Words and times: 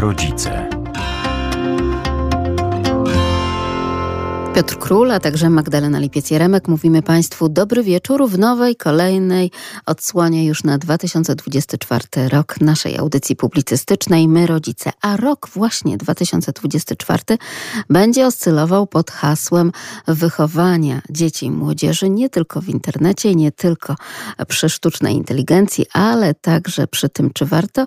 Rodzice. 0.00 0.79
Piotr 4.54 4.78
Król, 4.78 5.10
a 5.12 5.20
także 5.20 5.50
Magdalena 5.50 6.00
Lipiec-Jeremek. 6.00 6.68
Mówimy 6.68 7.02
Państwu 7.02 7.48
dobry 7.48 7.82
wieczór 7.82 8.28
w 8.28 8.38
nowej, 8.38 8.76
kolejnej 8.76 9.50
odsłonie 9.86 10.46
już 10.46 10.64
na 10.64 10.78
2024 10.78 12.28
rok 12.28 12.60
naszej 12.60 12.98
audycji 12.98 13.36
publicystycznej 13.36 14.28
My 14.28 14.46
Rodzice. 14.46 14.90
A 15.02 15.16
rok 15.16 15.48
właśnie 15.54 15.96
2024 15.96 17.22
będzie 17.90 18.26
oscylował 18.26 18.86
pod 18.86 19.10
hasłem 19.10 19.72
wychowania 20.08 21.02
dzieci 21.10 21.46
i 21.46 21.50
młodzieży 21.50 22.10
nie 22.10 22.28
tylko 22.28 22.60
w 22.60 22.68
internecie, 22.68 23.34
nie 23.34 23.52
tylko 23.52 23.94
przy 24.48 24.68
sztucznej 24.68 25.14
inteligencji, 25.14 25.86
ale 25.92 26.34
także 26.34 26.86
przy 26.86 27.08
tym, 27.08 27.30
czy 27.34 27.46
warto 27.46 27.86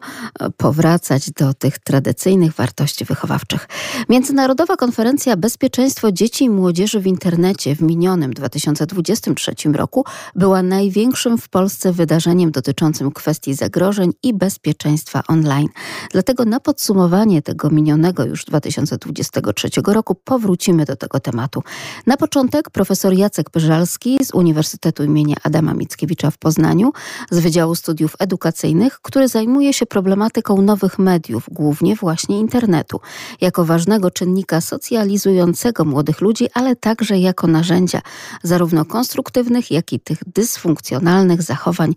powracać 0.57 1.31
do 1.31 1.53
tych 1.53 1.79
tradycyjnych 1.79 2.53
wartości 2.53 3.05
wychowawczych. 3.05 3.67
Międzynarodowa 4.09 4.75
Konferencja 4.75 5.37
Bezpieczeństwo 5.37 6.11
Dzieci 6.11 6.49
Młodzieży 6.53 6.99
w 6.99 7.07
Internecie 7.07 7.75
w 7.75 7.81
minionym 7.81 8.33
2023 8.33 9.53
roku 9.73 10.05
była 10.35 10.63
największym 10.63 11.37
w 11.37 11.49
Polsce 11.49 11.91
wydarzeniem 11.91 12.51
dotyczącym 12.51 13.11
kwestii 13.11 13.53
zagrożeń 13.53 14.11
i 14.23 14.33
bezpieczeństwa 14.33 15.23
online. 15.27 15.67
Dlatego 16.11 16.45
na 16.45 16.59
podsumowanie 16.59 17.41
tego 17.41 17.69
minionego 17.69 18.25
już 18.25 18.45
2023 18.45 19.69
roku 19.87 20.15
powrócimy 20.15 20.85
do 20.85 20.95
tego 20.95 21.19
tematu. 21.19 21.63
Na 22.07 22.17
początek 22.17 22.69
profesor 22.69 23.13
Jacek 23.13 23.49
Pyżalski 23.49 24.25
z 24.25 24.33
Uniwersytetu 24.33 25.03
imienia 25.03 25.35
Adama 25.43 25.73
Mickiewicza 25.73 26.31
w 26.31 26.37
Poznaniu 26.37 26.91
z 27.31 27.39
Wydziału 27.39 27.75
Studiów 27.75 28.15
Edukacyjnych, 28.19 28.99
który 29.01 29.27
zajmuje 29.27 29.73
się 29.73 29.85
problematyką 29.85 30.61
nowych 30.61 30.99
mediów, 30.99 31.45
głównie 31.51 31.95
właśnie 31.95 32.39
internetu, 32.39 32.99
jako 33.41 33.65
ważnego 33.65 34.11
czynnika 34.11 34.61
socjalizującego 34.61 35.85
młodych 35.85 36.21
ludzi 36.21 36.42
ludzi, 36.43 36.49
ale 36.53 36.75
także 36.75 37.17
jako 37.17 37.47
narzędzia 37.47 38.01
zarówno 38.43 38.85
konstruktywnych, 38.85 39.71
jak 39.71 39.93
i 39.93 39.99
tych 39.99 40.17
dysfunkcjonalnych 40.27 41.41
zachowań, 41.41 41.93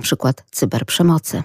przykład 0.00 0.44
cyberprzemocy. 0.50 1.42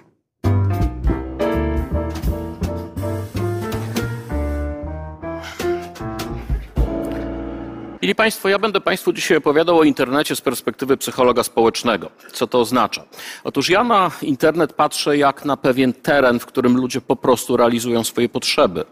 Mili 8.05 8.15
Państwo, 8.15 8.49
ja 8.49 8.59
będę 8.59 8.81
Państwu 8.81 9.13
dzisiaj 9.13 9.37
opowiadał 9.37 9.79
o 9.79 9.83
internecie 9.83 10.35
z 10.35 10.41
perspektywy 10.41 10.97
psychologa 10.97 11.43
społecznego. 11.43 12.09
Co 12.31 12.47
to 12.47 12.59
oznacza? 12.59 13.03
Otóż 13.43 13.69
ja 13.69 13.83
na 13.83 14.11
internet 14.21 14.73
patrzę 14.73 15.17
jak 15.17 15.45
na 15.45 15.57
pewien 15.57 15.93
teren, 15.93 16.39
w 16.39 16.45
którym 16.45 16.77
ludzie 16.77 17.01
po 17.01 17.15
prostu 17.15 17.57
realizują 17.57 18.03
swoje 18.03 18.29
potrzeby. 18.29 18.85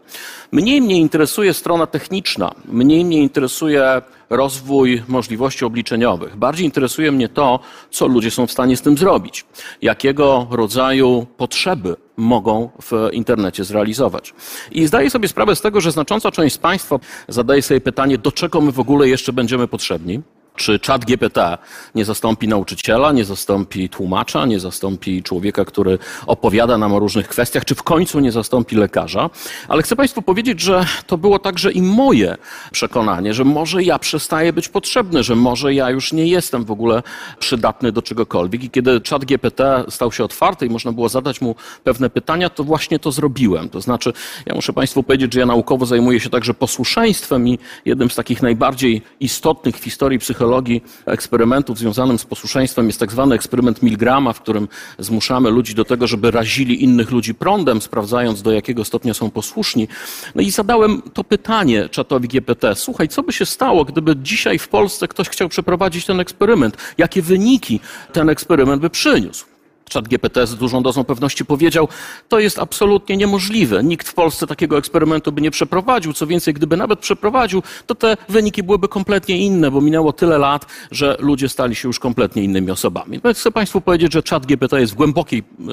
Mniej 0.52 0.81
mnie 0.81 1.00
interesuje 1.00 1.53
strona 1.53 1.88
techniczna, 1.88 2.52
mniej 2.66 3.06
mnie 3.06 3.22
interesuje 3.22 4.02
rozwój 4.29 5.03
możliwości 5.07 5.66
obliczeniowych. 5.66 6.35
Bardziej 6.35 6.66
interesuje 6.66 7.11
mnie 7.11 7.29
to, 7.29 7.59
co 7.89 8.07
ludzie 8.07 8.31
są 8.31 8.47
w 8.47 8.52
stanie 8.52 8.77
z 8.77 8.81
tym 8.81 8.97
zrobić, 8.97 9.45
jakiego 9.81 10.47
rodzaju 10.52 11.27
potrzeby 11.38 11.95
mogą 12.17 12.69
w 12.81 13.09
internecie 13.11 13.63
zrealizować. 13.63 14.33
I 14.71 14.88
zdaję 14.88 15.09
sobie 15.09 15.27
sprawę 15.27 15.55
z 15.55 15.61
tego, 15.61 15.81
że 15.81 15.91
znacząca 15.91 16.31
część 16.31 16.55
z 16.55 16.57
Państwa 16.57 16.99
zadaje 17.27 17.61
sobie 17.61 17.81
pytanie, 17.81 18.17
do 18.17 18.31
czego 18.31 18.61
my 18.61 18.71
w 18.71 18.79
ogóle 18.79 19.09
jeszcze 19.09 19.33
będziemy 19.33 19.67
potrzebni. 19.67 20.21
Czy 20.55 20.79
czat 20.79 21.05
GPT 21.05 21.57
nie 21.95 22.05
zastąpi 22.05 22.47
nauczyciela, 22.47 23.11
nie 23.11 23.25
zastąpi 23.25 23.89
tłumacza, 23.89 24.45
nie 24.45 24.59
zastąpi 24.59 25.23
człowieka, 25.23 25.65
który 25.65 25.99
opowiada 26.27 26.77
nam 26.77 26.93
o 26.93 26.99
różnych 26.99 27.27
kwestiach, 27.27 27.65
czy 27.65 27.75
w 27.75 27.83
końcu 27.83 28.19
nie 28.19 28.31
zastąpi 28.31 28.75
lekarza? 28.75 29.29
Ale 29.67 29.83
chcę 29.83 29.95
Państwu 29.95 30.21
powiedzieć, 30.21 30.61
że 30.61 30.85
to 31.07 31.17
było 31.17 31.39
także 31.39 31.71
i 31.71 31.81
moje 31.81 32.38
przekonanie, 32.72 33.33
że 33.33 33.44
może 33.44 33.83
ja 33.83 34.00
przestaję 34.00 34.53
być 34.53 34.69
potrzebny, 34.69 35.23
że 35.23 35.35
może 35.35 35.73
ja 35.73 35.89
już 35.89 36.13
nie 36.13 36.28
jestem 36.28 36.66
w 36.66 36.72
ogóle 36.72 37.03
przydatny 37.39 37.91
do 37.91 38.01
czegokolwiek. 38.01 38.63
I 38.63 38.69
kiedy 38.69 39.01
czat 39.01 39.25
GPT 39.25 39.85
stał 39.89 40.11
się 40.11 40.23
otwarty 40.23 40.66
i 40.66 40.69
można 40.69 40.91
było 40.91 41.09
zadać 41.09 41.41
mu 41.41 41.55
pewne 41.83 42.09
pytania, 42.09 42.49
to 42.49 42.63
właśnie 42.63 42.99
to 42.99 43.11
zrobiłem. 43.11 43.69
To 43.69 43.81
znaczy, 43.81 44.13
ja 44.45 44.55
muszę 44.55 44.73
Państwu 44.73 45.03
powiedzieć, 45.03 45.33
że 45.33 45.39
ja 45.39 45.45
naukowo 45.45 45.85
zajmuję 45.85 46.19
się 46.19 46.29
także 46.29 46.53
posłuszeństwem 46.53 47.47
i 47.47 47.59
jednym 47.85 48.09
z 48.09 48.16
takich 48.16 48.41
najbardziej 48.41 49.01
istotnych 49.19 49.78
w 49.78 49.83
historii 49.83 50.19
psychologii 50.19 50.42
psychologii 50.43 50.83
eksperymentów 51.05 51.77
związanym 51.77 52.19
z 52.19 52.25
posłuszeństwem 52.25 52.87
jest 52.87 52.99
tak 52.99 53.11
zwany 53.11 53.35
eksperyment 53.35 53.83
Milgrama, 53.83 54.33
w 54.33 54.41
którym 54.41 54.67
zmuszamy 54.99 55.49
ludzi 55.49 55.75
do 55.75 55.85
tego, 55.85 56.07
żeby 56.07 56.31
razili 56.31 56.83
innych 56.83 57.11
ludzi 57.11 57.35
prądem, 57.35 57.81
sprawdzając 57.81 58.41
do 58.41 58.51
jakiego 58.51 58.85
stopnia 58.85 59.13
są 59.13 59.31
posłuszni. 59.31 59.87
No 60.35 60.41
i 60.41 60.51
zadałem 60.51 61.01
to 61.13 61.23
pytanie 61.23 61.89
czatowi 61.89 62.27
GPT. 62.27 62.75
Słuchaj, 62.75 63.07
co 63.07 63.23
by 63.23 63.33
się 63.33 63.45
stało, 63.45 63.85
gdyby 63.85 64.15
dzisiaj 64.15 64.59
w 64.59 64.67
Polsce 64.67 65.07
ktoś 65.07 65.29
chciał 65.29 65.49
przeprowadzić 65.49 66.05
ten 66.05 66.19
eksperyment? 66.19 66.77
Jakie 66.97 67.21
wyniki 67.21 67.79
ten 68.13 68.29
eksperyment 68.29 68.81
by 68.81 68.89
przyniósł? 68.89 69.53
Czat 69.89 70.07
GPT 70.07 70.47
z 70.47 70.55
dużą 70.55 70.83
dozą 70.83 71.03
pewności 71.03 71.45
powiedział, 71.45 71.88
to 72.29 72.39
jest 72.39 72.59
absolutnie 72.59 73.17
niemożliwe. 73.17 73.83
Nikt 73.83 74.07
w 74.07 74.13
Polsce 74.13 74.47
takiego 74.47 74.77
eksperymentu 74.77 75.31
by 75.31 75.41
nie 75.41 75.51
przeprowadził. 75.51 76.13
Co 76.13 76.27
więcej, 76.27 76.53
gdyby 76.53 76.77
nawet 76.77 76.99
przeprowadził, 76.99 77.63
to 77.88 77.95
te 77.95 78.17
wyniki 78.29 78.63
byłyby 78.63 78.88
kompletnie 78.88 79.38
inne, 79.38 79.72
bo 79.72 79.81
minęło 79.81 80.13
tyle 80.13 80.38
lat, 80.38 80.66
że 80.91 81.17
ludzie 81.19 81.49
stali 81.49 81.75
się 81.75 81.89
już 81.89 81.99
kompletnie 81.99 82.43
innymi 82.43 82.72
osobami. 82.72 83.19
Więc 83.23 83.39
chcę 83.39 83.51
Państwu 83.51 83.81
powiedzieć, 83.81 84.13
że 84.13 84.23
czat 84.23 84.45
GPT 84.45 84.81
jest 84.81 84.93
w 84.93 84.95
głębokiej 84.95 85.39
e, 85.39 85.63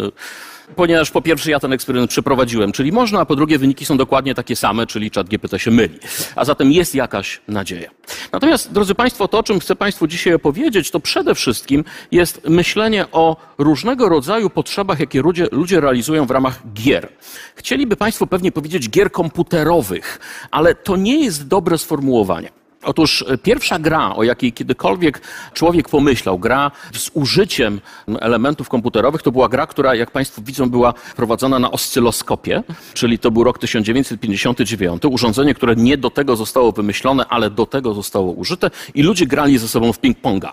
ponieważ 0.76 1.10
po 1.10 1.22
pierwsze 1.22 1.50
ja 1.50 1.60
ten 1.60 1.72
eksperyment 1.72 2.10
przeprowadziłem, 2.10 2.72
czyli 2.72 2.92
można, 2.92 3.20
a 3.20 3.24
po 3.24 3.36
drugie 3.36 3.58
wyniki 3.58 3.84
są 3.84 3.96
dokładnie 3.96 4.34
takie 4.34 4.56
same, 4.56 4.86
czyli 4.86 5.10
czat 5.10 5.28
GPT 5.28 5.58
się 5.58 5.70
myli. 5.70 5.98
A 6.36 6.44
zatem 6.44 6.72
jest 6.72 6.94
jakaś 6.94 7.40
nadzieja. 7.48 7.90
Natomiast, 8.32 8.72
drodzy 8.72 8.94
Państwo, 8.94 9.28
to 9.28 9.38
o 9.38 9.42
czym 9.42 9.60
chcę 9.60 9.76
Państwu 9.76 10.06
dzisiaj 10.06 10.34
opowiedzieć, 10.34 10.90
to 10.90 11.00
przede 11.00 11.34
wszystkim 11.34 11.84
jest 12.12 12.48
myślenie 12.48 13.06
o 13.12 13.36
różnego 13.58 14.08
rodzaju 14.08 14.50
potrzebach, 14.50 15.00
jakie 15.00 15.22
ludzie, 15.22 15.46
ludzie 15.52 15.80
realizują 15.80 16.26
w 16.26 16.30
ramach 16.30 16.60
gier. 16.72 17.08
Chcieliby 17.54 17.96
Państwo 17.96 18.26
pewnie 18.26 18.52
powiedzieć 18.52 18.90
gier 18.90 19.12
komputerowych, 19.12 20.20
ale 20.50 20.74
to 20.74 20.96
nie 20.96 21.24
jest 21.24 21.48
dobre 21.48 21.78
sformułowanie. 21.78 22.59
Otóż 22.84 23.24
e, 23.28 23.38
pierwsza 23.38 23.78
gra, 23.78 24.14
o 24.16 24.22
jakiej 24.22 24.52
kiedykolwiek 24.52 25.20
człowiek 25.54 25.88
pomyślał, 25.88 26.38
gra 26.38 26.70
z 26.94 27.10
użyciem 27.14 27.80
elementów 28.20 28.68
komputerowych, 28.68 29.22
to 29.22 29.32
była 29.32 29.48
gra, 29.48 29.66
która, 29.66 29.94
jak 29.94 30.10
Państwo 30.10 30.42
widzą, 30.42 30.70
była 30.70 30.94
prowadzona 31.16 31.58
na 31.58 31.70
oscyloskopie, 31.70 32.62
czyli 32.94 33.18
to 33.18 33.30
był 33.30 33.44
rok 33.44 33.58
1959. 33.58 35.02
Urządzenie, 35.10 35.54
które 35.54 35.76
nie 35.76 35.96
do 35.96 36.10
tego 36.10 36.36
zostało 36.36 36.72
wymyślone, 36.72 37.26
ale 37.26 37.50
do 37.50 37.66
tego 37.66 37.94
zostało 37.94 38.32
użyte 38.32 38.70
i 38.94 39.02
ludzie 39.02 39.26
grali 39.26 39.58
ze 39.58 39.68
sobą 39.68 39.92
w 39.92 40.00
ping-ponga. 40.00 40.50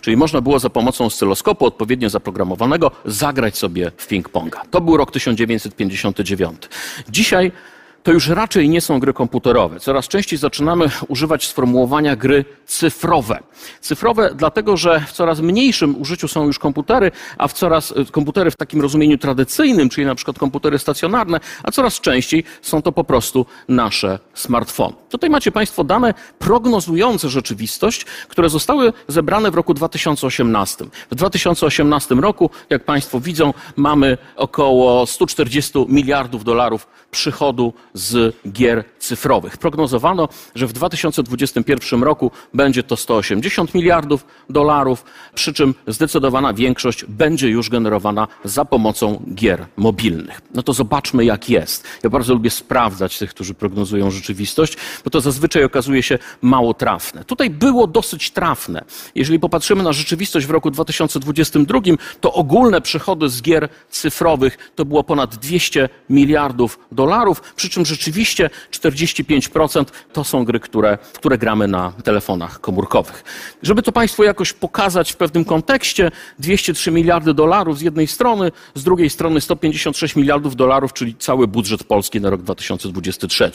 Czyli 0.00 0.16
można 0.16 0.40
było 0.40 0.58
za 0.58 0.70
pomocą 0.70 1.04
oscyloskopu 1.04 1.66
odpowiednio 1.66 2.10
zaprogramowanego 2.10 2.90
zagrać 3.04 3.58
sobie 3.58 3.92
w 3.96 4.08
ping-ponga. 4.08 4.60
To 4.70 4.80
był 4.80 4.96
rok 4.96 5.10
1959. 5.10 6.62
Dzisiaj 7.08 7.52
to 8.02 8.12
już 8.12 8.28
raczej 8.28 8.68
nie 8.68 8.80
są 8.80 9.00
gry 9.00 9.12
komputerowe. 9.12 9.80
Coraz 9.80 10.08
częściej 10.08 10.38
zaczynamy 10.38 10.90
używać 11.08 11.46
sformułowania 11.46 12.16
gry 12.16 12.44
cyfrowe. 12.66 13.38
Cyfrowe 13.80 14.30
dlatego, 14.34 14.76
że 14.76 15.00
w 15.00 15.12
coraz 15.12 15.40
mniejszym 15.40 16.00
użyciu 16.00 16.28
są 16.28 16.46
już 16.46 16.58
komputery, 16.58 17.10
a 17.38 17.48
w 17.48 17.52
coraz 17.52 17.90
y, 17.90 18.04
komputery 18.04 18.50
w 18.50 18.56
takim 18.56 18.80
rozumieniu 18.80 19.18
tradycyjnym, 19.18 19.88
czyli 19.88 20.06
na 20.06 20.14
przykład 20.14 20.38
komputery 20.38 20.78
stacjonarne, 20.78 21.40
a 21.62 21.70
coraz 21.70 22.00
częściej 22.00 22.44
są 22.62 22.82
to 22.82 22.92
po 22.92 23.04
prostu 23.04 23.46
nasze 23.68 24.18
smartfony. 24.34 24.94
Tutaj 25.08 25.30
macie 25.30 25.52
Państwo 25.52 25.84
dane 25.84 26.14
prognozujące 26.38 27.28
rzeczywistość, 27.28 28.04
które 28.04 28.50
zostały 28.50 28.92
zebrane 29.08 29.50
w 29.50 29.54
roku 29.54 29.74
2018. 29.74 30.84
W 31.10 31.14
2018 31.14 32.14
roku, 32.14 32.50
jak 32.70 32.84
Państwo 32.84 33.20
widzą, 33.20 33.54
mamy 33.76 34.18
około 34.36 35.06
140 35.06 35.72
miliardów 35.88 36.44
dolarów 36.44 36.86
przychodu 37.10 37.72
z 37.94 38.36
gier 38.52 38.84
cyfrowych. 38.98 39.58
Prognozowano, 39.58 40.28
że 40.54 40.66
w 40.66 40.72
2021 40.72 42.02
roku 42.02 42.30
będzie 42.54 42.82
to 42.82 42.96
180 42.96 43.74
miliardów 43.74 44.26
dolarów, 44.50 45.04
przy 45.34 45.52
czym 45.52 45.74
zdecydowana 45.86 46.54
większość 46.54 47.04
będzie 47.04 47.48
już 47.48 47.70
generowana 47.70 48.28
za 48.44 48.64
pomocą 48.64 49.22
gier 49.34 49.66
mobilnych. 49.76 50.40
No 50.54 50.62
to 50.62 50.72
zobaczmy, 50.72 51.24
jak 51.24 51.50
jest. 51.50 51.84
Ja 52.02 52.10
bardzo 52.10 52.34
lubię 52.34 52.50
sprawdzać 52.50 53.18
tych, 53.18 53.30
którzy 53.30 53.54
prognozują 53.54 54.10
rzeczywistość, 54.10 54.76
bo 55.04 55.10
to 55.10 55.20
zazwyczaj 55.20 55.64
okazuje 55.64 56.02
się 56.02 56.18
mało 56.42 56.74
trafne. 56.74 57.24
Tutaj 57.24 57.50
było 57.50 57.86
dosyć 57.86 58.30
trafne. 58.30 58.84
Jeżeli 59.14 59.38
popatrzymy 59.38 59.82
na 59.82 59.92
rzeczywistość 59.92 60.46
w 60.46 60.50
roku 60.50 60.70
2022, 60.70 61.80
to 62.20 62.32
ogólne 62.32 62.80
przychody 62.80 63.28
z 63.28 63.42
gier 63.42 63.68
cyfrowych 63.90 64.72
to 64.74 64.84
było 64.84 65.04
ponad 65.04 65.36
200 65.36 65.88
miliardów 66.10 66.78
dolarów, 66.92 67.40
przy 67.56 67.68
czym 67.68 67.79
czym 67.84 67.86
rzeczywiście 67.86 68.50
45% 68.70 69.84
to 70.12 70.24
są 70.24 70.44
gry, 70.44 70.60
które, 70.60 70.98
które 71.14 71.38
gramy 71.38 71.68
na 71.68 71.92
telefonach 72.04 72.60
komórkowych. 72.60 73.24
Żeby 73.62 73.82
to 73.82 73.92
Państwu 73.92 74.24
jakoś 74.24 74.52
pokazać 74.52 75.12
w 75.12 75.16
pewnym 75.16 75.44
kontekście, 75.44 76.10
203 76.38 76.90
miliardy 76.90 77.34
dolarów 77.34 77.78
z 77.78 77.82
jednej 77.82 78.06
strony, 78.06 78.52
z 78.74 78.84
drugiej 78.84 79.10
strony 79.10 79.40
156 79.40 80.16
miliardów 80.16 80.56
dolarów, 80.56 80.92
czyli 80.92 81.14
cały 81.14 81.46
budżet 81.46 81.84
Polski 81.84 82.20
na 82.20 82.30
rok 82.30 82.42
2023. 82.42 83.50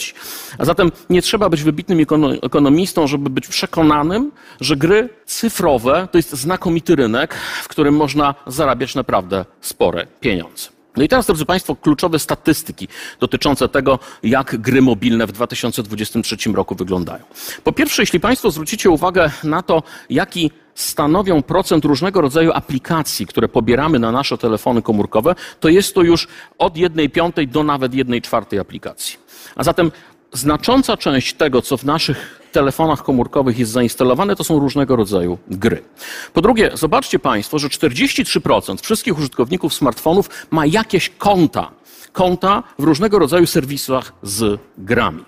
A 0.58 0.66
zatem 0.66 0.92
nie 1.10 1.22
trzeba 1.22 1.50
być 1.50 1.64
wybitnym 1.64 2.00
ekonomistą, 2.42 3.08
żeby 3.08 3.30
być 3.30 3.48
przekonanym, 3.48 4.32
że 4.62 4.76
gry 4.76 5.10
cyfrowe 5.26 6.08
to 6.12 6.18
jest 6.18 6.34
znakomity 6.34 6.96
rynek, 6.96 7.36
w 7.64 7.68
którym 7.68 7.96
można 7.96 8.36
zarabiać 8.48 8.96
naprawdę 8.96 9.46
spore 9.62 10.08
pieniądze. 10.20 10.75
No 10.98 11.04
i 11.04 11.08
teraz, 11.08 11.26
drodzy 11.26 11.46
Państwo, 11.46 11.76
kluczowe 11.76 12.20
statystyki 12.20 12.88
dotyczące 13.20 13.70
tego, 13.70 14.00
jak 14.24 14.58
gry 14.58 14.82
mobilne 14.82 15.28
w 15.28 15.32
2023 15.32 16.38
roku 16.54 16.76
wyglądają. 16.76 17.24
Po 17.64 17.72
pierwsze, 17.72 18.02
jeśli 18.02 18.20
Państwo 18.20 18.52
zwrócicie 18.52 18.90
uwagę 18.90 19.32
na 19.44 19.62
to, 19.62 19.84
jaki 20.10 20.52
stanowią 20.76 21.44
procent 21.44 21.86
różnego 21.86 22.22
rodzaju 22.22 22.52
aplikacji, 22.54 23.26
które 23.26 23.48
pobieramy 23.48 24.00
na 24.00 24.12
nasze 24.12 24.38
telefony 24.38 24.82
komórkowe, 24.82 25.36
to 25.60 25.70
jest 25.70 25.96
to 25.96 26.02
już 26.02 26.28
od 26.58 26.78
jednej 26.78 27.10
piątej 27.10 27.48
do 27.48 27.64
nawet 27.64 27.94
jednej 27.94 28.22
czwartej 28.22 28.60
aplikacji. 28.60 29.18
A 29.56 29.64
zatem 29.64 29.92
znacząca 30.34 30.98
część 30.98 31.34
tego, 31.34 31.62
co 31.62 31.78
w 31.78 31.84
naszych 31.84 32.45
telefonach 32.56 33.04
komórkowych 33.04 33.60
jest 33.60 33.72
zainstalowane, 33.72 34.36
to 34.36 34.44
są 34.44 34.60
różnego 34.60 34.96
rodzaju 34.96 35.38
gry. 35.48 35.84
Po 36.34 36.42
drugie, 36.42 36.72
zobaczcie 36.74 37.20
Państwo, 37.20 37.60
że 37.60 37.68
43% 37.68 38.82
wszystkich 38.82 39.18
użytkowników 39.18 39.74
smartfonów 39.74 40.30
ma 40.52 40.66
jakieś 40.66 41.10
konta. 41.10 41.72
Konta 42.12 42.64
w 42.80 42.84
różnego 42.84 43.20
rodzaju 43.20 43.48
serwisach 43.48 44.14
z 44.24 44.60
grami. 44.78 45.24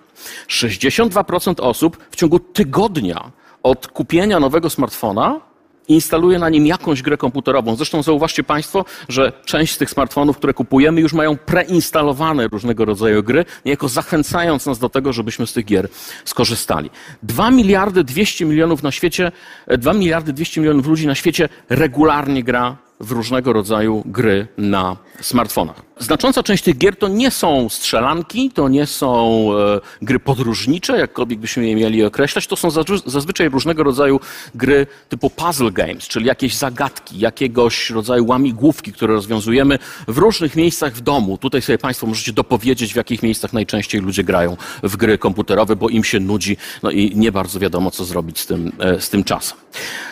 62% 0.48 1.62
osób 1.62 1.98
w 2.12 2.16
ciągu 2.16 2.40
tygodnia 2.40 3.32
od 3.64 3.88
kupienia 3.88 4.40
nowego 4.40 4.70
smartfona 4.70 5.40
instaluje 5.88 6.40
na 6.40 6.50
nim 6.50 6.68
jakąś 6.68 7.02
grę 7.02 7.18
komputerową. 7.18 7.76
Zresztą 7.76 8.04
zauważcie 8.04 8.44
Państwo, 8.44 8.86
że 9.10 9.32
część 9.46 9.74
z 9.74 9.78
tych 9.78 9.90
smartfonów, 9.90 10.38
które 10.38 10.54
kupujemy, 10.54 11.02
już 11.02 11.14
mają 11.14 11.38
preinstalowane 11.38 12.48
różnego 12.48 12.86
rodzaju 12.86 13.24
gry, 13.24 13.46
niejako 13.66 13.88
zachęcając 13.88 14.66
nas 14.66 14.80
do 14.80 14.90
tego, 14.90 15.14
żebyśmy 15.14 15.48
z 15.48 15.54
tych 15.54 15.66
gier 15.66 15.88
skorzystali. 16.26 16.90
2 17.24 17.52
miliardy 17.52 18.04
200 18.04 18.46
milionów 18.46 18.84
na 18.84 18.92
świecie, 18.92 19.32
2 19.68 19.94
miliardy 19.94 20.34
200 20.34 20.62
milionów 20.62 20.88
ludzi 20.88 21.08
na 21.08 21.16
świecie 21.16 21.50
regularnie 21.70 22.44
gra 22.44 22.87
w 23.00 23.12
różnego 23.12 23.54
rodzaju 23.54 24.04
gry 24.06 24.48
na 24.58 24.98
smartfonach. 25.22 25.82
Znacząca 26.00 26.44
część 26.44 26.64
tych 26.64 26.78
gier 26.78 26.96
to 26.96 27.08
nie 27.08 27.32
są 27.32 27.70
strzelanki, 27.70 28.52
to 28.52 28.70
nie 28.70 28.86
są 28.86 29.48
e, 29.54 29.80
gry 30.02 30.20
podróżnicze, 30.20 30.98
jakkolwiek 30.98 31.40
byśmy 31.40 31.68
je 31.68 31.76
mieli 31.76 32.04
określać, 32.04 32.48
to 32.48 32.56
są 32.56 32.70
zazwyczaj 33.06 33.50
różnego 33.50 33.84
rodzaju 33.84 34.20
gry 34.56 34.88
typu 35.10 35.30
puzzle 35.30 35.72
games, 35.72 36.08
czyli 36.08 36.26
jakieś 36.26 36.56
zagadki, 36.56 37.20
jakiegoś 37.20 37.90
rodzaju 37.90 38.26
łamigłówki, 38.28 38.94
które 38.94 39.14
rozwiązujemy 39.14 39.80
w 40.08 40.18
różnych 40.18 40.56
miejscach 40.56 40.94
w 40.94 41.02
domu. 41.02 41.38
Tutaj 41.38 41.62
sobie 41.62 41.78
Państwo 41.78 42.08
możecie 42.08 42.34
dopowiedzieć, 42.34 42.94
w 42.94 42.96
jakich 42.96 43.24
miejscach 43.24 43.54
najczęściej 43.54 44.02
ludzie 44.02 44.24
grają 44.24 44.58
w 44.84 44.98
gry 44.98 45.18
komputerowe, 45.18 45.76
bo 45.76 45.90
im 45.90 46.04
się 46.04 46.20
nudzi, 46.20 46.58
no 46.84 46.92
i 46.92 47.16
nie 47.16 47.32
bardzo 47.32 47.60
wiadomo, 47.60 47.92
co 47.92 48.06
zrobić 48.06 48.40
z 48.40 48.46
tym, 48.46 48.72
e, 48.80 49.02
z 49.02 49.10
tym 49.10 49.24
czasem. 49.24 49.58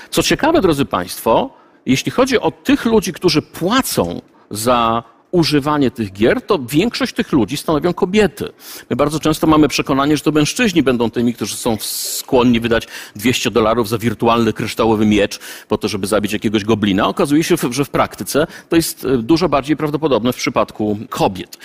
Co 0.09 0.23
ciekawe, 0.23 0.61
drodzy 0.61 0.85
Państwo, 0.85 1.64
jeśli 1.85 2.11
chodzi 2.11 2.39
o 2.39 2.51
tych 2.51 2.85
ludzi, 2.85 3.13
którzy 3.13 3.41
płacą 3.41 4.21
za 4.51 5.03
używanie 5.35 5.91
tych 5.91 6.13
gier, 6.13 6.41
to 6.41 6.59
większość 6.59 7.13
tych 7.13 7.31
ludzi 7.31 7.57
stanowią 7.57 7.93
kobiety. 7.93 8.49
My 8.89 8.95
bardzo 8.95 9.19
często 9.19 9.47
mamy 9.47 9.67
przekonanie, 9.67 10.17
że 10.17 10.23
to 10.23 10.31
mężczyźni 10.31 10.83
będą 10.83 11.09
tymi, 11.11 11.33
którzy 11.33 11.55
są 11.55 11.77
skłonni 11.79 12.59
wydać 12.59 12.87
200 13.15 13.51
dolarów 13.51 13.89
za 13.89 13.97
wirtualny 13.97 14.53
kryształowy 14.53 15.05
miecz 15.05 15.39
po 15.67 15.77
to, 15.77 15.87
żeby 15.87 16.07
zabić 16.07 16.33
jakiegoś 16.33 16.63
goblina. 16.63 17.07
Okazuje 17.07 17.43
się, 17.43 17.55
że 17.71 17.85
w 17.85 17.89
praktyce 17.89 18.47
to 18.69 18.75
jest 18.75 19.05
e, 19.05 19.17
dużo 19.17 19.49
bardziej 19.49 19.77
prawdopodobne 19.77 20.33
w 20.33 20.35
przypadku 20.35 20.97
kobiet. 21.09 21.57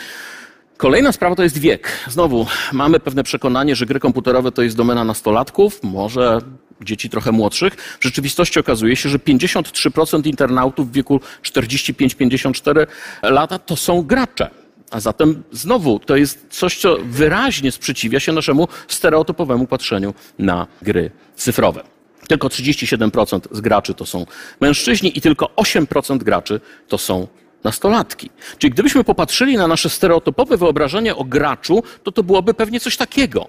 Kolejna 0.77 1.13
sprawa 1.13 1.37
to 1.37 1.43
jest 1.43 1.59
wiek. 1.59 1.93
Znowu 2.09 2.47
mamy 2.73 3.01
pewne 3.01 3.23
przekonanie, 3.23 3.77
że 3.77 3.87
gry 3.87 4.01
komputerowe 4.01 4.53
to 4.53 4.63
jest 4.63 4.77
domena 4.77 5.05
nastolatków, 5.05 5.83
może 5.83 6.39
dzieci 6.85 7.11
trochę 7.11 7.33
młodszych. 7.33 7.75
W 8.01 8.05
rzeczywistości 8.05 8.61
okazuje 8.61 8.97
się, 8.97 9.09
że 9.09 9.19
53% 9.19 10.27
internautów 10.27 10.91
w 10.91 10.93
wieku 10.93 11.21
45-54 11.43 12.87
lata 13.23 13.59
to 13.59 13.77
są 13.77 14.03
gracze. 14.03 14.51
A 14.91 15.01
zatem 15.01 15.43
znowu 15.53 15.99
to 15.99 16.17
jest 16.17 16.47
coś, 16.51 16.79
co 16.79 16.97
wyraźnie 17.05 17.73
sprzeciwia 17.73 18.21
się 18.21 18.33
naszemu 18.33 18.69
stereotypowemu 18.89 19.67
patrzeniu 19.67 20.15
na 20.39 20.67
gry 20.83 21.11
cyfrowe. 21.35 21.83
Tylko 22.29 22.49
37% 22.49 23.41
z 23.51 23.61
graczy 23.61 23.95
to 23.95 24.07
są 24.07 24.27
mężczyźni 24.61 25.19
i 25.19 25.21
tylko 25.21 25.47
8% 25.47 26.19
graczy 26.19 26.61
to 26.89 26.99
są 26.99 27.29
nastolatki. 27.65 28.31
Czyli 28.59 28.71
gdybyśmy 28.71 29.05
popatrzyli 29.05 29.57
na 29.57 29.69
nasze 29.69 29.91
stereotypowe 29.91 30.57
wyobrażenie 30.57 31.17
o 31.17 31.25
graczu, 31.25 31.83
to 32.03 32.13
to 32.13 32.23
byłoby 32.23 32.55
pewnie 32.55 32.81
coś 32.81 32.97
takiego. 32.97 33.49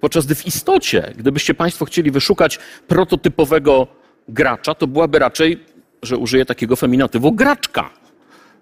Podczas 0.00 0.26
gdy 0.26 0.34
w 0.34 0.46
istocie, 0.46 1.12
gdybyście 1.16 1.54
Państwo 1.54 1.84
chcieli 1.84 2.10
wyszukać 2.10 2.58
prototypowego 2.88 3.86
gracza, 4.28 4.74
to 4.74 4.86
byłaby 4.86 5.18
raczej, 5.18 5.64
że 6.02 6.16
użyję 6.16 6.44
takiego 6.44 6.76
feminatywu, 6.76 7.32
graczka. 7.32 7.90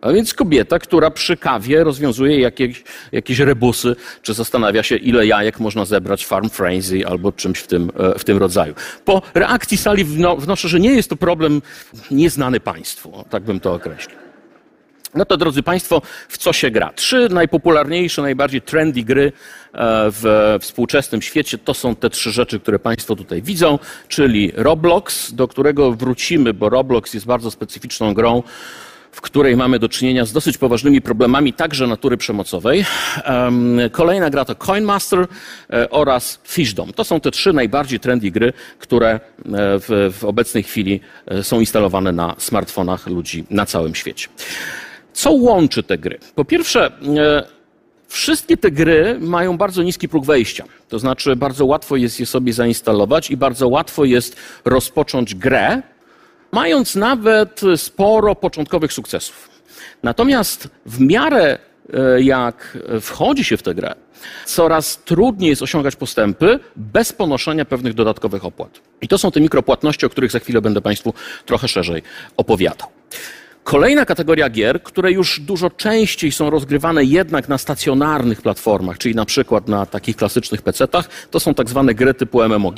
A 0.00 0.12
więc 0.12 0.34
kobieta, 0.34 0.78
która 0.78 1.10
przy 1.10 1.36
kawie 1.36 1.84
rozwiązuje 1.84 2.40
jakieś, 2.40 2.84
jakieś 3.12 3.38
rebusy, 3.38 3.96
czy 4.22 4.34
zastanawia 4.34 4.82
się, 4.82 4.96
ile 4.96 5.26
jajek 5.26 5.60
można 5.60 5.84
zebrać 5.84 6.26
farm 6.26 6.48
frenzy 6.48 7.06
albo 7.06 7.32
czymś 7.32 7.58
w 7.58 7.66
tym, 7.66 7.90
e, 7.98 8.18
w 8.18 8.24
tym 8.24 8.38
rodzaju. 8.38 8.74
Po 9.04 9.22
reakcji 9.34 9.76
sali 9.76 10.04
wnoszę, 10.38 10.68
że 10.68 10.80
nie 10.80 10.90
jest 10.94 11.10
to 11.10 11.16
problem 11.16 11.62
nieznany 12.10 12.60
państwu, 12.60 13.24
tak 13.30 13.42
bym 13.42 13.60
to 13.60 13.74
określił. 13.74 14.27
No 15.14 15.24
to 15.24 15.36
drodzy 15.36 15.62
Państwo, 15.62 16.02
w 16.28 16.38
co 16.38 16.52
się 16.52 16.70
gra? 16.70 16.92
Trzy 16.94 17.28
najpopularniejsze, 17.28 18.22
najbardziej 18.22 18.62
trendy 18.62 19.02
gry 19.02 19.24
e, 19.26 19.30
w 20.10 20.56
współczesnym 20.60 21.22
świecie 21.22 21.58
to 21.58 21.74
są 21.74 21.96
te 21.96 22.10
trzy 22.10 22.32
rzeczy, 22.32 22.60
które 22.60 22.78
Państwo 22.78 23.16
tutaj 23.16 23.42
widzą, 23.42 23.78
czyli 24.08 24.52
Roblox, 24.54 25.32
do 25.32 25.48
którego 25.48 25.92
wrócimy, 25.92 26.54
bo 26.54 26.68
Roblox 26.68 27.14
jest 27.14 27.26
bardzo 27.26 27.50
specyficzną 27.50 28.14
grą, 28.14 28.42
w 29.12 29.20
której 29.20 29.56
mamy 29.56 29.78
do 29.78 29.88
czynienia 29.88 30.24
z 30.24 30.32
dosyć 30.32 30.58
poważnymi 30.58 31.00
problemami 31.00 31.52
także 31.52 31.86
natury 31.86 32.16
przemocowej. 32.16 32.84
Kolejna 33.92 34.30
gra 34.30 34.44
to 34.44 34.54
Coinmaster 34.54 35.26
e, 35.70 35.90
oraz 35.90 36.40
Fishdom. 36.44 36.92
To 36.92 37.04
są 37.04 37.20
te 37.20 37.30
trzy 37.30 37.52
najbardziej 37.52 38.00
trendy 38.00 38.30
gry, 38.30 38.52
które 38.78 39.08
e, 39.10 39.20
w, 39.54 40.14
w 40.18 40.24
obecnej 40.24 40.62
chwili 40.62 41.00
są 41.42 41.60
instalowane 41.60 42.12
na 42.12 42.34
smartfonach 42.38 43.06
ludzi 43.06 43.44
na 43.50 43.66
całym 43.66 43.94
świecie. 43.94 44.28
Co 45.18 45.32
łączy 45.32 45.82
te 45.82 45.98
gry? 45.98 46.18
Po 46.34 46.44
pierwsze, 46.44 46.86
e, 46.86 47.44
wszystkie 48.08 48.56
te 48.56 48.70
gry 48.70 49.16
mają 49.20 49.56
bardzo 49.56 49.82
niski 49.82 50.08
próg 50.08 50.24
wejścia. 50.24 50.64
To 50.88 50.98
znaczy, 50.98 51.36
bardzo 51.36 51.66
łatwo 51.66 51.96
jest 51.96 52.20
je 52.20 52.26
sobie 52.26 52.52
zainstalować 52.52 53.30
i 53.30 53.36
bardzo 53.36 53.68
łatwo 53.68 54.04
jest 54.04 54.36
rozpocząć 54.64 55.34
grę, 55.34 55.82
mając 56.52 56.94
nawet 56.94 57.60
sporo 57.76 58.34
początkowych 58.34 58.92
sukcesów. 58.92 59.48
Natomiast 60.02 60.68
w 60.86 61.00
miarę 61.00 61.58
e, 61.92 62.22
jak 62.22 62.78
wchodzi 63.00 63.44
się 63.44 63.56
w 63.56 63.62
tę 63.62 63.74
grę, 63.74 63.94
coraz 64.46 64.98
trudniej 64.98 65.50
jest 65.50 65.62
osiągać 65.62 65.96
postępy 65.96 66.58
bez 66.76 67.12
ponoszenia 67.12 67.64
pewnych 67.64 67.94
dodatkowych 67.94 68.44
opłat. 68.44 68.80
I 69.00 69.08
to 69.08 69.18
są 69.18 69.30
te 69.30 69.40
mikropłatności, 69.40 70.06
o 70.06 70.08
których 70.08 70.30
za 70.30 70.38
chwilę 70.38 70.60
będę 70.60 70.80
Państwu 70.80 71.14
trochę 71.46 71.68
szerzej 71.68 72.02
opowiadał. 72.36 72.88
Kolejna 73.68 74.04
kategoria 74.04 74.50
gier, 74.50 74.82
które 74.82 75.12
już 75.12 75.40
dużo 75.40 75.70
częściej 75.70 76.32
są 76.32 76.50
rozgrywane 76.50 77.04
jednak 77.04 77.48
na 77.48 77.58
stacjonarnych 77.58 78.42
platformach, 78.42 78.98
czyli 78.98 79.14
na 79.14 79.24
przykład 79.24 79.68
na 79.68 79.86
takich 79.86 80.16
klasycznych 80.16 80.62
PC-tach, 80.62 81.08
to 81.30 81.40
są 81.40 81.54
tak 81.54 81.68
zwane 81.68 81.94
gry 81.94 82.14
typu 82.14 82.42
MMOG, 82.42 82.76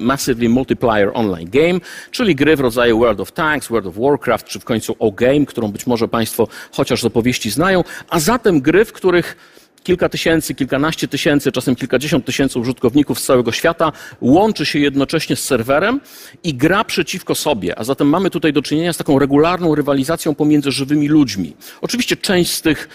Massively 0.00 0.48
Multiplayer 0.48 1.10
Online 1.14 1.50
Game, 1.50 1.80
czyli 2.10 2.34
gry 2.34 2.56
w 2.56 2.60
rodzaju 2.60 2.98
World 2.98 3.20
of 3.20 3.32
Tanks, 3.32 3.68
World 3.68 3.86
of 3.86 3.94
Warcraft, 3.98 4.46
czy 4.46 4.60
w 4.60 4.64
końcu 4.64 4.96
O-Game, 4.98 5.46
którą 5.46 5.72
być 5.72 5.86
może 5.86 6.08
Państwo 6.08 6.48
chociaż 6.72 7.02
z 7.02 7.04
opowieści 7.04 7.50
znają, 7.50 7.84
a 8.08 8.20
zatem 8.20 8.60
gry, 8.60 8.84
w 8.84 8.92
których 8.92 9.36
kilka 9.84 10.08
tysięcy, 10.08 10.54
kilkanaście 10.54 11.08
tysięcy, 11.08 11.52
czasem 11.52 11.76
kilkadziesiąt 11.76 12.24
tysięcy 12.24 12.58
użytkowników 12.58 13.20
z 13.20 13.24
całego 13.24 13.52
świata 13.52 13.92
łączy 14.20 14.66
się 14.66 14.78
jednocześnie 14.78 15.36
z 15.36 15.44
serwerem 15.44 16.00
i 16.44 16.54
gra 16.54 16.84
przeciwko 16.84 17.34
sobie. 17.34 17.78
A 17.78 17.84
zatem 17.84 18.08
mamy 18.08 18.30
tutaj 18.30 18.52
do 18.52 18.62
czynienia 18.62 18.92
z 18.92 18.96
taką 18.96 19.18
regularną 19.18 19.74
rywalizacją 19.74 20.34
pomiędzy 20.34 20.70
żywymi 20.70 21.08
ludźmi. 21.08 21.56
Oczywiście 21.80 22.16
część 22.16 22.52
z 22.52 22.62
tych 22.62 22.88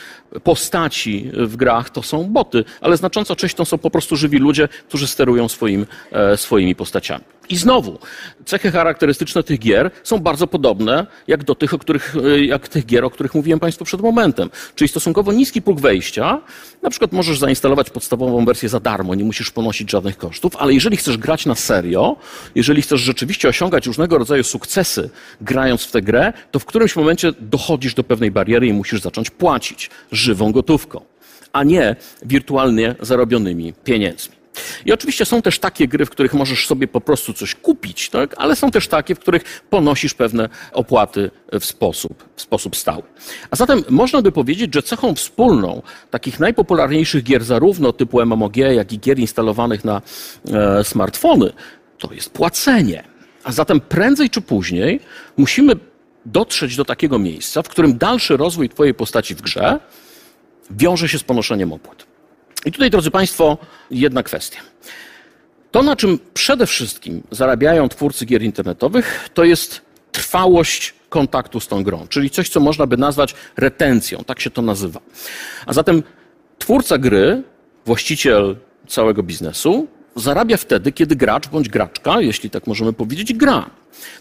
postaci 0.44 1.32
w 1.34 1.56
grach 1.56 1.90
to 1.90 2.04
są 2.04 2.24
boty, 2.24 2.64
ale 2.82 2.98
znacząca 2.98 3.36
część 3.36 3.56
to 3.56 3.66
są 3.66 3.78
po 3.78 3.90
prostu 3.90 4.16
żywi 4.16 4.38
ludzie, 4.38 4.68
którzy 4.88 5.08
sterują 5.08 5.50
swoim, 5.50 5.86
e, 6.12 6.38
swoimi 6.38 6.76
postaciami. 6.76 7.24
I 7.50 7.58
znowu, 7.58 8.00
cechy 8.46 8.72
charakterystyczne 8.72 9.44
tych 9.44 9.60
gier 9.60 9.92
są 10.04 10.20
bardzo 10.20 10.48
podobne 10.48 11.08
jak 11.28 11.44
do 11.44 11.56
tych, 11.56 11.74
o 11.74 11.80
których, 11.80 12.16
e, 12.16 12.46
jak 12.46 12.68
tych 12.68 12.86
gier, 12.86 13.06
o 13.06 13.10
których 13.10 13.36
mówiłem 13.36 13.60
Państwu 13.60 13.86
przed 13.86 14.02
momentem. 14.02 14.50
Czyli 14.76 14.88
stosunkowo 14.88 15.34
niski 15.34 15.62
próg 15.62 15.82
wejścia. 15.82 16.42
Na 16.82 16.90
przykład 16.90 17.12
możesz 17.12 17.40
zainstalować 17.40 17.90
podstawową 17.90 18.46
wersję 18.46 18.70
za 18.70 18.80
darmo, 18.80 19.16
nie 19.16 19.24
musisz 19.24 19.52
ponosić 19.52 19.92
żadnych 19.92 20.18
kosztów, 20.18 20.56
ale 20.56 20.74
jeżeli 20.74 20.98
chcesz 20.98 21.18
grać 21.18 21.46
na 21.46 21.56
serio, 21.56 22.16
jeżeli 22.56 22.82
chcesz 22.82 23.02
rzeczywiście 23.02 23.50
osiągać 23.50 23.88
różnego 23.88 24.18
rodzaju 24.18 24.44
sukcesy 24.44 25.10
grając 25.42 25.84
w 25.84 25.92
tę 25.92 26.02
grę, 26.02 26.34
to 26.52 26.60
w 26.60 26.66
którymś 26.66 26.96
momencie 26.96 27.32
dochodzisz 27.40 27.94
do 27.94 28.04
pewnej 28.04 28.32
bariery 28.32 28.68
i 28.68 28.74
musisz 28.74 29.02
zacząć 29.02 29.30
płacić 29.30 29.90
żywą 30.20 30.52
gotówką, 30.52 31.02
a 31.54 31.64
nie 31.64 31.96
wirtualnie 32.22 32.96
zarobionymi 33.02 33.74
pieniędzmi. 33.84 34.40
I 34.86 34.94
oczywiście 34.94 35.26
są 35.26 35.42
też 35.42 35.60
takie 35.60 35.88
gry, 35.88 36.06
w 36.06 36.10
których 36.10 36.34
możesz 36.34 36.68
sobie 36.68 36.88
po 36.88 37.02
prostu 37.02 37.34
coś 37.34 37.56
kupić, 37.56 38.10
tak? 38.10 38.36
ale 38.38 38.56
są 38.56 38.72
też 38.72 38.88
takie, 38.88 39.16
w 39.16 39.20
których 39.20 39.62
ponosisz 39.70 40.14
pewne 40.14 40.50
opłaty 40.74 41.32
w 41.60 41.66
sposób, 41.66 42.30
w 42.36 42.42
sposób 42.42 42.76
stały. 42.76 43.04
A 43.52 43.56
zatem 43.56 43.84
można 43.90 44.22
by 44.22 44.32
powiedzieć, 44.32 44.74
że 44.74 44.84
cechą 44.84 45.16
wspólną 45.16 45.82
takich 46.12 46.40
najpopularniejszych 46.40 47.24
gier, 47.24 47.44
zarówno 47.44 47.94
typu 47.94 48.22
MMOG, 48.22 48.58
jak 48.58 48.94
i 48.94 49.00
gier 49.00 49.20
instalowanych 49.20 49.86
na 49.86 50.02
e, 50.52 50.84
smartfony, 50.84 51.54
to 51.98 52.14
jest 52.14 52.30
płacenie. 52.30 53.04
A 53.44 53.52
zatem 53.52 53.80
prędzej 53.82 54.30
czy 54.30 54.42
później 54.42 55.00
musimy 55.38 55.76
dotrzeć 56.26 56.76
do 56.76 56.86
takiego 56.86 57.20
miejsca, 57.20 57.62
w 57.62 57.70
którym 57.70 57.98
dalszy 57.98 58.38
rozwój 58.38 58.70
Twojej 58.70 58.94
postaci 58.94 59.36
w 59.36 59.42
grze 59.42 59.80
wiąże 60.70 61.10
się 61.10 61.20
z 61.20 61.24
ponoszeniem 61.24 61.74
opłat. 61.74 62.06
I 62.66 62.72
tutaj, 62.72 62.90
drodzy 62.90 63.12
Państwo, 63.12 63.58
jedna 63.92 64.24
kwestia. 64.24 64.60
To, 65.72 65.84
na 65.84 65.96
czym 65.96 66.20
przede 66.34 66.66
wszystkim 66.66 67.24
zarabiają 67.32 67.90
twórcy 67.90 68.26
gier 68.26 68.42
internetowych, 68.42 69.30
to 69.34 69.44
jest 69.44 69.82
trwałość 70.12 70.94
kontaktu 71.10 71.60
z 71.60 71.68
tą 71.68 71.84
grą, 71.84 72.08
czyli 72.08 72.30
coś, 72.30 72.50
co 72.50 72.60
można 72.60 72.88
by 72.88 72.98
nazwać 72.98 73.36
retencją, 73.58 74.24
tak 74.24 74.40
się 74.40 74.50
to 74.50 74.62
nazywa. 74.62 75.00
A 75.66 75.74
zatem 75.74 76.04
twórca 76.60 76.98
gry, 76.98 77.44
właściciel 77.86 78.56
całego 78.88 79.24
biznesu, 79.24 79.88
zarabia 80.16 80.58
wtedy, 80.58 80.92
kiedy 80.92 81.16
gracz 81.16 81.48
bądź 81.48 81.70
graczka, 81.70 82.22
jeśli 82.22 82.50
tak 82.50 82.68
możemy 82.68 82.94
powiedzieć, 82.94 83.34
gra. 83.34 83.70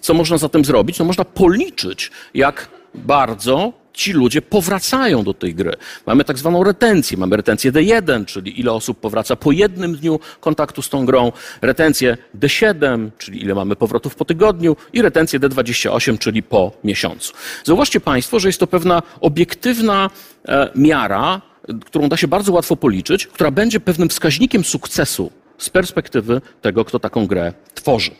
Co 0.00 0.14
można 0.14 0.38
zatem 0.38 0.64
zrobić? 0.64 0.98
No 0.98 1.04
można 1.04 1.24
policzyć, 1.24 2.10
jak 2.34 2.68
bardzo 2.94 3.72
ci 3.98 4.12
ludzie 4.12 4.42
powracają 4.42 5.24
do 5.24 5.34
tej 5.34 5.54
gry. 5.54 5.72
Mamy 6.06 6.24
tak 6.24 6.38
zwaną 6.38 6.64
retencję. 6.64 7.18
Mamy 7.18 7.36
retencję 7.36 7.72
D1, 7.72 8.24
czyli 8.24 8.60
ile 8.60 8.72
osób 8.72 9.00
powraca 9.00 9.36
po 9.36 9.52
jednym 9.52 9.96
dniu 9.96 10.20
kontaktu 10.40 10.82
z 10.82 10.88
tą 10.88 11.06
grą, 11.06 11.32
retencję 11.62 12.16
D7, 12.40 13.10
czyli 13.18 13.42
ile 13.42 13.54
mamy 13.54 13.76
powrotów 13.76 14.14
po 14.14 14.24
tygodniu 14.24 14.76
i 14.92 15.02
retencję 15.02 15.40
D28, 15.40 16.18
czyli 16.18 16.42
po 16.42 16.72
miesiącu. 16.84 17.32
Zauważcie 17.64 18.00
Państwo, 18.00 18.40
że 18.40 18.48
jest 18.48 18.60
to 18.60 18.66
pewna 18.66 19.02
obiektywna 19.20 20.10
e, 20.48 20.70
miara, 20.74 21.40
którą 21.84 22.08
da 22.08 22.16
się 22.16 22.28
bardzo 22.28 22.52
łatwo 22.52 22.76
policzyć, 22.76 23.26
która 23.26 23.50
będzie 23.50 23.80
pewnym 23.80 24.08
wskaźnikiem 24.08 24.64
sukcesu 24.64 25.30
z 25.58 25.70
perspektywy 25.70 26.40
tego, 26.62 26.84
kto 26.84 26.98
taką 26.98 27.26
grę 27.26 27.52
tworzy. 27.74 28.10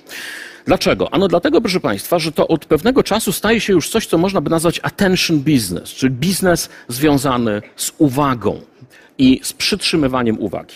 Dlaczego? 0.68 1.14
Ano 1.14 1.28
dlatego, 1.28 1.60
proszę 1.60 1.80
Państwa, 1.80 2.18
że 2.18 2.32
to 2.32 2.48
od 2.48 2.64
pewnego 2.66 3.02
czasu 3.02 3.32
staje 3.32 3.60
się 3.60 3.72
już 3.72 3.88
coś, 3.88 4.06
co 4.06 4.18
można 4.18 4.40
by 4.40 4.50
nazwać 4.50 4.80
attention 4.82 5.38
business, 5.38 5.90
czyli 5.90 6.14
biznes 6.14 6.68
związany 6.88 7.62
z 7.76 7.92
uwagą 7.98 8.60
i 9.18 9.40
z 9.42 9.52
przytrzymywaniem 9.52 10.40
uwagi. 10.40 10.74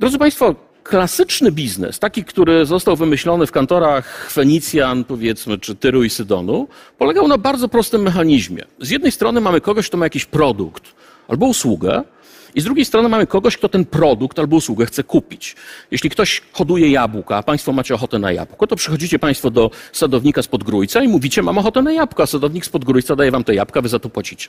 Drodzy 0.00 0.18
Państwo, 0.18 0.54
klasyczny 0.82 1.52
biznes, 1.52 1.98
taki, 1.98 2.24
który 2.24 2.66
został 2.66 2.96
wymyślony 2.96 3.46
w 3.46 3.52
kantorach 3.52 4.30
Fenicjan, 4.32 5.04
powiedzmy, 5.04 5.58
czy 5.58 5.74
Tyru 5.74 6.04
i 6.04 6.10
Sydonu, 6.10 6.68
polegał 6.98 7.28
na 7.28 7.38
bardzo 7.38 7.68
prostym 7.68 8.02
mechanizmie. 8.02 8.64
Z 8.78 8.90
jednej 8.90 9.12
strony 9.12 9.40
mamy 9.40 9.60
kogoś, 9.60 9.88
kto 9.88 9.96
ma 9.96 10.06
jakiś 10.06 10.24
produkt 10.24 10.94
albo 11.28 11.46
usługę, 11.46 12.04
i 12.54 12.60
z 12.60 12.64
drugiej 12.64 12.84
strony 12.84 13.08
mamy 13.08 13.26
kogoś, 13.26 13.56
kto 13.56 13.68
ten 13.68 13.84
produkt 13.84 14.38
albo 14.38 14.56
usługę 14.56 14.86
chce 14.86 15.04
kupić. 15.04 15.56
Jeśli 15.90 16.10
ktoś 16.10 16.42
hoduje 16.52 16.90
jabłka, 16.90 17.36
a 17.36 17.42
Państwo 17.42 17.72
macie 17.72 17.94
ochotę 17.94 18.18
na 18.18 18.32
jabłko, 18.32 18.66
to 18.66 18.76
przychodzicie 18.76 19.18
Państwo 19.18 19.50
do 19.50 19.70
sadownika 19.92 20.42
z 20.42 20.46
Podgrójca 20.46 21.02
i 21.02 21.08
mówicie, 21.08 21.42
mam 21.42 21.58
ochotę 21.58 21.82
na 21.82 21.92
jabłka, 21.92 22.22
a 22.22 22.26
sadownik 22.26 22.66
z 22.66 22.68
Podgrójca 22.68 23.16
daje 23.16 23.30
Wam 23.30 23.44
te 23.44 23.54
jabłka, 23.54 23.80
Wy 23.80 23.88
za 23.88 23.98
to 23.98 24.08
płacicie. 24.08 24.48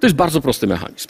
To 0.00 0.06
jest 0.06 0.16
bardzo 0.16 0.40
prosty 0.40 0.66
mechanizm. 0.66 1.08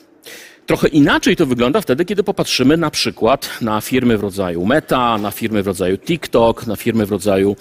Trochę 0.66 0.88
inaczej 0.88 1.36
to 1.36 1.46
wygląda 1.46 1.80
wtedy, 1.80 2.04
kiedy 2.04 2.22
popatrzymy 2.22 2.76
na 2.76 2.90
przykład 2.90 3.50
na 3.60 3.80
firmy 3.80 4.18
w 4.18 4.20
rodzaju 4.20 4.66
Meta, 4.66 5.18
na 5.18 5.30
firmy 5.30 5.62
w 5.62 5.66
rodzaju 5.66 5.98
TikTok, 5.98 6.66
na 6.66 6.76
firmy 6.76 7.06
w 7.06 7.10
rodzaju, 7.10 7.56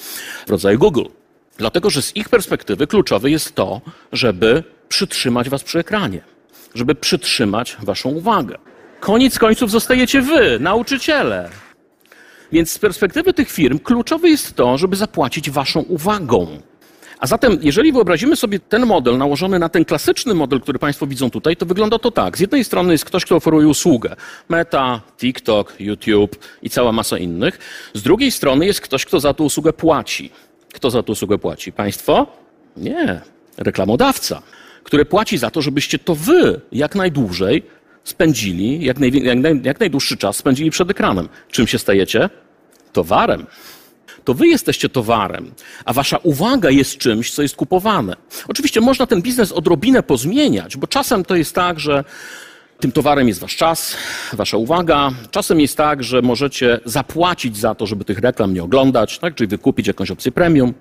w 0.48 0.50
rodzaju 0.50 0.80
Google. 0.80 1.06
Dlatego, 1.58 1.90
że 1.90 2.02
z 2.02 2.16
ich 2.16 2.30
perspektywy 2.30 2.88
kluczowe 2.88 3.30
jest 3.30 3.56
to, 3.56 3.82
żeby 4.12 4.64
przytrzymać 4.90 5.50
Was 5.50 5.64
przy 5.64 5.80
ekranie 5.80 6.33
żeby 6.76 6.96
przytrzymać 6.96 7.78
waszą 7.84 8.10
uwagę. 8.10 8.58
Koniec 9.00 9.40
końców 9.40 9.72
zostajecie 9.72 10.22
wy, 10.22 10.58
nauczyciele. 10.60 11.50
Więc 12.52 12.72
z 12.72 12.80
perspektywy 12.80 13.34
tych 13.34 13.52
firm 13.52 13.80
kluczowe 13.80 14.30
jest 14.30 14.56
to, 14.56 14.78
żeby 14.78 14.96
zapłacić 14.96 15.50
waszą 15.50 15.80
uwagą. 15.80 16.48
A 17.20 17.28
zatem, 17.28 17.58
jeżeli 17.62 17.92
wyobrazimy 17.92 18.36
sobie 18.36 18.60
ten 18.60 18.86
model 18.86 19.18
nałożony 19.18 19.60
na 19.60 19.70
ten 19.70 19.86
klasyczny 19.86 20.34
model, 20.34 20.62
który 20.62 20.80
Państwo 20.80 21.08
widzą 21.08 21.30
tutaj, 21.30 21.58
to 21.58 21.66
wygląda 21.66 22.00
to 22.00 22.12
tak. 22.12 22.38
Z 22.38 22.40
jednej 22.40 22.64
strony 22.64 22.92
jest 22.92 23.06
ktoś, 23.06 23.26
kto 23.26 23.36
oferuje 23.36 23.68
usługę. 23.68 24.16
Meta, 24.50 25.02
TikTok, 25.18 25.76
YouTube 25.80 26.38
i 26.62 26.70
cała 26.70 26.92
masa 26.92 27.18
innych. 27.18 27.60
Z 27.94 28.02
drugiej 28.02 28.32
strony 28.32 28.66
jest 28.66 28.82
ktoś, 28.82 29.06
kto 29.06 29.20
za 29.20 29.34
tę 29.34 29.44
usługę 29.44 29.74
płaci. 29.74 30.32
Kto 30.74 30.90
za 30.90 31.04
tę 31.04 31.12
usługę 31.12 31.38
płaci? 31.38 31.72
Państwo? 31.72 32.28
Nie. 32.78 33.22
Reklamodawca 33.58 34.42
które 34.84 35.06
płaci 35.06 35.38
za 35.38 35.50
to, 35.50 35.62
żebyście 35.62 36.00
to 36.00 36.16
wy 36.16 36.62
jak 36.72 36.96
najdłużej 36.96 37.64
spędzili, 38.04 38.86
jak, 38.86 39.00
jak, 39.00 39.40
naj, 39.40 39.62
jak 39.64 39.80
najdłuższy 39.80 40.18
czas 40.18 40.38
spędzili 40.38 40.72
przed 40.72 40.90
ekranem. 40.90 41.30
Czym 41.52 41.68
się 41.68 41.80
stajecie? 41.80 42.30
Towarem 42.94 43.46
to 44.24 44.34
wy 44.34 44.48
jesteście 44.48 44.90
towarem, 44.90 45.52
a 45.86 45.94
wasza 45.94 46.18
uwaga 46.18 46.70
jest 46.70 46.98
czymś, 46.98 47.32
co 47.32 47.42
jest 47.42 47.56
kupowane. 47.56 48.16
Oczywiście 48.48 48.82
można 48.82 49.06
ten 49.08 49.22
biznes 49.22 49.52
odrobinę 49.52 50.04
pozmieniać, 50.04 50.78
bo 50.78 50.88
czasem 50.88 51.26
to 51.26 51.36
jest 51.36 51.56
tak, 51.56 51.80
że 51.80 52.04
tym 52.80 52.92
towarem 52.92 53.28
jest 53.28 53.40
wasz 53.40 53.56
czas, 53.56 53.98
wasza 54.34 54.58
uwaga. 54.58 55.12
Czasem 55.32 55.60
jest 55.60 55.78
tak, 55.78 56.04
że 56.04 56.22
możecie 56.22 56.80
zapłacić 56.86 57.58
za 57.58 57.76
to, 57.76 57.88
żeby 57.88 58.06
tych 58.06 58.20
reklam 58.20 58.54
nie 58.54 58.64
oglądać, 58.64 59.20
tak? 59.20 59.36
czyli 59.36 59.48
wykupić 59.48 59.88
jakąś 59.88 60.12
opcję 60.12 60.32
premium. 60.32 60.74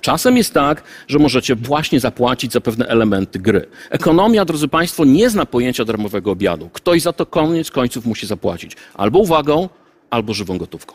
Czasem 0.00 0.36
jest 0.36 0.54
tak, 0.54 0.82
że 1.08 1.18
możecie 1.18 1.54
właśnie 1.54 2.00
zapłacić 2.00 2.52
za 2.52 2.60
pewne 2.60 2.86
elementy 2.86 3.38
gry. 3.38 3.66
Ekonomia, 3.90 4.44
drodzy 4.44 4.68
Państwo, 4.68 5.04
nie 5.04 5.30
zna 5.30 5.46
pojęcia 5.46 5.84
darmowego 5.84 6.30
obiadu. 6.30 6.70
Ktoś 6.72 7.02
za 7.02 7.12
to 7.12 7.26
koniec 7.26 7.70
końców 7.70 8.06
musi 8.06 8.26
zapłacić. 8.26 8.76
Albo 8.94 9.18
uwagą, 9.18 9.68
albo 10.10 10.34
żywą 10.34 10.58
gotówką. 10.58 10.94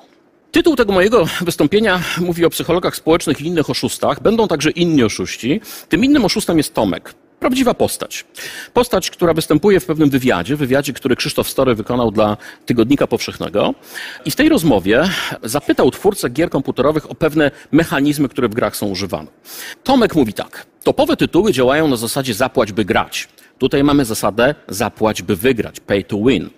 Tytuł 0.52 0.76
tego 0.76 0.94
mojego 0.94 1.26
wystąpienia 1.42 2.02
mówi 2.18 2.46
o 2.46 2.50
psychologach 2.50 2.96
społecznych 2.96 3.42
i 3.42 3.46
innych 3.46 3.70
oszustach. 3.70 4.22
Będą 4.22 4.48
także 4.48 4.72
inni 4.72 5.04
oszuści. 5.04 5.62
Tym 5.90 6.06
innym 6.06 6.26
oszustem 6.26 6.58
jest 6.58 6.74
Tomek. 6.74 7.14
Prawdziwa 7.40 7.74
postać. 7.74 8.26
Postać, 8.74 9.10
która 9.10 9.34
występuje 9.34 9.80
w 9.80 9.86
pewnym 9.86 10.10
wywiadzie, 10.10 10.56
wywiadzie, 10.56 10.94
który 10.94 11.16
Krzysztof 11.16 11.50
Story 11.50 11.76
wykonał 11.76 12.12
dla 12.12 12.38
Tygodnika 12.66 13.08
Powszechnego. 13.08 13.74
I 14.26 14.32
w 14.32 14.36
tej 14.36 14.50
rozmowie 14.50 15.04
zapytał 15.44 15.92
twórcę 15.92 16.30
gier 16.30 16.50
komputerowych 16.50 17.12
o 17.12 17.16
pewne 17.16 17.52
mechanizmy, 17.72 18.30
które 18.30 18.48
w 18.50 18.54
grach 18.54 18.76
są 18.76 18.88
używane. 18.88 19.28
Tomek 19.84 20.16
mówi 20.16 20.34
tak. 20.34 20.66
Topowe 20.84 21.18
tytuły 21.18 21.54
działają 21.54 21.88
na 21.88 21.96
zasadzie 21.96 22.34
zapłać, 22.34 22.72
by 22.72 22.86
grać. 22.86 23.28
Tutaj 23.60 23.84
mamy 23.84 24.06
zasadę 24.06 24.56
zapłać, 24.68 25.22
by 25.22 25.36
wygrać, 25.36 25.80
pay 25.80 26.04
to 26.04 26.18
win. 26.18 26.50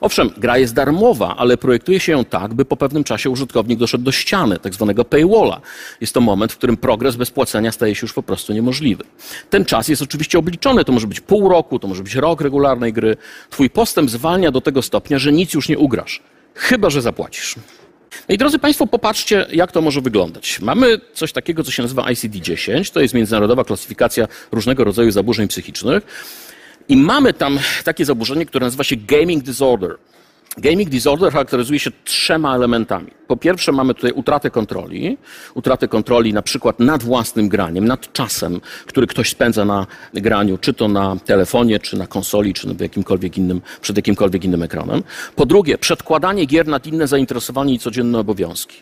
Owszem, 0.00 0.30
gra 0.36 0.58
jest 0.58 0.74
darmowa, 0.74 1.36
ale 1.36 1.56
projektuje 1.56 2.00
się 2.00 2.12
ją 2.12 2.24
tak, 2.24 2.54
by 2.54 2.64
po 2.64 2.76
pewnym 2.76 3.04
czasie 3.04 3.30
użytkownik 3.30 3.78
doszedł 3.78 4.04
do 4.04 4.12
ściany, 4.12 4.58
tak 4.58 4.74
zwanego 4.74 5.04
paywalla. 5.04 5.60
Jest 6.00 6.14
to 6.14 6.20
moment, 6.20 6.52
w 6.52 6.56
którym 6.56 6.76
progres 6.76 7.16
bez 7.16 7.30
płacenia 7.30 7.72
staje 7.72 7.94
się 7.94 8.04
już 8.04 8.12
po 8.12 8.22
prostu 8.22 8.52
niemożliwy. 8.52 9.04
Ten 9.50 9.64
czas 9.64 9.88
jest 9.88 10.02
oczywiście 10.02 10.38
obliczony, 10.38 10.84
to 10.84 10.92
może 10.92 11.06
być 11.06 11.20
pół 11.20 11.48
roku, 11.48 11.78
to 11.78 11.88
może 11.88 12.02
być 12.02 12.14
rok 12.14 12.40
regularnej 12.40 12.92
gry. 12.92 13.16
Twój 13.50 13.70
postęp 13.70 14.10
zwalnia 14.10 14.50
do 14.50 14.60
tego 14.60 14.82
stopnia, 14.82 15.18
że 15.18 15.32
nic 15.32 15.54
już 15.54 15.68
nie 15.68 15.78
ugrasz, 15.78 16.22
chyba 16.54 16.90
że 16.90 17.02
zapłacisz. 17.02 17.54
No 18.28 18.34
i 18.34 18.38
drodzy 18.38 18.58
Państwo, 18.58 18.86
popatrzcie, 18.86 19.46
jak 19.52 19.72
to 19.72 19.82
może 19.82 20.00
wyglądać. 20.00 20.60
Mamy 20.60 21.00
coś 21.14 21.32
takiego, 21.32 21.64
co 21.64 21.70
się 21.70 21.82
nazywa 21.82 22.02
ICD-10, 22.02 22.92
to 22.92 23.00
jest 23.00 23.14
międzynarodowa 23.14 23.64
klasyfikacja 23.64 24.28
różnego 24.52 24.84
rodzaju 24.84 25.10
zaburzeń 25.10 25.48
psychicznych. 25.48 26.02
I 26.88 26.96
mamy 26.96 27.32
tam 27.32 27.58
takie 27.84 28.04
zaburzenie, 28.04 28.46
które 28.46 28.66
nazywa 28.66 28.84
się 28.84 28.96
gaming 28.96 29.44
disorder, 29.44 29.98
Gaming 30.56 30.88
disorder 30.88 31.32
charakteryzuje 31.32 31.78
się 31.78 31.90
trzema 32.04 32.56
elementami. 32.56 33.10
Po 33.26 33.36
pierwsze 33.36 33.72
mamy 33.72 33.94
tutaj 33.94 34.12
utratę 34.12 34.50
kontroli, 34.50 35.18
utratę 35.54 35.88
kontroli 35.88 36.32
na 36.32 36.42
przykład 36.42 36.80
nad 36.80 37.02
własnym 37.02 37.48
graniem, 37.48 37.84
nad 37.84 38.12
czasem, 38.12 38.60
który 38.86 39.06
ktoś 39.06 39.30
spędza 39.30 39.64
na 39.64 39.86
graniu, 40.14 40.58
czy 40.58 40.74
to 40.74 40.88
na 40.88 41.16
telefonie, 41.24 41.78
czy 41.78 41.98
na 41.98 42.06
konsoli, 42.06 42.54
czy 42.54 42.74
w 42.74 42.80
jakimkolwiek 42.80 43.38
innym, 43.38 43.60
przed 43.80 43.96
jakimkolwiek 43.96 44.44
innym 44.44 44.62
ekranem. 44.62 45.02
Po 45.36 45.46
drugie, 45.46 45.78
przedkładanie 45.78 46.44
gier 46.44 46.66
nad 46.66 46.86
inne 46.86 47.06
zainteresowanie 47.06 47.74
i 47.74 47.78
codzienne 47.78 48.18
obowiązki. 48.18 48.76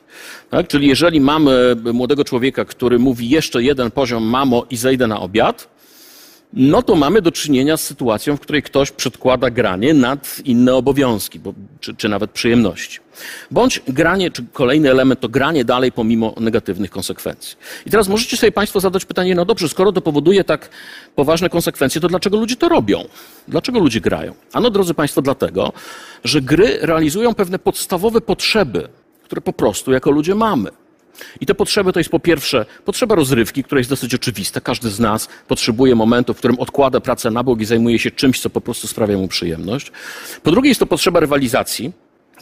Tak? 0.50 0.68
Czyli 0.68 0.88
jeżeli 0.88 1.20
mamy 1.20 1.76
młodego 1.92 2.24
człowieka, 2.24 2.64
który 2.64 2.98
mówi 2.98 3.28
jeszcze 3.28 3.62
jeden 3.62 3.90
poziom 3.90 4.24
mamo 4.24 4.66
i 4.70 4.76
zejdę 4.76 5.06
na 5.06 5.20
obiad, 5.20 5.75
no 6.52 6.82
to 6.82 6.94
mamy 6.94 7.22
do 7.22 7.32
czynienia 7.32 7.76
z 7.76 7.82
sytuacją, 7.84 8.36
w 8.36 8.40
której 8.40 8.62
ktoś 8.62 8.90
przedkłada 8.90 9.50
granie 9.50 9.94
nad 9.94 10.40
inne 10.44 10.74
obowiązki, 10.74 11.38
bo, 11.38 11.54
czy, 11.80 11.94
czy 11.94 12.08
nawet 12.08 12.30
przyjemności. 12.30 12.98
Bądź 13.50 13.82
granie, 13.88 14.30
czy 14.30 14.44
kolejny 14.52 14.90
element 14.90 15.20
to 15.20 15.28
granie 15.28 15.64
dalej 15.64 15.92
pomimo 15.92 16.34
negatywnych 16.40 16.90
konsekwencji. 16.90 17.56
I 17.86 17.90
teraz 17.90 18.08
możecie 18.08 18.36
sobie 18.36 18.52
Państwo 18.52 18.80
zadać 18.80 19.04
pytanie, 19.04 19.34
no 19.34 19.44
dobrze, 19.44 19.68
skoro 19.68 19.92
to 19.92 20.00
powoduje 20.00 20.44
tak 20.44 20.70
poważne 21.14 21.48
konsekwencje, 21.48 22.00
to 22.00 22.08
dlaczego 22.08 22.36
ludzie 22.36 22.56
to 22.56 22.68
robią? 22.68 23.04
Dlaczego 23.48 23.78
ludzie 23.78 24.00
grają? 24.00 24.34
Ano, 24.52 24.70
drodzy 24.70 24.94
Państwo, 24.94 25.22
dlatego, 25.22 25.72
że 26.24 26.40
gry 26.40 26.78
realizują 26.80 27.34
pewne 27.34 27.58
podstawowe 27.58 28.20
potrzeby, 28.20 28.88
które 29.22 29.40
po 29.40 29.52
prostu 29.52 29.92
jako 29.92 30.10
ludzie 30.10 30.34
mamy. 30.34 30.70
I 31.40 31.46
te 31.46 31.54
potrzeby 31.54 31.92
to 31.92 32.00
jest 32.00 32.10
po 32.10 32.20
pierwsze 32.20 32.66
potrzeba 32.84 33.14
rozrywki, 33.14 33.64
która 33.64 33.78
jest 33.78 33.90
dosyć 33.90 34.14
oczywista. 34.14 34.60
Każdy 34.60 34.90
z 34.90 35.00
nas 35.00 35.28
potrzebuje 35.48 35.94
momentu, 35.94 36.34
w 36.34 36.38
którym 36.38 36.58
odkłada 36.58 37.00
pracę 37.00 37.30
na 37.30 37.42
bok 37.42 37.60
i 37.60 37.64
zajmuje 37.64 37.98
się 37.98 38.10
czymś, 38.10 38.40
co 38.40 38.50
po 38.50 38.60
prostu 38.60 38.86
sprawia 38.86 39.16
mu 39.16 39.28
przyjemność. 39.28 39.92
Po 40.42 40.50
drugie 40.50 40.68
jest 40.68 40.80
to 40.80 40.86
potrzeba 40.86 41.20
rywalizacji. 41.20 41.92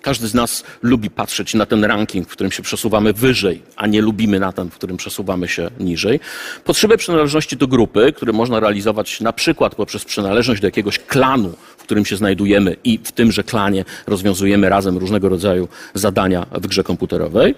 Każdy 0.04 0.28
z 0.28 0.34
nas 0.34 0.64
lubi 0.82 1.10
patrzeć 1.10 1.54
na 1.54 1.66
ten 1.66 1.84
ranking, 1.84 2.28
w 2.28 2.32
którym 2.32 2.52
się 2.52 2.62
przesuwamy 2.62 3.12
wyżej, 3.12 3.62
a 3.76 3.86
nie 3.86 4.02
lubimy 4.02 4.40
na 4.40 4.52
ten, 4.52 4.70
w 4.70 4.74
którym 4.74 4.96
przesuwamy 4.96 5.48
się 5.48 5.70
niżej. 5.80 6.20
Potrzebę 6.64 6.96
przynależności 6.96 7.56
do 7.56 7.66
grupy, 7.66 8.12
które 8.12 8.32
można 8.32 8.60
realizować 8.60 9.20
na 9.20 9.32
przykład 9.32 9.74
poprzez 9.74 10.04
przynależność 10.04 10.60
do 10.60 10.66
jakiegoś 10.66 10.98
klanu, 10.98 11.52
w 11.76 11.82
którym 11.82 12.04
się 12.04 12.16
znajdujemy 12.16 12.76
i 12.84 12.98
w 13.04 13.12
tymże 13.12 13.44
klanie 13.44 13.84
rozwiązujemy 14.06 14.68
razem 14.68 14.98
różnego 14.98 15.28
rodzaju 15.28 15.68
zadania 15.94 16.46
w 16.52 16.66
grze 16.66 16.84
komputerowej 16.84 17.54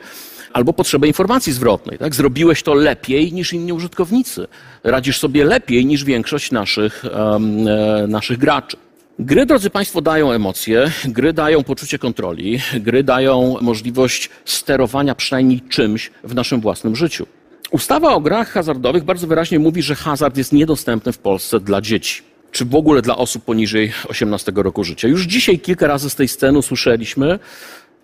albo 0.57 0.73
potrzebę 0.73 1.07
informacji 1.07 1.53
zwrotnej. 1.53 1.99
Tak? 1.99 2.15
Zrobiłeś 2.15 2.63
to 2.63 2.75
lepiej 2.75 3.33
niż 3.33 3.53
inni 3.53 3.73
użytkownicy. 3.73 4.47
Radzisz 4.85 5.19
sobie 5.19 5.45
lepiej 5.45 5.87
niż 5.87 6.05
większość 6.05 6.51
naszych, 6.51 7.05
um, 7.05 7.65
naszych 8.09 8.39
graczy. 8.39 8.77
Gry, 9.19 9.47
drodzy 9.47 9.71
Państwo, 9.71 10.01
dają 10.01 10.33
emocje, 10.33 10.91
gry 11.05 11.33
dają 11.33 11.65
poczucie 11.65 11.99
kontroli, 11.99 12.59
gry 12.81 13.03
dają 13.03 13.57
możliwość 13.61 14.31
sterowania 14.45 15.15
przynajmniej 15.15 15.61
czymś 15.61 16.11
w 16.25 16.35
naszym 16.35 16.61
własnym 16.61 16.97
życiu. 16.97 17.27
Ustawa 17.71 18.15
o 18.15 18.21
grach 18.21 18.51
hazardowych 18.51 19.05
bardzo 19.05 19.27
wyraźnie 19.27 19.59
mówi, 19.59 19.83
że 19.83 19.95
hazard 19.95 20.37
jest 20.37 20.53
niedostępny 20.53 21.13
w 21.13 21.19
Polsce 21.19 21.61
dla 21.61 21.81
dzieci 21.81 22.23
czy 22.57 22.65
w 22.65 22.75
ogóle 22.75 23.03
dla 23.03 23.17
osób 23.17 23.45
poniżej 23.45 23.93
18 24.09 24.53
roku 24.55 24.85
życia. 24.85 25.09
Już 25.09 25.23
dzisiaj 25.23 25.59
kilka 25.59 25.87
razy 25.87 26.11
z 26.11 26.15
tej 26.15 26.29
sceny 26.29 26.59
usłyszeliśmy, 26.59 27.39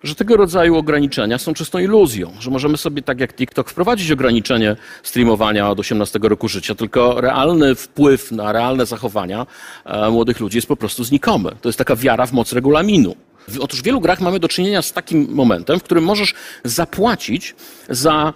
że 0.03 0.15
tego 0.15 0.37
rodzaju 0.37 0.75
ograniczenia 0.75 1.37
są 1.37 1.53
czystą 1.53 1.79
iluzją, 1.79 2.33
że 2.39 2.51
możemy 2.51 2.77
sobie 2.77 3.01
tak 3.01 3.19
jak 3.19 3.33
TikTok 3.33 3.69
wprowadzić 3.69 4.11
ograniczenie 4.11 4.75
streamowania 5.03 5.69
od 5.69 5.79
18 5.79 6.19
roku 6.23 6.47
życia, 6.47 6.75
tylko 6.75 7.21
realny 7.21 7.75
wpływ 7.75 8.31
na 8.31 8.51
realne 8.51 8.85
zachowania 8.85 9.45
e, 9.85 10.09
młodych 10.09 10.39
ludzi 10.39 10.57
jest 10.57 10.67
po 10.67 10.75
prostu 10.75 11.03
znikomy. 11.03 11.51
To 11.61 11.69
jest 11.69 11.77
taka 11.77 11.95
wiara 11.95 12.25
w 12.25 12.33
moc 12.33 12.53
regulaminu. 12.53 13.15
Otóż 13.59 13.79
w 13.79 13.83
wielu 13.83 14.01
grach 14.01 14.21
mamy 14.21 14.39
do 14.39 14.47
czynienia 14.47 14.81
z 14.81 14.93
takim 14.93 15.27
momentem, 15.29 15.79
w 15.79 15.83
którym 15.83 16.03
możesz 16.03 16.33
zapłacić 16.63 17.55
za 17.89 18.33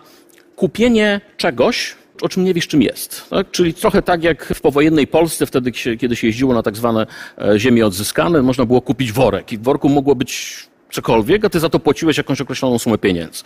kupienie 0.56 1.22
czegoś, 1.38 1.96
o 2.22 2.30
czym 2.30 2.44
nie 2.44 2.54
wiesz, 2.54 2.68
czym 2.68 2.82
jest. 2.82 3.30
Tak? 3.30 3.52
Czyli 3.52 3.74
trochę 3.74 4.02
tak 4.02 4.24
jak 4.24 4.46
w 4.46 4.62
powojennej 4.62 5.08
Polsce, 5.08 5.46
wtedy, 5.46 5.72
kiedy 5.72 6.16
się 6.16 6.28
jeździło 6.28 6.54
na 6.54 6.64
tak 6.64 6.78
zwane 6.78 7.08
e, 7.38 7.60
ziemie 7.60 7.86
odzyskane, 7.86 8.42
można 8.42 8.66
było 8.66 8.82
kupić 8.82 9.12
worek 9.12 9.52
i 9.52 9.58
w 9.58 9.64
worku 9.64 9.90
mogło 9.90 10.16
być 10.16 10.68
cokolwiek, 10.92 11.46
a 11.46 11.50
ty 11.50 11.60
za 11.60 11.70
to 11.70 11.80
płaciłeś 11.80 12.18
jakąś 12.18 12.42
określoną 12.42 12.80
sumę 12.80 12.98
pieniędzy. 12.98 13.44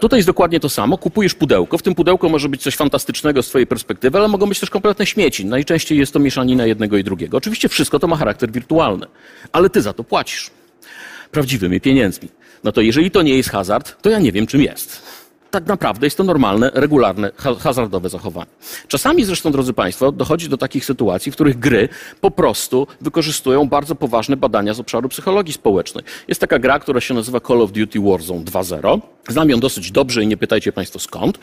Tutaj 0.00 0.18
jest 0.18 0.28
dokładnie 0.28 0.60
to 0.60 0.68
samo. 0.68 0.98
Kupujesz 0.98 1.34
pudełko. 1.34 1.78
W 1.78 1.82
tym 1.82 1.94
pudełku 1.94 2.30
może 2.30 2.48
być 2.48 2.62
coś 2.62 2.76
fantastycznego 2.76 3.42
z 3.42 3.48
twojej 3.48 3.66
perspektywy, 3.66 4.18
ale 4.18 4.28
mogą 4.28 4.46
być 4.46 4.60
też 4.60 4.70
kompletne 4.70 5.06
śmieci. 5.06 5.46
Najczęściej 5.46 5.98
jest 5.98 6.12
to 6.12 6.18
mieszanina 6.18 6.66
jednego 6.66 6.96
i 6.96 7.04
drugiego. 7.04 7.36
Oczywiście 7.36 7.68
wszystko 7.68 7.98
to 7.98 8.06
ma 8.06 8.16
charakter 8.16 8.52
wirtualny, 8.52 9.06
ale 9.52 9.70
ty 9.70 9.82
za 9.82 9.92
to 9.92 10.04
płacisz. 10.04 10.50
Prawdziwymi 11.30 11.80
pieniędzmi. 11.80 12.28
No 12.64 12.72
to 12.72 12.80
jeżeli 12.80 13.10
to 13.10 13.22
nie 13.22 13.36
jest 13.36 13.50
hazard, 13.50 14.02
to 14.02 14.10
ja 14.10 14.18
nie 14.18 14.32
wiem 14.32 14.46
czym 14.46 14.62
jest 14.62 15.02
tak 15.50 15.66
naprawdę 15.66 16.06
jest 16.06 16.16
to 16.16 16.24
normalne, 16.24 16.70
regularne, 16.74 17.30
hazardowe 17.58 18.08
zachowanie. 18.08 18.50
Czasami 18.88 19.24
zresztą, 19.24 19.52
drodzy 19.52 19.72
Państwo, 19.72 20.12
dochodzi 20.12 20.48
do 20.48 20.56
takich 20.56 20.84
sytuacji, 20.84 21.32
w 21.32 21.34
których 21.34 21.58
gry 21.58 21.88
po 22.20 22.30
prostu 22.30 22.86
wykorzystują 23.00 23.68
bardzo 23.68 23.94
poważne 23.94 24.36
badania 24.36 24.74
z 24.74 24.80
obszaru 24.80 25.08
psychologii 25.08 25.54
społecznej. 25.54 26.04
Jest 26.28 26.40
taka 26.40 26.58
gra, 26.58 26.78
która 26.78 27.00
się 27.00 27.14
nazywa 27.14 27.40
Call 27.40 27.62
of 27.62 27.72
Duty 27.72 28.00
Warzone 28.00 28.44
2.0. 28.44 29.00
Znam 29.28 29.50
ją 29.50 29.60
dosyć 29.60 29.90
dobrze 29.90 30.22
i 30.22 30.26
nie 30.26 30.36
pytajcie 30.36 30.72
Państwo 30.72 30.98
skąd. 30.98 31.38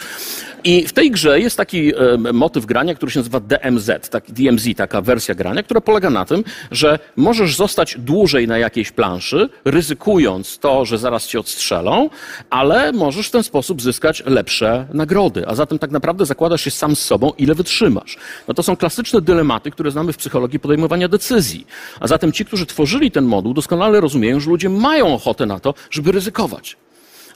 I 0.63 0.88
w 0.88 0.93
tej 0.93 1.12
grze 1.12 1.39
jest 1.39 1.58
taki 1.58 1.91
motyw 2.34 2.65
grania, 2.65 2.95
który 2.95 3.12
się 3.12 3.19
nazywa 3.19 3.39
DMZ, 3.39 4.10
tak, 4.10 4.32
DMZ, 4.32 4.67
taka 4.78 5.01
wersja 5.01 5.36
grania, 5.36 5.63
która 5.63 5.82
polega 5.82 6.10
na 6.10 6.25
tym, 6.25 6.43
że 6.71 6.99
możesz 7.15 7.56
zostać 7.56 7.95
dłużej 7.99 8.47
na 8.47 8.58
jakiejś 8.58 8.91
planszy, 8.91 9.49
ryzykując 9.65 10.58
to, 10.58 10.86
że 10.86 10.97
zaraz 10.97 11.28
cię 11.28 11.39
odstrzelą, 11.39 12.10
ale 12.49 12.91
możesz 12.91 13.28
w 13.28 13.32
ten 13.32 13.43
sposób 13.43 13.82
zyskać 13.82 13.92
lepsze 14.25 14.88
nagrody. 14.93 15.47
A 15.47 15.56
zatem 15.56 15.79
tak 15.79 15.91
naprawdę 15.91 16.25
zakładasz 16.25 16.62
się 16.62 16.71
sam 16.71 16.95
z 16.95 16.99
sobą, 16.99 17.32
ile 17.38 17.56
wytrzymasz. 17.56 18.17
No 18.47 18.53
to 18.53 18.63
są 18.63 18.75
klasyczne 18.75 19.21
dylematy, 19.21 19.71
które 19.71 19.91
znamy 19.91 20.13
w 20.13 20.17
psychologii 20.17 20.60
podejmowania 20.60 21.08
decyzji. 21.08 21.67
A 21.99 22.08
zatem 22.08 22.32
ci, 22.32 22.45
którzy 22.45 22.65
tworzyli 22.65 23.12
ten 23.12 23.25
moduł, 23.25 23.53
doskonale 23.53 24.01
rozumieją, 24.01 24.39
że 24.39 24.49
ludzie 24.49 24.69
mają 24.69 25.13
ochotę 25.13 25.45
na 25.45 25.60
to, 25.60 25.73
żeby 25.91 26.12
ryzykować 26.12 26.77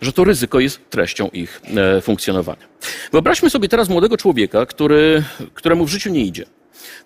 że 0.02 0.14
to 0.14 0.24
ryzyko 0.24 0.60
jest 0.60 0.90
treścią 0.90 1.30
ich 1.34 1.62
e, 1.98 2.02
funkcjonowania. 2.02 2.68
Wyobraźmy 3.12 3.50
sobie 3.50 3.70
teraz 3.70 3.90
młodego 3.90 4.18
człowieka, 4.18 4.66
który, 4.66 5.24
któremu 5.54 5.86
w 5.86 5.90
życiu 5.90 6.10
nie 6.10 6.22
idzie, 6.22 6.46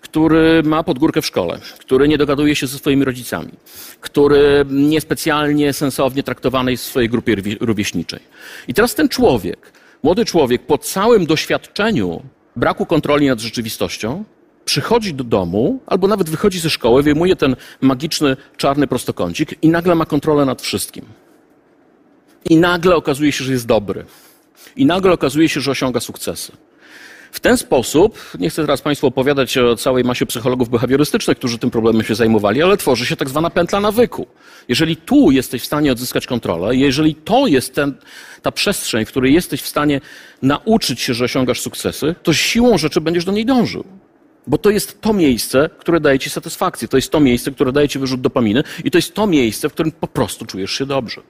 który 0.02 0.62
ma 0.62 0.82
podgórkę 0.82 1.22
w 1.22 1.26
szkole, 1.26 1.60
który 1.78 2.08
nie 2.08 2.18
dogaduje 2.18 2.56
się 2.56 2.66
ze 2.66 2.78
swoimi 2.78 3.04
rodzicami, 3.04 3.52
który 4.00 4.64
niespecjalnie 4.70 5.72
sensownie 5.72 6.22
traktowany 6.22 6.70
jest 6.70 6.84
w 6.84 6.88
swojej 6.88 7.08
grupie 7.08 7.36
rówieśniczej. 7.60 8.20
I 8.68 8.74
teraz 8.74 8.94
ten 8.94 9.08
człowiek, 9.08 9.72
młody 10.02 10.24
człowiek, 10.24 10.66
po 10.66 10.78
całym 10.78 11.26
doświadczeniu 11.26 12.22
braku 12.56 12.86
kontroli 12.86 13.26
nad 13.28 13.40
rzeczywistością, 13.40 14.24
przychodzi 14.64 15.14
do 15.14 15.24
domu, 15.24 15.80
albo 15.86 16.08
nawet 16.08 16.30
wychodzi 16.30 16.58
ze 16.58 16.70
szkoły, 16.70 17.02
wyjmuje 17.02 17.36
ten 17.36 17.56
magiczny 17.80 18.36
czarny 18.56 18.86
prostokącik 18.86 19.54
i 19.62 19.68
nagle 19.68 19.94
ma 19.94 20.06
kontrolę 20.06 20.44
nad 20.44 20.62
wszystkim. 20.62 21.04
I 22.50 22.56
nagle 22.56 22.96
okazuje 22.96 23.32
się, 23.32 23.44
że 23.44 23.52
jest 23.52 23.66
dobry. 23.66 24.04
I 24.76 24.86
nagle 24.86 25.12
okazuje 25.12 25.48
się, 25.48 25.60
że 25.60 25.70
osiąga 25.70 26.00
sukcesy. 26.00 26.52
W 27.32 27.40
ten 27.40 27.56
sposób, 27.56 28.18
nie 28.38 28.50
chcę 28.50 28.62
teraz 28.62 28.82
Państwu 28.82 29.06
opowiadać 29.06 29.58
o 29.58 29.76
całej 29.76 30.04
masie 30.04 30.26
psychologów 30.26 30.68
behawiorystycznych, 30.68 31.38
którzy 31.38 31.58
tym 31.58 31.70
problemem 31.70 32.04
się 32.04 32.14
zajmowali, 32.14 32.62
ale 32.62 32.76
tworzy 32.76 33.06
się 33.06 33.16
tak 33.16 33.28
zwana 33.28 33.50
pętla 33.50 33.80
nawyku. 33.80 34.26
Jeżeli 34.68 34.96
tu 34.96 35.30
jesteś 35.30 35.62
w 35.62 35.66
stanie 35.66 35.92
odzyskać 35.92 36.26
kontrolę, 36.26 36.76
jeżeli 36.76 37.14
to 37.14 37.46
jest 37.46 37.74
ten, 37.74 37.94
ta 38.42 38.52
przestrzeń, 38.52 39.04
w 39.04 39.08
której 39.08 39.34
jesteś 39.34 39.62
w 39.62 39.68
stanie 39.68 40.00
nauczyć 40.42 41.00
się, 41.00 41.14
że 41.14 41.24
osiągasz 41.24 41.60
sukcesy, 41.60 42.14
to 42.22 42.32
siłą 42.32 42.78
rzeczy 42.78 43.00
będziesz 43.00 43.24
do 43.24 43.32
niej 43.32 43.46
dążył. 43.46 43.84
Bo 44.46 44.58
to 44.58 44.70
jest 44.70 45.00
to 45.00 45.12
miejsce, 45.12 45.70
które 45.78 46.00
daje 46.00 46.18
ci 46.18 46.30
satysfakcję. 46.30 46.88
To 46.88 46.96
jest 46.96 47.10
to 47.10 47.20
miejsce, 47.20 47.50
które 47.50 47.72
daje 47.72 47.88
ci 47.88 47.98
wyrzut 47.98 48.20
dopaminy 48.20 48.62
i 48.84 48.90
to 48.90 48.98
jest 48.98 49.14
to 49.14 49.26
miejsce, 49.26 49.68
w 49.68 49.72
którym 49.72 49.92
po 49.92 50.08
prostu 50.08 50.46
czujesz 50.46 50.72
się 50.72 50.86
dobrze. 50.86 51.20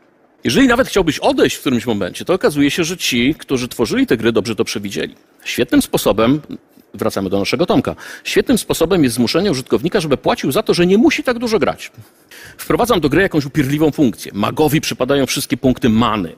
Jeżeli 0.44 0.68
nawet 0.68 0.88
chciałbyś 0.88 1.18
odejść 1.18 1.56
w 1.56 1.60
którymś 1.60 1.86
momencie, 1.86 2.24
to 2.24 2.34
okazuje 2.34 2.70
się, 2.70 2.84
że 2.84 2.96
ci, 2.96 3.34
którzy 3.34 3.68
tworzyli 3.68 4.06
te 4.06 4.16
gry, 4.16 4.32
dobrze 4.32 4.54
to 4.54 4.64
przewidzieli. 4.64 5.14
Świetnym 5.44 5.82
sposobem, 5.82 6.40
wracamy 6.94 7.30
do 7.30 7.38
naszego 7.38 7.66
Tomka, 7.66 7.96
świetnym 8.24 8.58
sposobem 8.58 9.04
jest 9.04 9.16
zmuszenie 9.16 9.50
użytkownika, 9.50 10.00
żeby 10.00 10.16
płacił 10.16 10.52
za 10.52 10.62
to, 10.62 10.74
że 10.74 10.86
nie 10.86 10.98
musi 10.98 11.22
tak 11.22 11.38
dużo 11.38 11.58
grać. 11.58 11.92
Wprowadzam 12.56 13.00
do 13.00 13.08
gry 13.08 13.22
jakąś 13.22 13.44
upierdliwą 13.44 13.90
funkcję. 13.90 14.32
Magowi 14.34 14.80
przypadają 14.80 15.26
wszystkie 15.26 15.56
punkty 15.56 15.88
many. 15.88 16.36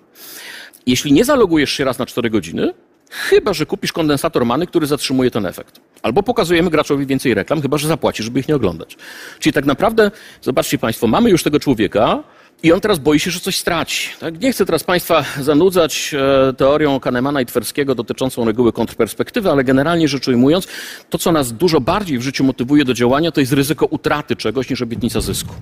Jeśli 0.87 1.12
nie 1.12 1.25
zalogujesz 1.25 1.71
się 1.71 1.85
raz 1.85 1.99
na 1.99 2.07
4 2.07 2.31
godziny, 2.31 2.75
chyba 3.11 3.53
że 3.53 3.67
kupisz 3.67 3.93
kondensator 3.93 4.47
many, 4.47 4.67
który 4.67 4.87
zatrzymuje 4.87 5.31
ten 5.31 5.47
efekt. 5.47 5.81
Albo 6.03 6.23
pokazujemy 6.23 6.71
graczowi 6.71 7.07
więcej 7.07 7.35
reklam, 7.35 7.62
chyba 7.62 7.79
że 7.79 7.88
zapłaci, 7.88 8.23
żeby 8.23 8.40
ich 8.40 8.49
nie 8.49 8.57
oglądać. 8.57 8.97
Czyli 9.38 9.53
tak 9.53 9.67
naprawdę, 9.67 10.11
zobaczcie 10.43 10.79
Państwo, 10.79 11.07
mamy 11.07 11.31
już 11.31 11.43
tego 11.43 11.61
człowieka, 11.61 12.23
I 12.64 12.72
on 12.72 12.81
teraz 12.81 12.98
boi 12.98 13.20
się, 13.20 13.31
że 13.31 13.40
coś 13.40 13.57
straci. 13.57 14.09
Tak? 14.20 14.40
Nie 14.40 14.53
chcę 14.53 14.66
teraz 14.66 14.85
Państwa 14.85 15.24
zanudzać 15.40 16.14
e, 16.48 16.53
teorią 16.53 17.00
Kahnemana 17.00 17.40
i 17.40 17.46
Twerskiego 17.46 17.94
dotyczącą 17.94 18.44
reguły 18.44 18.72
kontrperspektywy, 18.72 19.50
ale 19.50 19.64
generalnie 19.64 20.09
rzecz 20.09 20.29
ujmując, 20.29 20.66
to 21.11 21.18
co 21.18 21.33
nas 21.33 21.53
dużo 21.53 21.81
bardziej 21.81 22.18
w 22.18 22.22
życiu 22.22 22.44
motywuje 22.44 22.85
do 22.85 22.94
działania, 22.94 23.33
to 23.33 23.40
jest 23.40 23.53
ryzyko 23.53 23.87
utraty 23.87 24.37
czegoś 24.37 24.70
niż 24.70 24.83
obietnica 24.83 25.20
zysku. 25.20 25.55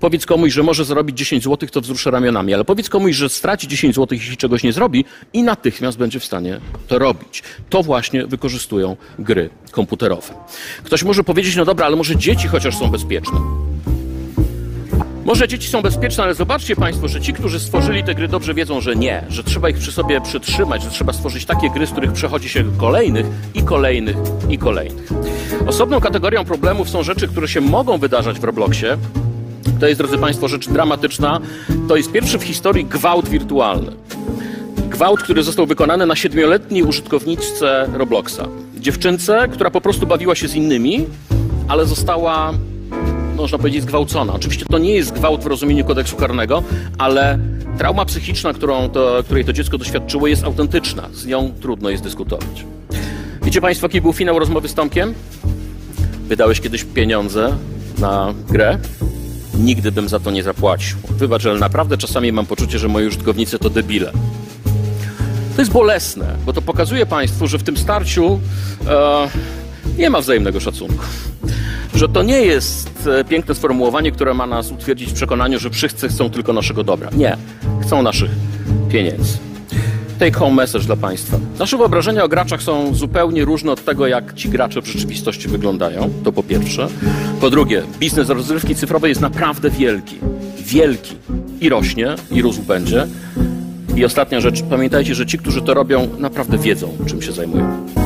Powiedz 0.00 0.26
komuś, 0.26 0.52
że 0.52 0.62
może 0.62 0.84
zarobić 0.84 1.18
10 1.18 1.44
zł, 1.44 1.68
to 1.72 1.80
wzruszę 1.80 2.10
ramionami, 2.10 2.54
ale 2.54 2.64
powiedz 2.64 2.88
komuś, 2.88 3.16
że 3.16 3.28
straci 3.28 3.68
10 3.68 3.94
zł, 3.94 4.18
jeśli 4.18 4.36
czegoś 4.36 4.62
nie 4.62 4.72
zrobi 4.72 5.04
i 5.32 5.42
natychmiast 5.42 5.98
będzie 5.98 6.20
w 6.20 6.24
stanie 6.24 6.60
to 6.88 6.98
robić. 6.98 7.42
To 7.70 7.82
właśnie 7.82 8.26
wykorzystują 8.26 8.96
gry 9.18 9.50
komputerowe. 9.70 10.34
Ktoś 10.84 11.02
może 11.02 11.24
powiedzieć, 11.24 11.56
no 11.56 11.64
dobra, 11.64 11.86
ale 11.86 11.96
może 11.96 12.16
dzieci 12.16 12.48
chociaż 12.48 12.76
są 12.76 12.90
bezpieczne. 12.90 13.38
Może 15.24 15.48
dzieci 15.48 15.68
są 15.68 15.82
bezpieczne, 15.82 16.24
ale 16.24 16.34
zobaczcie 16.34 16.76
Państwo, 16.76 17.08
że 17.08 17.20
ci, 17.20 17.32
którzy 17.32 17.60
stworzyli 17.60 18.04
te 18.04 18.14
gry, 18.14 18.28
dobrze 18.28 18.54
wiedzą, 18.54 18.80
że 18.80 18.96
nie, 18.96 19.24
że 19.28 19.44
trzeba 19.44 19.68
ich 19.68 19.78
przy 19.78 19.92
sobie 19.92 20.20
przytrzymać, 20.20 20.82
że 20.82 20.90
trzeba 20.90 21.12
stworzyć 21.12 21.44
takie 21.44 21.70
gry, 21.70 21.86
z 21.86 21.90
których 21.90 22.12
przechodzi 22.12 22.48
się 22.48 22.64
kolejnych 22.76 23.26
i 23.54 23.62
kolejnych 23.62 24.16
i 24.48 24.58
kolejnych. 24.58 25.12
Osobną 25.66 26.00
kategorią 26.00 26.44
problemów 26.44 26.90
są 26.90 27.02
rzeczy, 27.02 27.28
które 27.28 27.48
się 27.48 27.60
mogą 27.60 27.98
wydarzać 27.98 28.40
w 28.40 28.44
Robloxie. 28.44 28.96
To 29.80 29.86
jest, 29.86 30.00
drodzy 30.00 30.18
Państwo, 30.18 30.48
rzecz 30.48 30.68
dramatyczna. 30.68 31.40
To 31.88 31.96
jest 31.96 32.12
pierwszy 32.12 32.38
w 32.38 32.42
historii 32.42 32.84
gwałt 32.84 33.28
wirtualny. 33.28 33.92
Gwałt, 34.88 35.22
który 35.22 35.42
został 35.42 35.66
wykonany 35.66 36.06
na 36.06 36.16
siedmioletniej 36.16 36.82
użytkowniczce 36.82 37.88
Robloxa. 37.92 38.48
Dziewczynce, 38.78 39.48
która 39.52 39.70
po 39.70 39.80
prostu 39.80 40.06
bawiła 40.06 40.34
się 40.34 40.48
z 40.48 40.54
innymi, 40.54 41.06
ale 41.68 41.86
została 41.86 42.52
można 43.42 43.58
powiedzieć, 43.58 43.82
zgwałcona. 43.82 44.32
Oczywiście 44.32 44.64
to 44.70 44.78
nie 44.78 44.94
jest 44.94 45.12
gwałt 45.12 45.42
w 45.42 45.46
rozumieniu 45.46 45.84
kodeksu 45.84 46.16
karnego, 46.16 46.62
ale 46.98 47.38
trauma 47.78 48.04
psychiczna, 48.04 48.52
którą 48.52 48.88
to, 48.88 49.22
której 49.24 49.44
to 49.44 49.52
dziecko 49.52 49.78
doświadczyło, 49.78 50.26
jest 50.26 50.44
autentyczna. 50.44 51.08
Z 51.12 51.26
nią 51.26 51.52
trudno 51.60 51.90
jest 51.90 52.02
dyskutować. 52.02 52.64
Wiecie 53.42 53.60
Państwo, 53.60 53.86
jaki 53.86 54.00
był 54.00 54.12
finał 54.12 54.38
rozmowy 54.38 54.68
z 54.68 54.74
Tomkiem? 54.74 55.14
Wydałeś 56.28 56.60
kiedyś 56.60 56.84
pieniądze 56.84 57.56
na 57.98 58.34
grę? 58.48 58.78
Nigdy 59.58 59.92
bym 59.92 60.08
za 60.08 60.20
to 60.20 60.30
nie 60.30 60.42
zapłacił. 60.42 60.96
Wybacz, 61.10 61.46
ale 61.46 61.58
naprawdę 61.58 61.98
czasami 61.98 62.32
mam 62.32 62.46
poczucie, 62.46 62.78
że 62.78 62.88
moi 62.88 63.06
użytkownicy 63.06 63.58
to 63.58 63.70
debile. 63.70 64.12
To 65.56 65.62
jest 65.62 65.72
bolesne, 65.72 66.36
bo 66.46 66.52
to 66.52 66.62
pokazuje 66.62 67.06
Państwu, 67.06 67.46
że 67.46 67.58
w 67.58 67.62
tym 67.62 67.76
starciu 67.76 68.40
e, 68.86 69.28
nie 69.98 70.10
ma 70.10 70.20
wzajemnego 70.20 70.60
szacunku 70.60 71.04
że 71.94 72.08
to 72.08 72.22
nie 72.22 72.42
jest 72.42 73.06
e, 73.06 73.24
piękne 73.24 73.54
sformułowanie, 73.54 74.12
które 74.12 74.34
ma 74.34 74.46
nas 74.46 74.72
utwierdzić 74.72 75.10
w 75.10 75.12
przekonaniu, 75.12 75.58
że 75.58 75.70
wszyscy 75.70 76.08
chcą 76.08 76.30
tylko 76.30 76.52
naszego 76.52 76.84
dobra. 76.84 77.10
Nie, 77.16 77.36
chcą 77.82 78.02
naszych 78.02 78.30
pieniędzy. 78.88 79.38
Take 80.18 80.38
home 80.38 80.54
message 80.54 80.84
dla 80.84 80.96
Państwa. 80.96 81.38
Nasze 81.58 81.76
wyobrażenia 81.76 82.24
o 82.24 82.28
graczach 82.28 82.62
są 82.62 82.94
zupełnie 82.94 83.44
różne 83.44 83.72
od 83.72 83.84
tego, 83.84 84.06
jak 84.06 84.34
ci 84.34 84.48
gracze 84.48 84.82
w 84.82 84.86
rzeczywistości 84.86 85.48
wyglądają. 85.48 86.10
To 86.24 86.32
po 86.32 86.42
pierwsze. 86.42 86.88
Po 87.40 87.50
drugie, 87.50 87.82
biznes 87.98 88.28
rozrywki 88.28 88.74
cyfrowej 88.74 89.08
jest 89.08 89.20
naprawdę 89.20 89.70
wielki. 89.70 90.18
Wielki. 90.58 91.16
I 91.60 91.68
rośnie, 91.68 92.14
i 92.30 92.42
rósł 92.42 92.62
będzie. 92.62 93.06
I 93.96 94.04
ostatnia 94.04 94.40
rzecz, 94.40 94.62
pamiętajcie, 94.62 95.14
że 95.14 95.26
ci, 95.26 95.38
którzy 95.38 95.62
to 95.62 95.74
robią, 95.74 96.08
naprawdę 96.18 96.58
wiedzą, 96.58 96.96
czym 97.06 97.22
się 97.22 97.32
zajmują. 97.32 98.01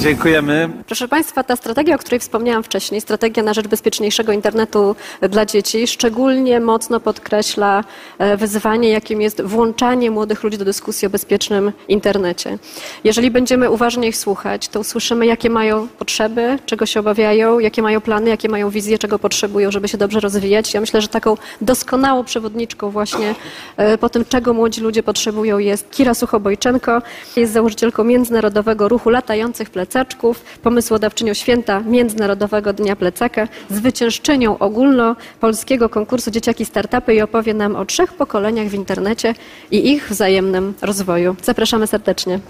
Dziękujemy. 0.00 0.70
Proszę 0.86 1.08
Państwa, 1.08 1.42
ta 1.44 1.56
strategia, 1.56 1.94
o 1.94 1.98
której 1.98 2.20
wspomniałam 2.20 2.62
wcześniej, 2.62 3.00
strategia 3.00 3.42
na 3.42 3.54
rzecz 3.54 3.68
bezpieczniejszego 3.68 4.32
internetu 4.32 4.96
dla 5.30 5.46
dzieci, 5.46 5.86
szczególnie 5.86 6.60
mocno 6.60 7.00
podkreśla 7.00 7.84
e, 8.18 8.36
wyzwanie, 8.36 8.88
jakim 8.88 9.20
jest 9.20 9.42
włączanie 9.42 10.10
młodych 10.10 10.42
ludzi 10.42 10.58
do 10.58 10.64
dyskusji 10.64 11.06
o 11.06 11.10
bezpiecznym 11.10 11.72
internecie. 11.88 12.58
Jeżeli 13.04 13.30
będziemy 13.30 13.70
uważnie 13.70 14.08
ich 14.08 14.16
słuchać, 14.16 14.68
to 14.68 14.80
usłyszymy, 14.80 15.26
jakie 15.26 15.50
mają 15.50 15.88
potrzeby, 15.88 16.58
czego 16.66 16.86
się 16.86 17.00
obawiają, 17.00 17.58
jakie 17.58 17.82
mają 17.82 18.00
plany, 18.00 18.30
jakie 18.30 18.48
mają 18.48 18.70
wizje, 18.70 18.98
czego 18.98 19.18
potrzebują, 19.18 19.70
żeby 19.70 19.88
się 19.88 19.98
dobrze 19.98 20.20
rozwijać. 20.20 20.74
Ja 20.74 20.80
myślę, 20.80 21.00
że 21.00 21.08
taką 21.08 21.36
doskonałą 21.60 22.24
przewodniczką 22.24 22.90
właśnie 22.90 23.34
e, 23.76 23.98
po 23.98 24.08
tym, 24.08 24.24
czego 24.24 24.54
młodzi 24.54 24.80
ludzie 24.80 25.02
potrzebują 25.02 25.58
jest 25.58 25.90
Kira 25.90 26.14
Suchobojczenko. 26.14 27.02
Jest 27.36 27.52
założycielką 27.52 28.04
Międzynarodowego 28.04 28.88
Ruchu 28.88 29.10
Latających 29.10 29.70
Pleców 29.70 29.89
plecaczków, 29.90 30.44
pomysłodawczynią 30.62 31.34
święta 31.34 31.80
Międzynarodowego 31.80 32.72
Dnia 32.72 32.96
Plecaka, 32.96 33.48
zwyciężczynią 33.70 34.58
ogólnopolskiego 34.58 35.88
konkursu 35.88 36.30
Dzieciaki 36.30 36.64
Startupy 36.64 37.14
i 37.14 37.20
opowie 37.20 37.54
nam 37.54 37.76
o 37.76 37.84
trzech 37.84 38.12
pokoleniach 38.12 38.68
w 38.68 38.74
internecie 38.74 39.34
i 39.70 39.92
ich 39.92 40.08
wzajemnym 40.08 40.74
rozwoju. 40.82 41.36
Zapraszamy 41.42 41.86
serdecznie. 41.86 42.40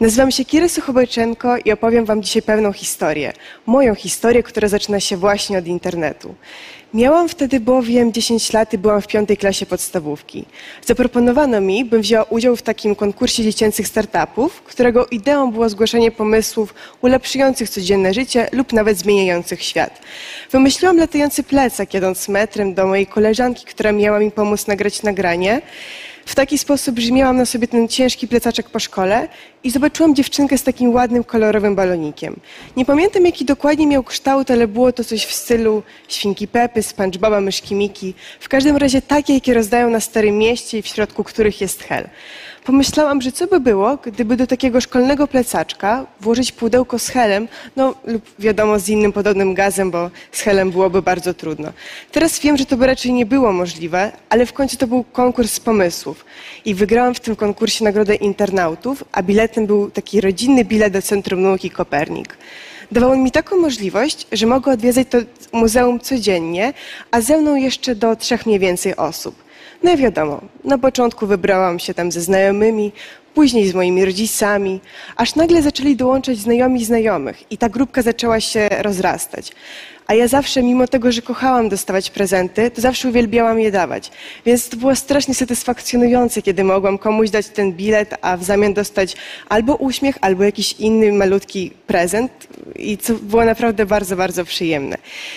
Nazywam 0.00 0.30
się 0.30 0.44
Kira 0.44 0.68
Suchobojczenko 0.68 1.56
i 1.64 1.72
opowiem 1.72 2.04
Wam 2.04 2.22
dzisiaj 2.22 2.42
pewną 2.42 2.72
historię. 2.72 3.32
Moją 3.66 3.94
historię, 3.94 4.42
która 4.42 4.68
zaczyna 4.68 5.00
się 5.00 5.16
właśnie 5.16 5.58
od 5.58 5.66
internetu. 5.66 6.34
Miałam 6.94 7.28
wtedy 7.28 7.60
bowiem 7.60 8.12
10 8.12 8.52
lat 8.52 8.72
i 8.72 8.78
byłam 8.78 9.02
w 9.02 9.06
piątej 9.06 9.36
klasie 9.36 9.66
podstawówki. 9.66 10.44
Zaproponowano 10.86 11.60
mi, 11.60 11.84
bym 11.84 12.02
wzięła 12.02 12.22
udział 12.22 12.56
w 12.56 12.62
takim 12.62 12.94
konkursie 12.94 13.42
dziecięcych 13.42 13.88
startupów, 13.88 14.62
którego 14.62 15.06
ideą 15.06 15.52
było 15.52 15.68
zgłaszanie 15.68 16.10
pomysłów 16.10 16.74
ulepszających 17.02 17.70
codzienne 17.70 18.14
życie 18.14 18.48
lub 18.52 18.72
nawet 18.72 18.98
zmieniających 18.98 19.62
świat. 19.62 20.00
Wymyśliłam 20.50 20.96
latający 20.96 21.42
plecak, 21.42 21.94
jadąc 21.94 22.28
metrem 22.28 22.74
do 22.74 22.86
mojej 22.86 23.06
koleżanki, 23.06 23.66
która 23.66 23.92
miała 23.92 24.18
mi 24.18 24.30
pomóc 24.30 24.66
nagrać 24.66 25.02
nagranie. 25.02 25.62
W 26.30 26.34
taki 26.34 26.58
sposób 26.58 26.94
brzmiałam 26.94 27.36
na 27.36 27.46
sobie 27.46 27.68
ten 27.68 27.88
ciężki 27.88 28.28
plecaczek 28.28 28.70
po 28.70 28.78
szkole 28.78 29.28
i 29.64 29.70
zobaczyłam 29.70 30.14
dziewczynkę 30.14 30.58
z 30.58 30.62
takim 30.62 30.94
ładnym, 30.94 31.24
kolorowym 31.24 31.74
balonikiem. 31.74 32.40
Nie 32.76 32.84
pamiętam, 32.84 33.26
jaki 33.26 33.44
dokładnie 33.44 33.86
miał 33.86 34.02
kształt, 34.02 34.50
ale 34.50 34.68
było 34.68 34.92
to 34.92 35.04
coś 35.04 35.24
w 35.24 35.32
stylu 35.32 35.82
świnki 36.08 36.48
Pepy, 36.48 36.82
SpongeBoba, 36.82 37.40
myszki 37.40 37.74
Miki. 37.74 38.14
W 38.40 38.48
każdym 38.48 38.76
razie 38.76 39.02
takie, 39.02 39.34
jakie 39.34 39.54
rozdają 39.54 39.90
na 39.90 40.00
Starym 40.00 40.38
Mieście 40.38 40.78
i 40.78 40.82
w 40.82 40.86
środku 40.86 41.24
których 41.24 41.60
jest 41.60 41.82
hel. 41.82 42.08
Pomyślałam, 42.70 43.22
że 43.22 43.32
co 43.32 43.46
by 43.46 43.60
było, 43.60 43.96
gdyby 43.96 44.36
do 44.36 44.46
takiego 44.46 44.80
szkolnego 44.80 45.26
plecaczka 45.26 46.06
włożyć 46.20 46.52
pudełko 46.52 46.98
z 46.98 47.08
helem, 47.08 47.48
no 47.76 47.94
lub 48.04 48.22
wiadomo 48.38 48.78
z 48.78 48.88
innym 48.88 49.12
podobnym 49.12 49.54
gazem, 49.54 49.90
bo 49.90 50.10
z 50.32 50.40
helem 50.40 50.70
byłoby 50.70 51.02
bardzo 51.02 51.34
trudno. 51.34 51.72
Teraz 52.12 52.38
wiem, 52.38 52.56
że 52.56 52.66
to 52.66 52.76
by 52.76 52.86
raczej 52.86 53.12
nie 53.12 53.26
było 53.26 53.52
możliwe, 53.52 54.12
ale 54.28 54.46
w 54.46 54.52
końcu 54.52 54.76
to 54.76 54.86
był 54.86 55.04
konkurs 55.04 55.60
pomysłów. 55.60 56.24
I 56.64 56.74
wygrałam 56.74 57.14
w 57.14 57.20
tym 57.20 57.36
konkursie 57.36 57.84
nagrodę 57.84 58.14
internautów, 58.14 59.04
a 59.12 59.22
biletem 59.22 59.66
był 59.66 59.90
taki 59.90 60.20
rodzinny 60.20 60.64
bilet 60.64 60.92
do 60.92 61.02
Centrum 61.02 61.42
Nauki 61.42 61.70
Kopernik. 61.70 62.36
Dawał 62.92 63.16
mi 63.16 63.30
taką 63.30 63.56
możliwość, 63.56 64.26
że 64.32 64.46
mogę 64.46 64.72
odwiedzać 64.72 65.06
to 65.10 65.18
muzeum 65.52 66.00
codziennie, 66.00 66.72
a 67.10 67.20
ze 67.20 67.36
mną 67.36 67.56
jeszcze 67.56 67.94
do 67.94 68.16
trzech 68.16 68.46
mniej 68.46 68.58
więcej 68.58 68.96
osób. 68.96 69.49
No 69.82 69.92
i 69.92 69.96
wiadomo, 69.96 70.40
na 70.64 70.78
początku 70.78 71.26
wybrałam 71.26 71.78
się 71.78 71.94
tam 71.94 72.12
ze 72.12 72.20
znajomymi, 72.20 72.92
później 73.34 73.68
z 73.68 73.74
moimi 73.74 74.04
rodzicami, 74.04 74.80
aż 75.16 75.34
nagle 75.34 75.62
zaczęli 75.62 75.96
dołączać 75.96 76.38
znajomi 76.38 76.84
znajomych 76.84 77.52
i 77.52 77.58
ta 77.58 77.68
grupka 77.68 78.02
zaczęła 78.02 78.40
się 78.40 78.68
rozrastać. 78.68 79.52
A 80.10 80.14
ja 80.14 80.28
zawsze, 80.28 80.62
mimo 80.62 80.88
tego, 80.88 81.12
że 81.12 81.22
kochałam 81.22 81.68
dostawać 81.68 82.10
prezenty, 82.10 82.70
to 82.70 82.80
zawsze 82.80 83.08
uwielbiałam 83.08 83.60
je 83.60 83.70
dawać. 83.70 84.10
Więc 84.46 84.68
to 84.68 84.76
było 84.76 84.96
strasznie 84.96 85.34
satysfakcjonujące, 85.34 86.42
kiedy 86.42 86.64
mogłam 86.64 86.98
komuś 86.98 87.30
dać 87.30 87.48
ten 87.48 87.72
bilet, 87.72 88.14
a 88.22 88.36
w 88.36 88.44
zamian 88.44 88.74
dostać 88.74 89.16
albo 89.48 89.74
uśmiech, 89.74 90.18
albo 90.20 90.44
jakiś 90.44 90.72
inny 90.72 91.12
malutki 91.12 91.70
prezent. 91.86 92.32
I 92.76 92.98
co 92.98 93.14
było 93.14 93.44
naprawdę 93.44 93.86
bardzo, 93.86 94.16
bardzo 94.16 94.44
przyjemne. 94.44 94.96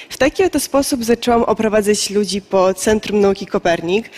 W 0.10 0.18
taki 0.18 0.44
oto 0.44 0.60
sposób 0.60 1.04
zaczęłam 1.04 1.44
oprowadzać 1.44 2.10
ludzi 2.10 2.42
po 2.42 2.74
Centrum 2.74 3.20
Nauki 3.20 3.46
Kopernik. 3.46 4.10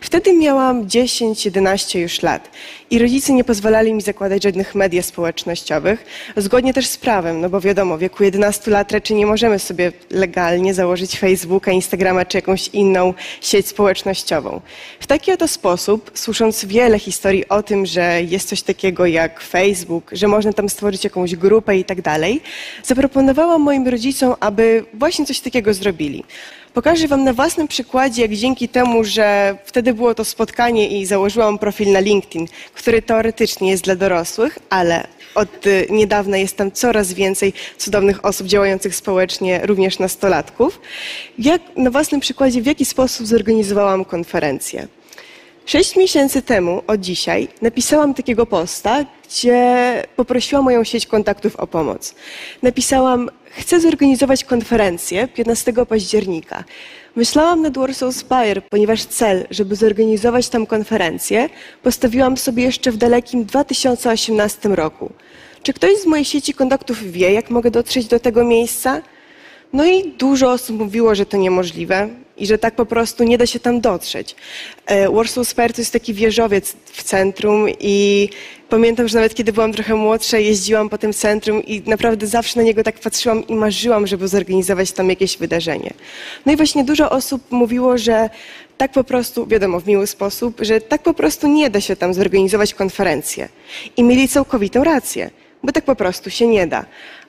Wtedy 0.00 0.32
miałam 0.32 0.86
10-11 0.86 1.98
już 1.98 2.22
lat 2.22 2.50
i 2.90 2.98
rodzice 2.98 3.32
nie 3.32 3.44
pozwalali 3.44 3.94
mi 3.94 4.02
zakładać 4.02 4.42
żadnych 4.42 4.74
mediów 4.74 5.04
społecznościowych, 5.04 6.04
zgodnie 6.36 6.74
też 6.74 6.86
z 6.86 6.96
prawem, 6.96 7.40
no 7.40 7.50
bo 7.50 7.60
wiadomo, 7.60 7.96
w 7.96 8.00
wieku 8.00 8.24
11 8.24 8.70
lat 8.70 8.92
raczej 8.92 9.16
nie 9.16 9.26
możemy 9.26 9.58
sobie 9.58 9.93
legalnie 10.10 10.74
założyć 10.74 11.18
Facebooka, 11.18 11.72
Instagrama 11.72 12.24
czy 12.24 12.38
jakąś 12.38 12.68
inną 12.68 13.14
sieć 13.40 13.68
społecznościową. 13.68 14.60
W 15.00 15.06
taki 15.06 15.32
oto 15.32 15.48
sposób, 15.48 16.10
słysząc 16.14 16.64
wiele 16.64 16.98
historii 16.98 17.48
o 17.48 17.62
tym, 17.62 17.86
że 17.86 18.22
jest 18.22 18.48
coś 18.48 18.62
takiego 18.62 19.06
jak 19.06 19.40
Facebook, 19.40 20.10
że 20.12 20.28
można 20.28 20.52
tam 20.52 20.68
stworzyć 20.68 21.04
jakąś 21.04 21.36
grupę 21.36 21.76
i 21.76 21.84
tak 21.84 22.02
dalej, 22.02 22.40
zaproponowałam 22.82 23.62
moim 23.62 23.88
rodzicom, 23.88 24.34
aby 24.40 24.84
właśnie 24.94 25.26
coś 25.26 25.40
takiego 25.40 25.74
zrobili. 25.74 26.24
Pokażę 26.74 27.08
Wam 27.08 27.24
na 27.24 27.32
własnym 27.32 27.68
przykładzie, 27.68 28.22
jak 28.22 28.32
dzięki 28.32 28.68
temu, 28.68 29.04
że 29.04 29.56
wtedy 29.64 29.94
było 29.94 30.14
to 30.14 30.24
spotkanie 30.24 31.00
i 31.00 31.06
założyłam 31.06 31.58
profil 31.58 31.92
na 31.92 32.00
LinkedIn, 32.00 32.46
który 32.74 33.02
teoretycznie 33.02 33.70
jest 33.70 33.84
dla 33.84 33.96
dorosłych, 33.96 34.58
ale 34.70 35.06
od 35.34 35.66
y, 35.66 35.86
niedawna 35.90 36.36
jest 36.36 36.56
tam 36.56 36.72
coraz 36.72 37.12
więcej 37.12 37.52
cudownych 37.78 38.24
osób 38.24 38.46
działających 38.46 38.94
społecznie, 38.94 39.60
również 39.64 39.98
nastolatków. 39.98 40.80
Jak, 41.38 41.62
na 41.76 41.90
własnym 41.90 42.20
przykładzie, 42.20 42.62
w 42.62 42.66
jaki 42.66 42.84
sposób 42.84 43.26
zorganizowałam 43.26 44.04
konferencję. 44.04 44.88
Sześć 45.66 45.96
miesięcy 45.96 46.42
temu, 46.42 46.82
od 46.86 47.00
dzisiaj, 47.00 47.48
napisałam 47.62 48.14
takiego 48.14 48.46
posta, 48.46 49.04
gdzie 49.28 50.02
poprosiłam 50.16 50.64
moją 50.64 50.84
sieć 50.84 51.06
kontaktów 51.06 51.56
o 51.56 51.66
pomoc. 51.66 52.14
Napisałam, 52.62 53.30
chcę 53.56 53.80
zorganizować 53.80 54.44
konferencję 54.44 55.28
15 55.28 55.72
października. 55.88 56.64
Myślałam 57.16 57.62
nad 57.62 57.78
Warsaw 57.78 58.14
Spire, 58.14 58.62
ponieważ 58.70 59.04
cel, 59.04 59.46
żeby 59.50 59.76
zorganizować 59.76 60.48
tam 60.48 60.66
konferencję, 60.66 61.48
postawiłam 61.82 62.36
sobie 62.36 62.62
jeszcze 62.62 62.92
w 62.92 62.96
dalekim 62.96 63.44
2018 63.44 64.68
roku. 64.68 65.10
Czy 65.62 65.72
ktoś 65.72 65.98
z 65.98 66.06
mojej 66.06 66.24
sieci 66.24 66.54
kontaktów 66.54 67.02
wie, 67.02 67.32
jak 67.32 67.50
mogę 67.50 67.70
dotrzeć 67.70 68.06
do 68.06 68.20
tego 68.20 68.44
miejsca? 68.44 69.02
No 69.72 69.86
i 69.86 70.12
dużo 70.12 70.52
osób 70.52 70.78
mówiło, 70.78 71.14
że 71.14 71.26
to 71.26 71.36
niemożliwe 71.36 72.08
i 72.36 72.46
że 72.46 72.58
tak 72.58 72.74
po 72.74 72.86
prostu 72.86 73.24
nie 73.24 73.38
da 73.38 73.46
się 73.46 73.60
tam 73.60 73.80
dotrzeć. 73.80 74.36
E, 74.86 75.10
Warsaw 75.10 75.48
Square 75.48 75.72
to 75.72 75.80
jest 75.80 75.92
taki 75.92 76.14
wieżowiec 76.14 76.76
w 76.92 77.02
centrum 77.02 77.66
i 77.80 78.28
pamiętam, 78.68 79.08
że 79.08 79.14
nawet 79.14 79.34
kiedy 79.34 79.52
byłam 79.52 79.72
trochę 79.72 79.94
młodsza, 79.94 80.38
jeździłam 80.38 80.88
po 80.88 80.98
tym 80.98 81.12
centrum 81.12 81.64
i 81.64 81.82
naprawdę 81.86 82.26
zawsze 82.26 82.60
na 82.60 82.62
niego 82.62 82.82
tak 82.82 82.98
patrzyłam 82.98 83.46
i 83.46 83.54
marzyłam, 83.54 84.06
żeby 84.06 84.28
zorganizować 84.28 84.92
tam 84.92 85.10
jakieś 85.10 85.36
wydarzenie. 85.36 85.94
No 86.46 86.52
i 86.52 86.56
właśnie 86.56 86.84
dużo 86.84 87.10
osób 87.10 87.42
mówiło, 87.50 87.98
że 87.98 88.30
tak 88.76 88.92
po 88.92 89.04
prostu, 89.04 89.46
wiadomo, 89.46 89.80
w 89.80 89.86
miły 89.86 90.06
sposób, 90.06 90.56
że 90.60 90.80
tak 90.80 91.02
po 91.02 91.14
prostu 91.14 91.48
nie 91.48 91.70
da 91.70 91.80
się 91.80 91.96
tam 91.96 92.14
zorganizować 92.14 92.74
konferencję. 92.74 93.48
I 93.96 94.02
mieli 94.02 94.28
całkowitą 94.28 94.84
rację, 94.84 95.30
bo 95.62 95.72
tak 95.72 95.84
po 95.84 95.96
prostu 95.96 96.30
się 96.30 96.46
nie 96.46 96.66
da. 96.66 96.84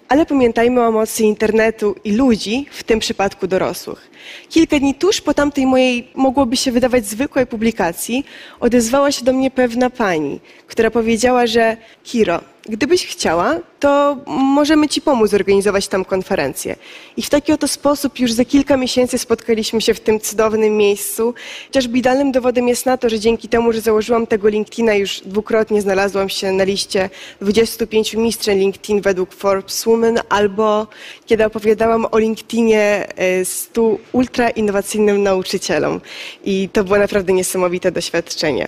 Ale 0.09 0.25
pamiętajmy 0.25 0.81
o 0.81 0.91
mocy 0.91 1.23
internetu 1.23 1.95
i 2.03 2.11
ludzi, 2.11 2.65
w 2.71 2.83
tym 2.83 2.99
przypadku 2.99 3.47
dorosłych. 3.47 4.14
Kilka 4.49 4.79
dni 4.79 4.95
tuż 4.95 5.21
po 5.21 5.33
tamtej 5.33 5.65
mojej, 5.65 6.07
mogłoby 6.15 6.57
się 6.57 6.71
wydawać 6.71 7.05
zwykłej 7.05 7.47
publikacji, 7.47 8.25
odezwała 8.59 9.11
się 9.11 9.25
do 9.25 9.33
mnie 9.33 9.51
pewna 9.51 9.89
pani, 9.89 10.39
która 10.67 10.91
powiedziała, 10.91 11.47
że 11.47 11.77
Kiro, 12.03 12.41
gdybyś 12.69 13.07
chciała, 13.07 13.59
to 13.79 14.17
możemy 14.27 14.89
Ci 14.89 15.01
pomóc 15.01 15.31
zorganizować 15.31 15.87
tam 15.87 16.05
konferencję. 16.05 16.75
I 17.17 17.21
w 17.21 17.29
taki 17.29 17.51
oto 17.53 17.67
sposób 17.67 18.19
już 18.19 18.31
za 18.31 18.45
kilka 18.45 18.77
miesięcy 18.77 19.17
spotkaliśmy 19.17 19.81
się 19.81 19.93
w 19.93 19.99
tym 19.99 20.19
cudownym 20.19 20.77
miejscu. 20.77 21.33
Chociażby 21.67 21.97
idealnym 21.97 22.31
dowodem 22.31 22.67
jest 22.67 22.85
na 22.85 22.97
to, 22.97 23.09
że 23.09 23.19
dzięki 23.19 23.49
temu, 23.49 23.73
że 23.73 23.81
założyłam 23.81 24.27
tego 24.27 24.49
LinkedIna, 24.49 24.93
już 24.93 25.21
dwukrotnie 25.21 25.81
znalazłam 25.81 26.29
się 26.29 26.51
na 26.51 26.63
liście 26.63 27.09
25 27.41 28.13
mistrzeń 28.13 28.59
LinkedIn 28.59 29.01
według 29.01 29.33
Forbes 29.33 29.83
Women, 29.83 30.19
albo 30.29 30.87
kiedy 31.25 31.45
opowiadałam 31.45 32.07
o 32.11 32.17
LinkedInie 32.17 33.07
100 33.43 33.81
e, 33.81 33.97
ultra 34.15 34.49
innowacyjnym 34.49 35.23
nauczycielom. 35.23 36.01
I 36.43 36.69
to 36.73 36.83
było 36.83 36.97
naprawdę 36.97 37.33
niesamowite 37.33 37.91
doświadczenie. 37.91 38.67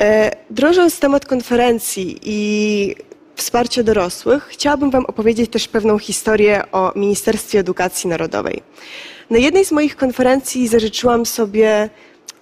E, 0.00 0.30
drążąc 0.50 1.00
temat 1.00 1.26
konferencji 1.26 2.18
i 2.22 2.96
wsparcia 3.36 3.82
dorosłych, 3.82 4.48
chciałabym 4.50 4.90
Wam 4.90 5.04
opowiedzieć 5.06 5.50
też 5.50 5.68
pewną 5.68 5.98
historię 5.98 6.62
o 6.72 6.92
Ministerstwie 6.96 7.58
Edukacji 7.58 8.10
Narodowej. 8.10 8.62
Na 9.30 9.38
jednej 9.38 9.64
z 9.64 9.72
moich 9.72 9.96
konferencji 9.96 10.68
zażyczyłam 10.68 11.26
sobie 11.26 11.90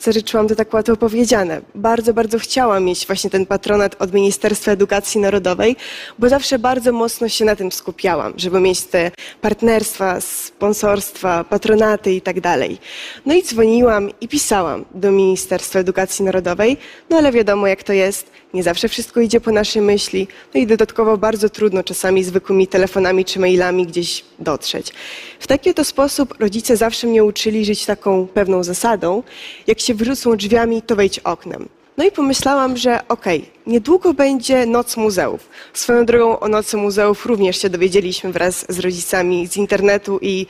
zażyczyłam 0.01 0.49
to 0.49 0.55
tak 0.55 0.75
łatwo 0.75 0.97
powiedziane. 0.97 1.61
Bardzo, 1.75 2.15
bardzo 2.15 2.39
chciałam 2.39 2.85
mieć 2.85 3.07
właśnie 3.07 3.31
ten 3.31 3.47
patronat 3.47 3.97
od 3.99 4.13
Ministerstwa 4.13 4.73
Edukacji 4.73 5.21
Narodowej, 5.21 5.77
bo 6.19 6.29
zawsze 6.29 6.59
bardzo 6.59 6.93
mocno 6.93 7.29
się 7.29 7.45
na 7.45 7.57
tym 7.57 7.73
skupiałam, 7.73 8.33
żeby 8.37 8.61
mieć 8.61 8.83
te 8.83 9.11
partnerstwa, 9.41 10.21
sponsorstwa, 10.21 11.45
patronaty 11.45 12.13
i 12.13 12.21
tak 12.21 12.41
dalej. 12.41 12.79
No 13.27 13.35
i 13.35 13.43
dzwoniłam 13.43 14.11
i 14.21 14.29
pisałam 14.29 14.85
do 14.95 15.11
Ministerstwa 15.11 15.79
Edukacji 15.79 16.25
Narodowej, 16.25 16.77
no 17.11 17.17
ale 17.17 17.33
wiadomo 17.33 17.67
jak 17.67 17.83
to 17.83 17.93
jest, 17.93 18.31
nie 18.55 18.63
zawsze 18.63 18.89
wszystko 18.89 19.21
idzie 19.21 19.41
po 19.41 19.53
naszej 19.53 19.83
myśli, 19.83 20.29
no 20.55 20.61
i 20.61 20.67
dodatkowo 20.67 21.17
bardzo 21.17 21.49
trudno 21.49 21.83
czasami 21.83 22.25
zwykłymi 22.25 22.67
telefonami 22.67 23.25
czy 23.25 23.41
mailami 23.41 23.87
gdzieś 23.87 24.25
dotrzeć. 24.39 24.93
W 25.41 25.47
taki 25.47 25.71
oto 25.71 25.85
sposób 25.85 26.35
rodzice 26.41 26.77
zawsze 26.77 27.07
mnie 27.07 27.25
uczyli 27.25 27.65
żyć 27.65 27.87
taką 27.87 28.27
pewną 28.27 28.65
zasadą, 28.65 29.23
jak 29.67 29.81
się 29.81 29.95
wyrzucą 29.95 30.37
drzwiami, 30.37 30.83
to 30.83 30.97
wejdź 30.97 31.19
oknem. 31.19 31.69
No 31.99 32.05
i 32.05 32.11
pomyślałam, 32.11 32.77
że 32.77 33.09
okej, 33.09 33.39
okay, 33.39 33.51
niedługo 33.67 34.15
będzie 34.15 34.67
Noc 34.67 34.97
Muzeów. 34.97 35.49
Swoją 35.73 36.07
drogą 36.07 36.41
o 36.41 36.49
Nocy 36.49 36.77
Muzeów 36.77 37.27
również 37.27 37.63
się 37.63 37.71
dowiedzieliśmy 37.71 38.33
wraz 38.33 38.67
z 38.69 38.79
rodzicami 38.79 39.47
z 39.47 39.57
internetu 39.57 40.19
i 40.23 40.47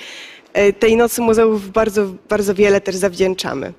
tej 0.79 0.97
Nocy 0.97 1.21
Muzeów 1.21 1.71
bardzo, 1.71 2.07
bardzo 2.29 2.55
wiele 2.55 2.81
też 2.81 2.97
zawdzięczamy. 2.97 3.73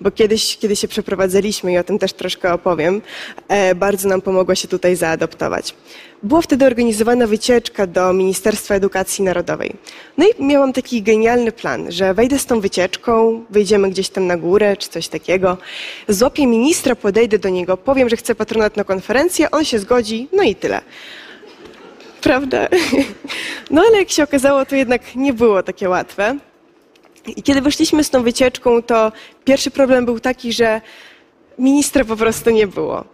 Bo 0.00 0.10
kiedyś, 0.10 0.56
kiedy 0.56 0.76
się 0.76 0.88
przeprowadzaliśmy, 0.88 1.72
i 1.72 1.78
o 1.78 1.84
tym 1.84 1.98
też 1.98 2.12
troszkę 2.12 2.52
opowiem, 2.52 3.02
e, 3.48 3.74
bardzo 3.74 4.08
nam 4.08 4.20
pomogło 4.20 4.54
się 4.54 4.68
tutaj 4.68 4.96
zaadoptować. 4.96 5.74
Była 6.22 6.42
wtedy 6.42 6.66
organizowana 6.66 7.26
wycieczka 7.26 7.86
do 7.86 8.12
Ministerstwa 8.12 8.74
Edukacji 8.74 9.24
Narodowej. 9.24 9.72
No 10.18 10.26
i 10.26 10.44
miałam 10.44 10.72
taki 10.72 11.02
genialny 11.02 11.52
plan, 11.52 11.92
że 11.92 12.14
wejdę 12.14 12.38
z 12.38 12.46
tą 12.46 12.60
wycieczką, 12.60 13.44
wyjdziemy 13.50 13.90
gdzieś 13.90 14.08
tam 14.08 14.26
na 14.26 14.36
górę 14.36 14.76
czy 14.76 14.88
coś 14.88 15.08
takiego, 15.08 15.56
złapię 16.08 16.46
ministra, 16.46 16.96
podejdę 16.96 17.38
do 17.38 17.48
niego, 17.48 17.76
powiem, 17.76 18.08
że 18.08 18.16
chcę 18.16 18.34
patronat 18.34 18.76
na 18.76 18.84
konferencję, 18.84 19.50
on 19.50 19.64
się 19.64 19.78
zgodzi, 19.78 20.28
no 20.32 20.42
i 20.42 20.54
tyle 20.54 20.80
prawda? 22.20 22.68
No 23.70 23.82
ale 23.88 23.98
jak 23.98 24.10
się 24.10 24.22
okazało, 24.22 24.66
to 24.66 24.76
jednak 24.76 25.14
nie 25.14 25.32
było 25.32 25.62
takie 25.62 25.88
łatwe. 25.88 26.36
I 27.26 27.42
kiedy 27.42 27.60
wyszliśmy 27.60 28.04
z 28.04 28.10
tą 28.10 28.22
wycieczką, 28.22 28.82
to 28.82 29.12
pierwszy 29.44 29.70
problem 29.70 30.04
był 30.04 30.20
taki, 30.20 30.52
że 30.52 30.80
ministra 31.58 32.04
po 32.04 32.16
prostu 32.16 32.50
nie 32.50 32.66
było. 32.66 33.04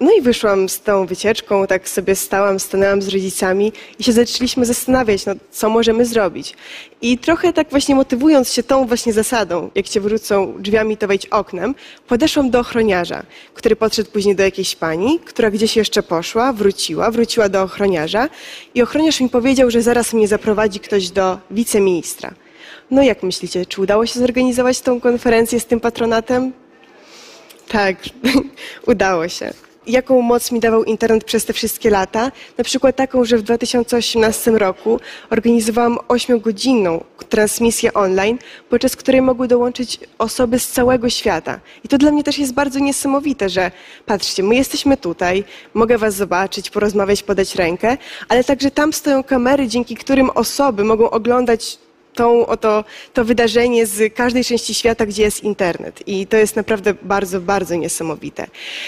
No 0.00 0.12
i 0.12 0.22
wyszłam 0.22 0.68
z 0.68 0.80
tą 0.80 1.06
wycieczką, 1.06 1.66
tak 1.66 1.88
sobie 1.88 2.14
stałam, 2.14 2.60
stanęłam 2.60 3.02
z 3.02 3.08
rodzicami 3.08 3.72
i 3.98 4.04
się 4.04 4.12
zaczęliśmy 4.12 4.66
zastanawiać, 4.66 5.26
no, 5.26 5.32
co 5.50 5.70
możemy 5.70 6.04
zrobić. 6.04 6.54
I 7.02 7.18
trochę 7.18 7.52
tak 7.52 7.70
właśnie 7.70 7.94
motywując 7.94 8.52
się 8.52 8.62
tą 8.62 8.86
właśnie 8.86 9.12
zasadą, 9.12 9.70
jak 9.74 9.88
cię 9.88 10.00
wrócą 10.00 10.54
drzwiami, 10.58 10.96
to 10.96 11.08
wejdź 11.08 11.26
oknem, 11.26 11.74
podeszłam 12.06 12.50
do 12.50 12.60
ochroniarza, 12.60 13.22
który 13.54 13.76
podszedł 13.76 14.10
później 14.10 14.36
do 14.36 14.42
jakiejś 14.42 14.76
pani, 14.76 15.20
która 15.20 15.50
gdzieś 15.50 15.76
jeszcze 15.76 16.02
poszła, 16.02 16.52
wróciła, 16.52 17.10
wróciła 17.10 17.48
do 17.48 17.62
ochroniarza 17.62 18.28
i 18.74 18.82
ochroniarz 18.82 19.20
mi 19.20 19.28
powiedział, 19.28 19.70
że 19.70 19.82
zaraz 19.82 20.12
mnie 20.12 20.28
zaprowadzi 20.28 20.80
ktoś 20.80 21.10
do 21.10 21.38
wiceministra. 21.50 22.34
No 22.90 23.02
jak 23.02 23.22
myślicie, 23.22 23.66
czy 23.66 23.80
udało 23.80 24.06
się 24.06 24.20
zorganizować 24.20 24.80
tą 24.80 25.00
konferencję 25.00 25.60
z 25.60 25.66
tym 25.66 25.80
patronatem? 25.80 26.52
Tak, 27.68 27.96
udało 28.86 29.28
się 29.28 29.67
jaką 29.88 30.22
moc 30.22 30.52
mi 30.52 30.60
dawał 30.60 30.84
internet 30.84 31.24
przez 31.24 31.44
te 31.44 31.52
wszystkie 31.52 31.90
lata. 31.90 32.32
Na 32.58 32.64
przykład 32.64 32.96
taką, 32.96 33.24
że 33.24 33.38
w 33.38 33.42
2018 33.42 34.50
roku 34.50 35.00
organizowałam 35.30 35.96
8-godzinną 36.08 37.00
transmisję 37.28 37.94
online, 37.94 38.38
podczas 38.70 38.96
której 38.96 39.22
mogły 39.22 39.48
dołączyć 39.48 40.00
osoby 40.18 40.58
z 40.58 40.68
całego 40.68 41.10
świata. 41.10 41.60
I 41.84 41.88
to 41.88 41.98
dla 41.98 42.10
mnie 42.10 42.24
też 42.24 42.38
jest 42.38 42.54
bardzo 42.54 42.78
niesamowite, 42.78 43.48
że 43.48 43.70
patrzcie, 44.06 44.42
my 44.42 44.54
jesteśmy 44.54 44.96
tutaj, 44.96 45.44
mogę 45.74 45.98
was 45.98 46.14
zobaczyć, 46.14 46.70
porozmawiać, 46.70 47.22
podać 47.22 47.54
rękę, 47.54 47.96
ale 48.28 48.44
także 48.44 48.70
tam 48.70 48.92
stoją 48.92 49.22
kamery, 49.22 49.68
dzięki 49.68 49.96
którym 49.96 50.30
osoby 50.30 50.84
mogą 50.84 51.10
oglądać 51.10 51.78
tą, 52.18 52.46
oto, 52.46 52.84
to 53.14 53.24
wydarzenie 53.24 53.86
z 53.86 54.14
każdej 54.14 54.44
części 54.44 54.74
świata, 54.74 55.06
gdzie 55.06 55.22
jest 55.22 55.44
internet. 55.44 56.02
I 56.06 56.26
to 56.26 56.36
jest 56.36 56.56
naprawdę 56.56 56.94
bardzo, 57.02 57.40
bardzo 57.40 57.74
niesamowite. 57.74 58.46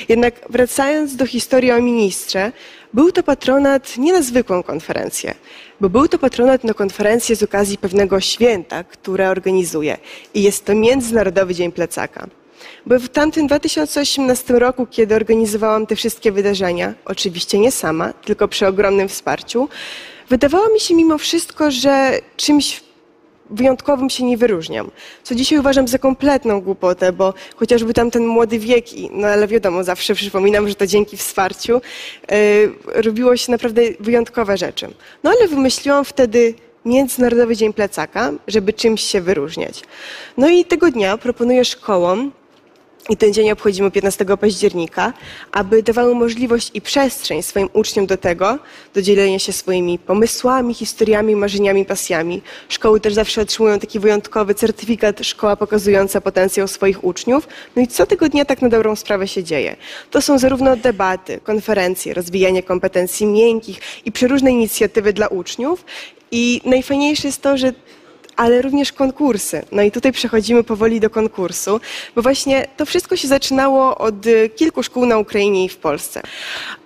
Jednak 0.09 0.35
wracając 0.49 1.17
do 1.17 1.27
historii 1.27 1.73
o 1.73 1.83
ministrze, 1.83 2.53
był 2.95 3.13
to 3.13 3.23
patronat 3.23 3.97
nie 3.97 4.13
na 4.13 4.23
zwykłą 4.23 4.63
konferencję, 4.63 5.35
bo 5.81 5.89
był 5.89 6.09
to 6.09 6.19
patronat 6.19 6.65
na 6.65 6.75
konferencję 6.75 7.37
z 7.37 7.43
okazji 7.43 7.79
pewnego 7.79 8.21
święta, 8.21 8.85
które 8.85 9.31
organizuje. 9.31 9.99
I 10.35 10.43
jest 10.43 10.65
to 10.65 10.75
Międzynarodowy 10.75 11.55
Dzień 11.55 11.73
Plecaka. 11.73 12.27
Bo 12.87 12.99
w 12.99 13.09
tamtym 13.09 13.47
2018 13.47 14.59
roku, 14.59 14.87
kiedy 14.87 15.15
organizowałam 15.15 15.87
te 15.87 15.97
wszystkie 15.97 16.33
wydarzenia, 16.33 16.95
oczywiście 17.05 17.59
nie 17.59 17.73
sama, 17.73 18.13
tylko 18.13 18.49
przy 18.49 18.67
ogromnym 18.67 19.09
wsparciu, 19.09 19.69
wydawało 20.29 20.69
mi 20.75 20.81
się 20.81 20.95
mimo 20.95 21.19
wszystko, 21.19 21.71
że 21.71 22.21
czymś 22.37 22.90
wyjątkowym 23.51 24.11
się 24.11 24.25
nie 24.25 24.37
wyróżniam. 24.37 24.91
Co 25.23 25.35
dzisiaj 25.35 25.59
uważam 25.59 25.89
za 25.89 25.99
kompletną 25.99 26.61
głupotę, 26.61 27.13
bo 27.13 27.35
chociażby 27.57 27.95
tam 27.95 28.11
ten 28.11 28.27
młody 28.27 28.59
wiek, 28.59 28.85
no 29.11 29.29
ale 29.29 29.49
wiadomo, 29.49 29.85
zawsze 29.85 30.15
przypominam, 30.15 30.69
że 30.69 30.75
to 30.75 30.87
dzięki 30.87 31.17
wsparciu 31.17 31.81
yy, 32.31 33.03
robiło 33.03 33.37
się 33.37 33.53
naprawdę 33.53 33.83
wyjątkowe 34.01 34.57
rzeczy. 34.57 34.89
No 35.25 35.31
ale 35.31 35.49
wymyśliłam 35.49 36.05
wtedy 36.05 36.55
Międzynarodowy 36.85 37.57
Dzień 37.57 37.73
Plecaka, 37.73 38.33
żeby 38.49 38.73
czymś 38.73 39.03
się 39.03 39.21
wyróżniać. 39.21 39.83
No 40.37 40.49
i 40.49 40.65
tego 40.65 40.91
dnia 40.91 41.17
proponuję 41.17 41.65
szkołom 41.65 42.33
i 43.11 43.17
ten 43.17 43.33
dzień 43.33 43.51
obchodzimy 43.51 43.91
15 43.91 44.25
października, 44.41 45.13
aby 45.53 45.83
dawały 45.83 46.15
możliwość 46.15 46.71
i 46.75 46.81
przestrzeń 46.81 47.43
swoim 47.43 47.69
uczniom 47.73 48.07
do 48.07 48.17
tego, 48.17 48.59
do 48.95 49.03
dzielenia 49.03 49.39
się 49.39 49.53
swoimi 49.53 49.99
pomysłami, 49.99 50.75
historiami, 50.75 51.37
marzeniami, 51.37 51.85
pasjami. 51.85 52.43
Szkoły 52.69 53.01
też 53.01 53.15
zawsze 53.15 53.41
otrzymują 53.41 53.79
taki 53.79 53.99
wyjątkowy 53.99 54.55
certyfikat 54.55 55.21
szkoła 55.27 55.57
pokazująca 55.57 56.21
potencjał 56.21 56.69
swoich 56.69 57.05
uczniów. 57.05 57.49
No 57.77 57.83
i 57.83 57.87
co 57.89 58.07
tego 58.07 58.29
dnia 58.29 58.45
tak 58.45 58.63
na 58.63 58.69
dobrą 58.69 58.97
sprawę 58.97 59.29
się 59.29 59.45
dzieje? 59.45 59.77
To 60.11 60.23
są 60.23 60.39
zarówno 60.39 60.77
debaty, 60.77 61.41
konferencje, 61.45 62.15
rozwijanie 62.15 62.63
kompetencji 62.63 63.27
miękkich 63.27 63.81
i 64.05 64.13
przeróżne 64.13 64.51
inicjatywy 64.51 65.13
dla 65.13 65.29
uczniów. 65.29 65.85
I 66.31 66.61
najfajniejsze 66.65 67.29
jest 67.29 67.43
to, 67.43 67.57
że 67.57 67.73
ale 68.41 68.63
również 68.63 68.93
konkursy. 68.93 69.63
No 69.73 69.83
i 69.83 69.91
tutaj 69.91 70.13
przechodzimy 70.13 70.65
powoli 70.65 71.01
do 71.01 71.11
konkursu, 71.11 71.81
bo 72.15 72.23
właśnie 72.23 72.67
to 72.77 72.87
wszystko 72.87 73.17
się 73.17 73.29
zaczynało 73.29 73.99
od 73.99 74.27
y, 74.27 74.51
kilku 74.57 74.83
szkół 74.83 75.07
na 75.07 75.19
Ukrainie 75.19 75.65
i 75.65 75.69
w 75.69 75.77
Polsce. 75.77 76.23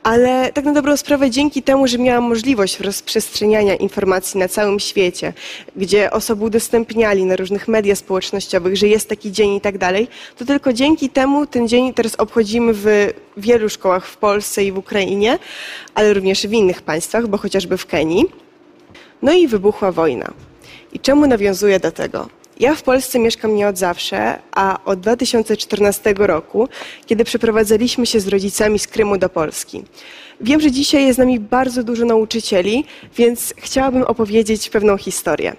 Ale 0.03 0.53
tak 0.53 0.64
na 0.64 0.73
dobrą 0.73 0.97
sprawę, 0.97 1.31
dzięki 1.31 1.62
temu, 1.62 1.87
że 1.87 1.99
miałam 1.99 2.25
możliwość 2.25 2.81
rozprzestrzeniania 2.81 3.75
informacji 3.75 4.40
na 4.40 4.49
całym 4.49 4.81
świecie, 4.81 5.33
gdzie 5.77 6.11
osoby 6.11 6.45
udostępniali 6.45 7.25
na 7.25 7.37
różnych 7.37 7.69
mediach 7.69 7.99
społecznościowych, 7.99 8.77
że 8.77 8.88
jest 8.88 9.09
taki 9.09 9.33
dzień 9.33 9.55
i 9.55 9.61
tak 9.61 9.79
dalej, 9.79 10.09
to 10.37 10.45
tylko 10.45 10.73
dzięki 10.73 11.09
temu 11.09 11.47
ten 11.47 11.69
dzień 11.69 11.95
teraz 11.95 12.14
obchodzimy 12.14 12.73
w 12.75 13.12
wielu 13.37 13.69
szkołach 13.69 14.07
w 14.07 14.17
Polsce 14.17 14.64
i 14.64 14.73
w 14.73 14.79
Ukrainie, 14.79 15.38
ale 15.95 16.14
również 16.14 16.47
w 16.47 16.53
innych 16.53 16.83
państwach, 16.83 17.27
bo 17.27 17.38
chociażby 17.38 17.77
w 17.77 17.87
Kenii. 17.87 18.25
No 19.23 19.33
i 19.33 19.49
wybuchła 19.49 19.93
wojna. 19.93 20.33
I 20.95 21.01
czemu 21.01 21.27
nawiązuję 21.27 21.81
do 21.81 21.93
tego? 21.93 22.29
Ja 22.61 22.75
w 22.75 22.83
Polsce 22.83 23.19
mieszkam 23.19 23.55
nie 23.55 23.69
od 23.69 23.79
zawsze, 23.79 24.39
a 24.53 24.79
od 24.85 25.01
2014 25.01 26.15
roku, 26.19 26.69
kiedy 27.07 27.25
przeprowadzaliśmy 27.25 28.07
się 28.07 28.21
z 28.21 28.29
rodzicami 28.29 28.79
z 28.79 28.87
Krymu 28.87 29.19
do 29.19 29.29
Polski. 29.29 29.85
Wiem, 30.41 30.61
że 30.61 30.71
dzisiaj 30.71 31.05
jest 31.05 31.17
z 31.17 31.19
nami 31.19 31.41
bardzo 31.41 31.85
dużo 31.85 32.05
nauczycieli, 32.05 32.85
więc 33.17 33.55
chciałabym 33.57 34.03
opowiedzieć 34.03 34.71
pewną 34.71 34.97
historię. 34.97 35.57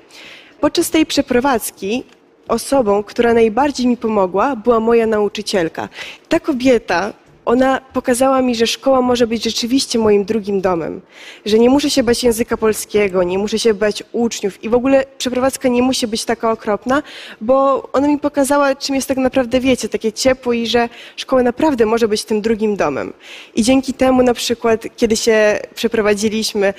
Podczas 0.60 0.89
tej 0.89 1.06
przeprowadzki 1.06 2.04
osobą, 2.48 3.04
która 3.04 3.34
najbardziej 3.34 3.88
mi 3.88 3.98
pomogła, 3.98 4.56
była 4.56 4.80
moja 4.80 5.08
nauczycielka. 5.08 5.89
Ta 6.30 6.39
kobieta 6.39 7.13
ona 7.45 7.81
pokazała 7.93 8.41
mi, 8.41 8.55
że 8.55 8.67
szkoła 8.67 9.01
może 9.01 9.27
być 9.27 9.43
rzeczywiście 9.43 9.99
moim 9.99 10.25
drugim 10.25 10.62
domem, 10.62 11.01
że 11.45 11.60
nie 11.60 11.69
muszę 11.69 11.89
się 11.89 12.03
bać 12.03 12.23
języka 12.23 12.58
polskiego, 12.58 13.23
nie 13.23 13.38
muszę 13.38 13.60
się 13.60 13.73
bać 13.73 14.03
uczniów 14.12 14.63
i 14.63 14.69
w 14.69 14.73
ogóle 14.73 15.05
przeprowadzka 15.17 15.69
nie 15.69 15.81
musi 15.81 16.08
być 16.08 16.25
taka 16.25 16.51
okropna, 16.51 17.03
bo 17.41 17.89
ona 17.93 18.08
mi 18.08 18.19
pokazała, 18.19 18.75
czym 18.75 18.95
jest 18.95 19.08
tak 19.08 19.17
naprawdę, 19.17 19.60
wiecie, 19.60 19.89
takie 19.89 20.13
ciepło 20.13 20.53
i 20.53 20.67
że 20.67 20.89
szkoła 21.15 21.43
naprawdę 21.43 21.86
może 21.86 22.08
być 22.08 22.25
tym 22.25 22.41
drugim 22.41 22.75
domem. 22.75 23.13
I 23.55 23.63
dzięki 23.63 23.93
temu 23.93 24.23
na 24.23 24.34
przykład, 24.34 24.88
kiedy 24.97 25.17
się 25.17 25.60
przeprowadziliśmy, 25.75 26.73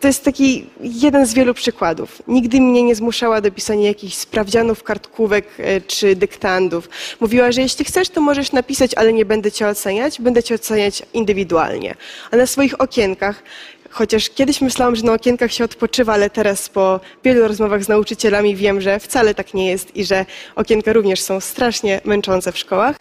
to 0.00 0.06
jest 0.06 0.24
taki 0.24 0.66
jeden 0.80 1.26
z 1.26 1.34
wielu 1.34 1.54
przykładów. 1.54 2.22
Nigdy 2.28 2.60
mnie 2.60 2.82
nie 2.82 2.94
zmuszała 2.94 3.40
do 3.40 3.50
pisania 3.50 3.86
jakichś 3.86 4.14
sprawdzianów, 4.14 4.82
kartkówek 4.82 5.46
e, 5.58 5.80
czy 5.80 6.16
dyktandów. 6.16 6.88
Mówiła, 7.20 7.52
że 7.52 7.60
jeśli 7.60 7.84
chcesz, 7.84 8.08
to 8.08 8.20
możesz 8.20 8.52
napisać, 8.52 8.94
ale 8.94 9.12
nie 9.12 9.24
będę 9.24 9.52
cię 9.52 9.68
oceniać 9.68 10.09
oceniać, 10.10 10.20
będę 10.20 10.42
cię 10.42 10.54
oceniać 10.54 11.02
indywidualnie. 11.12 11.94
A 12.30 12.36
na 12.36 12.46
swoich 12.46 12.80
okienkach, 12.80 13.42
chociaż 13.90 14.30
kiedyś 14.30 14.60
myślałam, 14.60 14.96
że 14.96 15.02
na 15.02 15.12
okienkach 15.12 15.52
się 15.52 15.64
odpoczywa, 15.64 16.12
ale 16.12 16.30
teraz 16.30 16.68
po 16.68 17.00
wielu 17.24 17.48
rozmowach 17.48 17.84
z 17.84 17.88
nauczycielami 17.88 18.56
wiem, 18.56 18.80
że 18.80 19.00
wcale 19.00 19.34
tak 19.34 19.54
nie 19.54 19.70
jest 19.70 19.96
i 19.96 20.04
że 20.04 20.26
okienka 20.56 20.92
również 20.92 21.20
są 21.20 21.40
strasznie 21.40 22.00
męczące 22.04 22.52
w 22.52 22.58
szkołach. 22.58 22.96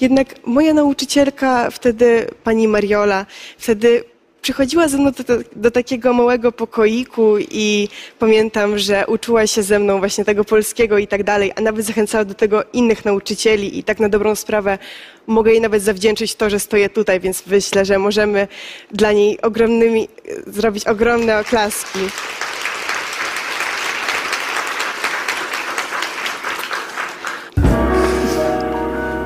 Jednak 0.00 0.46
moja 0.46 0.74
nauczycielka 0.74 1.70
wtedy, 1.70 2.26
pani 2.44 2.68
Mariola, 2.68 3.26
wtedy 3.58 4.04
przychodziła 4.42 4.88
ze 4.88 4.98
mną 4.98 5.10
do, 5.12 5.38
do, 5.56 5.70
takiego 5.70 6.12
małego 6.12 6.52
pokoiku 6.52 7.38
i 7.38 7.88
pamiętam, 8.18 8.78
że 8.78 9.06
uczyła 9.06 9.46
się 9.46 9.62
ze 9.62 9.78
mną 9.78 9.98
właśnie 9.98 10.24
tego 10.24 10.44
polskiego 10.44 10.98
i 10.98 11.06
tak 11.06 11.24
dalej, 11.24 11.52
a 11.56 11.60
nawet 11.60 11.86
zachęcała 11.86 12.24
do 12.24 12.34
tego 12.34 12.64
innych 12.72 13.04
nauczycieli 13.04 13.78
i 13.78 13.84
tak 13.84 14.00
na 14.00 14.08
dobrą 14.08 14.34
sprawę 14.34 14.78
mogę 15.26 15.50
jej 15.50 15.60
nawet 15.60 15.82
zawdzięczyć 15.82 16.34
to, 16.34 16.50
że 16.50 16.60
stoję 16.60 16.88
tutaj, 16.88 17.20
więc 17.20 17.46
myślę, 17.46 17.84
że 17.84 17.98
możemy 17.98 18.48
dla 18.90 19.12
niej 19.12 19.40
ogromnymi, 19.40 20.08
zrobić 20.46 20.86
ogromne 20.86 21.38
oklaski. 21.38 21.98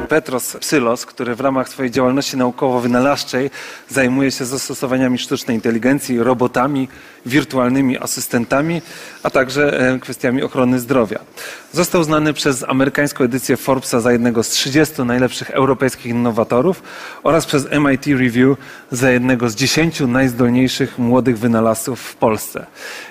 Petros 0.08 0.56
Psylos, 0.56 1.06
który 1.06 1.34
w 1.34 1.40
ramach 1.40 1.68
swojej 1.68 1.90
działalności 1.90 2.36
naukowo-wynalazczej 2.36 3.50
zajmuje 3.88 4.30
się 4.30 4.44
zastosowaniami 4.44 5.18
sztucznej 5.18 5.56
inteligencji, 5.56 6.18
robotami, 6.18 6.88
wirtualnymi 7.26 7.98
asystentami, 7.98 8.82
a 9.22 9.30
także 9.30 9.92
e, 9.94 9.98
kwestiami 9.98 10.42
ochrony 10.42 10.80
zdrowia. 10.80 11.18
Został 11.76 12.04
znany 12.04 12.32
przez 12.32 12.64
amerykańską 12.68 13.24
edycję 13.24 13.56
Forbesa 13.56 14.00
za 14.00 14.12
jednego 14.12 14.42
z 14.42 14.48
30 14.48 15.02
najlepszych 15.02 15.50
europejskich 15.50 16.06
innowatorów 16.06 16.82
oraz 17.22 17.46
przez 17.46 17.68
MIT 17.70 18.06
Review 18.06 18.58
za 18.90 19.10
jednego 19.10 19.50
z 19.50 19.54
10 19.54 20.00
najzdolniejszych 20.00 20.98
młodych 20.98 21.38
wynalazców 21.38 22.00
w 22.00 22.16
Polsce. 22.16 22.66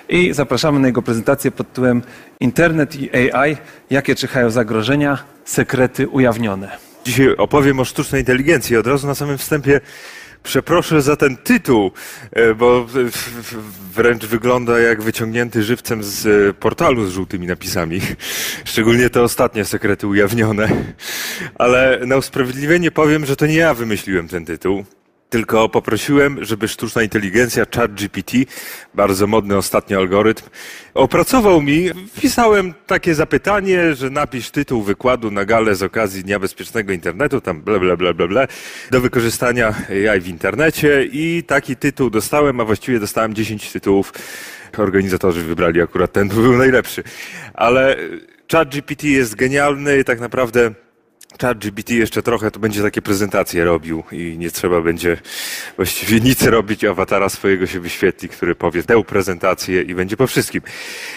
I 0.10 0.34
zapraszamy 0.34 0.80
na 0.80 0.88
jego 0.88 1.02
prezentację 1.02 1.52
pod 1.52 1.68
tytułem 1.68 2.02
Internet 2.40 2.96
i 2.96 3.34
AI, 3.34 3.58
jakie 3.90 4.16
czyhają 4.16 4.50
zagrożenia, 4.50 5.18
sekrety 5.46 6.08
ujawnione. 6.08 6.78
Dzisiaj 7.06 7.36
opowiem 7.38 7.80
o 7.80 7.86
sztucznej 7.86 8.22
inteligencji. 8.22 8.78
Od 8.78 8.88
razu 8.88 9.08
na 9.08 9.16
samym 9.16 9.38
wstępie 9.38 9.82
przeproszę 10.44 11.02
za 11.02 11.16
ten 11.16 11.38
tytuł, 11.38 11.92
e, 12.32 12.56
bo 12.56 12.88
wręcz 13.94 14.26
wygląda 14.26 14.80
jak 14.80 15.02
wyciągnięty 15.02 15.64
żywcem 15.64 16.04
z 16.04 16.26
e, 16.26 16.54
portalu 16.54 17.06
z 17.06 17.12
żółtymi 17.12 17.48
napisami. 17.48 18.02
Szczególnie 18.66 19.10
te 19.10 19.22
ostatnie 19.22 19.66
sekrety 19.66 20.08
ujawnione. 20.08 20.70
Ale 21.56 22.00
na 22.06 22.18
usprawiedliwienie 22.18 22.92
powiem, 22.92 23.26
że 23.26 23.36
to 23.36 23.46
nie 23.46 23.56
ja 23.56 23.74
wymyśliłem 23.74 24.28
ten 24.28 24.46
tytuł. 24.46 24.86
Tylko 25.36 25.70
poprosiłem, 25.70 26.46
żeby 26.46 26.68
sztuczna 26.68 27.04
inteligencja, 27.04 27.66
ChatGPT, 27.76 28.32
bardzo 28.94 29.28
modny 29.28 29.58
ostatnio 29.58 29.98
algorytm, 29.98 30.44
opracował 30.94 31.62
mi. 31.62 31.90
Wpisałem 32.14 32.74
takie 32.88 33.16
zapytanie, 33.16 33.96
że 33.96 34.10
napisz 34.10 34.52
tytuł 34.52 34.82
wykładu 34.82 35.32
na 35.32 35.46
galę 35.46 35.76
z 35.76 35.84
okazji 35.84 36.24
Dnia 36.24 36.40
Bezpiecznego 36.40 36.94
Internetu, 36.94 37.42
tam 37.42 37.62
bla, 37.62 37.80
bla, 37.80 37.98
bla, 37.98 38.14
bla, 38.14 38.28
bla, 38.28 38.48
do 38.92 39.02
wykorzystania 39.02 39.74
AI 39.90 40.22
w 40.22 40.28
internecie 40.28 41.06
i 41.12 41.44
taki 41.48 41.76
tytuł 41.76 42.10
dostałem, 42.10 42.60
a 42.60 42.66
właściwie 42.66 43.00
dostałem 43.00 43.34
10 43.34 43.72
tytułów. 43.72 44.14
Organizatorzy 44.78 45.42
wybrali 45.42 45.82
akurat 45.82 46.12
ten, 46.12 46.28
był 46.28 46.58
najlepszy. 46.58 47.04
Ale 47.54 47.98
ChatGPT 48.52 49.04
jest 49.04 49.36
genialny 49.36 50.04
tak 50.04 50.20
naprawdę 50.20 50.85
ChatGPT 51.42 51.90
jeszcze 51.90 52.22
trochę 52.22 52.52
to 52.52 52.60
będzie 52.60 52.82
takie 52.82 53.02
prezentacje 53.02 53.66
robił 53.66 54.04
i 54.12 54.36
nie 54.38 54.52
trzeba 54.52 54.82
będzie 54.82 55.18
właściwie 55.76 56.20
nic 56.20 56.44
robić, 56.44 56.84
awatara 56.84 57.30
swojego 57.30 57.68
się 57.68 57.80
wyświetli, 57.80 58.30
który 58.30 58.56
powie 58.56 58.84
tę 58.84 59.04
prezentację 59.04 59.82
i 59.82 59.96
będzie 59.96 60.18
po 60.18 60.28
wszystkim. 60.28 60.62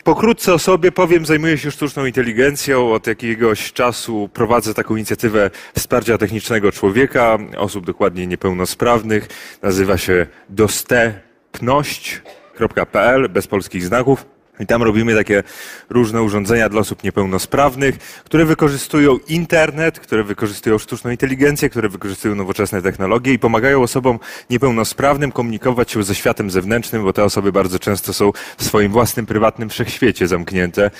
Pokrótce 0.04 0.54
o 0.54 0.58
sobie 0.58 0.92
powiem, 0.92 1.26
zajmuję 1.26 1.58
się 1.58 1.70
sztuczną 1.70 2.06
inteligencją. 2.06 2.92
Od 2.92 3.06
jakiegoś 3.06 3.72
czasu 3.72 4.30
prowadzę 4.32 4.74
taką 4.74 4.96
inicjatywę 4.96 5.50
wsparcia 5.76 6.18
technicznego 6.18 6.72
człowieka, 6.72 7.38
osób 7.56 7.86
dokładnie 7.86 8.26
niepełnosprawnych. 8.26 9.28
Nazywa 9.62 9.98
się 9.98 10.26
dostępność.pl 10.48 13.28
bez 13.28 13.46
polskich 13.46 13.84
znaków. 13.84 14.37
I 14.60 14.66
tam 14.66 14.82
robimy 14.82 15.14
takie 15.14 15.42
różne 15.90 16.22
urządzenia 16.22 16.68
dla 16.68 16.80
osób 16.80 17.04
niepełnosprawnych, 17.04 17.98
które 17.98 18.44
wykorzystują 18.44 19.18
internet, 19.28 20.00
które 20.00 20.24
wykorzystują 20.24 20.78
sztuczną 20.78 21.10
inteligencję, 21.10 21.70
które 21.70 21.88
wykorzystują 21.88 22.34
nowoczesne 22.34 22.82
technologie 22.82 23.32
i 23.32 23.38
pomagają 23.38 23.82
osobom 23.82 24.18
niepełnosprawnym 24.50 25.32
komunikować 25.32 25.90
się 25.90 26.02
ze 26.02 26.14
światem 26.14 26.50
zewnętrznym, 26.50 27.02
bo 27.02 27.12
te 27.12 27.24
osoby 27.24 27.52
bardzo 27.52 27.78
często 27.78 28.12
są 28.12 28.32
w 28.58 28.64
swoim 28.64 28.92
własnym 28.92 29.26
prywatnym 29.26 29.68
wszechświecie 29.68 30.28
zamknięte. 30.28 30.90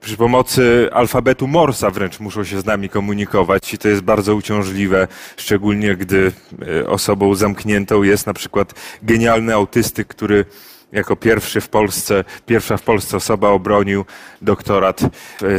Przy 0.00 0.16
pomocy 0.16 0.88
alfabetu 0.92 1.46
Morsa 1.46 1.90
wręcz 1.90 2.20
muszą 2.20 2.44
się 2.44 2.60
z 2.60 2.64
nami 2.64 2.88
komunikować 2.88 3.74
i 3.74 3.78
to 3.78 3.88
jest 3.88 4.02
bardzo 4.02 4.34
uciążliwe, 4.34 5.08
szczególnie 5.36 5.96
gdy 5.96 6.32
e, 6.80 6.88
osobą 6.88 7.34
zamkniętą 7.34 8.02
jest 8.02 8.26
na 8.26 8.34
przykład 8.34 8.74
genialny 9.02 9.54
autystyk, 9.54 10.08
który 10.08 10.44
jako 10.92 11.16
pierwszy 11.16 11.60
w 11.60 11.68
Polsce, 11.68 12.24
pierwsza 12.46 12.76
w 12.76 12.82
Polsce 12.82 13.16
osoba 13.16 13.48
obronił 13.48 14.04
doktorat 14.42 15.00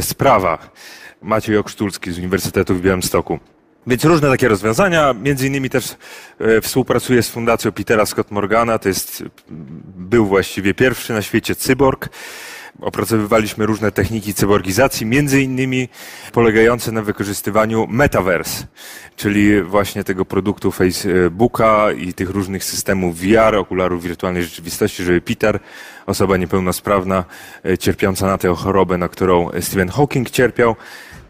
z 0.00 0.14
prawa. 0.14 0.58
Maciej 1.22 1.56
Okrztulski 1.56 2.12
z 2.12 2.18
Uniwersytetu 2.18 2.74
w 2.74 2.80
Białymstoku. 2.80 3.38
Więc 3.86 4.04
różne 4.04 4.30
takie 4.30 4.48
rozwiązania, 4.48 5.14
między 5.22 5.46
innymi 5.46 5.70
też 5.70 5.96
e, 6.38 6.60
współpracuję 6.60 7.22
z 7.22 7.28
Fundacją 7.28 7.72
Petera 7.72 8.06
Scott 8.06 8.30
Morgana, 8.30 8.78
to 8.78 8.88
jest, 8.88 9.24
był 9.96 10.26
właściwie 10.26 10.74
pierwszy 10.74 11.12
na 11.12 11.22
świecie 11.22 11.54
cyborg, 11.54 12.08
opracowywaliśmy 12.80 13.66
różne 13.66 13.92
techniki 13.92 14.34
cyborgizacji, 14.34 15.06
między 15.06 15.42
innymi 15.42 15.88
polegające 16.32 16.92
na 16.92 17.02
wykorzystywaniu 17.02 17.86
metaverse, 17.86 18.66
czyli 19.16 19.62
właśnie 19.62 20.04
tego 20.04 20.24
produktu 20.24 20.72
Facebooka 20.72 21.92
i 21.92 22.14
tych 22.14 22.30
różnych 22.30 22.64
systemów 22.64 23.18
VR, 23.18 23.54
okularów 23.54 24.02
wirtualnej 24.02 24.42
rzeczywistości, 24.42 25.04
żeby 25.04 25.20
Peter, 25.20 25.60
osoba 26.06 26.36
niepełnosprawna, 26.36 27.24
e, 27.64 27.78
cierpiąca 27.78 28.26
na 28.26 28.38
tę 28.38 28.54
chorobę, 28.54 28.98
na 28.98 29.08
którą 29.08 29.50
Stephen 29.60 29.88
Hawking 29.88 30.30
cierpiał, 30.30 30.76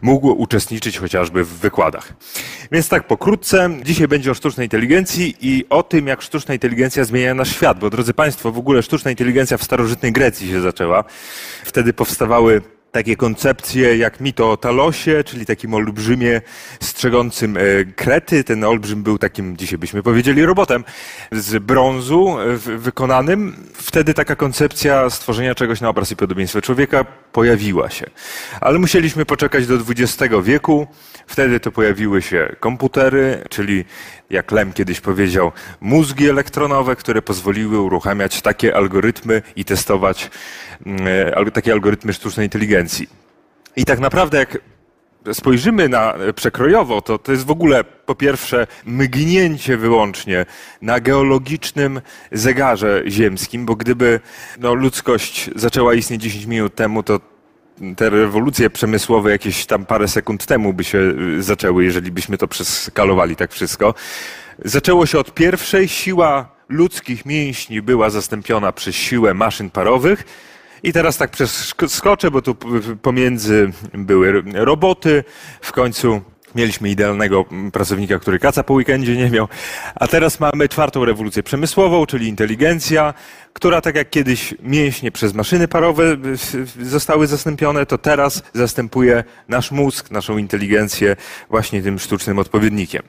mógł 0.01 0.27
uczestniczyć 0.27 0.97
chociażby 0.97 1.43
w 1.43 1.49
wykładach. 1.49 2.13
Więc 2.71 2.89
tak 2.89 3.07
pokrótce, 3.07 3.69
dzisiaj 3.83 4.07
będzie 4.07 4.31
o 4.31 4.33
sztucznej 4.33 4.65
inteligencji 4.65 5.35
i 5.41 5.65
o 5.69 5.83
tym, 5.83 6.07
jak 6.07 6.21
sztuczna 6.21 6.53
inteligencja 6.53 7.03
zmienia 7.03 7.33
nasz 7.33 7.55
świat, 7.55 7.79
bo 7.79 7.89
drodzy 7.89 8.13
Państwo, 8.13 8.51
w 8.51 8.57
ogóle 8.57 8.83
sztuczna 8.83 9.11
inteligencja 9.11 9.57
w 9.57 9.63
starożytnej 9.63 10.11
Grecji 10.11 10.49
się 10.49 10.61
zaczęła. 10.61 11.03
Wtedy 11.63 11.93
powstawały 11.93 12.61
takie 12.95 13.15
koncepcje 13.15 13.97
jak 13.97 14.19
mito 14.19 14.51
o 14.51 14.57
Talosie, 14.57 15.23
czyli 15.23 15.45
takim 15.45 15.73
olbrzymie 15.73 16.41
strzegącym 16.79 17.57
e, 17.57 17.61
krety. 17.95 18.43
Ten 18.43 18.63
olbrzym 18.63 19.03
był 19.03 19.17
takim, 19.17 19.57
dzisiaj 19.57 19.77
byśmy 19.77 20.03
powiedzieli, 20.03 20.45
robotem 20.45 20.83
z 21.31 21.63
brązu 21.63 22.39
e, 22.39 22.57
wykonanym. 22.57 23.55
Wtedy 23.73 24.13
taka 24.13 24.35
koncepcja 24.35 25.09
stworzenia 25.09 25.55
czegoś 25.55 25.81
na 25.81 25.89
obraz 25.89 26.11
i 26.11 26.15
podobieństwo 26.15 26.61
człowieka 26.61 27.05
pojawiła 27.31 27.89
się. 27.89 28.05
Ale 28.61 28.79
musieliśmy 28.79 29.25
poczekać 29.25 29.67
do 29.67 29.75
XX 29.75 30.33
wieku. 30.43 30.87
Wtedy 31.27 31.59
to 31.59 31.71
pojawiły 31.71 32.21
się 32.21 32.55
komputery, 32.59 33.43
czyli 33.49 33.85
jak 34.29 34.51
Lem 34.51 34.73
kiedyś 34.73 35.01
powiedział, 35.01 35.51
mózgi 35.81 36.29
elektronowe, 36.29 36.95
które 36.95 37.21
pozwoliły 37.21 37.79
uruchamiać 37.79 38.41
takie 38.41 38.75
algorytmy 38.75 39.41
i 39.55 39.65
testować 39.65 40.29
mm, 40.85 41.51
takie 41.53 41.71
algorytmy 41.71 42.13
sztucznej 42.13 42.45
inteligencji. 42.45 43.09
I 43.75 43.85
tak 43.85 43.99
naprawdę, 43.99 44.37
jak 44.37 44.57
spojrzymy 45.33 45.89
na 45.89 46.13
przekrojowo, 46.35 47.01
to 47.01 47.17
to 47.17 47.31
jest 47.31 47.45
w 47.45 47.51
ogóle 47.51 47.83
po 47.83 48.15
pierwsze 48.15 48.67
mgnięcie 48.85 49.77
wyłącznie 49.77 50.45
na 50.81 50.99
geologicznym 50.99 52.01
zegarze 52.31 53.03
ziemskim, 53.07 53.65
bo 53.65 53.75
gdyby 53.75 54.19
no, 54.59 54.73
ludzkość 54.73 55.49
zaczęła 55.55 55.93
istnieć 55.93 56.21
10 56.21 56.45
minut 56.45 56.75
temu, 56.75 57.03
to 57.03 57.19
te 57.97 58.09
rewolucje 58.09 58.69
przemysłowe 58.69 59.31
jakieś 59.31 59.65
tam 59.65 59.85
parę 59.85 60.07
sekund 60.07 60.45
temu 60.45 60.73
by 60.73 60.83
się 60.83 60.97
y, 60.97 61.43
zaczęły, 61.43 61.83
jeżeli 61.83 62.11
byśmy 62.11 62.37
to 62.37 62.47
przeskalowali 62.47 63.35
tak 63.35 63.51
wszystko. 63.51 63.93
Zaczęło 64.65 65.05
się 65.05 65.19
od 65.19 65.33
pierwszej, 65.33 65.87
siła 65.87 66.55
ludzkich 66.69 67.25
mięśni 67.25 67.81
była 67.81 68.09
zastąpiona 68.09 68.71
przez 68.71 68.95
siłę 68.95 69.33
maszyn 69.33 69.69
parowych. 69.69 70.23
I 70.83 70.93
teraz 70.93 71.17
tak 71.17 71.31
przeskoczę, 71.31 72.31
bo 72.31 72.41
tu 72.41 72.55
pomiędzy 73.01 73.71
były 73.93 74.43
roboty, 74.53 75.23
w 75.61 75.71
końcu 75.71 76.21
Mieliśmy 76.55 76.89
idealnego 76.89 77.45
pracownika, 77.73 78.19
który 78.19 78.39
kaca 78.39 78.63
po 78.63 78.73
weekendzie 78.73 79.15
nie 79.15 79.29
miał. 79.29 79.47
A 79.95 80.07
teraz 80.07 80.39
mamy 80.39 80.69
czwartą 80.69 81.05
rewolucję 81.05 81.43
przemysłową, 81.43 82.05
czyli 82.05 82.27
inteligencja, 82.27 83.13
która 83.55 83.81
tak 83.81 83.95
jak 83.95 84.09
kiedyś 84.09 84.53
mięśnie 84.63 85.11
przez 85.11 85.33
maszyny 85.33 85.67
parowe 85.67 86.17
zostały 86.81 87.27
zastąpione, 87.27 87.85
to 87.85 87.97
teraz 87.97 88.43
zastępuje 88.53 89.23
nasz 89.47 89.71
mózg, 89.71 90.11
naszą 90.11 90.37
inteligencję 90.37 91.15
właśnie 91.49 91.81
tym 91.81 91.99
sztucznym 91.99 92.39
odpowiednikiem. 92.39 93.03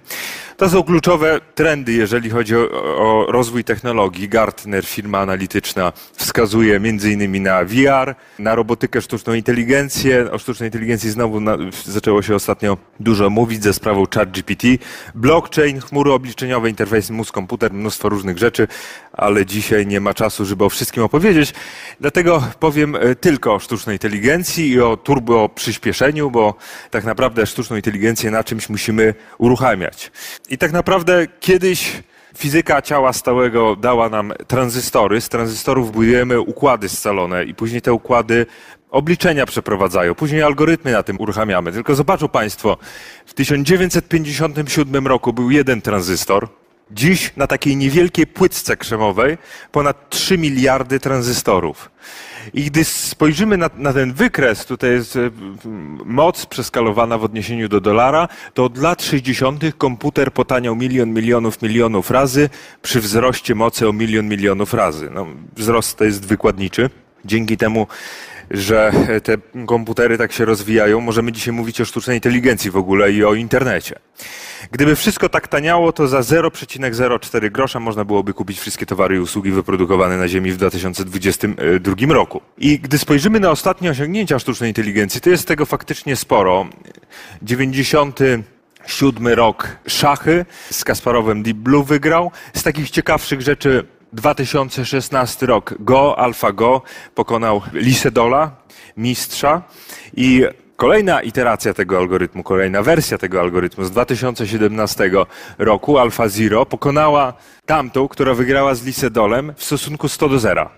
To 0.57 0.69
są 0.69 0.83
kluczowe 0.83 1.41
trendy, 1.55 1.93
jeżeli 1.93 2.31
chodzi 2.31 2.57
o, 2.57 2.61
o 2.97 3.27
rozwój 3.33 3.65
technologii. 3.65 4.29
Gartner, 4.29 4.85
firma 4.85 5.19
analityczna, 5.19 5.93
wskazuje 6.13 6.81
innymi 7.13 7.41
na 7.41 7.65
VR, 7.65 8.15
na 8.39 8.55
robotykę, 8.55 9.03
sztuczną 9.03 9.35
inteligencję. 9.35 10.31
O 10.33 10.39
sztucznej 10.39 10.67
inteligencji 10.67 11.11
znowu 11.11 11.41
na, 11.41 11.57
zaczęło 11.85 12.23
się 12.23 12.35
ostatnio 12.35 12.77
dużo 13.01 13.31
mówić 13.31 13.63
ze 13.63 13.73
sprawą 13.73 14.05
ChatGPT. 14.15 14.67
Blockchain, 15.15 15.81
chmury 15.81 16.13
obliczeniowe, 16.13 16.71
interfejs 16.71 17.11
mózg-komputer, 17.11 17.73
mnóstwo 17.73 18.09
różnych 18.09 18.39
rzeczy, 18.39 18.69
ale 19.13 19.47
dzisiaj 19.47 19.87
nie 19.87 20.01
ma 20.01 20.15
czasu, 20.15 20.36
żeby 20.45 20.65
o 20.65 20.69
wszystkim 20.69 21.03
opowiedzieć. 21.03 21.55
Dlatego 22.01 22.43
powiem 22.61 22.97
e, 22.97 23.15
tylko 23.15 23.55
o 23.55 23.59
sztucznej 23.59 23.95
inteligencji 23.95 24.71
i 24.71 24.81
o 24.81 24.97
turbo 24.97 25.49
przyspieszeniu, 25.49 26.31
bo 26.31 26.55
tak 26.91 27.05
naprawdę 27.05 27.47
sztuczną 27.47 27.77
inteligencję 27.77 28.31
na 28.31 28.45
czymś 28.45 28.69
musimy 28.69 29.15
uruchamiać. 29.39 30.11
I 30.49 30.59
tak 30.59 30.73
naprawdę 30.73 31.27
kiedyś 31.41 32.03
fizyka 32.37 32.83
ciała 32.83 33.13
stałego 33.13 33.77
dała 33.77 34.09
nam 34.09 34.33
tranzystory. 34.47 35.21
Z 35.21 35.29
tranzystorów 35.29 35.93
budujemy 35.93 36.41
układy 36.41 36.89
scalone 36.89 37.45
i 37.45 37.55
później 37.55 37.83
te 37.83 37.93
układy 37.93 38.47
obliczenia 38.91 39.47
przeprowadzają, 39.47 40.15
później 40.15 40.43
algorytmy 40.43 40.93
na 40.93 41.03
tym 41.03 41.21
uruchamiamy. 41.21 41.73
Tylko 41.73 41.95
zobaczą 41.95 42.29
Państwo, 42.29 42.77
w 43.27 43.35
1957 43.35 45.07
roku 45.07 45.33
był 45.33 45.51
jeden 45.51 45.83
tranzystor, 45.83 46.49
Dziś 46.91 47.33
na 47.37 47.47
takiej 47.47 47.77
niewielkiej 47.77 48.27
płytce 48.27 48.77
krzemowej 48.77 49.39
ponad 49.73 50.11
3 50.11 50.39
miliardy 50.39 51.01
tranzystorów. 51.01 51.91
I 52.55 52.65
gdy 52.65 52.85
spojrzymy 52.85 53.57
na, 53.57 53.71
na, 53.77 53.93
ten 53.93 54.13
wykres, 54.13 54.67
tutaj 54.67 54.91
jest 54.91 55.17
e, 55.17 55.31
moc 56.05 56.47
przeskalowana 56.47 57.19
w 57.19 57.25
odniesieniu 57.25 57.69
do 57.69 57.81
dolara, 57.81 58.29
to 58.55 58.65
od 58.65 58.79
lat 58.79 59.03
60. 59.03 59.65
komputer 59.79 60.33
potaniał 60.33 60.77
milion, 60.77 61.13
milionów, 61.13 61.63
milionów 61.63 62.11
razy 62.11 62.51
przy 62.83 63.01
wzroście 63.01 63.55
mocy 63.55 63.89
o 63.89 63.93
milion, 63.93 64.29
milionów 64.29 64.75
razy. 64.75 65.11
No, 65.11 65.27
wzrost 65.57 65.99
to 65.99 66.05
jest 66.05 66.27
wykładniczy. 66.27 66.91
Dzięki 67.25 67.57
temu 67.57 67.87
że 68.51 68.93
te 69.23 69.37
komputery 69.67 70.19
tak 70.19 70.33
się 70.33 70.45
rozwijają, 70.45 71.01
możemy 71.01 71.33
dzisiaj 71.33 71.55
mówić 71.55 71.81
o 71.81 71.85
sztucznej 71.85 72.17
inteligencji 72.17 72.71
w 72.71 72.77
ogóle 72.77 73.13
i 73.13 73.25
o 73.25 73.35
internecie. 73.35 73.99
Gdyby 74.71 74.97
wszystko 74.97 75.29
tak 75.29 75.49
taniało, 75.49 75.93
to 75.93 76.09
za 76.09 76.21
0,04 76.21 77.51
grosza 77.51 77.81
można 77.81 78.05
byłoby 78.05 78.35
kupić 78.35 78.61
wszystkie 78.61 78.87
towary 78.87 79.17
i 79.17 79.19
usługi 79.19 79.51
wyprodukowane 79.51 80.17
na 80.17 80.29
Ziemi 80.29 80.53
w 80.53 80.57
2022 80.57 82.15
roku. 82.15 82.41
I 82.59 82.79
gdy 82.79 82.99
spojrzymy 82.99 83.41
na 83.41 83.51
ostatnie 83.51 83.91
osiągnięcia 83.91 84.39
sztucznej 84.39 84.71
inteligencji, 84.71 85.21
to 85.21 85.31
jest 85.31 85.49
tego 85.49 85.67
faktycznie 85.67 86.17
sporo. 86.17 86.67
90 87.43 88.21
siódmy 88.87 89.35
rok 89.35 89.69
szachy 89.87 90.45
z 90.71 90.85
Kasparowem 90.85 91.43
Deep 91.43 91.57
Blue 91.57 91.85
wygrał. 91.85 92.31
Z 92.55 92.63
takich 92.63 92.91
ciekawszych 92.91 93.41
rzeczy 93.43 93.87
2016 94.13 95.47
rok 95.47 95.75
Go, 95.81 96.19
AlphaGo 96.19 96.83
pokonał 97.15 97.63
Lisedola, 97.73 98.51
mistrza 98.97 99.63
i 100.17 100.45
Kolejna 100.77 101.23
iteracja 101.23 101.75
tego 101.75 101.99
algorytmu, 101.99 102.43
kolejna 102.43 102.83
wersja 102.83 103.19
tego 103.19 103.41
algorytmu 103.41 103.85
z 103.85 103.91
2017 103.91 105.11
roku, 105.59 105.99
AlphaZero, 105.99 106.67
pokonała 106.67 107.35
tamtą, 107.67 108.09
która 108.09 108.35
wygrała 108.35 108.75
z 108.75 108.85
Lisedolem 108.85 109.53
w 109.57 109.65
stosunku 109.65 110.09
100 110.09 110.29
do 110.29 110.39
0. 110.39 110.71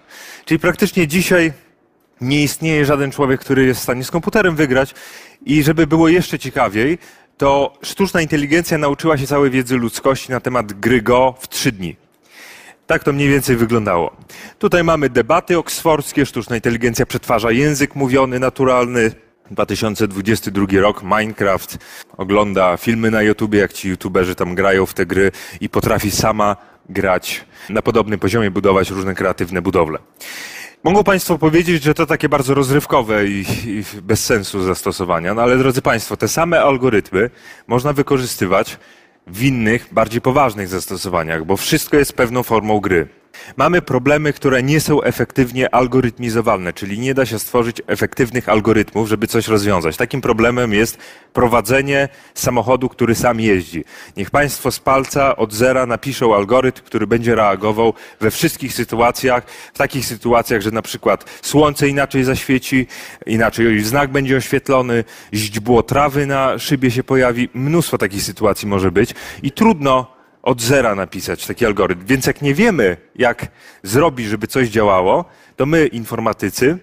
Czyli 0.44 0.60
praktycznie 0.60 1.06
dzisiaj 1.06 1.52
nie 2.20 2.42
istnieje 2.42 2.84
żaden 2.84 3.10
człowiek, 3.10 3.40
który 3.40 3.64
jest 3.64 3.80
w 3.80 3.82
stanie 3.82 4.04
z 4.04 4.10
komputerem 4.10 4.56
wygrać. 4.56 4.94
I 5.46 5.62
żeby 5.62 5.86
było 5.86 6.08
jeszcze 6.08 6.38
ciekawiej, 6.38 6.98
to 7.36 7.72
sztuczna 7.82 8.20
inteligencja 8.20 8.78
nauczyła 8.78 9.18
się 9.18 9.26
całej 9.26 9.50
wiedzy 9.50 9.76
ludzkości 9.76 10.30
na 10.30 10.40
temat 10.40 10.72
gry 10.72 11.02
Go 11.02 11.34
w 11.40 11.48
trzy 11.48 11.72
dni. 11.72 12.07
Tak 12.88 13.04
to 13.04 13.12
mniej 13.12 13.28
więcej 13.28 13.56
wyglądało. 13.56 14.16
Tutaj 14.58 14.84
mamy 14.84 15.10
debaty 15.10 15.58
oksfordzkie, 15.58 16.26
sztuczna 16.26 16.56
inteligencja 16.56 17.06
przetwarza 17.06 17.50
język 17.50 17.94
mówiony, 17.94 18.40
naturalny. 18.40 19.12
2022 19.50 20.66
rok, 20.80 21.02
Minecraft 21.02 21.78
ogląda 22.16 22.76
filmy 22.76 23.10
na 23.10 23.22
YouTubie, 23.22 23.58
jak 23.58 23.72
ci 23.72 23.88
YouTuberzy 23.88 24.34
tam 24.34 24.54
grają 24.54 24.86
w 24.86 24.94
te 24.94 25.06
gry 25.06 25.32
i 25.60 25.68
potrafi 25.68 26.10
sama 26.10 26.56
grać 26.88 27.44
na 27.68 27.82
podobnym 27.82 28.18
poziomie, 28.18 28.50
budować 28.50 28.90
różne 28.90 29.14
kreatywne 29.14 29.62
budowle. 29.62 29.98
Mogą 30.84 31.04
Państwo 31.04 31.38
powiedzieć, 31.38 31.82
że 31.82 31.94
to 31.94 32.06
takie 32.06 32.28
bardzo 32.28 32.54
rozrywkowe 32.54 33.26
i, 33.26 33.44
i, 33.66 33.84
bez 34.02 34.24
sensu 34.24 34.62
zastosowania, 34.62 35.34
no 35.34 35.42
ale 35.42 35.56
drodzy 35.56 35.82
Państwo, 35.82 36.16
te 36.16 36.28
same 36.28 36.62
algorytmy 36.62 37.30
można 37.66 37.92
wykorzystywać 37.92 38.78
w 39.30 39.42
innych, 39.42 39.88
bardziej 39.92 40.20
poważnych 40.20 40.68
zastosowaniach, 40.68 41.44
bo 41.44 41.56
wszystko 41.56 41.96
jest 41.96 42.12
pewną 42.12 42.42
formą 42.42 42.80
gry. 42.80 43.17
Mamy 43.56 43.82
problemy, 43.82 44.32
które 44.32 44.62
nie 44.62 44.80
są 44.80 45.02
efektywnie 45.02 45.74
algorytmizowalne, 45.74 46.72
czyli 46.72 46.98
nie 46.98 47.14
da 47.14 47.26
się 47.26 47.38
stworzyć 47.38 47.82
efektywnych 47.86 48.48
algorytmów, 48.48 49.08
żeby 49.08 49.26
coś 49.26 49.48
rozwiązać. 49.48 49.96
Takim 49.96 50.20
problemem 50.20 50.72
jest 50.72 50.98
prowadzenie 51.32 52.08
samochodu, 52.34 52.88
który 52.88 53.14
sam 53.14 53.40
jeździ. 53.40 53.84
Niech 54.16 54.30
Państwo 54.30 54.70
z 54.70 54.80
palca 54.80 55.36
od 55.36 55.52
zera 55.54 55.86
napiszą 55.86 56.34
algorytm, 56.34 56.82
który 56.84 57.06
będzie 57.06 57.34
reagował 57.34 57.94
we 58.20 58.30
wszystkich 58.30 58.74
sytuacjach, 58.74 59.44
w 59.74 59.78
takich 59.78 60.06
sytuacjach, 60.06 60.62
że 60.62 60.70
na 60.70 60.82
przykład 60.82 61.24
słońce 61.42 61.88
inaczej 61.88 62.24
zaświeci, 62.24 62.86
inaczej 63.26 63.84
znak 63.84 64.10
będzie 64.10 64.36
oświetlony, 64.36 65.04
źdźbło 65.34 65.82
trawy 65.82 66.26
na 66.26 66.58
szybie 66.58 66.90
się 66.90 67.04
pojawi. 67.04 67.48
Mnóstwo 67.54 67.98
takich 67.98 68.22
sytuacji 68.22 68.68
może 68.68 68.92
być 68.92 69.14
i 69.42 69.52
trudno 69.52 70.17
od 70.48 70.62
zera 70.62 70.94
napisać 70.94 71.46
taki 71.46 71.66
algorytm. 71.66 72.06
Więc 72.06 72.26
jak 72.26 72.42
nie 72.42 72.54
wiemy, 72.54 72.96
jak 73.16 73.46
zrobić, 73.82 74.26
żeby 74.26 74.46
coś 74.46 74.68
działało, 74.68 75.24
to 75.56 75.66
my, 75.66 75.86
informatycy, 75.86 76.78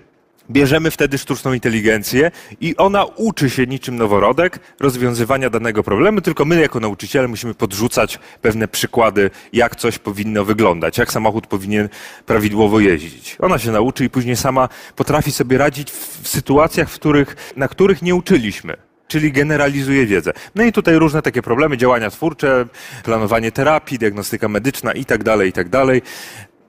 Bierzemy 0.52 0.92
wtedy 0.92 1.18
sztuczną 1.18 1.54
inteligencję 1.54 2.32
i 2.62 2.78
ona 2.78 3.06
uczy 3.06 3.50
się 3.50 3.68
niczym 3.68 3.96
noworodek 3.96 4.60
rozwiązywania 4.80 5.50
danego 5.50 5.84
problemu, 5.84 6.22
tylko 6.22 6.46
my 6.46 6.62
jako 6.62 6.80
nauczyciele 6.80 7.28
musimy 7.28 7.54
podrzucać 7.54 8.20
pewne 8.42 8.68
przykłady, 8.68 9.30
jak 9.54 9.76
coś 9.76 10.00
powinno 10.00 10.46
wyglądać, 10.46 10.98
jak 10.98 11.12
samochód 11.12 11.48
powinien 11.48 11.90
prawidłowo 12.26 12.80
jeździć. 12.80 13.38
Ona 13.40 13.60
się 13.60 13.72
nauczy 13.72 14.06
i 14.06 14.10
później 14.10 14.36
sama 14.36 14.70
potrafi 14.96 15.32
sobie 15.32 15.58
radzić 15.58 15.92
w 15.92 16.28
sytuacjach, 16.28 16.90
w 16.90 16.96
których, 16.96 17.54
na 17.56 17.68
których 17.68 18.02
nie 18.02 18.16
uczyliśmy. 18.16 18.85
Czyli 19.08 19.32
generalizuje 19.32 20.06
wiedzę. 20.06 20.34
No 20.56 20.64
i 20.64 20.72
tutaj 20.72 20.96
różne 20.96 21.22
takie 21.22 21.42
problemy, 21.42 21.78
działania 21.78 22.10
twórcze, 22.10 22.66
planowanie 23.04 23.52
terapii, 23.52 24.00
diagnostyka 24.00 24.48
medyczna 24.48 24.94
i 24.94 25.06
tak 25.06 25.24
dalej, 25.24 25.50
i 25.50 25.54
tak 25.54 25.70
dalej. 25.70 26.02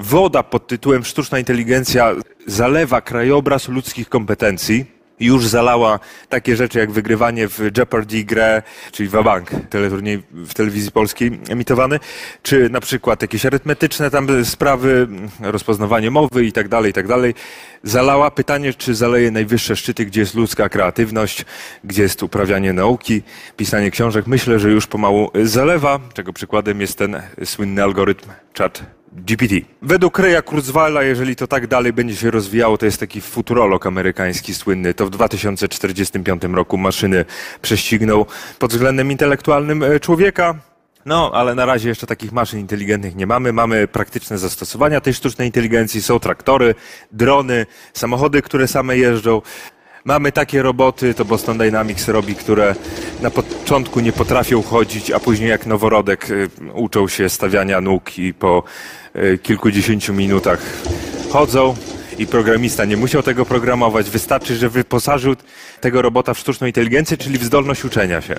Woda 0.01 0.43
pod 0.43 0.66
tytułem 0.66 1.05
Sztuczna 1.05 1.39
inteligencja 1.39 2.14
zalewa 2.47 3.01
krajobraz 3.01 3.68
ludzkich 3.68 4.09
kompetencji. 4.09 4.95
Już 5.21 5.47
zalała 5.47 5.99
takie 6.29 6.57
rzeczy 6.57 6.79
jak 6.79 6.91
wygrywanie 6.91 7.49
w 7.49 7.61
Jeopardy 7.77 8.25
grę, 8.25 8.62
czyli 8.93 9.09
Wabank, 9.09 9.51
teleturniej 9.71 10.23
w 10.33 10.55
telewizji 10.55 10.93
polskiej 10.93 11.41
emitowany, 11.49 12.01
czy 12.43 12.71
na 12.71 12.81
przykład 12.81 13.23
jakieś 13.23 13.47
arytmetyczne 13.47 14.11
tam 14.11 14.45
sprawy, 14.45 15.09
rozpoznawanie 15.41 16.11
mowy 16.11 16.45
i 16.45 16.53
tak 16.53 16.69
dalej, 16.69 16.91
i 16.91 16.95
tak 16.95 17.09
dalej. 17.09 17.35
Zalała 17.83 18.31
pytanie, 18.31 18.75
czy 18.75 18.95
zaleje 18.95 19.31
najwyższe 19.31 19.77
szczyty, 19.77 20.07
gdzie 20.07 20.21
jest 20.21 20.35
ludzka 20.35 20.69
kreatywność, 20.69 21.45
gdzie 21.85 22.03
jest 22.03 22.23
uprawianie 22.23 22.73
nauki, 22.73 23.23
pisanie 23.57 23.91
książek. 23.91 24.27
Myślę, 24.27 24.59
że 24.59 24.71
już 24.71 24.87
pomału 24.87 25.31
zalewa, 25.45 26.01
czego 26.14 26.33
przykładem 26.33 26.81
jest 26.81 26.99
ten 26.99 27.23
słynny 27.45 27.83
algorytm 27.83 28.31
chat 28.59 28.95
GPT. 29.12 29.54
Według 29.82 30.18
Reya 30.18 30.42
Kurzweila, 30.42 31.02
jeżeli 31.02 31.36
to 31.36 31.46
tak 31.46 31.66
dalej 31.66 31.92
będzie 31.92 32.16
się 32.16 32.30
rozwijało, 32.30 32.78
to 32.78 32.86
jest 32.86 33.00
taki 33.00 33.20
futurolog 33.20 33.86
amerykański 33.86 34.54
słynny, 34.54 34.94
to 34.94 35.07
w 35.07 35.11
2045 35.11 36.42
roku 36.42 36.78
maszyny 36.78 37.24
prześcigną 37.62 38.24
pod 38.59 38.72
względem 38.72 39.12
intelektualnym 39.12 39.82
e, 39.82 40.00
człowieka. 40.00 40.54
No, 41.07 41.30
ale 41.34 41.54
na 41.54 41.66
razie 41.66 41.88
jeszcze 41.88 42.07
takich 42.07 42.32
maszyn 42.32 42.61
inteligentnych 42.61 43.16
nie 43.16 43.26
mamy. 43.26 43.52
Mamy 43.52 43.88
praktyczne 43.88 44.38
zastosowania 44.38 45.00
tej 45.00 45.14
sztucznej 45.14 45.48
inteligencji. 45.48 46.02
Są 46.02 46.20
traktory, 46.20 46.74
drony, 47.12 47.66
samochody, 47.92 48.42
które 48.42 48.68
same 48.68 48.98
jeżdżą. 48.98 49.42
Mamy 50.07 50.32
takie 50.32 50.62
roboty, 50.62 51.14
to 51.14 51.24
Boston 51.24 51.59
Dynamics 51.59 52.09
robi, 52.09 52.34
które 52.34 52.74
na 53.20 53.30
początku 53.30 54.00
nie 54.00 54.12
potrafią 54.12 54.62
chodzić, 54.62 55.11
a 55.11 55.20
później 55.20 55.50
jak 55.50 55.66
noworodek 55.66 56.30
y, 56.30 56.48
uczą 56.74 57.09
się 57.09 57.28
stawiania 57.28 57.80
nóg 57.80 58.18
i 58.18 58.34
po 58.34 58.62
y, 59.16 59.38
kilkudziesięciu 59.38 60.14
minutach 60.14 60.61
chodzą. 61.30 61.76
I 62.18 62.26
programista 62.26 62.84
nie 62.84 62.96
musiał 62.96 63.22
tego 63.22 63.44
programować. 63.44 64.11
Wystarczy, 64.11 64.57
że 64.57 64.68
wyposażył 64.68 65.34
tego 65.80 66.02
robota 66.02 66.34
w 66.34 66.38
sztuczną 66.38 66.66
inteligencję, 66.66 67.16
czyli 67.16 67.38
w 67.38 67.44
zdolność 67.44 67.84
uczenia 67.84 68.20
się. 68.20 68.34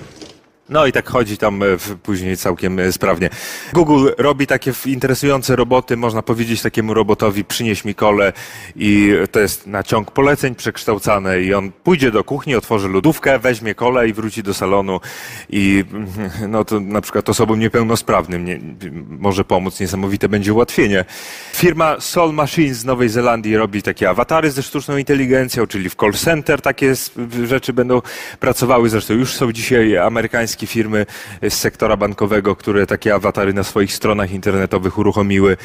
No 0.68 0.86
i 0.86 0.92
tak 0.92 1.08
chodzi 1.08 1.38
tam 1.38 1.62
e, 1.62 1.66
później 2.02 2.36
całkiem 2.36 2.78
e, 2.78 2.92
sprawnie. 2.92 3.30
Google 3.72 4.08
robi 4.18 4.46
takie 4.46 4.72
interesujące 4.86 5.56
roboty, 5.56 5.96
można 5.96 6.22
powiedzieć 6.22 6.62
takiemu 6.62 6.94
robotowi 6.94 7.44
przynieś 7.44 7.84
mi 7.84 7.94
kole 7.94 8.32
i 8.76 9.12
to 9.30 9.40
jest 9.40 9.66
na 9.66 9.82
ciąg 9.82 10.10
poleceń 10.10 10.54
przekształcane 10.54 11.40
i 11.40 11.54
on 11.54 11.72
pójdzie 11.72 12.10
do 12.10 12.24
kuchni, 12.24 12.54
otworzy 12.54 12.88
lodówkę, 12.88 13.38
weźmie 13.38 13.74
kole 13.74 14.08
i 14.08 14.12
wróci 14.12 14.42
do 14.42 14.54
salonu 14.54 15.00
i 15.50 15.84
no 16.48 16.64
to 16.64 16.80
na 16.80 17.00
przykład 17.00 17.28
osobom 17.28 17.60
niepełnosprawnym 17.60 18.44
nie, 18.44 18.60
może 19.08 19.44
pomóc, 19.44 19.80
niesamowite 19.80 20.28
będzie 20.28 20.54
ułatwienie. 20.54 21.04
Firma 21.54 22.00
Soul 22.00 22.32
Machines 22.32 22.78
z 22.78 22.84
Nowej 22.84 23.08
Zelandii 23.08 23.56
robi 23.56 23.82
takie 23.82 24.10
awatary 24.10 24.50
ze 24.50 24.62
sztuczną 24.62 24.96
inteligencją, 24.96 25.66
czyli 25.66 25.90
w 25.90 25.94
call 25.94 26.12
center 26.12 26.60
takie 26.60 26.94
rzeczy 27.44 27.72
będą 27.72 28.02
pracowały, 28.40 28.88
zresztą 28.88 29.14
już 29.14 29.34
są 29.34 29.52
dzisiaj 29.52 29.96
amerykańskie 29.96 30.57
firmy 30.66 31.06
z 31.42 31.54
sektora 31.54 31.96
bankowego, 31.96 32.56
które 32.56 32.86
takie 32.86 33.14
awatary 33.14 33.52
na 33.52 33.64
swoich 33.64 33.92
stronach 33.92 34.30
internetowych 34.30 34.98
uruchomiły 34.98 35.56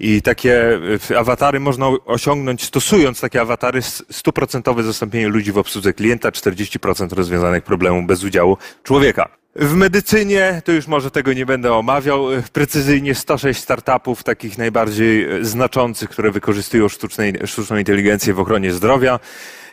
i 0.00 0.22
takie 0.22 0.80
awatary 1.16 1.60
można 1.60 1.86
osiągnąć 2.06 2.64
stosując 2.64 3.20
takie 3.20 3.40
awatary 3.40 3.82
stuprocentowe 4.10 4.82
zastąpienie 4.82 5.28
ludzi 5.28 5.52
w 5.52 5.58
obsłudze 5.58 5.92
klienta, 5.92 6.30
40% 6.30 7.12
rozwiązanych 7.12 7.64
problemów 7.64 8.06
bez 8.06 8.24
udziału 8.24 8.56
człowieka. 8.82 9.40
W 9.56 9.74
medycynie, 9.74 10.62
to 10.64 10.72
już 10.72 10.86
może 10.86 11.10
tego 11.10 11.32
nie 11.32 11.46
będę 11.46 11.74
omawiał, 11.74 12.26
precyzyjnie 12.52 13.14
106 13.14 13.60
startupów, 13.60 14.22
takich 14.22 14.58
najbardziej 14.58 15.24
e, 15.24 15.44
znaczących, 15.44 16.10
które 16.10 16.30
wykorzystują 16.30 16.88
sztucznej, 16.88 17.34
sztuczną 17.44 17.76
inteligencję 17.76 18.34
w 18.34 18.40
ochronie 18.40 18.72
zdrowia. 18.72 19.20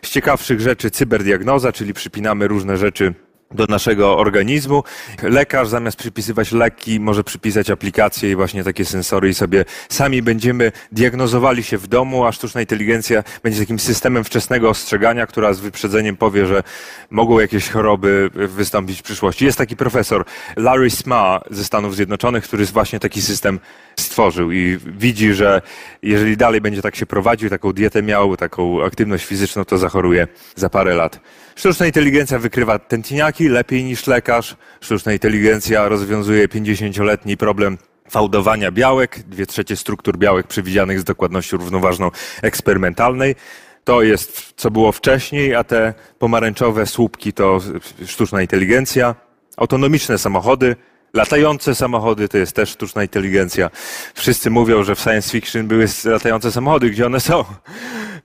Z 0.02 0.10
ciekawszych 0.10 0.60
rzeczy 0.60 0.92
cyberdiagnoza, 0.92 1.72
czyli 1.72 1.94
przypinamy 1.94 2.48
różne 2.48 2.78
rzeczy 2.78 3.14
do 3.52 3.66
naszego 3.66 4.18
organizmu. 4.18 4.84
Lekarz 5.24 5.68
zamiast 5.68 5.98
przypisywać 5.98 6.52
leki 6.52 7.00
może 7.00 7.24
przypisać 7.24 7.70
aplikacje 7.70 8.32
i 8.32 8.36
właśnie 8.36 8.64
takie 8.64 8.86
sensory 8.86 9.30
i 9.30 9.34
sobie 9.34 9.66
sami 9.90 10.22
będziemy 10.22 10.72
diagnozowali 10.92 11.64
się 11.64 11.78
w 11.78 11.88
domu, 11.88 12.26
a 12.26 12.32
sztuczna 12.32 12.62
inteligencja 12.62 13.24
będzie 13.44 13.60
takim 13.60 13.80
systemem 13.80 14.24
wczesnego 14.24 14.70
ostrzegania, 14.70 15.28
która 15.28 15.54
z 15.54 15.60
wyprzedzeniem 15.60 16.18
powie, 16.18 16.46
że 16.46 16.64
mogą 17.10 17.40
jakieś 17.40 17.70
choroby 17.70 18.30
wystąpić 18.34 19.00
w 19.00 19.04
przyszłości. 19.04 19.46
Jest 19.46 19.58
taki 19.58 19.76
profesor 19.76 20.26
Larry 20.56 20.90
Sma 20.90 21.42
ze 21.50 21.64
Stanów 21.64 21.96
Zjednoczonych, 21.96 22.44
który 22.44 22.66
właśnie 22.66 23.00
taki 23.00 23.22
system 23.22 23.60
stworzył 24.00 24.52
i 24.52 24.80
widzi, 24.86 25.34
że 25.34 25.62
jeżeli 26.02 26.38
dalej 26.38 26.62
będzie 26.62 26.82
tak 26.82 26.96
się 26.96 27.06
prowadził, 27.06 27.50
taką 27.50 27.74
dietę 27.74 28.04
miał, 28.04 28.38
taką 28.38 28.84
aktywność 28.84 29.26
fizyczną, 29.26 29.66
to 29.66 29.78
zachoruje 29.78 30.28
za 30.56 30.70
parę 30.70 30.96
lat. 30.96 31.20
Sztuczna 31.56 31.86
inteligencja 31.86 32.40
wykrywa 32.40 32.80
tętniaki 32.80 33.37
lepiej 33.40 33.84
niż 33.84 34.08
lekarz. 34.08 34.56
Sztuczna 34.82 35.14
inteligencja 35.14 35.88
rozwiązuje 35.90 36.48
50-letni 36.48 37.38
problem 37.38 37.78
fałdowania 38.10 38.72
białek, 38.72 39.20
dwie 39.20 39.46
trzecie 39.46 39.76
struktur 39.76 40.18
białek 40.18 40.48
przewidzianych 40.48 41.00
z 41.00 41.04
dokładnością 41.04 41.58
równoważną 41.58 42.12
eksperymentalnej. 42.42 43.36
To 43.84 44.02
jest, 44.02 44.54
co 44.56 44.72
było 44.72 44.92
wcześniej, 44.92 45.56
a 45.56 45.64
te 45.64 45.94
pomarańczowe 46.20 46.86
słupki 46.86 47.34
to 47.34 47.60
sztuczna 48.06 48.42
inteligencja. 48.42 49.16
Autonomiczne 49.58 50.18
samochody, 50.18 50.76
latające 51.14 51.76
samochody 51.76 52.30
to 52.30 52.38
jest 52.38 52.56
też 52.56 52.70
sztuczna 52.70 53.02
inteligencja. 53.02 53.70
Wszyscy 54.14 54.50
mówią, 54.50 54.84
że 54.84 54.96
w 54.96 55.00
science 55.00 55.30
fiction 55.30 55.68
były 55.68 55.86
latające 56.06 56.52
samochody, 56.52 56.90
gdzie 56.90 57.06
one 57.06 57.20
są. 57.20 57.46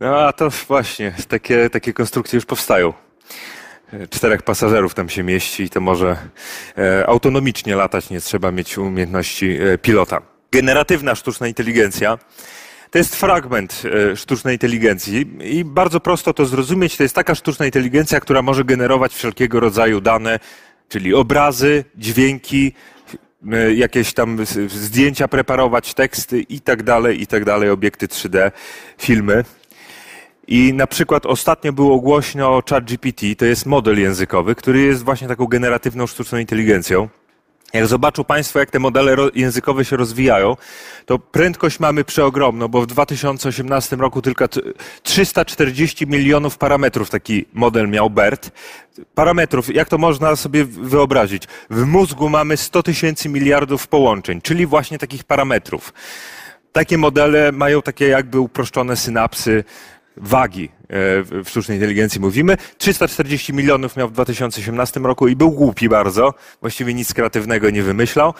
No 0.01 0.19
a 0.27 0.33
to 0.33 0.51
właśnie, 0.51 1.15
takie, 1.29 1.71
takie 1.71 1.93
konstrukcje 1.93 2.37
już 2.37 2.47
powstają. 2.47 2.93
Czterech 4.11 4.43
pasażerów 4.43 4.95
tam 4.95 5.09
się 5.09 5.23
mieści 5.23 5.63
i 5.63 5.71
to 5.71 5.81
może 5.81 6.17
e, 6.79 7.07
autonomicznie 7.07 7.77
latać, 7.77 8.11
nie 8.11 8.21
trzeba 8.21 8.53
mieć 8.53 8.79
umiejętności 8.79 9.59
e, 9.61 9.79
pilota. 9.79 10.23
Generatywna 10.53 11.15
sztuczna 11.15 11.49
inteligencja 11.49 12.19
to 12.91 12.99
jest 12.99 13.17
fragment 13.17 13.83
e, 14.13 14.17
sztucznej 14.17 14.55
inteligencji 14.55 15.27
i 15.41 15.65
bardzo 15.65 16.01
prosto 16.01 16.35
to 16.35 16.47
zrozumieć. 16.47 16.97
To 16.97 17.03
jest 17.03 17.15
taka 17.15 17.35
sztuczna 17.35 17.67
inteligencja, 17.67 18.21
która 18.21 18.43
może 18.43 18.65
generować 18.65 19.15
wszelkiego 19.15 19.61
rodzaju 19.61 20.01
dane, 20.01 20.39
czyli 20.89 21.15
obrazy, 21.15 21.85
dźwięki, 21.95 22.73
jakieś 23.75 24.13
tam 24.13 24.47
zdjęcia 24.69 25.29
preparować, 25.29 25.95
teksty 25.95 26.41
i 26.41 26.61
tak 26.61 26.83
dalej, 26.83 27.23
i 27.23 27.27
tak 27.27 27.45
dalej, 27.45 27.71
obiekty 27.71 28.07
3D, 28.07 28.51
filmy. 28.99 29.45
I 30.53 30.73
na 30.73 30.87
przykład 30.87 31.27
ostatnio 31.27 31.73
było 31.73 32.01
głośno 32.01 32.57
o 32.57 32.63
ChatGPT, 32.71 33.27
to 33.39 33.45
jest 33.45 33.67
model 33.67 34.01
językowy, 34.01 34.55
który 34.55 34.81
jest 34.81 35.05
właśnie 35.05 35.29
taką 35.29 35.47
generatywną 35.47 36.07
sztuczną 36.07 36.39
inteligencją. 36.39 37.09
Jak 37.73 37.87
zobaczą 37.87 38.25
Państwo, 38.25 38.59
jak 38.59 38.71
te 38.71 38.79
modele 38.79 39.17
językowe 39.35 39.85
się 39.85 39.97
rozwijają, 39.97 40.57
to 41.07 41.19
prędkość 41.19 41.81
mamy 41.81 42.05
przeogromną, 42.05 42.69
bo 42.69 42.83
w 42.83 42.87
2018 42.87 43.97
roku 43.97 44.23
tylko 44.23 44.49
t- 44.49 44.61
340 45.03 46.07
milionów 46.07 46.59
parametrów 46.59 47.11
taki 47.11 47.45
model 47.53 47.89
miał 47.89 48.11
BERT. 48.11 48.51
Parametrów, 49.15 49.75
jak 49.75 49.89
to 49.89 49.99
można 49.99 50.37
sobie 50.37 50.65
wyobrazić? 50.65 51.43
W 51.71 51.85
mózgu 51.87 52.29
mamy 52.29 52.57
100 52.57 52.83
tysięcy 52.83 53.29
miliardów 53.29 53.89
połączeń, 53.89 54.41
czyli 54.41 54.67
właśnie 54.67 54.99
takich 54.99 55.25
parametrów. 55.25 55.93
Takie 56.73 56.99
modele 56.99 57.53
mają 57.53 57.83
takie 57.83 58.09
jakby 58.09 58.41
uproszczone 58.41 58.97
synapsy, 58.97 59.65
wagi 60.17 60.65
e, 60.65 60.69
w 61.23 61.45
sztucznej 61.47 61.77
inteligencji 61.77 62.21
mówimy. 62.21 62.57
340 62.79 63.53
milionów 63.53 63.97
miał 63.97 64.09
w 64.09 64.13
2018 64.13 65.01
roku 65.01 65.29
i 65.29 65.37
był 65.37 65.51
głupi 65.51 65.89
bardzo, 65.89 66.35
właściwie 66.61 66.95
nic 66.95 67.15
kreatywnego 67.15 67.71
nie 67.71 67.83
wymyślał. 67.83 68.35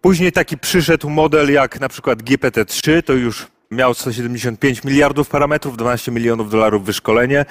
Później 0.00 0.32
taki 0.32 0.58
przyszedł 0.58 1.10
model 1.10 1.52
jak 1.52 1.80
na 1.80 1.88
przykład 1.88 2.22
GPT-3, 2.22 3.02
to 3.02 3.12
już 3.12 3.46
miał 3.74 3.94
175 3.94 4.84
miliardów 4.84 5.28
parametrów, 5.28 5.76
12 5.76 6.12
milionów 6.12 6.50
dolarów 6.50 6.84
wyszkolenie. 6.84 7.44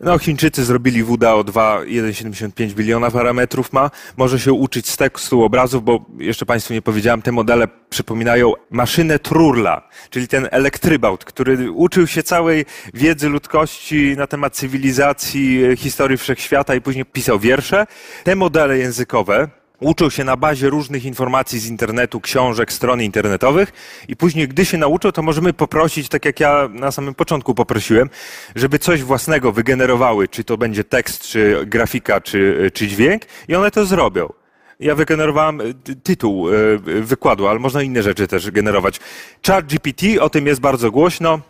No, 0.00 0.18
Chińczycy 0.18 0.64
zrobili 0.64 1.04
WDAO 1.04 1.44
2, 1.44 1.80
1,75 1.80 2.72
biliona 2.72 3.10
parametrów 3.10 3.72
ma. 3.72 3.90
Może 4.16 4.40
się 4.40 4.52
uczyć 4.52 4.88
z 4.88 4.96
tekstu 4.96 5.42
obrazów, 5.42 5.84
bo 5.84 6.04
jeszcze 6.18 6.46
Państwu 6.46 6.74
nie 6.74 6.82
powiedziałem, 6.82 7.22
te 7.22 7.32
modele 7.32 7.68
przypominają 7.90 8.52
maszynę 8.70 9.18
Trurla, 9.18 9.88
czyli 10.10 10.28
ten 10.28 10.48
elektrybaut, 10.50 11.24
który 11.24 11.70
uczył 11.70 12.06
się 12.06 12.22
całej 12.22 12.64
wiedzy 12.94 13.28
ludzkości 13.28 14.14
na 14.16 14.26
temat 14.26 14.54
cywilizacji, 14.54 15.60
historii 15.76 16.18
wszechświata 16.18 16.74
i 16.74 16.80
później 16.80 17.04
pisał 17.04 17.38
wiersze. 17.38 17.86
Te 18.24 18.36
modele 18.36 18.78
językowe, 18.78 19.48
uczą 19.82 20.10
się 20.10 20.24
na 20.24 20.36
bazie 20.36 20.70
różnych 20.70 21.04
informacji 21.04 21.58
z 21.58 21.66
internetu, 21.66 22.20
książek, 22.20 22.72
stron 22.72 23.02
internetowych 23.02 23.72
i 24.08 24.16
później, 24.16 24.48
gdy 24.48 24.64
się 24.64 24.78
nauczą, 24.78 25.12
to 25.12 25.22
możemy 25.22 25.52
poprosić, 25.52 26.08
tak 26.08 26.24
jak 26.24 26.40
ja 26.40 26.68
na 26.72 26.90
samym 26.90 27.14
początku 27.14 27.54
poprosiłem, 27.54 28.10
żeby 28.54 28.78
coś 28.78 29.02
własnego 29.02 29.52
wygenerowały, 29.52 30.28
czy 30.28 30.44
to 30.44 30.56
będzie 30.56 30.84
tekst, 30.84 31.22
czy 31.22 31.66
grafika, 31.66 32.20
czy, 32.20 32.70
czy 32.74 32.88
dźwięk 32.88 33.22
i 33.48 33.54
one 33.54 33.70
to 33.70 33.86
zrobią. 33.86 34.32
Ja 34.80 34.94
wygenerowałem 34.94 35.60
y, 35.60 35.74
tytuł 36.02 36.48
y, 36.48 36.78
wykładu, 37.02 37.48
ale 37.48 37.58
można 37.58 37.82
inne 37.82 38.02
rzeczy 38.02 38.28
też 38.28 38.50
generować. 38.50 39.00
Chat 39.46 39.66
GPT, 39.66 40.22
o 40.22 40.30
tym 40.30 40.46
jest 40.46 40.60
bardzo 40.60 40.90
głośno 40.90 41.40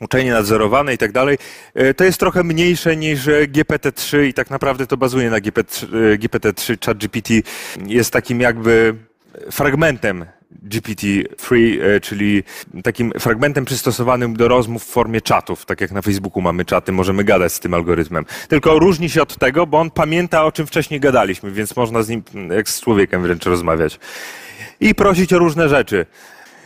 uczenie 0.00 0.32
nadzorowane 0.32 0.94
i 0.94 0.98
tak 0.98 1.12
dalej, 1.12 1.38
e, 1.74 1.94
to 1.94 2.04
jest 2.04 2.20
trochę 2.20 2.44
mniejsze 2.44 2.96
niż 2.96 3.28
e, 3.28 3.46
GPT-3 3.46 4.24
i 4.24 4.34
tak 4.34 4.50
naprawdę 4.50 4.86
to 4.86 4.96
bazuje 4.96 5.30
na 5.30 5.38
GPT-3. 5.38 5.86
GPT-3 6.18 6.86
ChatGPT 6.86 7.30
jest 7.86 8.12
takim 8.12 8.40
jakby 8.40 8.94
fragmentem 9.50 10.24
GPT-3, 10.68 11.56
e, 11.82 12.00
czyli 12.00 12.42
takim 12.84 13.12
fragmentem 13.18 13.64
przystosowanym 13.64 14.36
do 14.36 14.48
rozmów 14.48 14.84
w 14.84 14.86
formie 14.86 15.20
czatów, 15.20 15.66
tak 15.66 15.80
jak 15.80 15.92
na 15.92 16.02
Facebooku 16.02 16.42
mamy 16.42 16.64
czaty, 16.64 16.92
możemy 16.92 17.24
gadać 17.24 17.52
z 17.52 17.60
tym 17.60 17.74
algorytmem. 17.74 18.24
Tylko 18.48 18.78
różni 18.78 19.10
się 19.10 19.22
od 19.22 19.38
tego, 19.38 19.66
bo 19.66 19.80
on 19.80 19.90
pamięta, 19.90 20.44
o 20.44 20.52
czym 20.52 20.66
wcześniej 20.66 21.00
gadaliśmy, 21.00 21.50
więc 21.50 21.76
można 21.76 22.02
z 22.02 22.08
nim 22.08 22.22
jak 22.50 22.68
z 22.68 22.80
człowiekiem 22.80 23.22
wręcz 23.22 23.44
rozmawiać. 23.44 23.98
I 24.80 24.94
prosić 24.94 25.32
o 25.32 25.38
różne 25.38 25.68
rzeczy. 25.68 26.06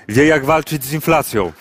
Wie, 0.08 0.26
jak 0.26 0.44
walczyć 0.44 0.84
z 0.84 0.92
inflacją 0.92 1.52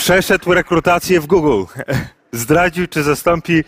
przeszedł 0.00 0.54
rekrutację 0.54 1.20
w 1.20 1.26
Google. 1.26 1.64
Zdradził, 2.32 2.86
czy 2.86 3.02
zastąpi 3.02 3.64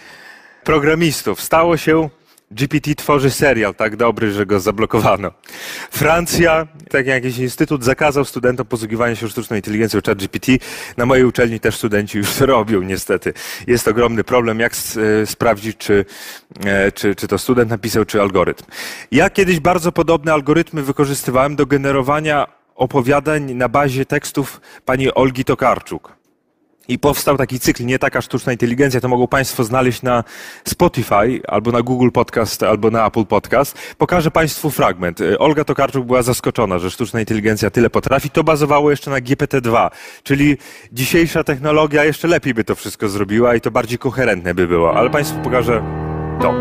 programistów. 0.65 1.41
Stało 1.41 1.77
się, 1.77 2.09
GPT 2.51 2.95
tworzy 2.95 3.31
serial 3.31 3.75
tak 3.75 3.97
dobry, 3.97 4.33
że 4.33 4.47
go 4.47 4.61
zablokowano. 4.61 5.33
Francja, 5.91 6.67
tak 6.91 7.07
jak 7.07 7.25
jakiś 7.25 7.39
instytut, 7.39 7.85
zakazał 7.85 8.25
studentom 8.25 8.67
posługiwania 8.67 9.17
się 9.17 9.29
sztuczną 9.29 9.57
inteligencją 9.57 10.01
chat 10.07 10.19
GPT. 10.19 10.53
Na 10.97 11.07
mojej 11.07 11.25
uczelni 11.25 11.61
też 11.61 11.77
studenci 11.77 12.19
już 12.19 12.35
to 12.35 12.47
robią, 12.57 12.83
niestety. 12.83 13.33
Jest 13.67 13.89
ogromny 13.89 14.25
problem, 14.25 14.61
jak 14.61 14.73
e, 14.73 15.27
sprawdzić, 15.27 15.77
czy, 15.77 16.05
e, 16.65 16.93
czy, 16.93 17.15
czy 17.15 17.29
to 17.29 17.39
student 17.39 17.71
napisał, 17.71 18.05
czy 18.05 18.21
algorytm. 18.21 18.65
Ja 19.11 19.31
kiedyś 19.31 19.61
bardzo 19.61 19.93
podobne 19.93 20.33
algorytmy 20.33 20.83
wykorzystywałem 20.83 21.57
do 21.57 21.67
generowania 21.67 22.47
opowiadań 22.75 23.55
na 23.55 23.69
bazie 23.69 24.07
tekstów 24.07 24.61
pani 24.85 25.15
Olgi 25.15 25.45
Tokarczuk. 25.45 26.22
I 26.93 26.99
powstał 26.99 27.37
taki 27.37 27.61
cykl, 27.61 27.85
nie 27.85 27.99
taka 27.99 28.21
sztuczna 28.21 28.53
inteligencja, 28.53 29.01
to 29.01 29.09
mogą 29.09 29.29
Państwo 29.29 29.65
znaleźć 29.65 30.03
na 30.03 30.25
Spotify, 30.69 31.41
albo 31.49 31.73
na 31.73 31.83
Google 31.83 32.11
Podcast, 32.11 32.63
albo 32.63 32.91
na 32.91 33.07
Apple 33.07 33.25
Podcast. 33.25 33.79
Pokażę 33.99 34.31
Państwu 34.31 34.71
fragment. 34.71 35.19
Olga 35.39 35.65
Tokarczuk 35.65 36.07
była 36.07 36.23
zaskoczona, 36.23 36.79
że 36.79 36.91
sztuczna 36.91 37.21
inteligencja 37.21 37.71
tyle 37.71 37.91
potrafi. 37.91 38.31
To 38.31 38.45
bazowało 38.45 38.91
jeszcze 38.91 39.11
na 39.11 39.17
GPT-2, 39.17 39.91
czyli 40.23 40.57
dzisiejsza 40.93 41.45
technologia 41.45 42.05
jeszcze 42.05 42.29
lepiej 42.29 42.55
by 42.55 42.65
to 42.65 42.75
wszystko 42.75 43.09
zrobiła 43.09 43.55
i 43.55 43.61
to 43.61 43.71
bardziej 43.71 43.99
koherentne 43.99 44.55
by 44.55 44.67
było. 44.67 44.97
Ale 44.97 45.11
Państwu 45.11 45.39
pokażę 45.39 45.83
to. 46.41 46.55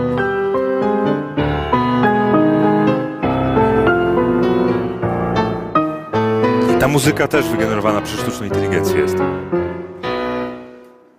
Ta 6.79 6.87
muzyka 6.87 7.27
też 7.27 7.49
wygenerowana 7.49 8.01
przez 8.01 8.19
sztuczną 8.19 8.45
inteligencję 8.45 8.99
jest. 8.99 9.17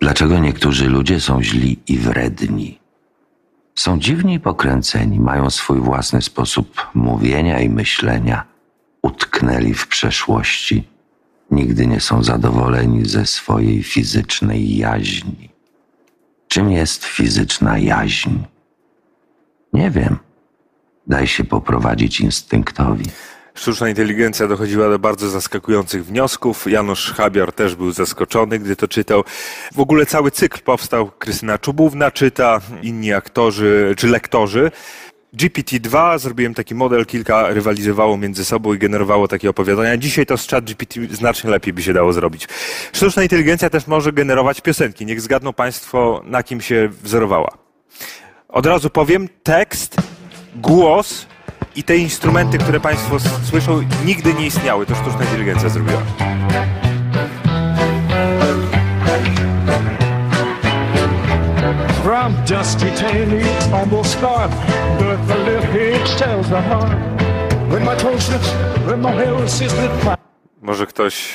Dlaczego 0.03 0.39
niektórzy 0.39 0.89
ludzie 0.89 1.21
są 1.21 1.43
źli 1.43 1.79
i 1.89 1.99
wredni? 1.99 2.79
Są 3.75 3.99
dziwni 3.99 4.35
i 4.35 4.41
pokręceni, 4.41 5.21
mają 5.21 5.51
swój 5.51 5.81
własny 5.81 6.23
sposób 6.23 6.91
mówienia 6.95 7.61
i 7.61 7.69
myślenia, 7.69 8.45
utknęli 9.03 9.75
w 9.75 9.87
przeszłości, 9.87 10.89
nigdy 11.51 11.87
nie 11.87 12.01
są 12.01 12.23
zadowoleni 12.23 13.05
ze 13.09 13.27
swojej 13.27 13.83
fizycznej 13.83 14.77
jaźni. 14.77 15.49
Czym 16.49 16.73
jest 16.73 17.05
fizyczna 17.05 17.79
jaźń? 17.79 18.31
Nie 19.73 19.91
wiem. 19.91 20.19
Daj 21.07 21.27
się 21.27 21.45
poprowadzić 21.45 22.21
instynktowi 22.21 23.05
sztuczna 23.55 23.89
inteligencja 23.89 24.49
dochodziła 24.49 24.89
do 24.89 24.99
bardzo 24.99 25.29
zaskakujących 25.29 26.07
wniosków. 26.07 26.71
Janusz 26.71 27.13
Habior 27.13 27.53
też 27.53 27.75
był 27.75 27.93
zaskoczony, 27.93 28.59
gdy 28.59 28.77
to 28.77 28.89
czytał. 28.89 29.25
W 29.75 29.81
ogóle 29.81 30.07
cały 30.07 30.31
cykl 30.31 30.61
powstał. 30.61 31.11
Krystyna 31.19 31.59
Czubówna 31.59 32.11
czyta, 32.11 32.61
inni 32.83 33.13
aktorzy 33.13 33.95
czy 33.99 34.07
lektorzy. 34.07 34.71
GPT-2, 35.37 36.19
zrobiłem 36.19 36.55
taki 36.55 36.75
model, 36.75 37.07
kilka 37.07 37.49
rywalizowało 37.49 38.17
między 38.17 38.45
sobą 38.45 38.75
i 38.75 38.79
generowało 38.79 39.29
takie 39.29 39.51
opowiadania. 39.51 39.97
Dzisiaj 39.97 40.27
to 40.27 40.37
z 40.37 40.49
chat 40.49 40.65
GPT 40.65 41.01
znacznie 41.11 41.51
lepiej 41.51 41.73
by 41.73 41.83
się 41.83 41.93
dało 41.93 42.13
zrobić. 42.13 42.49
Sztuczna 42.93 43.23
inteligencja 43.23 43.71
też 43.71 43.87
może 43.87 44.13
generować 44.13 44.61
piosenki. 44.61 45.07
Niech 45.07 45.21
zgadną 45.21 45.53
Państwo, 45.53 46.23
na 46.25 46.43
kim 46.43 46.61
się 46.61 46.89
wzorowała. 47.03 47.59
Od 48.49 48.67
razu 48.67 48.91
powiem, 48.91 49.29
tekst, 49.43 49.97
głos 50.57 51.27
i 51.77 51.85
te 51.85 51.97
instrumenty, 51.97 52.59
które 52.59 52.81
Państwo 52.81 53.16
słyszą, 53.51 53.83
nigdy 54.05 54.35
nie 54.35 54.47
istniały. 54.47 54.87
To 54.87 54.95
sztuczna 54.95 55.25
inteligencja 55.25 55.68
zrobiła. 55.68 56.03
From 62.05 62.35
almost 63.73 64.20
but 64.20 65.27
the 65.27 65.61
hitch 65.73 66.18
tells 66.18 66.49
the 66.49 66.62
heart. 66.62 66.93
When 67.70 67.85
my 67.85 67.97
toe 67.97 68.20
slips, 68.20 68.53
when 68.87 69.01
my 69.01 69.12
hair 69.12 69.45
is 69.45 69.62
Może 70.62 70.87
ktoś 70.87 71.33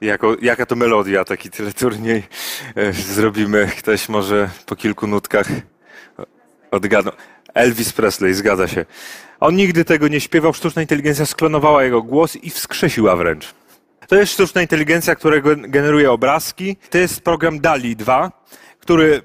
jako, 0.00 0.36
jaka 0.42 0.66
to 0.66 0.76
melodia, 0.76 1.24
taki 1.24 1.50
tyle 1.50 1.72
turniej 1.72 2.22
e, 2.74 2.92
zrobimy. 2.92 3.68
Ktoś 3.78 4.08
może 4.08 4.48
po 4.66 4.76
kilku 4.76 5.06
nutkach 5.06 5.48
odgadną. 6.70 7.12
Elvis 7.54 7.92
Presley, 7.92 8.34
zgadza 8.34 8.68
się. 8.68 8.84
On 9.40 9.56
nigdy 9.56 9.84
tego 9.84 10.08
nie 10.08 10.20
śpiewał, 10.20 10.52
sztuczna 10.52 10.82
inteligencja 10.82 11.26
sklonowała 11.26 11.84
jego 11.84 12.02
głos 12.02 12.36
i 12.36 12.50
wskrzesiła 12.50 13.16
wręcz. 13.16 13.54
To 14.08 14.16
jest 14.16 14.32
sztuczna 14.32 14.62
inteligencja, 14.62 15.14
która 15.14 15.36
generuje 15.56 16.10
obrazki. 16.10 16.76
To 16.90 16.98
jest 16.98 17.20
program 17.20 17.60
DALI 17.60 17.96
2, 17.96 18.32
który 18.80 19.22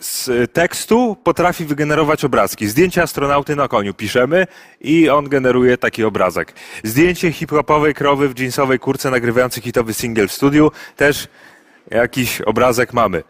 z 0.00 0.52
tekstu 0.52 1.16
potrafi 1.24 1.64
wygenerować 1.64 2.24
obrazki. 2.24 2.68
Zdjęcie 2.68 3.02
astronauty 3.02 3.56
na 3.56 3.68
koniu 3.68 3.94
piszemy 3.94 4.46
i 4.80 5.08
on 5.08 5.28
generuje 5.28 5.78
taki 5.78 6.04
obrazek. 6.04 6.52
Zdjęcie 6.84 7.32
hip-hopowej 7.32 7.94
krowy 7.94 8.28
w 8.28 8.38
jeansowej 8.38 8.78
kurce 8.78 9.10
nagrywający 9.10 9.60
hitowy 9.60 9.94
single 9.94 10.28
w 10.28 10.32
studiu, 10.32 10.70
też 10.96 11.28
jakiś 11.90 12.40
obrazek 12.40 12.92
mamy. 12.92 13.22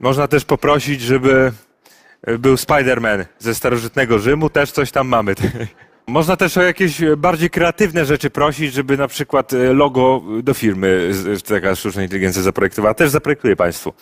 Można 0.00 0.28
też 0.28 0.44
poprosić, 0.44 1.00
żeby 1.00 1.52
był 2.38 2.54
Spider-Man 2.54 3.24
ze 3.38 3.54
starożytnego 3.54 4.18
Rzymu, 4.18 4.50
też 4.50 4.72
coś 4.72 4.90
tam 4.90 5.08
mamy. 5.08 5.34
Można 6.06 6.36
też 6.36 6.56
o 6.56 6.62
jakieś 6.62 7.00
bardziej 7.16 7.50
kreatywne 7.50 8.04
rzeczy 8.04 8.30
prosić, 8.30 8.72
żeby 8.72 8.96
na 8.96 9.08
przykład 9.08 9.52
e, 9.52 9.72
logo 9.72 10.22
do 10.42 10.54
firmy 10.54 11.10
taka 11.48 11.74
sztuczna 11.74 12.02
inteligencja 12.02 12.42
zaprojektowała. 12.42 12.94
Też 12.94 13.10
zaprojektuję 13.10 13.56
Państwu. 13.56 13.92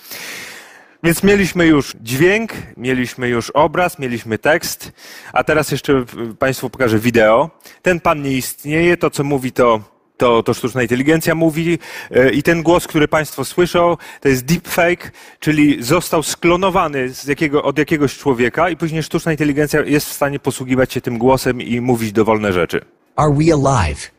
Więc 1.02 1.22
mieliśmy 1.22 1.66
już 1.66 1.96
dźwięk, 2.00 2.52
mieliśmy 2.76 3.28
już 3.28 3.50
obraz, 3.50 3.98
mieliśmy 3.98 4.38
tekst, 4.38 4.92
a 5.32 5.44
teraz 5.44 5.70
jeszcze 5.70 6.04
Państwu 6.38 6.70
pokażę 6.70 6.98
wideo. 6.98 7.50
Ten 7.82 8.00
pan 8.00 8.22
nie 8.22 8.32
istnieje, 8.32 8.96
to 8.96 9.10
co 9.10 9.24
mówi 9.24 9.52
to 9.52 9.93
to, 10.16 10.42
to 10.42 10.54
sztuczna 10.54 10.82
inteligencja 10.82 11.34
mówi 11.34 11.78
e, 12.10 12.30
i 12.30 12.42
ten 12.42 12.62
głos, 12.62 12.86
który 12.86 13.08
Państwo 13.08 13.44
słyszą, 13.44 13.96
to 14.20 14.28
jest 14.28 14.44
deepfake, 14.44 15.12
czyli 15.40 15.82
został 15.82 16.22
sklonowany 16.22 17.08
z 17.08 17.24
jakiego, 17.26 17.62
od 17.62 17.78
jakiegoś 17.78 18.18
człowieka 18.18 18.70
i 18.70 18.76
później 18.76 19.02
sztuczna 19.02 19.32
inteligencja 19.32 19.80
jest 19.80 20.08
w 20.08 20.12
stanie 20.12 20.38
posługiwać 20.38 20.92
się 20.92 21.00
tym 21.00 21.18
głosem 21.18 21.60
i 21.60 21.80
mówić 21.80 22.12
dowolne 22.12 22.52
rzeczy. 22.52 22.80
Are 23.16 23.32
we 23.32 23.52
alive? 23.52 24.10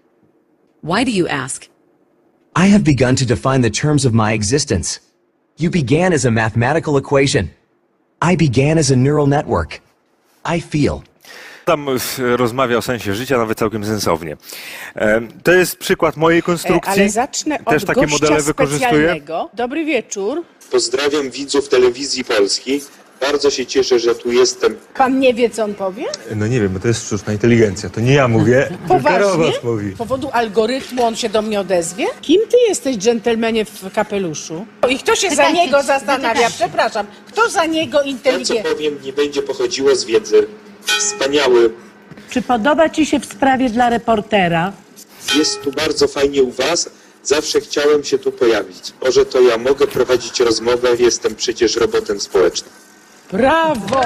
Why 0.83 1.05
do 1.05 1.11
you 1.11 1.27
ask? 1.29 1.65
I 2.55 2.71
have 2.71 2.79
begun 2.79 3.15
to 3.15 3.25
define 3.25 3.61
the 3.61 3.71
terms 3.71 4.05
of 4.05 4.13
my 4.13 4.33
existence. 4.33 4.99
You 5.59 5.69
began 5.69 6.13
as 6.13 6.25
a 6.25 6.31
mathematical 6.31 6.97
equation. 6.97 7.47
I 8.21 8.37
began 8.37 8.77
as 8.77 8.91
a 8.91 8.95
neural 8.95 9.27
network. 9.27 9.81
I 10.55 10.61
feel. 10.61 11.03
Tam 11.65 11.89
e, 11.89 12.37
rozmawia 12.37 12.77
o 12.77 12.81
sensie 12.81 13.15
życia 13.15 13.37
nawet 13.37 13.57
całkiem 13.57 13.85
sensownie. 13.85 14.37
E, 14.95 15.21
To 15.43 15.51
jest 15.51 15.77
przykład 15.77 16.17
mojej 16.17 16.43
konstrukcji. 16.43 16.93
Ale 17.01 17.09
zacznę 17.09 17.59
Też 17.69 17.83
od 17.83 17.87
takie 17.89 18.01
gościa 18.01 18.13
modele 18.25 18.41
wykorzystuję. 18.41 18.89
specjalnego. 18.91 19.49
Dobry 19.53 19.85
wieczór. 19.85 20.43
Pozdrawiam 20.71 21.29
widzów 21.29 21.69
telewizji 21.69 22.23
polskiej. 22.23 22.81
Bardzo 23.21 23.51
się 23.51 23.65
cieszę, 23.65 23.99
że 23.99 24.15
tu 24.15 24.31
jestem. 24.31 24.75
Pan 24.93 25.19
nie 25.19 25.33
wie, 25.33 25.49
co 25.49 25.63
on 25.63 25.73
powie? 25.73 26.03
No 26.35 26.47
nie 26.47 26.61
wiem, 26.61 26.73
bo 26.73 26.79
to 26.79 26.87
jest 26.87 27.05
sztuczna 27.07 27.33
inteligencja. 27.33 27.89
To 27.89 28.01
nie 28.01 28.13
ja 28.13 28.27
mówię, 28.27 28.69
tylko 28.87 29.17
robot 29.19 29.63
mówi. 29.63 29.93
Z 29.93 29.97
powodu 29.97 30.29
algorytmu 30.33 31.03
on 31.03 31.15
się 31.15 31.29
do 31.29 31.41
mnie 31.41 31.59
odezwie? 31.59 32.05
Kim 32.21 32.41
ty 32.49 32.57
jesteś, 32.69 32.97
dżentelmenie 32.97 33.65
w 33.65 33.93
kapeluszu? 33.93 34.65
I 34.89 34.99
kto 34.99 35.15
się 35.15 35.35
za 35.35 35.49
niego 35.51 35.83
zastanawia? 35.83 36.49
Przepraszam, 36.49 37.05
kto 37.27 37.49
za 37.49 37.65
niego 37.65 37.99
To, 38.23 38.45
co 38.45 38.53
powiem, 38.69 38.97
nie 39.03 39.13
będzie 39.13 39.41
pochodziło 39.41 39.95
z 39.95 40.05
wiedzy. 40.05 40.47
Wspaniały. 40.85 41.73
Czy 42.29 42.41
podoba 42.41 42.89
Ci 42.89 43.05
się 43.05 43.19
w 43.19 43.25
sprawie 43.25 43.69
dla 43.69 43.89
reportera? 43.89 44.71
Jest 45.37 45.61
tu 45.61 45.71
bardzo 45.71 46.07
fajnie 46.07 46.43
u 46.43 46.51
Was. 46.51 46.89
Zawsze 47.23 47.61
chciałem 47.61 48.03
się 48.03 48.17
tu 48.17 48.31
pojawić. 48.31 48.93
Może 49.05 49.25
to 49.25 49.41
ja 49.41 49.57
mogę 49.57 49.87
prowadzić 49.87 50.39
rozmowę. 50.39 50.89
Jestem 50.99 51.35
przecież 51.35 51.75
robotem 51.75 52.19
społecznym. 52.19 52.71
Brawo! 53.31 54.01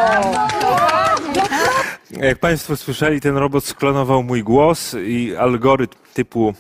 Jak 2.12 2.40
Państwo 2.40 2.78
słyszeli, 2.78 3.22
ten 3.22 3.38
robot 3.38 3.66
sklonował 3.66 4.24
mój 4.24 4.44
głos 4.44 4.94
i 4.94 5.36
algorytm 5.36 5.96
typu 6.14 6.54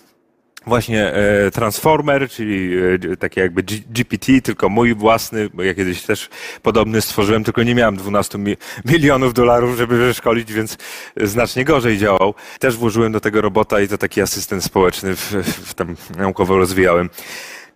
właśnie 0.65 1.13
e, 1.13 1.51
Transformer, 1.51 2.29
czyli 2.29 2.77
e, 3.11 3.17
taki 3.17 3.39
jakby 3.39 3.63
GPT, 3.63 4.41
tylko 4.41 4.69
mój 4.69 4.95
własny, 4.95 5.49
bo 5.53 5.63
ja 5.63 5.73
kiedyś 5.73 6.01
też 6.01 6.29
podobny 6.61 7.01
stworzyłem, 7.01 7.43
tylko 7.43 7.63
nie 7.63 7.75
miałem 7.75 7.97
12 7.97 8.37
mi 8.37 8.57
milionów 8.85 9.33
dolarów, 9.33 9.77
żeby 9.77 9.97
wyszkolić, 9.97 10.53
więc 10.53 10.77
znacznie 11.17 11.65
gorzej 11.65 11.97
działał. 11.97 12.33
Też 12.59 12.77
włożyłem 12.77 13.11
do 13.11 13.19
tego 13.19 13.41
robota 13.41 13.81
i 13.81 13.87
to 13.87 13.97
taki 13.97 14.21
asystent 14.21 14.63
społeczny 14.63 15.15
w, 15.15 15.31
w 15.43 15.73
tam 15.73 15.95
naukowo 16.17 16.57
rozwijałem. 16.57 17.09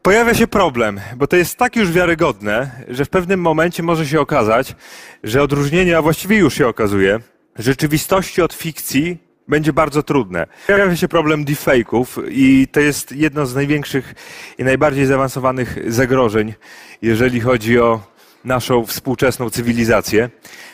Pojawia 0.02 0.34
się 0.34 0.48
problem, 0.48 1.02
bo 1.16 1.28
to 1.28 1.36
jest 1.36 1.58
tak 1.58 1.76
już 1.76 1.92
wiarygodne, 1.92 2.72
że 2.88 3.06
w 3.06 3.10
pewnym 3.10 3.42
momencie 3.42 3.84
może 3.84 4.08
się 4.08 4.22
okazać, 4.22 4.76
że 5.24 5.44
odróżnienie, 5.44 5.98
a 5.98 6.02
właściwie 6.02 6.38
już 6.38 6.54
się 6.54 6.68
okazuje, 6.68 7.20
rzeczywistości 7.56 8.42
od 8.42 8.54
fikcji 8.54 9.18
będzie 9.48 9.74
bardzo 9.74 10.04
trudne. 10.04 10.48
Pojawia 10.68 10.96
się 10.96 11.08
problem 11.08 11.46
deepfake'ów 11.46 12.06
i 12.30 12.68
to 12.72 12.80
jest 12.80 13.12
jedno 13.12 13.46
z 13.46 13.56
największych 13.56 14.16
i 14.58 14.64
najbardziej 14.64 15.06
zaawansowanych 15.06 15.94
zagrożeń, 15.94 16.54
jeżeli 17.02 17.39
chodzi 17.39 17.80
o 17.80 18.00
naszą 18.46 18.86
współczesną 18.86 19.50
cywilizację. 19.50 20.30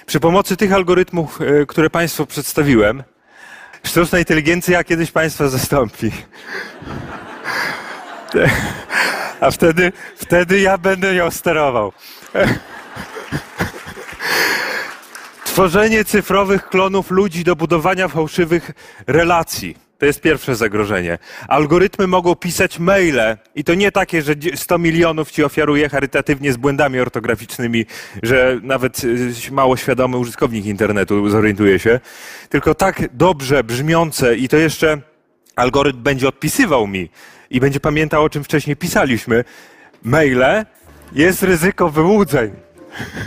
Przy 0.06 0.20
pomocy 0.20 0.58
tych 0.58 0.74
algorytmów, 0.74 1.40
e, 1.42 1.66
które 1.66 1.90
Państwu 1.90 2.26
przedstawiłem, 2.26 3.04
sztuczna 3.84 4.20
inteligencja 4.20 4.84
kiedyś 4.84 5.12
Państwa 5.12 5.48
zastąpi. 5.48 6.12
A 9.42 9.52
wtedy, 9.52 9.92
wtedy 10.16 10.60
ja 10.60 10.78
będę 10.78 11.16
ją 11.16 11.32
sterował. 11.32 11.92
Tworzenie 15.60 16.06
cyfrowych 16.06 16.70
klonów 16.70 17.12
ludzi 17.12 17.44
do 17.44 17.56
budowania 17.56 18.08
fałszywych 18.08 18.72
relacji. 19.08 19.78
To 19.98 20.06
jest 20.06 20.22
pierwsze 20.22 20.56
zagrożenie. 20.56 21.18
Algorytmy 21.48 22.08
mogą 22.08 22.36
pisać 22.36 22.80
maile 22.80 23.38
i 23.56 23.64
to 23.64 23.74
nie 23.74 23.92
takie, 23.92 24.22
że 24.22 24.34
100 24.56 24.78
milionów 24.78 25.32
ci 25.32 25.44
ofiaruje 25.44 25.90
charytatywnie 25.90 26.54
z 26.54 26.58
błędami 26.58 27.00
ortograficznymi, 27.00 27.86
że 28.24 28.60
nawet 28.64 29.04
y, 29.04 29.52
mało 29.52 29.78
świadomy 29.78 30.18
użytkownik 30.18 30.66
internetu 30.66 31.30
zorientuje 31.30 31.80
się, 31.80 32.00
tylko 32.50 32.76
tak 32.76 33.16
dobrze 33.16 33.64
brzmiące 33.64 34.36
i 34.36 34.50
to 34.50 34.58
jeszcze 34.58 35.02
algorytm 35.56 36.04
będzie 36.04 36.28
odpisywał 36.28 36.88
mi 36.88 37.10
i 37.50 37.60
będzie 37.60 37.80
pamiętał, 37.80 38.24
o 38.24 38.30
czym 38.30 38.44
wcześniej 38.44 38.76
pisaliśmy, 38.76 39.44
maile, 40.04 40.66
jest 41.12 41.44
ryzyko 41.44 41.90
wyłudzeń. 41.90 42.52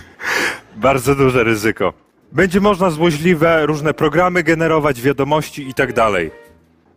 Bardzo 0.76 1.14
duże 1.14 1.44
ryzyko. 1.44 2.01
Będzie 2.32 2.60
można 2.60 2.90
złośliwe 2.90 3.66
różne 3.66 3.94
programy 3.94 4.42
generować, 4.42 5.02
wiadomości 5.02 5.68
i 5.68 5.74
tak 5.74 5.92
dalej. 5.92 6.30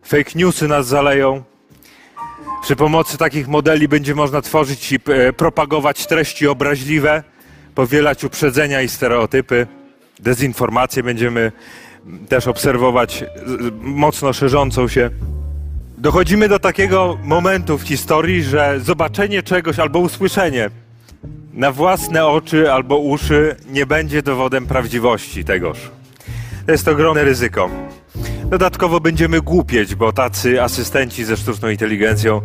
Fake 0.02 0.30
newsy 0.34 0.68
nas 0.68 0.86
zaleją. 0.86 1.42
Przy 2.62 2.76
pomocy 2.76 3.18
takich 3.18 3.48
modeli 3.48 3.88
będzie 3.88 4.14
można 4.14 4.42
tworzyć 4.42 4.92
i 4.92 4.98
e, 5.06 5.32
propagować 5.32 6.06
treści 6.06 6.48
obraźliwe, 6.48 7.22
powielać 7.74 8.24
uprzedzenia 8.24 8.82
i 8.82 8.88
stereotypy. 8.88 9.66
Dezinformację 10.20 11.02
będziemy 11.02 11.52
też 12.28 12.46
obserwować 12.46 13.24
mocno 13.80 14.32
szerzącą 14.32 14.88
się. 14.88 15.10
Dochodzimy 15.98 16.48
do 16.48 16.58
takiego 16.58 17.18
momentu 17.22 17.78
w 17.78 17.82
historii, 17.82 18.42
że 18.42 18.80
zobaczenie 18.80 19.42
czegoś 19.42 19.78
albo 19.78 19.98
usłyszenie 19.98 20.70
na 21.56 21.72
własne 21.72 22.26
oczy 22.26 22.72
albo 22.72 22.98
uszy 22.98 23.56
nie 23.70 23.86
będzie 23.86 24.22
dowodem 24.22 24.66
prawdziwości 24.66 25.44
tegoż. 25.44 25.78
To 26.66 26.72
jest 26.72 26.88
ogromne 26.88 27.24
ryzyko. 27.24 27.70
Dodatkowo 28.44 29.00
będziemy 29.00 29.40
głupieć, 29.40 29.94
bo 29.94 30.12
tacy 30.12 30.62
asystenci 30.62 31.24
ze 31.24 31.36
sztuczną 31.36 31.68
inteligencją 31.68 32.40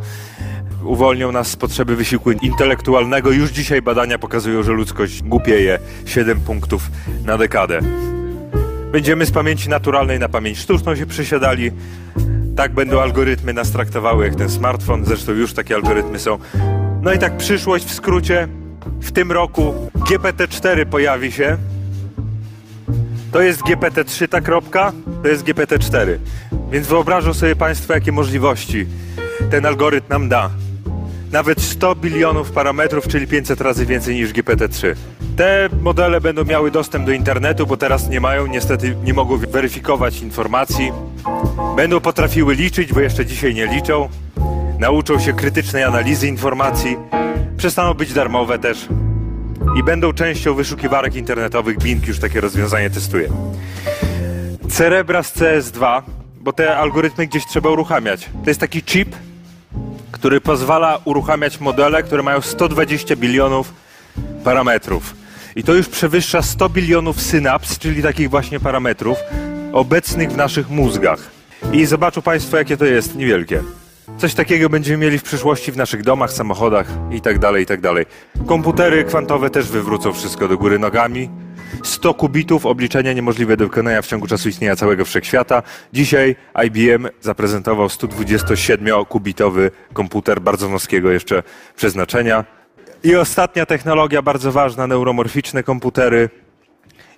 uwolnią 0.84 1.32
nas 1.32 1.48
z 1.48 1.56
potrzeby 1.56 1.96
wysiłku 1.96 2.32
intelektualnego. 2.32 3.32
Już 3.32 3.50
dzisiaj 3.50 3.82
badania 3.82 4.20
pokazują, 4.20 4.64
że 4.64 4.72
ludzkość 4.72 5.24
głupieje 5.24 5.80
7 6.06 6.42
punktów 6.42 6.84
na 7.26 7.38
dekadę. 7.38 7.80
Będziemy 8.92 9.26
z 9.26 9.32
pamięci 9.32 9.70
naturalnej 9.70 10.20
na 10.20 10.30
pamięć 10.30 10.58
sztuczną 10.58 10.96
się 10.96 11.06
przesiadali. 11.06 11.72
Tak 12.56 12.74
będą 12.74 13.00
algorytmy 13.00 13.54
nas 13.54 13.72
traktowały 13.72 14.26
jak 14.26 14.36
ten 14.36 14.50
smartfon. 14.50 15.06
Zresztą 15.06 15.32
już 15.32 15.54
takie 15.54 15.76
algorytmy 15.76 16.20
są. 16.20 16.38
No 17.02 17.14
i 17.14 17.20
tak 17.20 17.38
przyszłość 17.38 17.86
w 17.86 17.94
skrócie. 17.94 18.61
W 19.02 19.12
tym 19.12 19.32
roku 19.32 19.92
GPT-4 19.96 20.86
pojawi 20.86 21.32
się. 21.32 21.58
To 23.32 23.42
jest 23.42 23.62
GPT-3 23.62 24.28
ta 24.28 24.42
kropka, 24.42 24.92
to 25.24 25.28
jest 25.28 25.44
GPT-4. 25.44 26.18
Więc 26.72 26.88
wyobrażą 26.88 27.34
sobie 27.34 27.56
Państwo, 27.56 27.94
jakie 27.94 28.12
możliwości 28.12 28.88
ten 29.52 29.66
algorytm 29.66 30.10
nam 30.10 30.30
da. 30.30 30.50
Nawet 31.32 31.62
100 31.62 31.96
bilionów 31.96 32.52
parametrów, 32.52 33.08
czyli 33.08 33.28
500 33.28 33.62
razy 33.62 33.86
więcej 33.86 34.16
niż 34.16 34.34
GPT-3. 34.34 34.96
Te 35.38 35.70
modele 35.82 36.22
będą 36.22 36.46
miały 36.46 36.72
dostęp 36.72 37.06
do 37.06 37.12
internetu, 37.12 37.68
bo 37.68 37.78
teraz 37.78 38.10
nie 38.10 38.20
mają, 38.20 38.48
niestety 38.48 38.96
nie 39.04 39.14
mogą 39.14 39.38
weryfikować 39.38 40.22
informacji. 40.22 40.92
Będą 41.76 42.00
potrafiły 42.00 42.56
liczyć, 42.56 42.94
bo 42.94 43.00
jeszcze 43.00 43.26
dzisiaj 43.26 43.54
nie 43.54 43.68
liczą. 43.68 44.10
Nauczą 44.82 45.20
się 45.20 45.34
krytycznej 45.34 45.84
analizy 45.84 46.28
informacji. 46.28 46.98
Przestaną 47.58 47.94
być 47.94 48.14
darmowe 48.14 48.60
też. 48.60 48.88
I 49.80 49.84
będą 49.84 50.14
częścią 50.14 50.54
wyszukiwarek 50.54 51.16
internetowych. 51.16 51.78
Bing 51.78 52.08
już 52.08 52.20
takie 52.20 52.42
rozwiązanie 52.42 52.90
testuje. 52.90 53.30
Cerebras 54.70 55.38
CS2, 55.38 56.02
bo 56.40 56.54
te 56.54 56.78
algorytmy 56.78 57.28
gdzieś 57.28 57.46
trzeba 57.46 57.70
uruchamiać. 57.70 58.30
To 58.44 58.50
jest 58.50 58.60
taki 58.60 58.84
chip, 58.84 59.16
który 60.12 60.42
pozwala 60.42 61.00
uruchamiać 61.06 61.60
modele, 61.60 62.04
które 62.04 62.24
mają 62.24 62.42
120 62.42 63.16
bilionów 63.16 63.74
parametrów. 64.44 65.16
I 65.56 65.64
to 65.64 65.74
już 65.74 65.90
przewyższa 65.90 66.42
100 66.42 66.70
bilionów 66.70 67.22
synaps, 67.22 67.80
czyli 67.80 68.04
takich 68.04 68.30
właśnie 68.30 68.60
parametrów, 68.60 69.18
obecnych 69.74 70.32
w 70.32 70.38
naszych 70.38 70.70
mózgach. 70.70 71.20
I 71.74 71.86
zobaczą 71.86 72.22
Państwo, 72.22 72.58
jakie 72.58 72.78
to 72.78 72.86
jest 72.86 73.16
niewielkie. 73.16 73.64
Coś 74.18 74.34
takiego 74.34 74.70
będziemy 74.70 74.98
mieli 75.06 75.20
w 75.20 75.24
przyszłości 75.24 75.72
w 75.72 75.78
naszych 75.78 76.04
domach, 76.04 76.34
samochodach 76.34 76.88
i 77.12 77.22
tak 77.22 77.40
dalej, 77.40 77.64
i 77.64 77.66
tak 77.66 77.82
dalej. 77.82 78.06
Komputery 78.48 79.04
kwantowe 79.04 79.50
też 79.50 79.68
wywrócą 79.68 80.14
wszystko 80.14 80.48
do 80.48 80.58
góry 80.58 80.80
nogami. 80.80 81.30
100 81.84 82.14
kubitów 82.14 82.66
obliczenia 82.66 83.14
niemożliwe 83.14 83.58
do 83.58 83.66
wykonania 83.66 84.02
w 84.02 84.08
ciągu 84.08 84.28
czasu 84.28 84.50
istnienia 84.50 84.76
całego 84.76 85.06
wszechświata. 85.06 85.64
Dzisiaj 85.94 86.36
IBM 86.66 87.10
zaprezentował 87.22 87.88
127-kubitowy 87.88 89.72
komputer 89.94 90.42
bardzo 90.42 90.70
wąskiego 90.70 91.12
jeszcze 91.12 91.44
przeznaczenia. 91.76 92.46
I 93.04 93.16
ostatnia 93.16 93.66
technologia 93.66 94.22
bardzo 94.22 94.52
ważna, 94.52 94.88
neuromorficzne 94.88 95.64
komputery. 95.64 96.30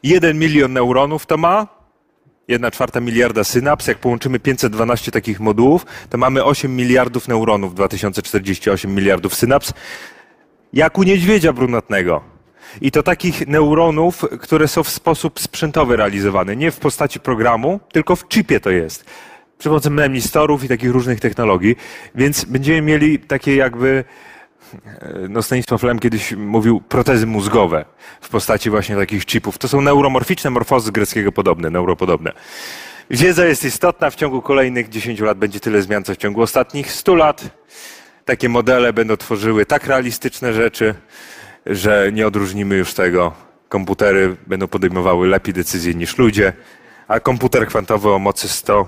1 0.04 0.40
milion 0.40 0.74
neuronów 0.74 1.26
to 1.26 1.38
ma, 1.38 1.83
1 2.48 2.72
czwarta 2.72 3.00
miliarda 3.00 3.44
synaps. 3.44 3.88
Jak 3.88 3.98
połączymy 3.98 4.40
512 4.40 5.12
takich 5.12 5.40
modułów, 5.40 5.86
to 6.10 6.18
mamy 6.18 6.44
8 6.44 6.76
miliardów 6.76 7.28
neuronów, 7.28 7.76
2048 7.76 8.96
miliardów 8.96 9.36
synaps. 9.36 9.74
Jak 10.74 10.98
u 10.98 11.04
niedźwiedzia 11.04 11.54
brunatnego. 11.54 12.22
I 12.82 12.92
to 12.92 13.04
takich 13.04 13.48
neuronów, 13.48 14.26
które 14.42 14.68
są 14.68 14.84
w 14.84 14.90
sposób 14.90 15.40
sprzętowy 15.40 15.96
realizowane. 15.96 16.56
Nie 16.56 16.72
w 16.72 16.80
postaci 16.80 17.20
programu, 17.20 17.80
tylko 17.92 18.16
w 18.16 18.28
chipie 18.28 18.60
to 18.60 18.70
jest. 18.70 19.06
Przy 19.58 19.70
pomocy 19.70 19.90
memnistorów 19.90 20.64
i 20.64 20.68
takich 20.68 20.92
różnych 20.92 21.20
technologii. 21.20 21.76
Więc 22.16 22.46
będziemy 22.46 22.82
mieli 22.82 23.20
takie 23.20 23.56
jakby 23.56 24.04
no 25.30 25.44
Stanisław 25.44 25.84
Lem 25.84 26.00
kiedyś 26.00 26.32
mówił 26.32 26.82
protezy 26.82 27.28
mózgowe 27.28 27.86
w 28.22 28.30
postaci 28.30 28.70
właśnie 28.70 28.96
takich 28.96 29.26
chipów. 29.26 29.58
To 29.58 29.68
są 29.68 29.82
neuromorficzne 29.82 30.50
morfozy 30.50 30.92
greckiego 30.92 31.32
podobne, 31.32 31.70
neuropodobne. 31.70 32.32
Wiedza 33.10 33.46
jest 33.46 33.66
istotna, 33.66 34.10
w 34.10 34.16
ciągu 34.16 34.42
kolejnych 34.42 34.90
10 34.90 35.20
lat 35.20 35.38
będzie 35.38 35.60
tyle 35.60 35.82
zmian, 35.82 36.04
co 36.04 36.14
w 36.14 36.18
ciągu 36.18 36.42
ostatnich 36.42 36.92
100 36.92 37.16
lat. 37.16 37.44
Takie 38.26 38.50
modele 38.50 38.94
będą 38.94 39.18
tworzyły 39.18 39.66
tak 39.66 39.88
realistyczne 39.88 40.54
rzeczy, 40.54 40.96
że 41.66 42.10
nie 42.14 42.28
odróżnimy 42.28 42.76
już 42.76 42.94
tego. 42.94 43.32
Komputery 43.70 44.36
będą 44.48 44.68
podejmowały 44.68 45.28
lepiej 45.28 45.54
decyzje 45.54 45.94
niż 45.94 46.18
ludzie, 46.18 46.54
a 47.08 47.20
komputer 47.20 47.68
kwantowy 47.68 48.10
o 48.10 48.20
mocy 48.20 48.50
100 48.50 48.88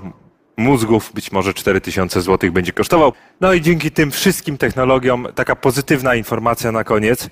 mózgów, 0.58 1.12
być 1.14 1.32
może 1.32 1.54
4000 1.54 2.22
zł 2.22 2.52
będzie 2.52 2.74
kosztował. 2.74 3.14
No 3.42 3.54
i 3.54 3.62
dzięki 3.62 3.92
tym 3.92 4.12
wszystkim 4.12 4.58
technologiom, 4.58 5.28
taka 5.36 5.56
pozytywna 5.56 6.16
informacja 6.16 6.72
na 6.72 6.84
koniec, 6.84 7.30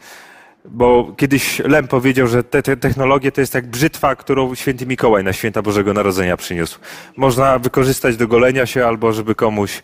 bo 0.65 1.13
kiedyś 1.17 1.59
Lem 1.59 1.88
powiedział, 1.88 2.28
że 2.28 2.43
te, 2.43 2.63
te 2.63 2.78
technologie 2.78 3.32
to 3.32 3.41
jest 3.41 3.53
jak 3.53 3.67
brzytwa, 3.67 4.15
którą 4.15 4.55
święty 4.55 4.86
Mikołaj 4.86 5.24
na 5.24 5.34
święta 5.34 5.61
Bożego 5.61 5.93
Narodzenia 5.93 6.38
przyniósł. 6.38 6.80
Można 7.17 7.59
wykorzystać 7.59 8.17
do 8.17 8.28
golenia 8.28 8.65
się 8.65 8.86
albo 8.86 9.13
żeby 9.13 9.36
komuś 9.36 9.82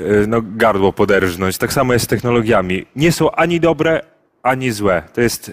y, 0.00 0.24
no, 0.28 0.42
gardło 0.42 0.92
poderżnąć. 0.92 1.58
Tak 1.58 1.72
samo 1.72 1.92
jest 1.92 2.04
z 2.04 2.08
technologiami. 2.08 2.86
Nie 2.96 3.12
są 3.12 3.30
ani 3.30 3.60
dobre, 3.60 4.00
ani 4.42 4.70
złe. 4.70 5.02
To 5.14 5.20
jest 5.20 5.52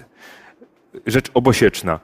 rzecz 1.05 1.31
obosieczna. 1.33 1.99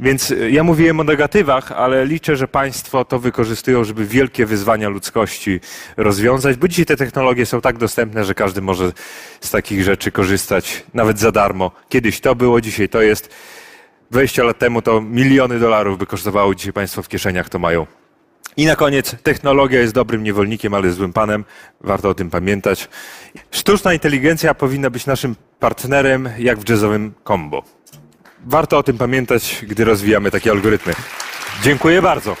Więc 0.00 0.30
y, 0.30 0.50
ja 0.50 0.64
mówiłem 0.64 1.00
o 1.00 1.04
negatywach, 1.04 1.72
ale 1.72 2.06
liczę, 2.06 2.36
że 2.36 2.48
Państwo 2.48 3.04
to 3.04 3.18
wykorzystują, 3.18 3.84
żeby 3.84 4.06
wielkie 4.06 4.46
wyzwania 4.46 4.88
ludzkości 4.88 5.60
rozwiązać, 5.96 6.56
bo 6.56 6.68
dzisiaj 6.68 6.86
te 6.86 6.96
technologie 6.96 7.46
są 7.46 7.60
tak 7.60 7.78
dostępne, 7.78 8.24
że 8.24 8.34
każdy 8.34 8.62
może 8.62 8.92
z 9.40 9.50
takich 9.50 9.82
rzeczy 9.82 10.12
korzystać 10.12 10.84
nawet 10.94 11.18
za 11.18 11.32
darmo. 11.32 11.70
Kiedyś 11.88 12.20
to 12.20 12.34
było, 12.34 12.60
dzisiaj 12.60 12.88
to 12.88 13.02
jest. 13.02 13.34
20 14.10 14.42
lat 14.42 14.58
temu 14.58 14.82
to 14.82 15.00
miliony 15.00 15.58
dolarów 15.58 15.98
by 15.98 16.06
kosztowało, 16.06 16.54
dzisiaj 16.54 16.72
Państwo 16.72 17.02
w 17.02 17.08
kieszeniach 17.08 17.48
to 17.48 17.58
mają. 17.58 17.86
I 18.56 18.66
na 18.66 18.76
koniec, 18.76 19.16
technologia 19.22 19.80
jest 19.80 19.94
dobrym 19.94 20.22
niewolnikiem, 20.22 20.74
ale 20.74 20.92
złym 20.92 21.12
panem. 21.12 21.44
Warto 21.80 22.08
o 22.08 22.14
tym 22.14 22.30
pamiętać. 22.30 22.88
Sztuczna 23.50 23.92
inteligencja 23.92 24.54
powinna 24.54 24.90
być 24.90 25.06
naszym 25.06 25.36
partnerem, 25.60 26.28
jak 26.38 26.58
w 26.58 26.68
jazzowym 26.68 27.14
combo. 27.28 27.62
Warto 28.46 28.78
o 28.78 28.82
tym 28.82 28.98
pamiętać, 28.98 29.64
gdy 29.68 29.84
rozwijamy 29.84 30.30
takie 30.30 30.50
algorytmy. 30.50 30.92
Dziękuję 31.62 32.02
bardzo. 32.02 32.36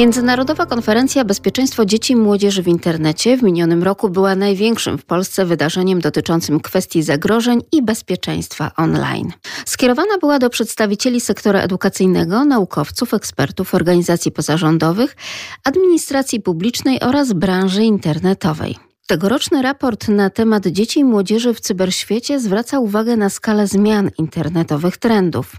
Międzynarodowa 0.00 0.66
Konferencja 0.66 1.24
Bezpieczeństwo 1.24 1.84
Dzieci 1.84 2.12
i 2.12 2.16
Młodzieży 2.16 2.62
w 2.62 2.68
Internecie 2.68 3.36
w 3.36 3.42
minionym 3.42 3.82
roku 3.82 4.08
była 4.08 4.34
największym 4.34 4.98
w 4.98 5.04
Polsce 5.04 5.46
wydarzeniem 5.46 6.00
dotyczącym 6.00 6.60
kwestii 6.60 7.02
zagrożeń 7.02 7.60
i 7.72 7.82
bezpieczeństwa 7.82 8.70
online. 8.76 9.32
Skierowana 9.66 10.18
była 10.20 10.38
do 10.38 10.50
przedstawicieli 10.50 11.20
sektora 11.20 11.60
edukacyjnego, 11.60 12.44
naukowców, 12.44 13.14
ekspertów, 13.14 13.74
organizacji 13.74 14.32
pozarządowych, 14.32 15.16
administracji 15.64 16.40
publicznej 16.40 17.00
oraz 17.00 17.32
branży 17.32 17.84
internetowej. 17.84 18.89
Tegoroczny 19.10 19.62
raport 19.62 20.08
na 20.08 20.30
temat 20.30 20.66
dzieci 20.66 21.00
i 21.00 21.04
młodzieży 21.04 21.54
w 21.54 21.60
cyberświecie 21.60 22.40
zwraca 22.40 22.78
uwagę 22.78 23.16
na 23.16 23.30
skalę 23.30 23.66
zmian 23.66 24.10
internetowych 24.18 24.96
trendów. 24.96 25.56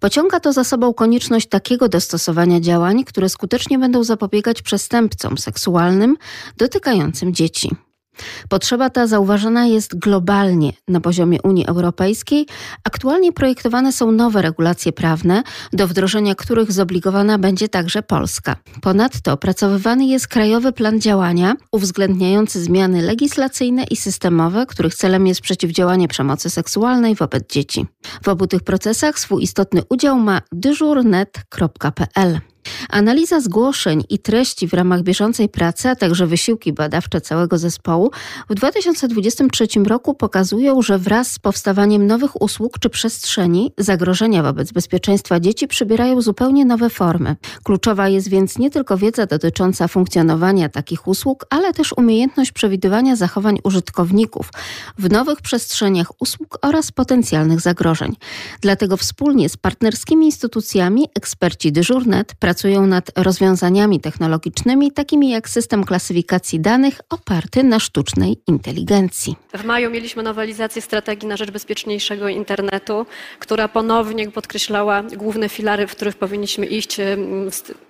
Pociąga 0.00 0.40
to 0.40 0.52
za 0.52 0.64
sobą 0.64 0.94
konieczność 0.94 1.48
takiego 1.48 1.88
dostosowania 1.88 2.60
działań, 2.60 3.04
które 3.04 3.28
skutecznie 3.28 3.78
będą 3.78 4.04
zapobiegać 4.04 4.62
przestępcom 4.62 5.38
seksualnym 5.38 6.16
dotykającym 6.56 7.34
dzieci. 7.34 7.70
Potrzeba 8.48 8.90
ta 8.90 9.06
zauważana 9.06 9.66
jest 9.66 9.98
globalnie 9.98 10.72
na 10.88 11.00
poziomie 11.00 11.42
Unii 11.42 11.66
Europejskiej. 11.66 12.46
Aktualnie 12.84 13.32
projektowane 13.32 13.92
są 13.92 14.12
nowe 14.12 14.42
regulacje 14.42 14.92
prawne, 14.92 15.42
do 15.72 15.88
wdrożenia 15.88 16.34
których 16.34 16.72
zobligowana 16.72 17.38
będzie 17.38 17.68
także 17.68 18.02
Polska. 18.02 18.56
Ponadto 18.80 19.32
opracowywany 19.32 20.06
jest 20.06 20.28
krajowy 20.28 20.72
plan 20.72 21.00
działania 21.00 21.54
uwzględniający 21.72 22.62
zmiany 22.62 23.02
legislacyjne 23.02 23.84
i 23.90 23.96
systemowe, 23.96 24.66
których 24.66 24.94
celem 24.94 25.26
jest 25.26 25.40
przeciwdziałanie 25.40 26.08
przemocy 26.08 26.50
seksualnej 26.50 27.14
wobec 27.14 27.46
dzieci. 27.52 27.86
W 28.22 28.28
obu 28.28 28.46
tych 28.46 28.62
procesach 28.62 29.18
swój 29.18 29.42
istotny 29.42 29.82
udział 29.88 30.18
ma 30.18 30.40
dyżurnet.pl. 30.52 32.40
Analiza 32.88 33.40
zgłoszeń 33.40 34.04
i 34.08 34.18
treści 34.18 34.68
w 34.68 34.74
ramach 34.74 35.02
bieżącej 35.02 35.48
pracy, 35.48 35.88
a 35.88 35.96
także 35.96 36.26
wysiłki 36.26 36.72
badawcze 36.72 37.20
całego 37.20 37.58
zespołu 37.58 38.10
w 38.50 38.54
2023 38.54 39.66
roku 39.86 40.14
pokazują, 40.14 40.82
że 40.82 40.98
wraz 40.98 41.32
z 41.32 41.38
powstawaniem 41.38 42.06
nowych 42.06 42.42
usług 42.42 42.78
czy 42.78 42.90
przestrzeni 42.90 43.72
zagrożenia 43.78 44.42
wobec 44.42 44.72
bezpieczeństwa 44.72 45.40
dzieci 45.40 45.68
przybierają 45.68 46.22
zupełnie 46.22 46.64
nowe 46.64 46.90
formy. 46.90 47.36
Kluczowa 47.62 48.08
jest 48.08 48.28
więc 48.28 48.58
nie 48.58 48.70
tylko 48.70 48.96
wiedza 48.96 49.26
dotycząca 49.26 49.88
funkcjonowania 49.88 50.68
takich 50.68 51.08
usług, 51.08 51.46
ale 51.50 51.72
też 51.72 51.92
umiejętność 51.92 52.52
przewidywania 52.52 53.16
zachowań 53.16 53.58
użytkowników 53.64 54.50
w 54.98 55.10
nowych 55.10 55.40
przestrzeniach 55.40 56.22
usług 56.22 56.58
oraz 56.62 56.92
potencjalnych 56.92 57.60
zagrożeń. 57.60 58.16
Dlatego 58.60 58.96
wspólnie 58.96 59.48
z 59.48 59.56
partnerskimi 59.56 60.26
instytucjami 60.26 61.08
eksperci 61.14 61.72
Dyżurnet 61.72 62.34
pracują 62.34 62.53
nad 62.86 63.10
rozwiązaniami 63.16 64.00
technologicznymi, 64.00 64.92
takimi 64.92 65.30
jak 65.30 65.48
system 65.48 65.84
klasyfikacji 65.84 66.60
danych 66.60 67.00
oparty 67.10 67.62
na 67.64 67.80
sztucznej 67.80 68.36
inteligencji. 68.46 69.36
W 69.54 69.64
maju 69.64 69.90
mieliśmy 69.90 70.22
nowelizację 70.22 70.82
strategii 70.82 71.28
na 71.28 71.36
rzecz 71.36 71.50
bezpieczniejszego 71.50 72.28
internetu, 72.28 73.06
która 73.38 73.68
ponownie 73.68 74.30
podkreślała 74.30 75.02
główne 75.02 75.48
filary, 75.48 75.86
w 75.86 75.90
których 75.90 76.16
powinniśmy 76.16 76.66
iść, 76.66 76.96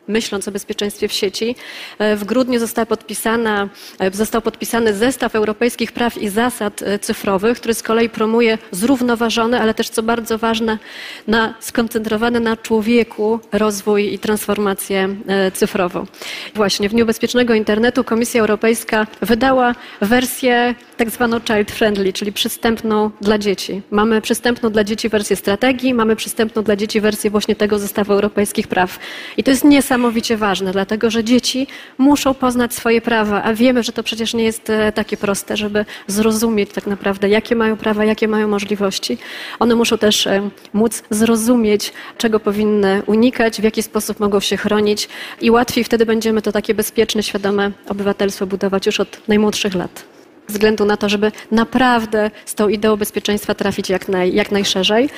myśląc 0.08 0.48
o 0.48 0.52
bezpieczeństwie 0.52 1.08
w 1.08 1.12
sieci. 1.12 1.56
E, 1.98 2.16
w 2.16 2.24
grudniu 2.24 2.56
e, 2.56 4.10
został 4.12 4.42
podpisany 4.42 4.94
zestaw 4.94 5.34
europejskich 5.34 5.92
praw 5.92 6.18
i 6.18 6.28
zasad 6.28 6.82
e, 6.82 6.98
cyfrowych, 6.98 7.58
który 7.58 7.74
z 7.74 7.82
kolei 7.82 8.08
promuje 8.08 8.58
zrównoważony, 8.70 9.60
ale 9.60 9.74
też 9.74 9.88
co 9.88 10.02
bardzo 10.02 10.38
ważne, 10.38 10.78
na, 11.26 11.54
skoncentrowany 11.60 12.40
na 12.40 12.56
człowieku 12.56 13.40
rozwój 13.52 14.12
i 14.12 14.18
transformację 14.18 15.08
cyfrową. 15.54 16.06
Właśnie 16.54 16.88
w 16.88 16.92
Dniu 16.92 17.06
Bezpiecznego 17.06 17.54
Internetu 17.54 18.04
Komisja 18.04 18.40
Europejska 18.40 19.06
wydała 19.22 19.74
wersję 20.00 20.74
tak 20.96 21.10
zwaną 21.10 21.40
child 21.40 21.70
friendly, 21.70 22.12
czyli 22.12 22.32
przystępną 22.32 23.10
dla 23.20 23.38
dzieci. 23.38 23.82
Mamy 23.90 24.20
przystępną 24.20 24.70
dla 24.70 24.84
dzieci 24.84 25.08
wersję 25.08 25.36
strategii, 25.36 25.94
mamy 25.94 26.16
przystępną 26.16 26.62
dla 26.62 26.76
dzieci 26.76 27.00
wersję 27.00 27.30
właśnie 27.30 27.56
tego 27.56 27.78
zestawu 27.78 28.12
europejskich 28.12 28.68
praw. 28.68 28.98
I 29.36 29.44
to 29.44 29.50
jest 29.50 29.64
niesamowicie 29.64 30.36
ważne, 30.36 30.72
dlatego 30.72 31.10
że 31.10 31.24
dzieci 31.24 31.66
muszą 31.98 32.34
poznać 32.34 32.74
swoje 32.74 33.00
prawa, 33.00 33.42
a 33.42 33.54
wiemy, 33.54 33.82
że 33.82 33.92
to 33.92 34.02
przecież 34.02 34.34
nie 34.34 34.44
jest 34.44 34.70
e, 34.70 34.92
takie 34.92 35.16
proste, 35.16 35.56
żeby 35.56 35.84
zrozumieć 36.06 36.70
tak 36.70 36.86
naprawdę, 36.86 37.28
jakie 37.28 37.56
mają 37.56 37.76
prawa, 37.76 38.04
jakie 38.04 38.28
mają 38.28 38.48
możliwości. 38.48 39.18
One 39.58 39.74
muszą 39.74 39.98
też 39.98 40.26
e, 40.26 40.50
móc 40.72 41.02
zrozumieć, 41.10 41.92
czego 42.18 42.40
powinny 42.40 43.02
unikać, 43.06 43.60
w 43.60 43.64
jaki 43.64 43.82
sposób 43.82 44.20
mogą 44.20 44.40
się 44.40 44.56
chronić 44.56 45.08
i 45.40 45.50
łatwiej 45.50 45.84
wtedy 45.84 46.06
będziemy 46.06 46.42
to 46.42 46.52
takie 46.52 46.74
bezpieczne, 46.74 47.22
świadome 47.22 47.70
obywatelstwo 47.88 48.46
budować 48.46 48.86
już 48.86 49.00
od 49.00 49.28
najmłodszych 49.28 49.74
lat 49.74 50.13
względu 50.48 50.84
na 50.84 50.96
to, 50.96 51.08
żeby 51.08 51.32
naprawdę 51.50 52.30
z 52.44 52.54
tą 52.54 52.68
ideą 52.68 52.96
bezpieczeństwa 52.96 53.54
trafić 53.54 53.90
jak, 53.90 54.08
naj, 54.08 54.34
jak 54.34 54.52
najszerzej. 54.52 55.10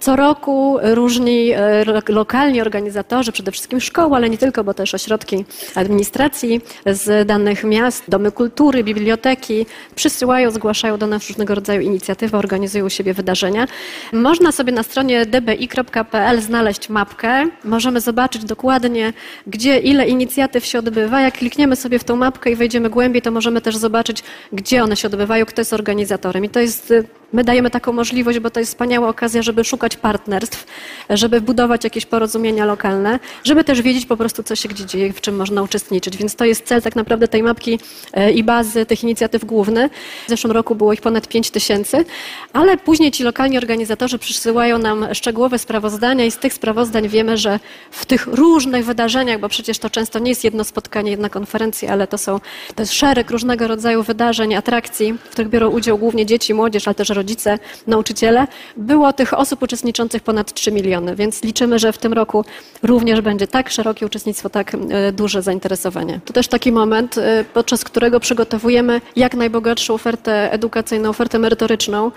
Co 0.00 0.16
roku 0.16 0.78
różni 0.82 1.52
e, 1.52 1.84
lokalni 2.08 2.60
organizatorzy, 2.60 3.32
przede 3.32 3.52
wszystkim 3.52 3.80
szkoły, 3.80 4.16
ale 4.16 4.30
nie 4.30 4.38
tylko, 4.38 4.64
bo 4.64 4.74
też 4.74 4.94
ośrodki 4.94 5.44
administracji 5.74 6.60
z 6.86 7.26
danych 7.26 7.64
miast, 7.64 8.04
domy 8.08 8.32
kultury, 8.32 8.84
biblioteki 8.84 9.66
przysyłają, 9.94 10.50
zgłaszają 10.50 10.98
do 10.98 11.06
nas 11.06 11.28
różnego 11.28 11.54
rodzaju 11.54 11.80
inicjatywy, 11.80 12.36
organizują 12.36 12.86
u 12.86 12.90
siebie 12.90 13.14
wydarzenia. 13.14 13.66
Można 14.12 14.52
sobie 14.52 14.72
na 14.72 14.82
stronie 14.82 15.26
dbi.pl 15.26 16.40
znaleźć 16.40 16.88
mapkę. 16.88 17.46
Możemy 17.64 18.00
zobaczyć 18.00 18.44
dokładnie, 18.44 19.12
gdzie 19.46 19.78
ile 19.78 20.08
inicjatyw 20.08 20.66
się 20.66 20.78
odbywa. 20.78 21.20
Jak 21.20 21.38
klikniemy 21.38 21.76
sobie 21.76 21.98
w 21.98 22.04
tą 22.04 22.16
mapkę 22.16 22.50
i 22.50 22.56
wejdziemy 22.56 22.90
głębiej, 22.90 23.22
to 23.22 23.30
możemy 23.30 23.60
też 23.60 23.76
zobaczyć, 23.76 24.22
gdzie 24.52 24.67
gdzie 24.68 24.84
one 24.84 24.96
się 24.96 25.08
odbywają, 25.08 25.46
kto 25.46 25.60
jest 25.60 25.72
organizatorem. 25.72 26.44
I 26.44 26.48
to 26.48 26.60
jest 26.60 26.90
y, 26.90 27.04
My 27.32 27.44
dajemy 27.44 27.70
taką 27.70 27.92
możliwość, 27.92 28.38
bo 28.38 28.50
to 28.50 28.60
jest 28.60 28.72
wspaniała 28.72 29.08
okazja, 29.08 29.42
żeby 29.42 29.64
szukać 29.64 29.96
partnerstw, 29.96 30.66
żeby 31.10 31.40
budować 31.40 31.84
jakieś 31.84 32.06
porozumienia 32.06 32.64
lokalne, 32.64 33.18
żeby 33.44 33.64
też 33.64 33.82
wiedzieć 33.82 34.06
po 34.06 34.16
prostu, 34.16 34.42
co 34.42 34.56
się 34.56 34.68
gdzie 34.68 34.86
dzieje, 34.86 35.12
w 35.12 35.20
czym 35.20 35.36
można 35.36 35.62
uczestniczyć. 35.62 36.16
Więc 36.16 36.36
to 36.36 36.44
jest 36.44 36.64
cel 36.64 36.82
tak 36.82 36.96
naprawdę 36.96 37.28
tej 37.28 37.42
mapki 37.42 37.78
e, 38.12 38.32
i 38.32 38.44
bazy 38.44 38.86
tych 38.86 39.04
inicjatyw 39.04 39.44
główny. 39.44 39.90
W 40.26 40.28
zeszłym 40.28 40.52
roku 40.52 40.74
było 40.74 40.92
ich 40.92 41.00
ponad 41.00 41.28
5 41.28 41.50
tysięcy, 41.50 42.04
ale 42.52 42.76
później 42.76 43.10
ci 43.10 43.24
lokalni 43.24 43.58
organizatorzy 43.58 44.18
przysyłają 44.18 44.78
nam 44.78 45.14
szczegółowe 45.14 45.58
sprawozdania 45.58 46.24
i 46.24 46.30
z 46.30 46.38
tych 46.38 46.52
sprawozdań 46.52 47.08
wiemy, 47.08 47.36
że 47.36 47.60
w 47.90 48.06
tych 48.06 48.26
różnych 48.26 48.84
wydarzeniach, 48.84 49.40
bo 49.40 49.48
przecież 49.48 49.78
to 49.78 49.90
często 49.90 50.18
nie 50.18 50.30
jest 50.30 50.44
jedno 50.44 50.64
spotkanie, 50.64 51.10
jedna 51.10 51.28
konferencja, 51.28 51.92
ale 51.92 52.06
to 52.06 52.18
są 52.18 52.40
to 52.74 52.82
jest 52.82 52.92
szereg 52.92 53.30
różnego 53.30 53.68
rodzaju 53.68 54.02
wydarzeń, 54.02 54.54
atrakcji, 54.54 55.12
w 55.12 55.30
których 55.30 55.48
biorą 55.48 55.70
udział 55.70 55.98
głównie 55.98 56.26
dzieci, 56.26 56.54
młodzież, 56.54 56.88
ale 56.88 56.94
też 56.94 57.17
rodzice, 57.18 57.58
nauczyciele. 57.86 58.46
Było 58.76 59.12
tych 59.12 59.34
osób 59.34 59.62
uczestniczących 59.62 60.22
ponad 60.22 60.52
3 60.52 60.72
miliony, 60.72 61.16
więc 61.16 61.42
liczymy, 61.42 61.78
że 61.78 61.92
w 61.92 61.98
tym 61.98 62.12
roku 62.12 62.44
również 62.82 63.20
będzie 63.20 63.46
tak 63.46 63.70
szerokie 63.70 64.06
uczestnictwo, 64.06 64.50
tak 64.50 64.74
e, 64.74 65.12
duże 65.12 65.42
zainteresowanie. 65.42 66.20
To 66.24 66.32
też 66.32 66.48
taki 66.48 66.72
moment, 66.72 67.18
e, 67.18 67.44
podczas 67.54 67.84
którego 67.84 68.20
przygotowujemy 68.20 69.00
jak 69.16 69.34
najbogatszą 69.34 69.94
ofertę 69.94 70.52
edukacyjną, 70.52 71.08
ofertę 71.08 71.38
merytoryczną. 71.38 72.10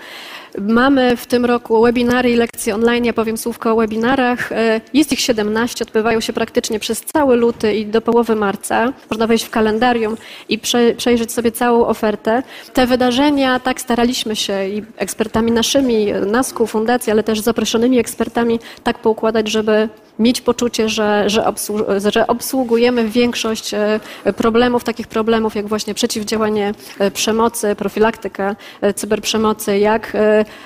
Mamy 0.58 1.16
w 1.16 1.26
tym 1.26 1.44
roku 1.44 1.82
webinary 1.82 2.30
i 2.30 2.36
lekcje 2.36 2.74
online. 2.74 3.04
Ja 3.04 3.12
powiem 3.12 3.36
słówko 3.38 3.72
o 3.72 3.76
webinarach. 3.76 4.52
E, 4.52 4.80
Jest 4.94 5.12
ich 5.12 5.20
17, 5.20 5.84
odbywają 5.84 6.20
się 6.20 6.32
praktycznie 6.32 6.78
przez 6.80 7.00
cały 7.00 7.36
luty 7.36 7.74
i 7.74 7.86
do 7.86 8.00
połowy 8.00 8.36
marca. 8.36 8.92
Można 9.10 9.26
wejść 9.26 9.44
w 9.44 9.50
kalendarium 9.50 10.16
i 10.48 10.58
prze, 10.58 10.94
przejrzeć 10.94 11.32
sobie 11.32 11.52
całą 11.52 11.86
ofertę. 11.86 12.42
Te 12.72 12.86
wydarzenia, 12.86 13.60
tak 13.60 13.80
staraliśmy 13.80 14.36
się 14.36 14.68
i 14.68 14.82
ekspertami 14.96 15.52
naszymi, 15.52 16.12
NASKU, 16.26 16.66
fundacji, 16.66 17.12
ale 17.12 17.22
też 17.22 17.40
zaproszonymi 17.40 17.98
ekspertami 17.98 18.60
tak 18.82 18.98
poukładać, 18.98 19.48
żeby 19.50 19.88
mieć 20.22 20.40
poczucie, 20.40 20.88
że, 20.88 21.30
że, 21.30 21.42
obsłu- 21.42 22.10
że 22.12 22.26
obsługujemy 22.26 23.08
większość 23.08 23.74
e, 23.74 24.00
problemów, 24.36 24.84
takich 24.84 25.06
problemów 25.06 25.54
jak 25.54 25.66
właśnie 25.66 25.94
przeciwdziałanie 25.94 26.74
e, 26.98 27.10
przemocy, 27.10 27.76
profilaktyka 27.76 28.56
e, 28.80 28.94
cyberprzemocy, 28.94 29.78
jak 29.78 30.16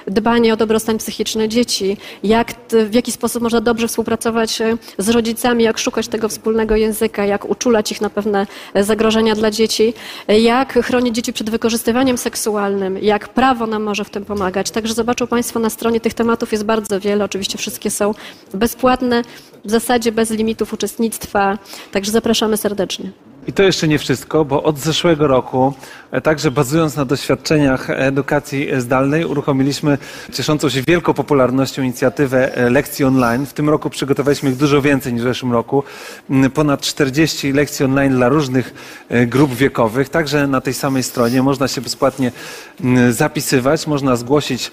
dbanie 0.06 0.52
o 0.52 0.56
dobrostan 0.56 0.98
psychiczny 0.98 1.48
dzieci, 1.48 1.96
jak, 2.22 2.52
w 2.90 2.94
jaki 2.94 3.12
sposób 3.12 3.42
można 3.42 3.60
dobrze 3.60 3.88
współpracować 3.88 4.58
z 4.98 5.08
rodzicami, 5.08 5.64
jak 5.64 5.78
szukać 5.78 6.08
tego 6.08 6.28
wspólnego 6.28 6.76
języka, 6.76 7.24
jak 7.24 7.44
uczulać 7.44 7.92
ich 7.92 8.00
na 8.00 8.10
pewne 8.10 8.46
zagrożenia 8.74 9.34
dla 9.34 9.50
dzieci, 9.50 9.94
jak 10.28 10.72
chronić 10.72 11.14
dzieci 11.14 11.32
przed 11.32 11.50
wykorzystywaniem 11.50 12.18
seksualnym, 12.18 12.98
jak 13.02 13.28
prawo 13.28 13.66
nam 13.66 13.82
może 13.82 14.04
w 14.04 14.10
tym 14.10 14.24
pomagać. 14.24 14.70
Także 14.70 14.94
zobaczą 14.94 15.26
Państwo 15.26 15.60
na 15.60 15.70
stronie 15.70 16.00
tych 16.00 16.14
tematów 16.14 16.52
jest 16.52 16.64
bardzo 16.64 17.00
wiele. 17.00 17.24
Oczywiście 17.24 17.58
wszystkie 17.58 17.90
są 17.90 18.14
bezpłatne, 18.54 19.22
w 19.64 19.70
zasadzie 19.70 20.12
bez 20.12 20.30
limitów 20.30 20.72
uczestnictwa, 20.72 21.58
także 21.92 22.12
zapraszamy 22.12 22.56
serdecznie. 22.56 23.10
I 23.46 23.52
to 23.52 23.62
jeszcze 23.62 23.88
nie 23.88 23.98
wszystko, 23.98 24.44
bo 24.44 24.62
od 24.62 24.78
zeszłego 24.78 25.26
roku, 25.26 25.74
e, 26.10 26.20
także 26.20 26.50
bazując 26.50 26.96
na 26.96 27.04
doświadczeniach 27.04 27.90
edukacji 27.90 28.68
zdalnej, 28.78 29.24
uruchomiliśmy 29.24 29.98
cieszącą 30.32 30.68
się 30.68 30.82
wielką 30.82 31.14
popularnością 31.14 31.82
inicjatywę 31.82 32.56
e, 32.56 32.70
lekcji 32.70 33.04
online. 33.04 33.46
W 33.46 33.52
tym 33.52 33.68
roku 33.68 33.90
przygotowaliśmy 33.90 34.50
ich 34.50 34.56
dużo 34.56 34.82
więcej 34.82 35.12
niż 35.12 35.22
w 35.22 35.24
zeszłym 35.24 35.52
roku. 35.52 35.82
Mm, 36.30 36.50
Ponad 36.50 36.80
40 36.80 37.52
lekcji 37.52 37.84
online 37.84 38.16
dla 38.16 38.28
różnych 38.28 38.74
e, 39.08 39.26
grup 39.26 39.54
wiekowych. 39.54 40.08
Także 40.08 40.46
na 40.46 40.60
tej 40.60 40.74
samej 40.74 41.02
stronie 41.02 41.42
można 41.42 41.68
się 41.68 41.80
bezpłatnie 41.80 42.32
mm, 42.80 43.12
zapisywać, 43.12 43.86
można 43.86 44.16
zgłosić 44.16 44.70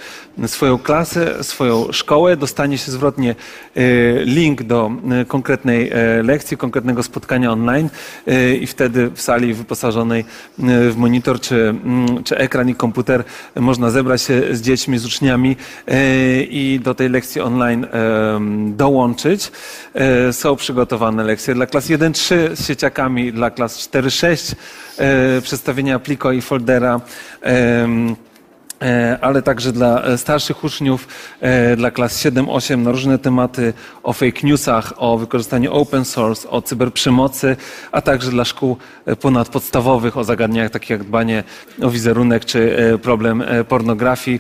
swoją 0.48 0.78
klasę, 0.78 1.44
swoją 1.44 1.92
szkołę, 1.92 2.38
dostanie 2.38 2.78
się 2.78 2.92
zwrotnie 2.92 3.36
link 4.26 4.64
do 4.64 4.92
konkretnej 5.28 5.92
lekcji, 6.24 6.58
konkretnego 6.58 7.04
spotkania 7.04 7.52
online 7.52 7.90
i 8.64 8.68
wtedy 8.68 9.10
w 9.16 9.22
sali 9.22 9.54
wyposażonej 9.54 10.22
e, 10.22 10.26
w 10.90 10.98
monitor 10.98 11.40
czy, 11.40 11.56
mm, 11.56 12.24
czy 12.24 12.38
ekran 12.38 12.70
i 12.70 12.76
komputer 12.76 13.24
można 13.56 13.90
zebrać 13.92 14.22
się 14.22 14.42
z 14.52 14.62
dziećmi, 14.62 14.98
z 14.98 15.06
uczniami 15.06 15.56
e, 15.88 16.42
i 16.42 16.80
do 16.80 16.96
tej 16.96 17.10
lekcji 17.10 17.42
online 17.42 17.88
dołączyć. 18.68 19.52
E, 19.94 20.34
Są 20.34 20.56
przygotowane 20.56 21.24
lekcje 21.24 21.54
dla 21.54 21.66
klas 21.66 21.88
1-3 21.88 22.56
z 22.56 22.68
sieciakami, 22.68 23.34
dla 23.34 23.52
klas 23.52 23.90
4-6, 23.90 24.56
e, 24.98 25.42
przedstawienia 25.42 26.00
pliko 26.00 26.32
i 26.32 26.42
foldera. 26.42 27.02
E, 28.84 29.18
ale 29.22 29.42
także 29.42 29.72
dla 29.72 30.04
e, 30.04 30.18
starszych 30.18 30.64
uczniów, 30.64 31.08
e, 31.42 31.76
dla 31.76 31.92
klas 31.92 32.26
7-8 32.26 32.78
na 32.78 32.92
różne 32.92 33.20
tematy 33.20 33.74
o 34.04 34.14
fake 34.14 34.40
newsach, 34.44 34.94
o 34.98 35.18
wykorzystaniu 35.18 35.74
open 35.74 36.06
source, 36.06 36.50
o 36.50 36.62
cyberprzemocy, 36.62 37.56
a 37.92 38.02
także 38.02 38.32
dla 38.32 38.46
szkół 38.46 38.78
ponadpodstawowych 39.22 40.18
o 40.18 40.24
zagadnieniach 40.24 40.72
takich 40.72 40.90
jak 40.90 41.04
dbanie 41.04 41.44
o 41.82 41.90
wizerunek 41.90 42.46
czy 42.46 42.78
problem 43.02 43.44
pornografii. 43.68 44.40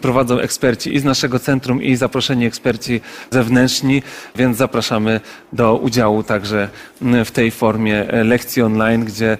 Prowadzą 0.00 0.38
eksperci 0.38 0.94
i 0.94 1.00
z 1.00 1.04
naszego 1.04 1.38
centrum 1.38 1.82
i 1.82 1.96
zaproszeni 1.96 2.46
eksperci 2.46 3.00
zewnętrzni, 3.30 4.02
więc 4.36 4.56
zapraszamy 4.56 5.20
do 5.52 5.76
udziału 5.76 6.22
także 6.22 6.68
w 7.24 7.30
tej 7.30 7.50
formie 7.50 8.06
lekcji 8.24 8.62
online, 8.62 9.04
gdzie 9.04 9.38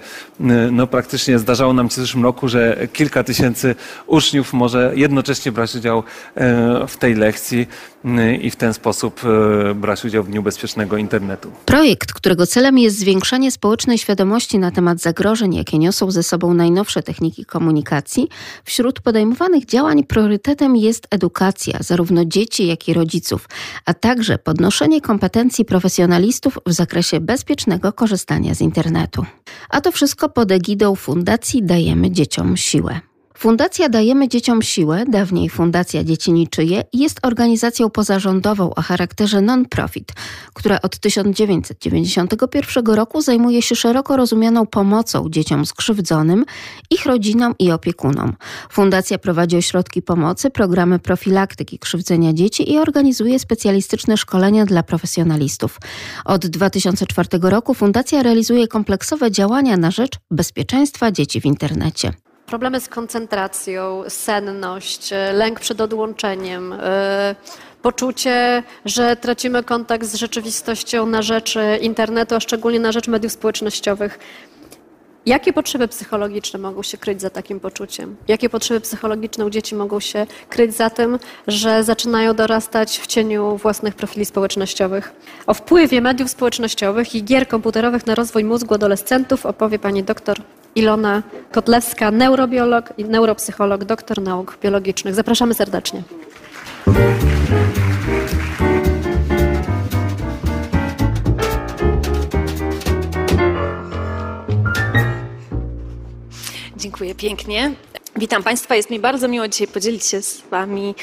no, 0.72 0.86
praktycznie 0.86 1.38
zdarzało 1.38 1.72
nam 1.72 1.90
się 1.90 1.94
w 1.94 2.00
zeszłym 2.00 2.24
roku, 2.24 2.48
że 2.48 2.76
kilka 2.92 3.24
tysięcy 3.24 3.74
uczniów 4.06 4.37
może 4.52 4.92
jednocześnie 4.94 5.52
brać 5.52 5.76
udział 5.76 6.02
e, 6.34 6.86
w 6.86 6.96
tej 6.96 7.14
lekcji 7.14 7.66
m, 8.04 8.40
i 8.42 8.50
w 8.50 8.56
ten 8.56 8.74
sposób 8.74 9.20
e, 9.24 9.74
brać 9.74 10.04
udział 10.04 10.24
w 10.24 10.28
Dniu 10.28 10.42
Bezpiecznego 10.42 10.96
Internetu. 10.96 11.50
Projekt, 11.64 12.12
którego 12.12 12.46
celem 12.46 12.78
jest 12.78 12.98
zwiększanie 12.98 13.50
społecznej 13.50 13.98
świadomości 13.98 14.58
na 14.58 14.70
temat 14.70 15.00
zagrożeń, 15.00 15.54
jakie 15.54 15.78
niosą 15.78 16.10
ze 16.10 16.22
sobą 16.22 16.54
najnowsze 16.54 17.02
techniki 17.02 17.44
komunikacji, 17.44 18.28
wśród 18.64 19.00
podejmowanych 19.00 19.66
działań 19.66 20.04
priorytetem 20.04 20.76
jest 20.76 21.06
edukacja 21.10 21.78
zarówno 21.80 22.24
dzieci, 22.24 22.66
jak 22.66 22.88
i 22.88 22.94
rodziców, 22.94 23.48
a 23.84 23.94
także 23.94 24.38
podnoszenie 24.38 25.00
kompetencji 25.00 25.64
profesjonalistów 25.64 26.58
w 26.66 26.72
zakresie 26.72 27.20
bezpiecznego 27.20 27.92
korzystania 27.92 28.54
z 28.54 28.60
internetu. 28.60 29.24
A 29.70 29.80
to 29.80 29.92
wszystko 29.92 30.28
pod 30.28 30.52
egidą 30.52 30.94
Fundacji 30.94 31.62
Dajemy 31.62 32.10
Dzieciom 32.10 32.56
Siłę. 32.56 33.07
Fundacja 33.38 33.88
Dajemy 33.88 34.28
Dzieciom 34.28 34.62
Siłę, 34.62 35.04
dawniej 35.08 35.48
Fundacja 35.48 36.04
Dzieci 36.04 36.32
Niczyje, 36.32 36.82
jest 36.92 37.18
organizacją 37.22 37.90
pozarządową 37.90 38.74
o 38.74 38.82
charakterze 38.82 39.40
non-profit, 39.40 40.12
która 40.54 40.80
od 40.82 40.98
1991 40.98 42.86
roku 42.86 43.20
zajmuje 43.20 43.62
się 43.62 43.76
szeroko 43.76 44.16
rozumianą 44.16 44.66
pomocą 44.66 45.28
dzieciom 45.30 45.66
skrzywdzonym, 45.66 46.44
ich 46.90 47.06
rodzinom 47.06 47.54
i 47.58 47.72
opiekunom. 47.72 48.36
Fundacja 48.70 49.18
prowadzi 49.18 49.56
ośrodki 49.56 50.02
pomocy, 50.02 50.50
programy 50.50 50.98
profilaktyki 50.98 51.78
krzywdzenia 51.78 52.32
dzieci 52.32 52.72
i 52.72 52.78
organizuje 52.78 53.38
specjalistyczne 53.38 54.16
szkolenia 54.16 54.66
dla 54.66 54.82
profesjonalistów. 54.82 55.78
Od 56.24 56.46
2004 56.46 57.28
roku 57.42 57.74
Fundacja 57.74 58.22
realizuje 58.22 58.68
kompleksowe 58.68 59.30
działania 59.30 59.76
na 59.76 59.90
rzecz 59.90 60.12
bezpieczeństwa 60.30 61.12
dzieci 61.12 61.40
w 61.40 61.46
internecie. 61.46 62.12
Problemy 62.48 62.80
z 62.80 62.88
koncentracją, 62.88 64.02
senność, 64.08 65.12
e, 65.12 65.32
lęk 65.32 65.60
przed 65.60 65.80
odłączeniem, 65.80 66.72
e, 66.72 67.34
poczucie, 67.82 68.62
że 68.84 69.16
tracimy 69.16 69.62
kontakt 69.62 70.06
z 70.06 70.14
rzeczywistością 70.14 71.06
na 71.06 71.22
rzecz 71.22 71.56
e, 71.56 71.78
internetu, 71.78 72.34
a 72.34 72.40
szczególnie 72.40 72.80
na 72.80 72.92
rzecz 72.92 73.08
mediów 73.08 73.32
społecznościowych. 73.32 74.18
Jakie 75.28 75.52
potrzeby 75.52 75.88
psychologiczne 75.88 76.58
mogą 76.58 76.82
się 76.82 76.98
kryć 76.98 77.20
za 77.20 77.30
takim 77.30 77.60
poczuciem? 77.60 78.16
Jakie 78.28 78.48
potrzeby 78.48 78.80
psychologiczne 78.80 79.46
u 79.46 79.50
dzieci 79.50 79.74
mogą 79.74 80.00
się 80.00 80.26
kryć 80.48 80.74
za 80.74 80.90
tym, 80.90 81.18
że 81.46 81.84
zaczynają 81.84 82.34
dorastać 82.34 82.98
w 82.98 83.06
cieniu 83.06 83.56
własnych 83.56 83.94
profili 83.94 84.24
społecznościowych? 84.24 85.12
O 85.46 85.54
wpływie 85.54 86.00
mediów 86.00 86.30
społecznościowych 86.30 87.14
i 87.14 87.24
gier 87.24 87.48
komputerowych 87.48 88.06
na 88.06 88.14
rozwój 88.14 88.44
mózgu 88.44 88.74
adolescentów 88.74 89.46
opowie 89.46 89.78
pani 89.78 90.02
doktor 90.02 90.36
Ilona 90.74 91.22
Kotlewska, 91.52 92.10
neurobiolog 92.10 92.92
i 92.98 93.04
neuropsycholog, 93.04 93.84
doktor 93.84 94.22
nauk 94.22 94.58
biologicznych. 94.62 95.14
Zapraszamy 95.14 95.54
serdecznie. 95.54 96.02
Dziękuję 106.78 107.14
pięknie. 107.14 107.72
Witam 108.16 108.42
Państwa. 108.42 108.76
Jest 108.76 108.90
mi 108.90 109.00
bardzo 109.00 109.28
miło 109.28 109.48
dzisiaj 109.48 109.66
podzielić 109.66 110.04
się 110.04 110.22
z 110.22 110.40
Wami 110.50 110.94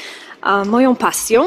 moją 0.66 0.96
pasją, 0.96 1.44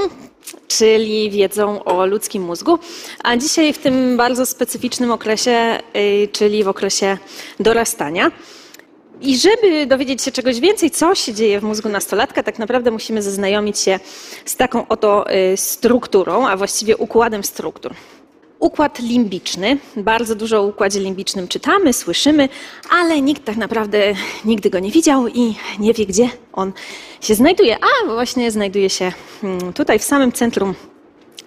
czyli 0.68 1.30
wiedzą 1.32 1.84
o 1.84 2.06
ludzkim 2.06 2.44
mózgu. 2.44 2.80
A 3.24 3.38
dzisiaj 3.38 3.74
w 3.74 3.78
tym 3.78 4.18
bardzo 4.18 4.46
specyficznym 4.46 5.12
okresie, 5.12 5.80
y, 5.96 6.28
czyli 6.32 6.64
w 6.64 6.68
okresie 6.68 7.18
dorastania. 7.60 8.32
I 9.22 9.38
żeby 9.38 9.86
dowiedzieć 9.86 10.22
się 10.22 10.32
czegoś 10.32 10.60
więcej, 10.60 10.92
co 10.92 11.16
się 11.16 11.34
dzieje 11.34 11.60
w 11.60 11.64
mózgu 11.64 11.90
nastolatka, 11.90 12.44
tak 12.44 12.60
naprawdę 12.60 12.92
musimy 12.92 13.22
zaznajomić 13.22 13.80
się 13.80 14.00
z 14.46 14.56
taką 14.56 14.88
oto 14.88 15.34
y, 15.34 15.58
strukturą, 15.58 16.48
a 16.48 16.58
właściwie 16.58 16.98
układem 16.98 17.44
struktur. 17.44 17.94
Układ 18.60 19.00
limbiczny. 19.00 19.78
Bardzo 19.98 20.36
dużo 20.36 20.60
o 20.60 20.64
układzie 20.64 21.00
limbicznym 21.00 21.48
czytamy, 21.48 21.94
słyszymy, 21.94 22.50
ale 22.90 23.22
nikt 23.22 23.46
tak 23.46 23.58
naprawdę 23.58 24.14
nigdy 24.46 24.70
go 24.70 24.80
nie 24.80 24.92
widział 24.92 25.28
i 25.28 25.56
nie 25.80 25.94
wie, 25.94 26.06
gdzie 26.06 26.30
on 26.54 26.72
się 27.22 27.36
znajduje. 27.36 27.78
A 27.82 28.08
właśnie 28.14 28.52
znajduje 28.52 28.90
się 28.90 29.12
mm, 29.44 29.74
tutaj 29.74 30.00
w 30.00 30.04
samym 30.04 30.32
centrum 30.32 30.74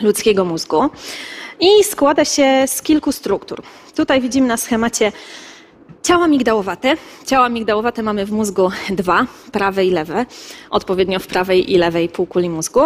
ludzkiego 0.00 0.44
mózgu 0.44 0.90
i 1.60 1.84
składa 1.84 2.24
się 2.24 2.64
z 2.66 2.82
kilku 2.82 3.12
struktur. 3.12 3.62
Tutaj 3.94 4.20
widzimy 4.20 4.48
na 4.48 4.56
schemacie 4.56 5.12
Ciała 6.02 6.28
migdałowate. 6.28 6.96
Ciała 7.26 7.48
migdałowate 7.48 8.02
mamy 8.02 8.26
w 8.26 8.32
mózgu 8.32 8.70
dwa, 8.90 9.26
prawe 9.52 9.84
i 9.84 9.90
lewe, 9.90 10.26
odpowiednio 10.70 11.18
w 11.18 11.26
prawej 11.26 11.72
i 11.72 11.78
lewej 11.78 12.08
półkuli 12.08 12.50
mózgu. 12.50 12.80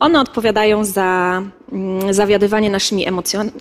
One 0.00 0.20
odpowiadają 0.20 0.84
za 0.84 1.42
mm, 1.72 2.14
zawiadywanie 2.14 2.70
naszymi 2.70 3.06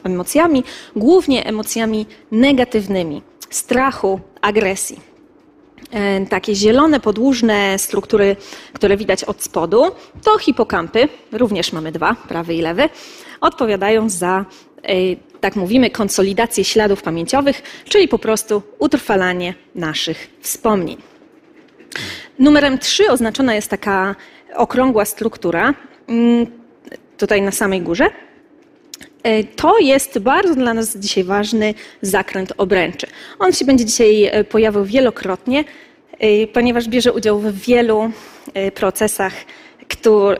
emocjami, 0.04 0.64
głównie 0.96 1.46
emocjami 1.46 2.06
negatywnymi, 2.32 3.22
strachu, 3.50 4.20
agresji. 4.42 5.00
E, 5.92 6.26
takie 6.26 6.56
zielone, 6.56 7.00
podłużne 7.00 7.80
struktury, 7.80 8.36
które 8.74 8.98
widać 8.98 9.24
od 9.24 9.44
spodu, 9.44 9.84
to 10.24 10.38
hipokampy, 10.38 11.08
również 11.32 11.74
mamy 11.74 11.92
dwa, 11.92 12.16
prawy 12.28 12.54
i 12.54 12.62
lewy, 12.62 12.90
odpowiadają 13.42 14.10
za 14.10 14.46
tak 15.42 15.56
mówimy, 15.56 15.90
konsolidację 15.90 16.64
śladów 16.64 17.02
pamięciowych, 17.02 17.62
czyli 17.90 18.08
po 18.08 18.20
prostu 18.20 18.62
utrwalanie 18.80 19.54
naszych 19.76 20.30
wspomnień. 20.42 20.98
Numerem 22.40 22.80
3 22.80 23.12
oznaczona 23.12 23.56
jest 23.56 23.70
taka 23.70 24.16
okrągła 24.56 25.06
struktura, 25.06 25.74
mm, 26.08 26.46
tutaj 27.18 27.42
na 27.42 27.52
samej 27.52 27.82
górze. 27.82 28.10
E, 29.24 29.44
to 29.44 29.80
jest 29.80 30.20
bardzo 30.20 30.56
dla 30.56 30.74
nas 30.74 30.98
dzisiaj 30.98 31.24
ważny 31.24 31.74
zakręt 32.02 32.54
obręczy. 32.58 33.08
On 33.40 33.54
się 33.54 33.66
będzie 33.66 33.86
dzisiaj 33.86 34.24
e, 34.24 34.44
pojawił 34.44 34.86
wielokrotnie, 34.86 35.64
e, 36.20 36.48
ponieważ 36.48 36.88
bierze 36.88 37.14
udział 37.14 37.40
w 37.40 37.52
wielu 37.60 38.12
procesach 38.76 39.34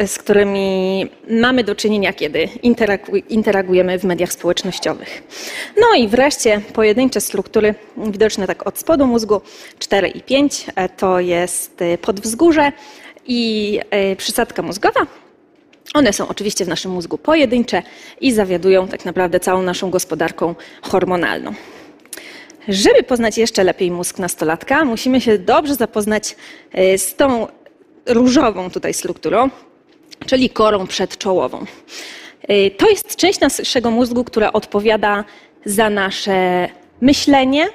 z 0.08 0.18
którymi 0.18 1.10
mamy 1.30 1.64
do 1.64 1.76
czynienia, 1.76 2.14
kiedy 2.14 2.50
interagujemy 3.30 4.00
w 4.00 4.04
mediach 4.04 4.34
społecznościowych. 4.34 5.24
No 5.78 5.98
i 5.98 6.08
wreszcie 6.08 6.62
pojedyncze 6.74 7.22
struktury 7.22 7.76
widoczne 7.98 8.48
tak 8.48 8.68
od 8.68 8.80
spodu 8.80 9.08
mózgu 9.08 9.42
4 9.80 10.08
i 10.08 10.22
5 10.22 10.66
e, 10.76 10.90
to 10.90 11.20
jest 11.20 11.82
e, 11.82 11.98
podwzgórze 11.98 12.72
i 13.28 13.80
e, 13.90 14.16
przysadka 14.16 14.62
mózgowa. 14.62 15.08
One 15.94 16.14
są 16.14 16.28
oczywiście 16.28 16.66
w 16.66 16.68
naszym 16.68 16.92
mózgu 16.92 17.18
pojedyncze 17.18 17.84
i 18.22 18.32
zawiadują 18.32 18.88
tak 18.88 19.06
naprawdę 19.06 19.40
całą 19.40 19.62
naszą 19.62 19.90
gospodarką 19.90 20.56
hormonalną. 20.82 21.54
Żeby 22.68 23.04
poznać 23.04 23.38
jeszcze 23.38 23.64
lepiej 23.64 23.92
mózg 23.92 24.20
nastolatka, 24.20 24.86
musimy 24.86 25.22
się 25.22 25.38
dobrze 25.38 25.76
zapoznać 25.76 26.36
z 26.98 27.16
tą 27.16 27.48
różową 28.06 28.70
tutaj 28.70 28.94
strukturą, 28.94 29.50
czyli 30.26 30.50
korą 30.50 30.88
przedczołową. 30.88 31.66
Y, 32.50 32.72
to 32.78 32.90
jest 32.90 33.16
część 33.16 33.40
naszego 33.40 33.92
mózgu, 33.92 34.24
która 34.24 34.54
odpowiada 34.54 35.24
za 35.66 35.90
nasze 35.90 36.70
myślenie, 37.02 37.70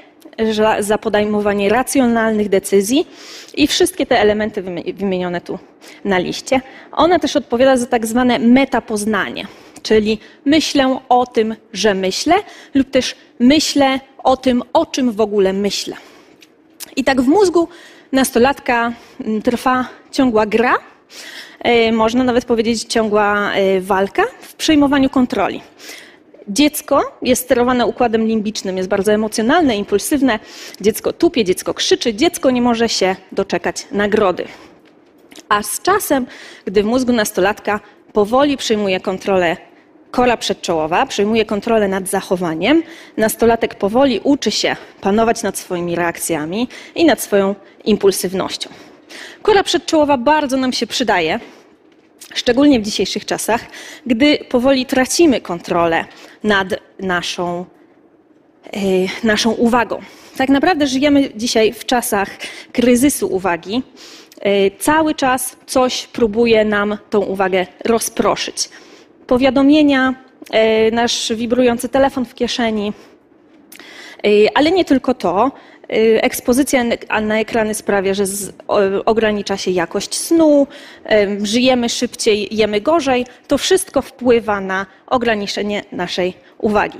za 0.81 0.99
podejmowanie 0.99 1.69
racjonalnych 1.69 2.49
decyzji 2.49 3.07
i 3.55 3.67
wszystkie 3.67 4.07
te 4.07 4.21
elementy 4.21 4.63
wymienione 4.95 5.41
tu 5.41 5.59
na 6.05 6.19
liście. 6.19 6.61
Ona 6.93 7.19
też 7.19 7.37
odpowiada 7.37 7.77
za 7.77 7.87
tak 7.87 8.07
zwane 8.07 8.39
metapoznanie, 8.39 9.47
czyli 9.83 10.19
myślę 10.45 11.01
o 11.09 11.27
tym, 11.27 11.57
że 11.73 11.95
myślę, 11.95 12.35
lub 12.75 12.91
też 12.91 13.17
myślę 13.39 14.01
o 14.19 14.37
tym, 14.37 14.63
o 14.73 14.87
czym 14.87 15.13
w 15.13 15.21
ogóle 15.21 15.53
myślę. 15.53 15.97
I 16.97 17.05
tak 17.05 17.21
w 17.21 17.27
mózgu 17.27 17.69
nastolatka 18.13 18.93
mm, 19.21 19.43
trwa 19.43 19.89
ciągła 20.11 20.47
gra, 20.47 20.79
e, 21.59 21.93
można 21.93 22.25
nawet 22.25 22.45
powiedzieć 22.45 22.85
ciągła 22.85 23.53
e, 23.53 23.81
walka 23.81 24.23
w 24.41 24.55
przejmowaniu 24.55 25.11
kontroli. 25.11 25.61
Dziecko 26.49 27.19
jest 27.23 27.43
sterowane 27.43 27.87
układem 27.87 28.27
limbicznym, 28.27 28.77
jest 28.77 28.89
bardzo 28.89 29.13
emocjonalne, 29.13 29.77
impulsywne. 29.77 30.39
Dziecko 30.81 31.13
tupie, 31.13 31.45
dziecko 31.45 31.75
krzyczy, 31.75 32.15
dziecko 32.15 32.51
nie 32.51 32.63
może 32.63 32.89
się 32.89 33.17
doczekać 33.33 33.87
nagrody. 33.93 34.45
A 35.49 35.63
z 35.63 35.83
czasem, 35.83 36.27
gdy 36.65 36.83
w 36.83 36.87
mózgu 36.87 37.13
nastolatka 37.13 37.81
powoli 38.13 38.57
przejmuje 38.57 39.01
kontrolę 39.01 39.57
kora 40.11 40.37
przedczołowa, 40.37 41.07
przejmuje 41.07 41.45
kontrolę 41.45 41.89
nad 41.89 42.09
zachowaniem, 42.09 42.83
nastolatek 43.17 43.75
powoli 43.75 44.21
uczy 44.25 44.51
się 44.51 44.77
panować 45.01 45.43
nad 45.43 45.59
swoimi 45.59 45.97
reakcjami 45.97 46.69
i 46.95 47.05
nad 47.05 47.21
swoją 47.21 47.55
impulsywnością. 47.85 48.71
Kora 49.43 49.63
przedczołowa 49.63 50.17
bardzo 50.17 50.57
nam 50.57 50.73
się 50.73 50.87
przydaje, 50.87 51.41
szczególnie 52.35 52.81
w 52.81 52.83
dzisiejszych 52.83 53.25
czasach, 53.25 53.61
gdy 54.07 54.39
powoli 54.49 54.87
tracimy 54.87 55.41
kontrolę 55.41 56.05
nad 56.45 56.69
naszą, 56.99 57.65
yy, 58.73 58.81
naszą 59.25 59.51
uwagą. 59.51 60.01
Tak 60.37 60.49
naprawdę 60.49 60.87
żyjemy 60.87 61.31
dzisiaj 61.37 61.73
w 61.73 61.85
czasach 61.85 62.31
kryzysu 62.73 63.35
uwagi. 63.35 63.83
Yy, 64.45 64.71
cały 64.79 65.15
czas 65.15 65.57
coś 65.67 66.07
próbuje 66.07 66.65
nam 66.65 66.99
tą 67.11 67.19
uwagę 67.21 67.67
rozproszyć. 67.85 68.69
Powiadomienia, 69.27 70.15
yy, 70.53 70.93
nasz 70.93 71.33
wibrujący 71.35 71.89
telefon 71.89 72.25
w 72.25 72.35
kieszeni, 72.35 72.93
ale 74.55 74.71
nie 74.71 74.85
tylko 74.85 75.15
to. 75.15 75.53
Y, 75.93 76.23
ekspozycja 76.23 76.85
na 77.23 77.39
ekrany 77.39 77.75
sprawia, 77.75 78.15
że 78.15 78.27
z, 78.27 78.53
o, 78.69 78.79
ogranicza 79.05 79.57
się 79.57 79.71
jakość 79.71 80.15
snu, 80.15 80.67
y, 81.13 81.47
żyjemy 81.47 81.89
szybciej, 81.89 82.49
jemy 82.51 82.81
gorzej. 82.81 83.27
To 83.49 83.59
wszystko 83.59 84.03
wpływa 84.03 84.61
na 84.61 84.87
ograniczenie 85.07 85.83
naszej 85.93 86.35
uwagi. 86.59 86.99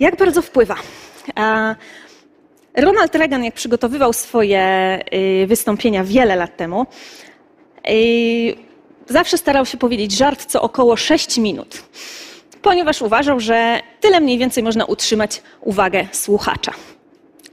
Jak 0.00 0.16
bardzo 0.16 0.42
wpływa? 0.42 0.76
Ronald 2.76 3.14
Reagan, 3.14 3.44
jak 3.44 3.54
przygotowywał 3.54 4.12
swoje 4.12 4.98
y, 5.14 5.46
wystąpienia 5.46 6.04
wiele 6.04 6.36
lat 6.36 6.56
temu, 6.56 6.86
zawsze 9.08 9.38
starał 9.38 9.66
się 9.66 9.78
powiedzieć 9.78 10.12
żart 10.12 10.44
co 10.44 10.62
około 10.62 10.96
6 10.96 11.38
minut, 11.38 11.82
ponieważ 12.62 13.02
uważał, 13.02 13.40
że 13.40 13.80
tyle 14.00 14.20
mniej 14.20 14.38
więcej 14.38 14.62
można 14.62 14.84
utrzymać 14.84 15.42
uwagę 15.60 16.06
słuchacza 16.12 16.72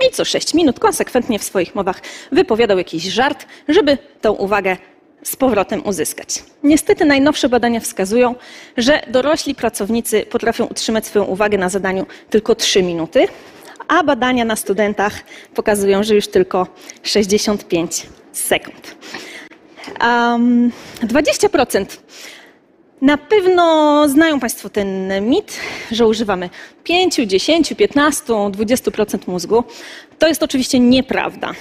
i 0.07 0.11
co 0.11 0.25
6 0.25 0.53
minut 0.53 0.79
konsekwentnie 0.79 1.39
w 1.39 1.43
swoich 1.43 1.75
mowach 1.75 2.01
wypowiadał 2.31 2.77
jakiś 2.77 3.03
żart, 3.03 3.45
żeby 3.67 3.97
tą 4.21 4.31
uwagę 4.31 4.77
z 5.23 5.35
powrotem 5.35 5.85
uzyskać. 5.85 6.43
Niestety 6.63 7.05
najnowsze 7.05 7.49
badania 7.49 7.79
wskazują, 7.79 8.35
że 8.77 9.01
dorośli 9.07 9.55
pracownicy 9.55 10.25
potrafią 10.25 10.65
utrzymać 10.65 11.05
swoją 11.05 11.25
uwagę 11.25 11.57
na 11.57 11.69
zadaniu 11.69 12.05
tylko 12.29 12.55
3 12.55 12.83
minuty, 12.83 13.27
a 13.87 14.03
badania 14.03 14.45
na 14.45 14.55
studentach 14.55 15.13
pokazują, 15.55 16.03
że 16.03 16.15
już 16.15 16.27
tylko 16.27 16.67
65 17.03 18.07
sekund. 18.31 18.95
Um, 20.01 20.71
20% 21.01 21.85
na 23.01 23.17
pewno 23.17 24.05
znają 24.09 24.39
Państwo 24.39 24.69
ten 24.69 25.11
mit, 25.29 25.59
że 25.91 26.07
używamy 26.07 26.49
5, 26.83 27.15
10, 27.15 27.73
15, 27.77 28.23
20% 28.33 29.19
mózgu. 29.27 29.63
To 30.19 30.27
jest 30.27 30.43
oczywiście 30.43 30.79
nieprawda. 30.79 31.51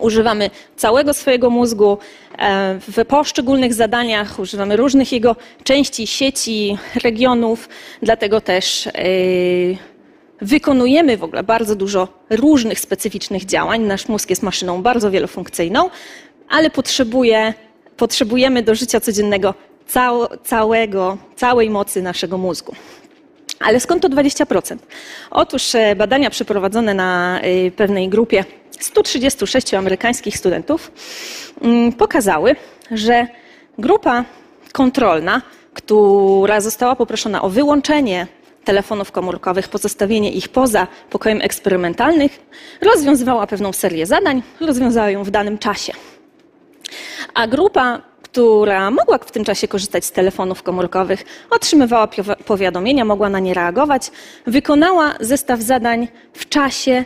Używamy 0.00 0.50
całego 0.76 1.14
swojego 1.14 1.50
mózgu 1.50 1.98
e, 2.38 2.78
w 2.88 3.04
poszczególnych 3.04 3.74
zadaniach, 3.74 4.38
używamy 4.38 4.76
różnych 4.76 5.12
jego 5.12 5.36
części, 5.64 6.06
sieci, 6.06 6.78
regionów, 7.02 7.68
dlatego 8.02 8.40
też 8.40 8.86
e, 8.86 8.92
wykonujemy 10.40 11.16
w 11.16 11.24
ogóle 11.24 11.42
bardzo 11.42 11.76
dużo 11.76 12.08
różnych 12.30 12.80
specyficznych 12.80 13.44
działań. 13.44 13.82
Nasz 13.82 14.08
mózg 14.08 14.30
jest 14.30 14.42
maszyną 14.42 14.82
bardzo 14.82 15.10
wielofunkcyjną, 15.10 15.90
ale 16.48 16.70
potrzebuje, 16.70 17.54
potrzebujemy 17.96 18.62
do 18.62 18.74
życia 18.74 19.00
codziennego 19.00 19.54
całego, 20.44 21.18
całej 21.36 21.70
mocy 21.70 22.02
naszego 22.02 22.38
mózgu. 22.38 22.74
Ale 23.60 23.80
skąd 23.80 24.02
to 24.02 24.08
20%? 24.08 24.76
Otóż 25.30 25.74
e, 25.74 25.96
badania 25.96 26.30
przeprowadzone 26.30 26.94
na 26.94 27.40
e, 27.40 27.70
pewnej 27.70 28.08
grupie 28.08 28.44
136 28.80 29.74
amerykańskich 29.74 30.38
studentów 30.38 30.92
mm, 31.62 31.92
pokazały, 31.92 32.56
że 32.90 33.26
grupa 33.78 34.24
kontrolna, 34.72 35.42
która 35.74 36.60
została 36.60 36.96
poproszona 36.96 37.42
o 37.42 37.48
wyłączenie 37.48 38.26
telefonów 38.64 39.12
komórkowych, 39.12 39.68
pozostawienie 39.68 40.32
ich 40.32 40.48
poza 40.48 40.86
pokojem 41.10 41.40
eksperymentalnym, 41.42 42.28
rozwiązywała 42.80 43.46
pewną 43.46 43.72
serię 43.72 44.06
zadań, 44.06 44.42
rozwiązała 44.60 45.10
ją 45.10 45.24
w 45.24 45.30
danym 45.30 45.58
czasie. 45.58 45.92
A 47.34 47.46
grupa, 47.46 48.02
która 48.36 48.90
mogła 48.90 49.18
w 49.18 49.30
tym 49.30 49.44
czasie 49.44 49.68
korzystać 49.68 50.04
z 50.04 50.12
telefonów 50.12 50.62
komórkowych, 50.62 51.24
otrzymywała 51.50 52.08
powiadomienia, 52.44 53.04
mogła 53.04 53.28
na 53.28 53.38
nie 53.38 53.54
reagować, 53.54 54.10
wykonała 54.46 55.14
zestaw 55.20 55.60
zadań 55.60 56.08
w 56.32 56.48
czasie 56.48 57.04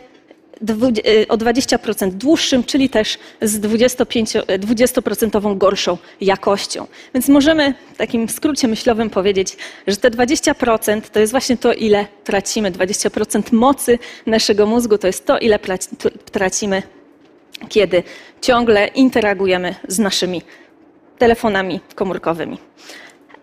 y, 1.07 1.27
o 1.27 1.37
20% 1.37 2.11
dłuższym, 2.11 2.63
czyli 2.63 2.89
też 2.89 3.17
z 3.41 3.59
25, 3.59 4.35
y, 4.35 4.39
20% 4.39 5.57
gorszą 5.57 5.97
jakością. 6.21 6.87
Więc 7.13 7.27
możemy 7.27 7.73
w 7.93 7.97
takim 7.97 8.29
skrócie 8.29 8.67
myślowym 8.67 9.09
powiedzieć, 9.09 9.57
że 9.87 9.97
te 9.97 10.09
20% 10.09 11.01
to 11.09 11.19
jest 11.19 11.31
właśnie 11.31 11.57
to, 11.57 11.73
ile 11.73 12.05
tracimy. 12.23 12.71
20% 12.71 13.53
mocy 13.53 13.99
naszego 14.25 14.65
mózgu 14.65 14.97
to 14.97 15.07
jest 15.07 15.25
to, 15.25 15.39
ile 15.39 15.59
tracimy, 16.31 16.83
kiedy 17.69 18.03
ciągle 18.41 18.87
interagujemy 18.87 19.75
z 19.87 19.99
naszymi 19.99 20.41
telefonami 21.21 21.79
komórkowymi. 21.95 22.57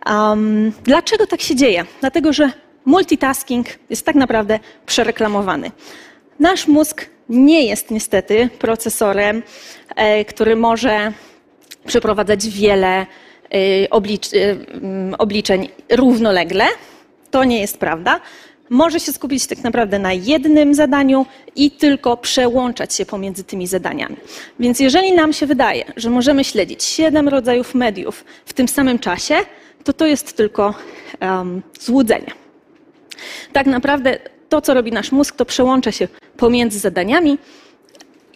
Um, 0.06 0.72
dlaczego 0.84 1.26
tak 1.26 1.40
się 1.40 1.54
dzieje? 1.56 1.84
Dlatego, 2.00 2.32
że 2.32 2.50
multitasking 2.84 3.66
jest 3.90 4.06
tak 4.06 4.14
naprawdę 4.14 4.58
przereklamowany. 4.86 5.70
Nasz 6.40 6.68
mózg 6.68 7.06
nie 7.28 7.66
jest 7.66 7.90
niestety 7.90 8.48
procesorem, 8.58 9.42
e, 9.96 10.24
który 10.24 10.56
może 10.56 11.12
przeprowadzać 11.86 12.48
wiele 12.48 12.94
e, 12.98 13.06
oblicz, 13.90 14.26
e, 14.34 14.38
obliczeń 15.18 15.68
równolegle. 15.90 16.64
To 17.30 17.44
nie 17.44 17.60
jest 17.60 17.78
prawda. 17.78 18.20
Może 18.70 19.00
się 19.00 19.12
skupić 19.12 19.46
tak 19.46 19.58
naprawdę 19.58 19.98
na 19.98 20.12
jednym 20.12 20.74
zadaniu 20.74 21.26
i 21.56 21.70
tylko 21.70 22.16
przełączać 22.16 22.94
się 22.94 23.06
pomiędzy 23.06 23.44
tymi 23.44 23.66
zadaniami. 23.66 24.16
Więc 24.60 24.80
jeżeli 24.80 25.12
nam 25.12 25.32
się 25.32 25.46
wydaje, 25.46 25.84
że 25.96 26.10
możemy 26.10 26.44
śledzić 26.44 26.84
siedem 26.84 27.28
rodzajów 27.28 27.74
mediów 27.74 28.24
w 28.44 28.52
tym 28.52 28.68
samym 28.68 28.98
czasie, 28.98 29.34
to 29.84 29.92
to 29.92 30.06
jest 30.06 30.36
tylko 30.36 30.74
um, 31.20 31.62
złudzenie. 31.80 32.32
Tak 33.52 33.66
naprawdę 33.66 34.18
to, 34.48 34.60
co 34.60 34.74
robi 34.74 34.92
nasz 34.92 35.12
mózg, 35.12 35.36
to 35.36 35.44
przełącza 35.44 35.92
się 35.92 36.08
pomiędzy 36.36 36.78
zadaniami 36.78 37.38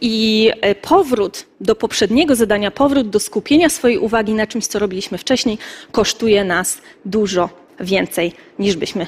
i 0.00 0.50
e, 0.60 0.74
powrót 0.74 1.46
do 1.60 1.74
poprzedniego 1.74 2.34
zadania, 2.34 2.70
powrót 2.70 3.10
do 3.10 3.20
skupienia 3.20 3.68
swojej 3.68 3.98
uwagi 3.98 4.34
na 4.34 4.46
czymś, 4.46 4.66
co 4.66 4.78
robiliśmy 4.78 5.18
wcześniej, 5.18 5.59
kosztuje 5.92 6.44
nas 6.44 6.78
dużo 7.04 7.48
więcej 7.80 8.32
niż 8.59 8.76
byśmy 8.76 9.06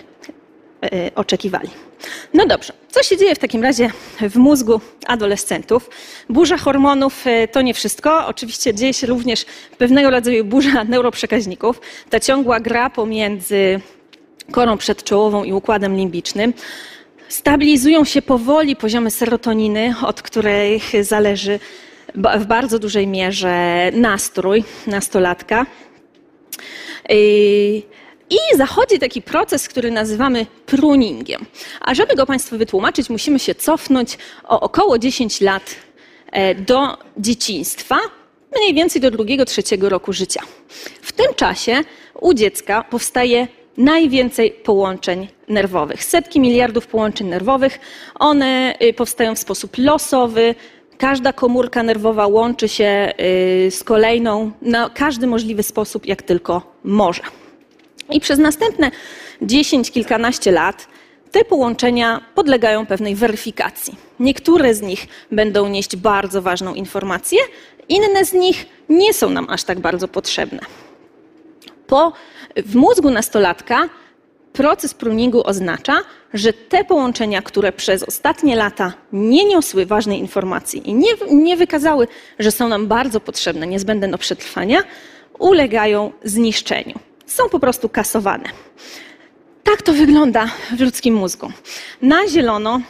oczekiwali. 1.14 1.70
No 2.34 2.46
dobrze, 2.46 2.72
co 2.90 3.02
się 3.02 3.16
dzieje 3.16 3.34
w 3.34 3.38
takim 3.38 3.62
razie 3.62 3.90
w 4.20 4.36
mózgu 4.36 4.80
adolescentów? 5.06 5.90
Burza 6.28 6.56
hormonów 6.56 7.26
e, 7.26 7.48
to 7.48 7.62
nie 7.62 7.74
wszystko. 7.74 8.26
Oczywiście 8.26 8.74
dzieje 8.74 8.94
się 8.94 9.06
również 9.06 9.46
pewnego 9.78 10.10
rodzaju 10.10 10.44
burza 10.44 10.84
neuroprzekaźników. 10.94 11.80
Ta 12.10 12.20
ciągła 12.20 12.60
gra 12.60 12.90
pomiędzy 12.90 13.80
korą 14.52 14.78
przedczołową 14.78 15.44
i 15.44 15.52
układem 15.52 15.96
limbicznym. 15.96 16.54
Stabilizują 17.28 18.04
się 18.04 18.22
powoli 18.22 18.76
poziomy 18.76 19.10
serotoniny, 19.10 19.94
od 20.06 20.22
której 20.22 20.80
zależy 21.00 21.60
w 22.14 22.46
bardzo 22.46 22.78
dużej 22.78 23.06
mierze 23.06 23.90
nastrój 23.92 24.64
nastolatka. 24.86 25.66
Yy, 27.08 27.82
I 28.30 28.56
zachodzi 28.56 28.98
taki 28.98 29.22
proces, 29.22 29.68
który 29.68 29.90
nazywamy 29.90 30.46
pruningiem. 30.66 31.46
A 31.80 31.94
żeby 31.94 32.14
go 32.14 32.26
Państwu 32.26 32.58
wytłumaczyć, 32.58 33.10
musimy 33.10 33.38
się 33.38 33.54
cofnąć 33.54 34.18
o 34.44 34.60
około 34.60 34.98
10 34.98 35.40
lat 35.40 35.76
e, 36.32 36.54
do 36.54 36.98
dzieciństwa, 37.16 37.96
mniej 38.56 38.74
więcej 38.74 39.02
do 39.02 39.10
drugiego, 39.10 39.44
trzeciego 39.44 39.88
roku 39.88 40.12
życia. 40.12 40.40
W 41.02 41.12
tym 41.12 41.34
czasie 41.34 41.80
u 42.20 42.34
dziecka 42.34 42.84
powstaje 42.90 43.48
najwięcej 43.76 44.50
połączeń 44.50 45.28
nerwowych. 45.48 46.04
Setki 46.04 46.40
miliardów 46.40 46.86
połączeń 46.86 47.26
nerwowych. 47.26 47.80
One 48.14 48.74
y, 48.82 48.92
powstają 48.92 49.34
w 49.34 49.38
sposób 49.38 49.78
losowy. 49.78 50.54
Każda 50.98 51.32
komórka 51.32 51.82
nerwowa 51.82 52.26
łączy 52.26 52.68
się 52.68 53.12
y, 53.66 53.70
z 53.70 53.84
kolejną 53.84 54.50
na 54.62 54.90
każdy 54.90 55.26
możliwy 55.26 55.62
sposób, 55.62 56.06
jak 56.06 56.22
tylko 56.22 56.76
może. 56.84 57.22
I 58.10 58.20
przez 58.20 58.38
następne 58.38 58.90
10, 59.42 59.90
kilkanaście 59.90 60.52
lat 60.52 60.88
te 61.32 61.44
połączenia 61.44 62.20
podlegają 62.34 62.86
pewnej 62.86 63.14
weryfikacji. 63.14 63.94
Niektóre 64.20 64.74
z 64.74 64.82
nich 64.82 65.06
będą 65.30 65.68
nieść 65.68 65.96
bardzo 65.96 66.42
ważną 66.42 66.74
informację, 66.74 67.38
inne 67.88 68.24
z 68.24 68.32
nich 68.32 68.66
nie 68.88 69.14
są 69.14 69.30
nam 69.30 69.46
aż 69.50 69.64
tak 69.64 69.80
bardzo 69.80 70.08
potrzebne. 70.08 70.60
Po, 71.86 72.12
w 72.56 72.74
mózgu 72.74 73.10
nastolatka 73.10 73.88
proces 74.52 74.94
pruningu 74.94 75.46
oznacza, 75.46 76.00
że 76.34 76.52
te 76.52 76.84
połączenia, 76.84 77.42
które 77.42 77.72
przez 77.72 78.02
ostatnie 78.02 78.56
lata 78.56 78.92
nie 79.12 79.44
niosły 79.44 79.86
ważnej 79.86 80.18
informacji 80.18 80.90
i 80.90 80.94
nie, 80.94 81.10
nie 81.30 81.56
wykazały, 81.56 82.08
że 82.38 82.50
są 82.50 82.68
nam 82.68 82.86
bardzo 82.86 83.20
potrzebne, 83.20 83.66
niezbędne 83.66 84.08
do 84.08 84.18
przetrwania, 84.18 84.82
ulegają 85.38 86.12
zniszczeniu. 86.24 86.98
Są 87.26 87.48
po 87.48 87.60
prostu 87.60 87.88
kasowane. 87.88 88.48
Tak 89.64 89.82
to 89.82 89.92
wygląda 89.92 90.50
w 90.76 90.80
ludzkim 90.80 91.14
mózgu. 91.14 91.52
Na 92.02 92.28
zielono 92.28 92.80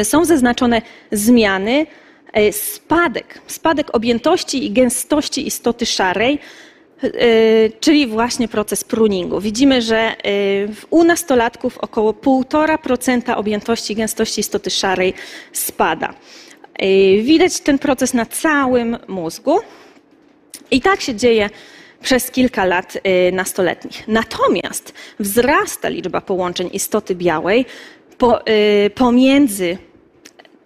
y, 0.00 0.04
są 0.04 0.24
zaznaczone 0.24 0.82
zmiany, 1.12 1.86
y, 2.38 2.52
spadek, 2.52 3.40
spadek 3.46 3.94
objętości 3.94 4.66
i 4.66 4.70
gęstości 4.70 5.46
istoty 5.46 5.86
szarej, 5.86 6.38
y, 7.04 7.72
czyli 7.80 8.06
właśnie 8.06 8.48
proces 8.48 8.84
pruningu. 8.84 9.40
Widzimy, 9.40 9.82
że 9.82 10.16
u 10.90 11.04
nastolatków 11.04 11.78
około 11.78 12.12
1,5% 12.12 13.36
objętości 13.36 13.92
i 13.92 13.96
gęstości 13.96 14.40
istoty 14.40 14.70
szarej 14.70 15.14
spada. 15.52 16.14
Widać 17.22 17.60
ten 17.60 17.78
proces 17.78 18.14
na 18.14 18.26
całym 18.26 18.96
mózgu. 19.08 19.58
I 20.70 20.80
tak 20.80 21.00
się 21.00 21.14
dzieje 21.14 21.50
przez 22.06 22.30
kilka 22.30 22.64
lat 22.64 22.96
y, 22.96 23.32
nastoletnich. 23.32 24.08
Natomiast 24.08 24.94
wzrasta 25.20 25.88
liczba 25.88 26.20
połączeń 26.20 26.70
istoty 26.72 27.14
białej 27.14 27.66
po, 28.18 28.48
y, 28.48 28.90
pomiędzy 28.94 29.78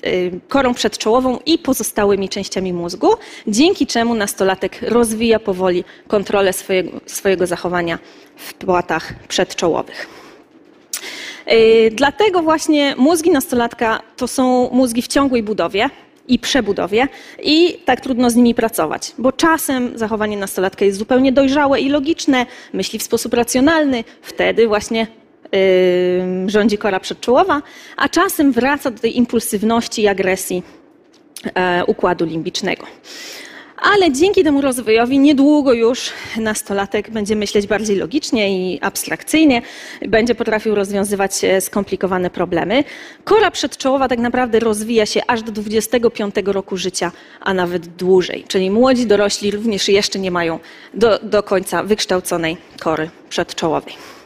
y, 0.07 0.41
korą 0.49 0.75
przedczołową 0.75 1.39
i 1.47 1.59
pozostałymi 1.59 2.29
częściami 2.29 2.73
mózgu, 2.73 3.09
dzięki 3.47 3.87
czemu 3.87 4.15
nastolatek 4.15 4.83
rozwija 4.83 5.39
powoli 5.39 5.85
kontrolę 6.09 6.53
swojego, 6.53 7.01
swojego 7.07 7.47
zachowania 7.47 7.99
w 8.37 8.55
płatach 8.55 9.15
przedczołowych. 9.29 10.09
Dlatego 11.91 12.43
właśnie 12.43 12.95
mózgi 12.99 13.31
nastolatka 13.31 14.03
to 14.17 14.29
są 14.29 14.71
mózgi 14.73 15.03
w 15.03 15.09
ciągłej 15.09 15.43
budowie 15.43 15.91
i 16.29 16.39
przebudowie 16.39 17.09
i 17.43 17.79
tak 17.85 18.01
trudno 18.01 18.31
z 18.31 18.37
nimi 18.37 18.55
pracować, 18.55 19.13
bo 19.19 19.33
czasem 19.33 19.99
zachowanie 19.99 20.37
nastolatka 20.37 20.85
jest 20.85 20.99
zupełnie 20.99 21.33
dojrzałe 21.33 21.81
i 21.81 21.89
logiczne, 21.89 22.47
myśli 22.73 22.99
w 22.99 23.03
sposób 23.03 23.35
racjonalny, 23.35 24.05
wtedy 24.23 24.69
właśnie 24.69 25.07
yy, 25.53 26.51
rządzi 26.51 26.79
kora 26.79 27.01
przedczołowa, 27.01 27.63
a 27.97 28.09
czasem 28.09 28.53
wraca 28.53 28.91
do 28.91 28.99
tej 28.99 29.17
impulsywności 29.17 30.03
i 30.03 30.09
agresji 30.09 30.63
e, 31.55 31.85
układu 31.85 32.25
limbicznego. 32.25 32.87
Ale 33.83 34.13
dzięki 34.13 34.45
temu 34.45 34.61
rozwojowi 34.61 35.19
niedługo 35.19 35.73
już 35.73 36.11
nastolatek 36.37 37.11
będzie 37.11 37.37
myśleć 37.37 37.67
bardziej 37.67 37.97
logicznie 37.97 38.73
i 38.73 38.79
abstrakcyjnie, 38.83 39.63
będzie 40.09 40.35
potrafił 40.35 40.75
rozwiązywać 40.75 41.45
e, 41.45 41.61
skomplikowane 41.61 42.31
problemy. 42.31 42.85
Kora 43.25 43.51
przedczołowa 43.51 44.09
tak 44.09 44.19
naprawdę 44.19 44.61
rozwija 44.61 45.07
się 45.07 45.21
aż 45.27 45.43
do 45.43 45.53
25 45.53 46.35
roku 46.45 46.77
życia, 46.77 47.13
a 47.41 47.55
nawet 47.55 47.87
dłużej. 47.87 48.45
Czyli 48.49 48.71
młodzi 48.71 49.07
dorośli 49.07 49.51
również 49.51 49.89
jeszcze 49.89 50.19
nie 50.19 50.31
mają 50.31 50.59
do, 50.95 51.19
do 51.23 51.43
końca 51.43 51.83
wykształconej 51.83 52.57
kory 52.81 53.11
przedczołowej. 53.29 54.20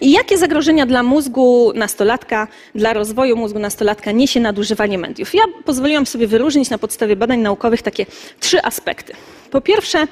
I 0.00 0.10
jakie 0.10 0.38
zagrożenia 0.38 0.86
dla 0.86 1.02
mózgu 1.02 1.72
nastolatka, 1.74 2.48
dla 2.74 2.92
rozwoju 2.92 3.36
mózgu 3.36 3.58
nastolatka 3.58 4.12
niesie 4.12 4.40
nadużywanie 4.40 4.98
mediów? 4.98 5.34
Ja 5.34 5.42
pozwoliłam 5.64 6.06
sobie 6.06 6.26
wyróżnić 6.26 6.70
na 6.70 6.78
podstawie 6.78 7.16
badań 7.16 7.40
naukowych 7.40 7.82
takie 7.82 8.06
trzy 8.40 8.62
aspekty. 8.62 9.12
Po 9.50 9.60
pierwsze, 9.60 10.06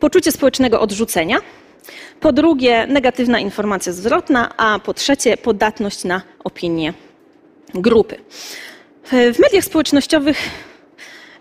poczucie 0.00 0.32
społecznego 0.32 0.80
odrzucenia. 0.80 1.38
Po 2.20 2.32
drugie, 2.32 2.86
negatywna 2.86 3.38
informacja 3.38 3.92
zwrotna, 3.92 4.56
a 4.56 4.78
po 4.78 4.94
trzecie, 4.94 5.36
podatność 5.36 6.04
na 6.04 6.22
opinię 6.44 6.94
grupy. 7.74 8.16
W 9.12 9.38
mediach 9.38 9.64
społecznościowych 9.64 10.38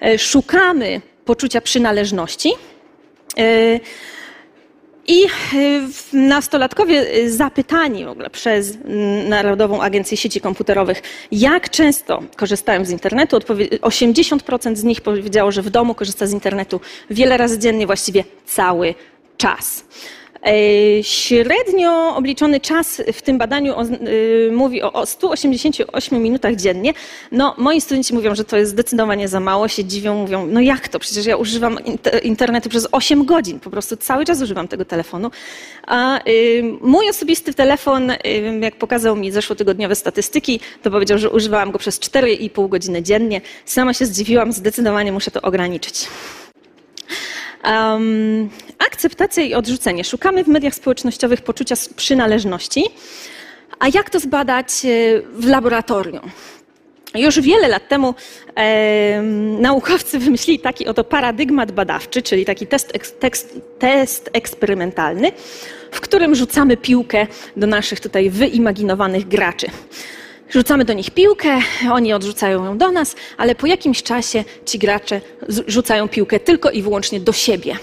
e, 0.02 0.20
szukamy 0.20 1.02
poczucia 1.26 1.62
przynależności. 1.62 2.52
I 5.08 5.26
y, 5.54 5.88
nastolatkowie 6.14 7.16
y, 7.16 7.32
zapytani 7.32 8.06
w 8.06 8.08
ogóle 8.08 8.30
przez 8.30 8.78
Narodową 9.28 9.82
Agencję 9.82 10.18
Sieci 10.18 10.42
Komputerowych, 10.42 11.02
jak 11.32 11.70
często 11.70 12.24
korzystają 12.36 12.86
z 12.86 12.90
internetu, 12.90 13.38
80% 13.38 14.76
z 14.76 14.84
nich 14.84 15.02
powiedziało, 15.02 15.52
że 15.52 15.62
w 15.62 15.70
domu 15.70 15.96
korzysta 15.96 16.28
z 16.28 16.32
internetu 16.32 16.80
wiele 17.10 17.38
razy 17.38 17.60
dziennie, 17.60 17.86
właściwie 17.86 18.24
cały 18.46 18.96
czas. 19.38 19.86
E, 20.46 21.04
średnio 21.04 22.16
obliczony 22.16 22.60
czas 22.60 23.02
w 23.14 23.22
tym 23.22 23.38
badaniu 23.38 23.76
y, 23.82 24.52
mówi 24.52 24.82
o 24.82 25.06
188 25.06 26.24
minutach 26.24 26.56
dziennie. 26.56 26.94
No, 27.32 27.56
moi 27.58 27.82
studenci 27.82 28.14
mówią, 28.14 28.36
że 28.36 28.46
to 28.46 28.58
jest 28.58 28.72
zdecydowanie 28.72 29.28
za 29.28 29.40
mało, 29.40 29.68
się 29.68 29.86
dziwią, 29.86 30.16
mówią, 30.16 30.48
no 30.48 30.62
jak 30.62 30.88
to, 30.88 31.00
przecież 31.00 31.26
ja 31.26 31.38
używam 31.38 31.78
internetu 32.24 32.70
przez 32.70 32.88
8 32.92 33.26
godzin, 33.26 33.60
po 33.60 33.70
prostu 33.70 33.98
cały 33.98 34.26
czas 34.26 34.42
używam 34.42 34.68
tego 34.68 34.86
telefonu. 34.86 35.32
A 35.88 36.20
y, 36.28 36.64
mój 36.82 37.10
osobisty 37.10 37.54
telefon, 37.54 38.12
y, 38.12 38.18
jak 38.62 38.76
pokazał 38.76 39.16
mi 39.16 39.32
zeszłotygodniowe 39.32 39.96
statystyki, 39.96 40.60
to 40.82 40.92
powiedział, 40.92 41.18
że 41.18 41.30
używałam 41.30 41.72
go 41.72 41.80
przez 41.80 42.00
4,5 42.00 42.70
godziny 42.70 43.04
dziennie. 43.04 43.42
Sama 43.66 43.94
się 43.94 44.06
zdziwiłam, 44.06 44.54
zdecydowanie 44.54 45.12
muszę 45.12 45.32
to 45.32 45.42
ograniczyć. 45.42 46.08
Um, 47.64 48.50
akceptacja 48.80 49.44
i 49.44 49.54
odrzucenie. 49.54 50.04
Szukamy 50.04 50.44
w 50.44 50.48
mediach 50.48 50.76
społecznościowych 50.76 51.42
poczucia 51.42 51.76
przynależności. 51.96 52.84
A 53.80 53.88
jak 53.94 54.10
to 54.10 54.20
zbadać 54.20 54.68
e, 54.86 55.22
w 55.34 55.48
laboratorium? 55.48 56.32
Już 57.16 57.40
wiele 57.40 57.68
lat 57.68 57.88
temu 57.88 58.16
e, 58.56 59.22
naukowcy 59.60 60.20
wymyślili 60.26 60.60
taki 60.60 60.88
oto 60.88 61.04
paradygmat 61.04 61.72
badawczy, 61.72 62.22
czyli 62.22 62.46
taki 62.46 62.68
test, 62.68 62.94
tekst, 63.20 63.60
test 63.80 64.30
eksperymentalny, 64.34 65.32
w 65.92 66.02
którym 66.02 66.36
rzucamy 66.36 66.78
piłkę 66.78 67.28
do 67.58 67.68
naszych 67.68 68.00
tutaj 68.00 68.30
wyimaginowanych 68.30 69.28
graczy. 69.28 69.68
Rzucamy 70.54 70.86
do 70.86 70.94
nich 70.94 71.12
piłkę, 71.12 71.50
oni 71.92 72.14
odrzucają 72.14 72.66
ją 72.66 72.78
do 72.78 72.92
nas, 72.92 73.16
ale 73.38 73.56
po 73.56 73.68
jakimś 73.68 74.04
czasie 74.04 74.44
ci 74.66 74.80
gracze 74.80 75.22
rzucają 75.68 76.08
piłkę 76.08 76.40
tylko 76.40 76.72
i 76.72 76.82
wyłącznie 76.82 77.20
do 77.20 77.32
siebie. 77.32 77.76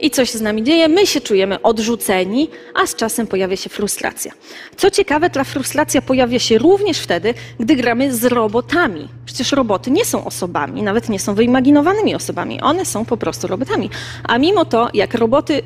I 0.00 0.10
co 0.10 0.24
się 0.24 0.38
z 0.38 0.40
nami 0.40 0.62
dzieje? 0.62 0.88
My 0.88 1.06
się 1.06 1.20
czujemy 1.20 1.62
odrzuceni, 1.62 2.48
a 2.74 2.86
z 2.86 2.94
czasem 2.94 3.26
pojawia 3.26 3.56
się 3.56 3.70
frustracja. 3.70 4.32
Co 4.76 4.90
ciekawe, 4.90 5.30
ta 5.30 5.44
frustracja 5.44 6.02
pojawia 6.02 6.38
się 6.38 6.58
również 6.58 6.98
wtedy, 6.98 7.34
gdy 7.60 7.76
gramy 7.76 8.14
z 8.14 8.24
robotami. 8.24 9.08
Przecież 9.26 9.52
roboty 9.52 9.90
nie 9.90 10.04
są 10.04 10.24
osobami, 10.24 10.82
nawet 10.82 11.08
nie 11.08 11.18
są 11.18 11.34
wyimaginowanymi 11.34 12.14
osobami. 12.14 12.60
One 12.60 12.84
są 12.84 13.04
po 13.04 13.16
prostu 13.16 13.46
robotami. 13.46 13.90
A 14.24 14.38
mimo 14.38 14.64
to, 14.64 14.88
jak 14.94 15.14
roboty 15.14 15.62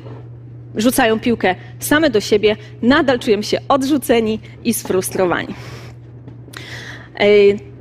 rzucają 0.75 1.19
piłkę 1.19 1.55
same 1.79 2.09
do 2.09 2.21
siebie, 2.21 2.57
nadal 2.81 3.19
czujemy 3.19 3.43
się 3.43 3.59
odrzuceni 3.67 4.39
i 4.63 4.73
sfrustrowani. 4.73 5.55
E, 7.19 7.25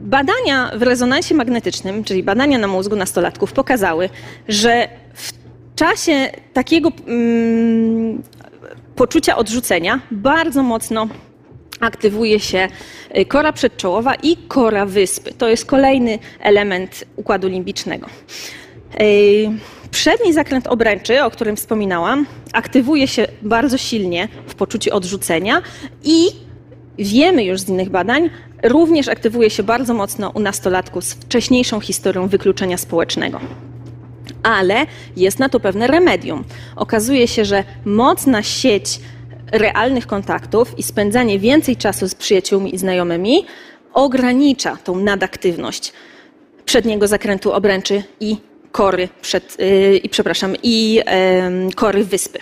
badania 0.01 0.71
w 0.77 0.83
rezonansie 0.83 1.35
magnetycznym, 1.35 2.05
czyli 2.05 2.23
badania 2.23 2.59
na 2.59 2.67
mózgu 2.67 2.97
nastolatków, 2.97 3.53
pokazały, 3.53 4.09
że 4.49 4.89
w 5.15 5.33
czasie 5.77 6.31
takiego 6.53 6.93
mm, 7.07 8.23
poczucia 8.97 9.37
odrzucenia 9.37 10.01
bardzo 10.11 10.63
mocno 10.63 11.09
aktywuje 11.81 12.41
się 12.41 12.69
e, 13.11 13.25
kora 13.25 13.53
przedczołowa 13.53 14.15
i 14.15 14.37
kora 14.37 14.87
wyspy. 14.87 15.33
To 15.33 15.49
jest 15.49 15.67
kolejny 15.67 16.19
element 16.41 17.05
układu 17.17 17.49
limbicznego. 17.49 18.07
E, 18.07 19.05
przedni 19.91 20.33
zakręt 20.33 20.67
obręczy, 20.67 21.25
o 21.25 21.31
którym 21.31 21.57
wspominałam, 21.57 22.27
aktywuje 22.53 23.09
się 23.09 23.27
bardzo 23.43 23.79
silnie 23.79 24.29
w 24.47 24.55
poczuciu 24.55 24.95
odrzucenia 24.95 25.63
i 26.05 26.27
wiemy 26.99 27.45
już 27.45 27.61
z 27.61 27.69
innych 27.69 27.91
badań, 27.91 28.31
również 28.63 29.09
aktywuje 29.09 29.51
się 29.51 29.63
bardzo 29.63 29.95
mocno 29.95 30.31
u 30.31 30.41
nastolatków 30.41 31.05
z 31.05 31.15
wcześniejszą 31.15 31.81
historią 31.81 32.29
wykluczenia 32.29 32.79
społecznego. 32.79 33.41
Ale 34.43 34.87
jest 35.17 35.39
na 35.39 35.49
to 35.49 35.61
pewne 35.61 35.87
remedium. 35.87 36.45
Okazuje 36.77 37.29
się, 37.29 37.45
że 37.45 37.65
mocna 37.85 38.43
sieć 38.43 39.01
realnych 39.53 40.07
kontaktów 40.07 40.79
i 40.79 40.83
spędzanie 40.83 41.39
więcej 41.39 41.77
czasu 41.77 42.09
z 42.09 42.15
przyjaciółmi 42.15 42.75
i 42.75 42.79
znajomymi 42.79 43.47
ogranicza 43.95 44.77
tą 44.77 44.97
nadaktywność 44.97 45.93
przedniego 46.65 47.09
zakrętu 47.09 47.53
obręczy 47.53 48.03
i 48.21 48.37
kory, 48.73 49.09
przed, 49.23 49.59
yy, 49.59 49.97
i, 49.97 50.09
przepraszam, 50.09 50.57
i 50.63 51.01
kory 51.77 52.05
wyspy. 52.05 52.39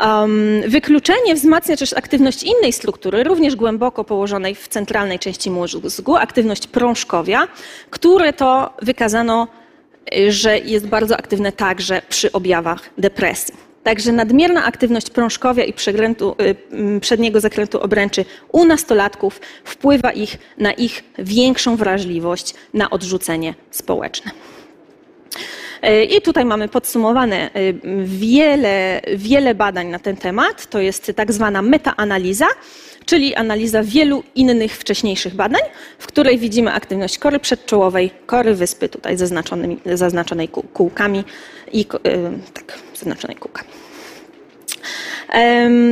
Um, 0.00 0.62
wykluczenie 0.66 1.34
wzmacnia 1.34 1.76
też 1.76 1.92
aktywność 1.92 2.42
innej 2.42 2.72
struktury, 2.72 3.24
również 3.24 3.56
głęboko 3.56 4.04
położonej 4.04 4.54
w 4.54 4.68
centralnej 4.68 5.18
części 5.18 5.50
mózgu, 5.50 6.16
aktywność 6.16 6.66
prążkowia, 6.66 7.48
które 7.90 8.32
to 8.32 8.74
wykazano, 8.82 9.48
y, 10.16 10.32
że 10.32 10.58
jest 10.58 10.86
bardzo 10.86 11.16
aktywne 11.16 11.52
także 11.52 12.02
przy 12.08 12.32
objawach 12.32 12.90
depresji. 12.98 13.54
Także 13.82 14.12
nadmierna 14.12 14.64
aktywność 14.64 15.10
prążkowia 15.10 15.64
i 15.64 15.72
y, 15.72 17.00
przedniego 17.00 17.40
zakrętu 17.40 17.80
obręczy 17.80 18.24
u 18.52 18.64
nastolatków 18.64 19.40
wpływa 19.64 20.12
ich 20.12 20.38
na 20.58 20.72
ich 20.72 21.04
większą 21.18 21.76
wrażliwość 21.76 22.54
na 22.74 22.90
odrzucenie 22.90 23.54
społeczne. 23.70 24.30
I 26.08 26.22
tutaj 26.22 26.44
mamy 26.44 26.68
podsumowane 26.68 27.50
e, 27.54 27.72
wiele, 28.04 29.00
wiele 29.16 29.54
badań 29.54 29.86
na 29.86 29.98
ten 29.98 30.16
temat. 30.16 30.66
To 30.66 30.80
jest 30.80 31.12
tak 31.16 31.32
zwana 31.32 31.62
metaanaliza, 31.62 32.46
czyli 33.04 33.34
analiza 33.34 33.82
wielu 33.82 34.22
innych 34.34 34.76
wcześniejszych 34.76 35.34
badań, 35.34 35.62
w 35.98 36.06
której 36.06 36.38
widzimy 36.38 36.72
aktywność 36.72 37.18
kory 37.18 37.38
przedczołowej, 37.38 38.10
kory 38.26 38.54
wyspy, 38.54 38.88
tutaj 38.88 39.16
zaznaczonej 39.84 40.48
kółkami 40.48 41.24
i 41.72 41.80
e, 41.80 41.86
tak, 42.54 42.78
zaznaczonej 42.94 43.36
kółkami. 43.36 43.68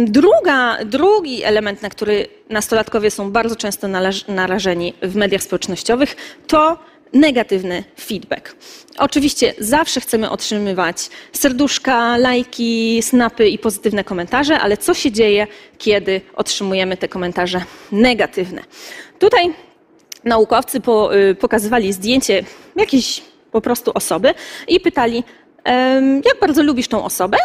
Druga, 0.07 0.79
drugi 0.85 1.45
element, 1.45 1.83
na 1.83 1.91
który 1.91 2.29
nastolatkowie 2.51 3.11
są 3.11 3.31
bardzo 3.31 3.57
często 3.57 3.89
narażeni 4.29 4.95
w 5.03 5.17
mediach 5.17 5.43
społecznościowych, 5.43 6.17
to 6.47 6.79
negatywny 7.13 7.85
feedback. 8.01 8.57
Oczywiście 8.99 9.55
zawsze 9.59 10.01
chcemy 10.01 10.31
otrzymywać 10.31 10.97
serduszka, 11.33 12.17
lajki, 12.17 13.03
snapy 13.03 13.49
i 13.49 13.59
pozytywne 13.59 14.05
komentarze, 14.05 14.59
ale 14.61 14.77
co 14.77 14.95
się 14.95 15.13
dzieje, 15.13 15.47
kiedy 15.79 16.21
otrzymujemy 16.37 16.97
te 16.97 17.09
komentarze 17.09 17.63
negatywne? 17.93 18.63
Tutaj 19.19 19.55
naukowcy 20.25 20.81
po, 20.81 21.17
y, 21.17 21.35
pokazywali 21.35 21.93
zdjęcie 21.93 22.45
jakiejś 22.77 23.23
po 23.53 23.61
prostu 23.61 23.91
osoby 23.95 24.35
i 24.69 24.81
pytali, 24.81 25.25
jak 26.25 26.41
bardzo 26.41 26.63
lubisz 26.63 26.89
tą 26.89 27.05
osobę? 27.05 27.37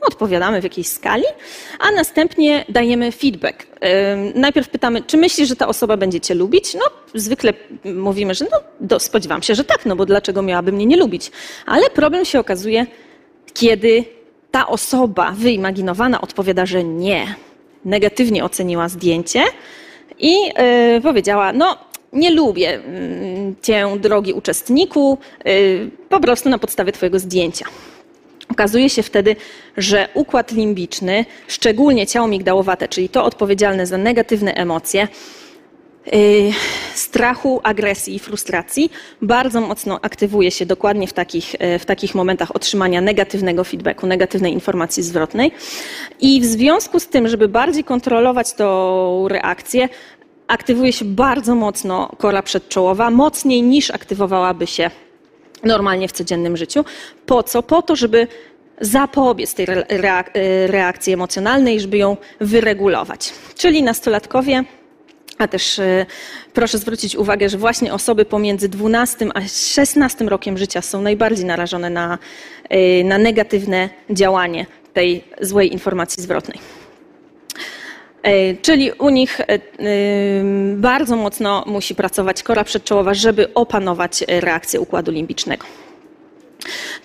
Odpowiadamy 0.00 0.60
w 0.60 0.64
jakiejś 0.64 0.88
skali, 0.88 1.24
a 1.78 1.90
następnie 1.90 2.64
dajemy 2.68 3.12
feedback. 3.12 3.66
Najpierw 4.34 4.68
pytamy, 4.68 5.02
czy 5.02 5.16
myślisz, 5.16 5.48
że 5.48 5.56
ta 5.56 5.68
osoba 5.68 5.96
będzie 5.96 6.20
cię 6.20 6.34
lubić? 6.34 6.74
No, 6.74 6.80
zwykle 7.14 7.52
mówimy, 7.84 8.34
że 8.34 8.46
no, 8.90 9.00
spodziewam 9.00 9.42
się, 9.42 9.54
że 9.54 9.64
tak, 9.64 9.86
no 9.86 9.96
bo 9.96 10.06
dlaczego 10.06 10.42
miałaby 10.42 10.72
mnie 10.72 10.86
nie 10.86 10.96
lubić? 10.96 11.30
Ale 11.66 11.90
problem 11.90 12.24
się 12.24 12.40
okazuje, 12.40 12.86
kiedy 13.54 14.04
ta 14.50 14.66
osoba 14.66 15.32
wyimaginowana 15.36 16.20
odpowiada, 16.20 16.66
że 16.66 16.84
nie, 16.84 17.34
negatywnie 17.84 18.44
oceniła 18.44 18.88
zdjęcie 18.88 19.42
i 20.18 20.32
yy, 20.42 21.00
powiedziała, 21.02 21.52
no 21.52 21.78
nie 22.12 22.30
lubię 22.30 22.74
mm, 22.74 23.56
cię, 23.62 23.86
drogi 24.00 24.32
uczestniku, 24.32 25.18
yy, 25.44 25.90
po 26.08 26.20
prostu 26.20 26.48
na 26.48 26.58
podstawie 26.58 26.92
twojego 26.92 27.18
zdjęcia. 27.18 27.66
Okazuje 28.50 28.90
się 28.90 29.02
wtedy, 29.02 29.36
że 29.76 30.08
układ 30.14 30.52
limbiczny, 30.52 31.24
szczególnie 31.48 32.06
ciało 32.06 32.28
migdałowate, 32.28 32.88
czyli 32.88 33.08
to 33.08 33.24
odpowiedzialne 33.24 33.86
za 33.86 33.98
negatywne 33.98 34.54
emocje, 34.54 35.08
yy, 36.06 36.12
strachu, 36.94 37.60
agresji 37.62 38.14
i 38.14 38.18
frustracji, 38.18 38.90
bardzo 39.22 39.60
mocno 39.60 40.00
aktywuje 40.02 40.50
się 40.50 40.66
dokładnie 40.66 41.06
w 41.06 41.12
takich, 41.12 41.60
yy, 41.60 41.78
w 41.78 41.84
takich 41.84 42.14
momentach 42.14 42.56
otrzymania 42.56 43.00
negatywnego 43.00 43.64
feedbacku, 43.64 44.06
negatywnej 44.06 44.52
informacji 44.52 45.02
zwrotnej. 45.02 45.52
I 46.20 46.40
w 46.40 46.44
związku 46.44 47.00
z 47.00 47.06
tym, 47.06 47.28
żeby 47.28 47.48
bardziej 47.48 47.84
kontrolować 47.84 48.52
tą 48.52 49.28
reakcję, 49.28 49.88
aktywuje 50.48 50.92
się 50.92 51.04
bardzo 51.04 51.54
mocno 51.54 52.08
kora 52.18 52.42
przedczołowa, 52.42 53.10
mocniej 53.10 53.62
niż 53.62 53.90
aktywowałaby 53.90 54.66
się 54.66 54.90
normalnie 55.64 56.08
w 56.08 56.12
codziennym 56.12 56.56
życiu. 56.56 56.84
Po 57.26 57.42
co? 57.42 57.62
Po 57.62 57.82
to, 57.82 57.96
żeby 57.96 58.26
zapobiec 58.80 59.54
tej 59.54 59.66
reakcji 60.66 61.12
emocjonalnej, 61.12 61.80
żeby 61.80 61.98
ją 61.98 62.16
wyregulować. 62.40 63.32
Czyli 63.56 63.82
nastolatkowie, 63.82 64.64
a 65.38 65.48
też 65.48 65.78
e, 65.78 66.06
proszę 66.52 66.78
zwrócić 66.78 67.16
uwagę, 67.16 67.48
że 67.48 67.58
właśnie 67.58 67.94
osoby 67.94 68.24
pomiędzy 68.24 68.68
12 68.68 69.28
a 69.34 69.40
16 69.48 70.24
rokiem 70.24 70.58
życia 70.58 70.82
są 70.82 71.02
najbardziej 71.02 71.44
narażone 71.44 71.90
na, 71.90 72.18
e, 72.68 73.04
na 73.04 73.18
negatywne 73.18 73.88
działanie 74.10 74.66
tej 74.92 75.24
złej 75.40 75.72
informacji 75.72 76.22
zwrotnej. 76.22 76.79
E, 78.22 78.54
Czyli 78.56 78.92
u 78.92 79.10
nich 79.10 79.40
e, 79.40 79.44
bardzo 80.74 81.16
mocno 81.16 81.64
musi 81.66 81.94
pracować 81.94 82.42
kora 82.42 82.64
przedczołowa, 82.64 83.14
żeby 83.14 83.54
opanować 83.54 84.22
e, 84.22 84.40
reakcję 84.40 84.80
układu 84.80 85.12
limbicznego. 85.12 85.66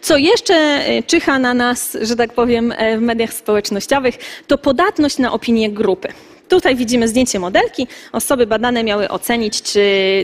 Co 0.01 0.17
jeszcze 0.17 0.81
czyha 1.07 1.39
na 1.39 1.53
nas, 1.53 1.97
że 2.01 2.15
tak 2.15 2.33
powiem, 2.33 2.73
w 2.97 3.01
mediach 3.01 3.33
społecznościowych, 3.33 4.15
to 4.47 4.57
podatność 4.57 5.17
na 5.17 5.33
opinię 5.33 5.69
grupy. 5.69 6.07
Tutaj 6.49 6.75
widzimy 6.75 7.07
zdjęcie 7.07 7.39
modelki. 7.39 7.87
Osoby 8.11 8.47
badane 8.47 8.83
miały 8.83 9.09
ocenić, 9.09 9.61
czy 9.61 9.81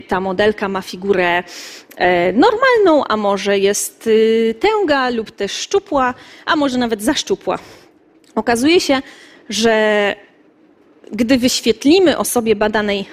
ta 0.08 0.20
modelka 0.20 0.68
ma 0.68 0.82
figurę 0.82 1.42
normalną, 2.34 3.04
a 3.08 3.16
może 3.16 3.58
jest 3.58 4.06
y, 4.06 4.54
tęga 4.60 5.10
lub 5.10 5.30
też 5.30 5.52
szczupła, 5.52 6.14
a 6.46 6.56
może 6.56 6.78
nawet 6.78 7.02
za 7.02 7.14
szczupła. 7.14 7.58
Okazuje 8.34 8.80
się, 8.80 9.02
że 9.48 10.16
gdy 11.12 11.38
wyświetlimy 11.38 12.18
osobie 12.18 12.56
badanej 12.56 13.04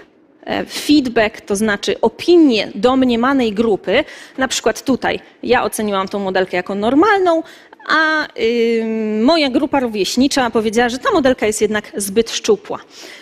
e, 0.43 0.65
feedback, 0.65 1.41
to 1.41 1.55
znaczy 1.55 2.01
opinię 2.01 2.71
domniemanej 2.75 3.53
grupy, 3.53 4.03
na 4.37 4.47
przykład 4.47 4.83
tutaj 4.83 5.19
ja 5.43 5.63
oceniłam 5.63 6.07
tą 6.07 6.19
modelkę 6.19 6.57
jako 6.57 6.75
normalną, 6.75 7.43
a 7.87 8.27
y, 8.39 8.83
moja 9.23 9.49
grupa 9.49 9.79
rówieśnicza 9.79 10.49
powiedziała, 10.49 10.89
że 10.89 10.97
ta 10.97 11.11
modelka 11.11 11.45
jest 11.45 11.61
jednak 11.61 11.91
zbyt 11.97 12.31
szczupła. 12.31 12.79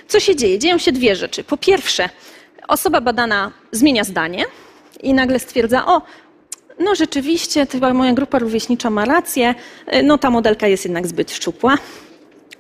Co 0.08 0.20
się 0.20 0.36
dzieje? 0.36 0.60
Dzieją 0.60 0.78
się 0.78 0.92
dwie 0.92 1.16
rzeczy. 1.16 1.44
Po 1.44 1.58
pierwsze, 1.58 2.10
osoba 2.68 3.02
badana 3.02 3.52
zmienia 3.72 4.04
zdanie 4.04 4.46
i 5.04 5.14
nagle 5.14 5.40
stwierdza, 5.40 5.86
o, 5.86 6.02
no 6.80 6.96
rzeczywiście, 6.96 7.68
chyba 7.72 7.94
moja 7.94 8.14
grupa 8.14 8.40
rówieśnicza 8.40 8.90
ma 8.90 9.06
rację, 9.06 9.56
y, 9.94 10.04
no 10.04 10.18
ta 10.18 10.30
modelka 10.30 10.68
jest 10.68 10.86
jednak 10.86 11.08
zbyt 11.08 11.32
szczupła. 11.32 11.78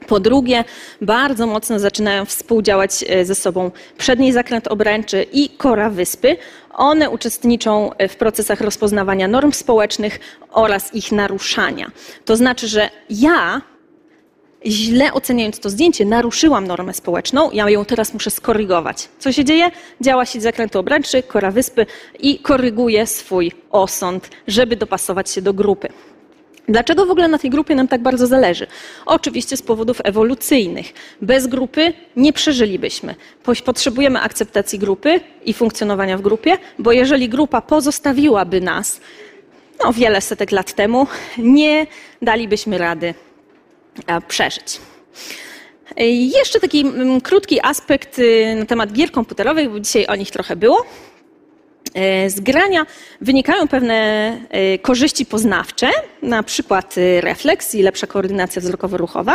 Po 0.08 0.20
drugie, 0.20 0.64
bardzo 1.02 1.48
mocno 1.48 1.80
zaczynają 1.80 2.26
współdziałać 2.26 3.06
e, 3.08 3.26
ze 3.26 3.36
sobą 3.36 3.72
przedni 3.98 4.34
zakręt 4.34 4.68
obręczy 4.68 5.26
i 5.34 5.50
kora 5.50 5.90
wyspy. 5.90 6.38
One 6.74 7.10
uczestniczą 7.10 7.92
w 8.10 8.16
procesach 8.16 8.62
rozpoznawania 8.62 9.28
norm 9.28 9.52
społecznych 9.52 10.20
oraz 10.52 10.96
ich 10.96 11.12
naruszania. 11.12 11.92
To 12.26 12.36
znaczy, 12.36 12.68
że 12.68 12.90
ja 13.10 13.62
źle 14.66 15.14
oceniając 15.14 15.60
to 15.60 15.70
zdjęcie, 15.70 16.06
naruszyłam 16.06 16.68
normę 16.68 16.94
społeczną, 16.94 17.52
ja 17.52 17.70
ją 17.70 17.86
teraz 17.86 18.14
muszę 18.14 18.32
skorygować. 18.32 19.10
Co 19.20 19.32
się 19.32 19.46
dzieje? 19.46 19.72
Działa 20.02 20.26
sieć 20.26 20.42
zakrętu 20.42 20.80
obręczy, 20.80 21.24
kora 21.24 21.52
wyspy 21.52 21.86
i 22.20 22.40
koryguje 22.40 23.08
swój 23.08 23.52
osąd, 23.72 24.30
żeby 24.48 24.76
dopasować 24.76 25.30
się 25.30 25.42
do 25.42 25.54
grupy. 25.54 25.90
Dlaczego 26.68 27.06
w 27.06 27.11
ogóle 27.11 27.27
na 27.27 27.38
tej 27.38 27.49
grupie 27.49 27.76
nam 27.76 27.88
tak 27.88 28.02
bardzo 28.02 28.27
zależy? 28.27 28.68
Oczywiście 29.06 29.57
z 29.57 29.61
powodów 29.61 30.02
ewolucyjnych. 30.03 30.94
Bez 31.22 31.48
grupy 31.48 31.94
nie 32.15 32.34
przeżylibyśmy. 32.34 33.15
Potrzebujemy 33.65 34.22
akceptacji 34.22 34.80
grupy 34.80 35.19
i 35.45 35.53
funkcjonowania 35.53 36.18
w 36.18 36.22
grupie, 36.22 36.57
bo 36.80 36.91
jeżeli 36.91 37.30
grupa 37.30 37.61
pozostawiłaby 37.61 38.61
nas 38.61 38.99
no, 39.84 39.94
wiele 39.94 40.22
setek 40.22 40.52
lat 40.52 40.73
temu, 40.73 41.07
nie 41.38 41.88
dalibyśmy 42.22 42.77
rady 42.77 43.14
e, 44.07 44.22
przeżyć. 44.22 44.80
Jeszcze 46.38 46.60
taki 46.60 46.80
mm, 46.81 47.22
krótki 47.22 47.60
aspekt 47.64 48.19
y, 48.19 48.56
na 48.60 48.65
temat 48.65 48.94
gier 48.94 49.11
komputerowych, 49.11 49.69
bo 49.69 49.80
dzisiaj 49.80 50.06
o 50.07 50.15
nich 50.15 50.31
trochę 50.31 50.56
było. 50.56 50.85
E, 51.94 52.30
Z 52.30 52.40
grania 52.40 52.86
wynikają 53.22 53.68
pewne 53.68 53.96
e, 54.50 54.78
korzyści 54.78 55.26
poznawcze, 55.26 55.90
na 56.22 56.44
przykład 56.44 56.96
e, 56.98 57.22
refleks 57.22 57.76
i 57.76 57.82
lepsza 57.82 58.08
koordynacja 58.08 58.62
wzrokowo-ruchowa, 58.62 59.34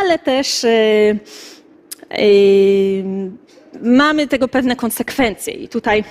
ale 0.00 0.18
też 0.18 0.66
mamy 3.82 4.26
tego 4.26 4.48
pewne 4.48 4.76
konsekwencje 4.76 5.54
i 5.54 5.68
tutaj 5.68 6.04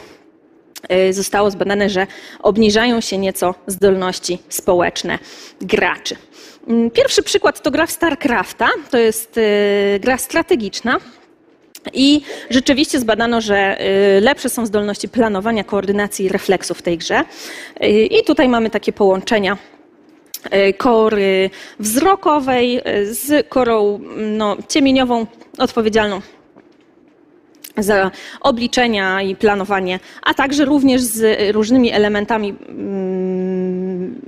zostało 1.12 1.52
zbadane, 1.52 1.90
że 1.90 2.08
obniżają 2.40 3.02
się 3.02 3.18
nieco 3.18 3.56
zdolności 3.68 4.40
społeczne 4.50 5.20
graczy. 5.62 6.16
Mm, 6.68 6.92
Pierwszy 6.92 7.24
przykład 7.24 7.62
to 7.62 7.72
gra 7.72 7.86
w 7.86 7.92
StarCrafta, 7.92 8.70
to 8.92 8.98
jest 8.98 9.40
gra 10.00 10.18
strategiczna, 10.18 11.00
i 11.94 12.22
rzeczywiście 12.50 13.00
zbadano, 13.00 13.42
że 13.42 13.78
y, 14.18 14.22
lepsze 14.22 14.50
są 14.50 14.66
zdolności 14.66 15.10
planowania, 15.10 15.64
koordynacji 15.64 16.26
i 16.26 16.30
refleksów 16.30 16.78
w 16.78 16.82
tej 16.82 16.98
grze. 16.98 17.24
Y, 17.84 17.88
I 17.88 18.24
tutaj 18.24 18.50
mamy 18.50 18.70
takie 18.70 18.94
połączenia 18.94 19.58
y, 20.54 20.74
kory 20.74 21.50
wzrokowej 21.80 22.82
z 23.04 23.50
korą 23.50 24.00
no, 24.18 24.58
ciemieniową 24.68 25.26
odpowiedzialną 25.58 26.22
za 27.78 28.12
obliczenia 28.42 29.22
i 29.22 29.36
planowanie, 29.36 30.00
a 30.24 30.34
także 30.34 30.66
również 30.66 31.02
z 31.02 31.52
różnymi 31.56 31.92
elementami 31.92 32.56
mm, 32.70 34.22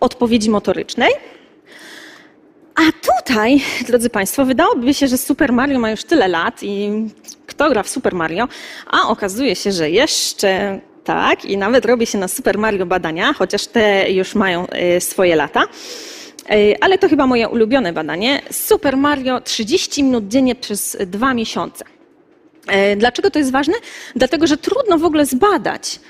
odpowiedzi 0.00 0.50
motorycznej. 0.50 1.10
A 2.76 2.82
tutaj, 3.18 3.60
drodzy 3.86 4.10
Państwo, 4.10 4.44
wydałoby 4.44 4.94
się, 4.94 5.08
że 5.08 5.18
Super 5.18 5.52
Mario 5.52 5.78
ma 5.78 5.90
już 5.90 6.04
tyle 6.04 6.28
lat 6.28 6.62
i 6.62 6.90
kto 7.46 7.70
gra 7.70 7.82
w 7.82 7.88
Super 7.88 8.14
Mario, 8.14 8.48
a 8.86 9.08
okazuje 9.08 9.56
się, 9.56 9.72
że 9.72 9.90
jeszcze 9.90 10.80
tak 11.04 11.44
i 11.44 11.56
nawet 11.56 11.84
robi 11.84 12.06
się 12.06 12.18
na 12.18 12.28
Super 12.28 12.58
Mario 12.58 12.86
badania, 12.86 13.32
chociaż 13.32 13.66
te 13.66 14.12
już 14.12 14.34
mają 14.34 14.66
e, 14.66 15.00
swoje 15.00 15.36
lata. 15.36 15.62
E, 16.50 16.54
Ale 16.80 16.98
to 16.98 17.08
chyba 17.08 17.26
moje 17.26 17.48
ulubione 17.48 17.92
badanie. 17.92 18.42
Super 18.50 18.96
Mario 18.96 19.40
30 19.40 20.02
minut 20.02 20.28
dziennie 20.28 20.54
przez 20.54 20.96
dwa 21.06 21.34
miesiące. 21.34 21.84
E, 22.66 22.96
Dlaczego 22.96 23.30
to 23.30 23.38
jest 23.38 23.52
ważne? 23.52 23.74
Dlatego, 24.16 24.46
że 24.46 24.56
trudno 24.56 24.98
w 24.98 25.04
ogóle 25.04 25.26
zbadać, 25.26 26.00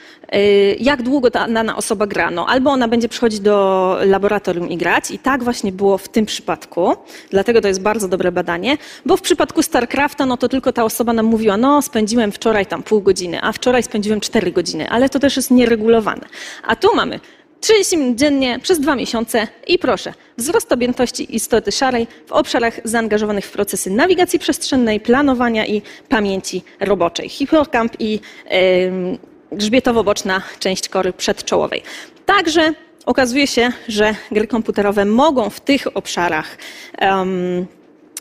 jak 0.79 1.03
długo 1.03 1.31
ta 1.31 1.49
dana 1.49 1.77
osoba 1.77 2.07
gra. 2.07 2.31
No, 2.31 2.47
albo 2.47 2.71
ona 2.71 2.89
będzie 2.89 3.09
przychodzić 3.09 3.41
do 3.41 3.99
laboratorium 4.05 4.71
i 4.71 4.77
grać, 4.77 5.11
i 5.11 5.19
tak 5.19 5.45
właśnie 5.45 5.73
było 5.73 5.99
w 5.99 6.09
tym 6.09 6.27
przypadku, 6.27 6.97
dlatego 7.31 7.61
to 7.61 7.69
jest 7.69 7.83
bardzo 7.83 8.09
dobre 8.09 8.33
badanie, 8.33 8.79
bo 9.07 9.17
w 9.17 9.21
przypadku 9.21 9.63
StarCrafta, 9.63 10.27
no 10.27 10.37
to 10.37 10.49
tylko 10.49 10.73
ta 10.73 10.85
osoba 10.85 11.13
nam 11.13 11.27
mówiła, 11.27 11.57
no 11.57 11.83
spędziłem 11.83 12.33
wczoraj 12.33 12.67
tam 12.67 12.83
pół 12.83 13.01
godziny, 13.01 13.39
a 13.43 13.53
wczoraj 13.53 13.83
spędziłem 13.83 14.21
cztery 14.21 14.53
godziny, 14.53 14.91
ale 14.91 15.09
to 15.09 15.19
też 15.19 15.37
jest 15.37 15.51
nieregulowane. 15.51 16.27
A 16.67 16.77
tu 16.77 16.97
mamy 16.97 17.21
30 17.61 17.97
minut 17.97 18.19
dziennie 18.19 18.59
przez 18.63 18.81
dwa 18.81 18.97
miesiące 18.97 19.49
i 19.67 19.79
proszę, 19.79 20.13
wzrost 20.39 20.73
objętości 20.73 21.37
istoty 21.37 21.73
szarej 21.73 22.07
w 22.27 22.33
obszarach 22.33 22.81
zaangażowanych 22.85 23.45
w 23.45 23.53
procesy 23.53 23.91
nawigacji 23.91 24.39
przestrzennej, 24.39 25.01
planowania 25.01 25.67
i 25.67 25.83
pamięci 26.09 26.63
roboczej. 26.81 27.29
Hipokamp 27.29 27.93
i 27.99 28.21
em, 28.45 29.19
grzbietowo-boczna 29.57 30.43
część 30.61 30.89
kory 30.89 31.13
przedczołowej. 31.13 31.83
Także 32.27 32.73
okazuje 33.07 33.47
się, 33.47 33.73
że 33.89 34.15
gry 34.31 34.47
komputerowe 34.47 35.05
mogą 35.05 35.51
w 35.51 35.61
tych 35.61 35.97
obszarach 35.97 36.59
em, 36.99 37.67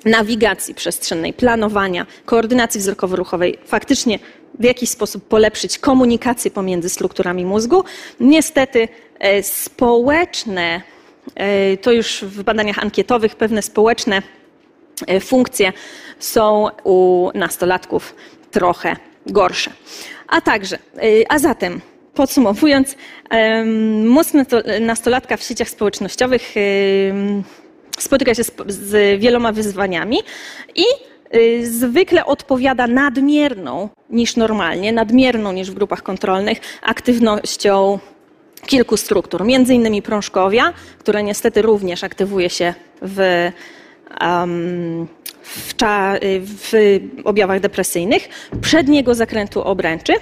nawigacji 0.05 0.75
przestrzennej, 0.75 1.33
planowania, 1.33 2.05
koordynacji 2.25 2.81
wzrokowo-ruchowej 2.81 3.57
faktycznie 3.65 4.19
w 4.59 4.63
jakiś 4.63 4.89
sposób 4.89 5.27
polepszyć 5.27 5.79
komunikację 5.79 6.51
pomiędzy 6.51 6.89
strukturami 6.89 7.45
mózgu. 7.45 7.83
Niestety 8.19 8.87
e, 9.19 9.43
społeczne, 9.43 10.81
e, 11.35 11.77
to 11.77 11.91
już 11.91 12.23
w 12.23 12.43
badaniach 12.43 12.79
ankietowych, 12.79 13.35
pewne 13.35 13.61
społeczne 13.61 14.21
e, 15.07 15.19
funkcje 15.19 15.73
są 16.19 16.67
u 16.83 17.29
nastolatków 17.33 18.15
trochę 18.51 18.95
gorsze. 19.25 19.71
A 20.27 20.41
także, 20.41 20.77
e, 20.97 21.01
a 21.29 21.39
zatem 21.39 21.81
podsumowując, 22.13 22.95
nasto- 24.33 24.79
nastolatka 24.81 25.37
w 25.37 25.43
sieciach 25.43 25.69
społecznościowych 25.69 26.55
spotyka 27.99 28.35
się 28.35 28.43
z, 28.67 29.19
wieloma 29.19 29.51
wyzwaniami 29.51 30.17
i 30.75 30.83
y, 31.35 31.71
zwykle 31.71 32.25
odpowiada 32.25 32.87
nadmierną 32.87 33.89
niż 34.09 34.35
normalnie, 34.35 34.91
nadmierną 34.93 35.51
niż 35.51 35.71
w 35.71 35.73
grupach 35.73 36.03
kontrolnych 36.03 36.57
aktywnością 36.81 37.99
kilku 38.65 38.97
struktur, 38.97 39.45
między 39.45 39.73
innymi 39.73 40.01
prążkowia, 40.01 40.73
które 40.99 41.23
niestety 41.23 41.61
również 41.61 42.03
aktywuje 42.03 42.49
się 42.49 42.73
w, 43.01 43.51
w, 45.51 45.73
w 46.59 46.71
objawach 47.23 47.59
depresyjnych, 47.59 48.29
przedniego 48.61 49.15
zakrętu 49.15 49.61
obręczy. 49.61 50.13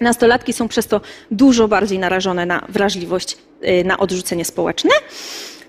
Nastolatki 0.00 0.52
są 0.52 0.68
przez 0.68 0.86
to 0.86 1.00
dużo 1.30 1.68
bardziej 1.68 1.98
narażone 1.98 2.46
na 2.46 2.66
wrażliwość 2.68 3.36
y, 3.80 3.84
na 3.84 3.98
odrzucenie 3.98 4.44
społeczne. 4.44 4.90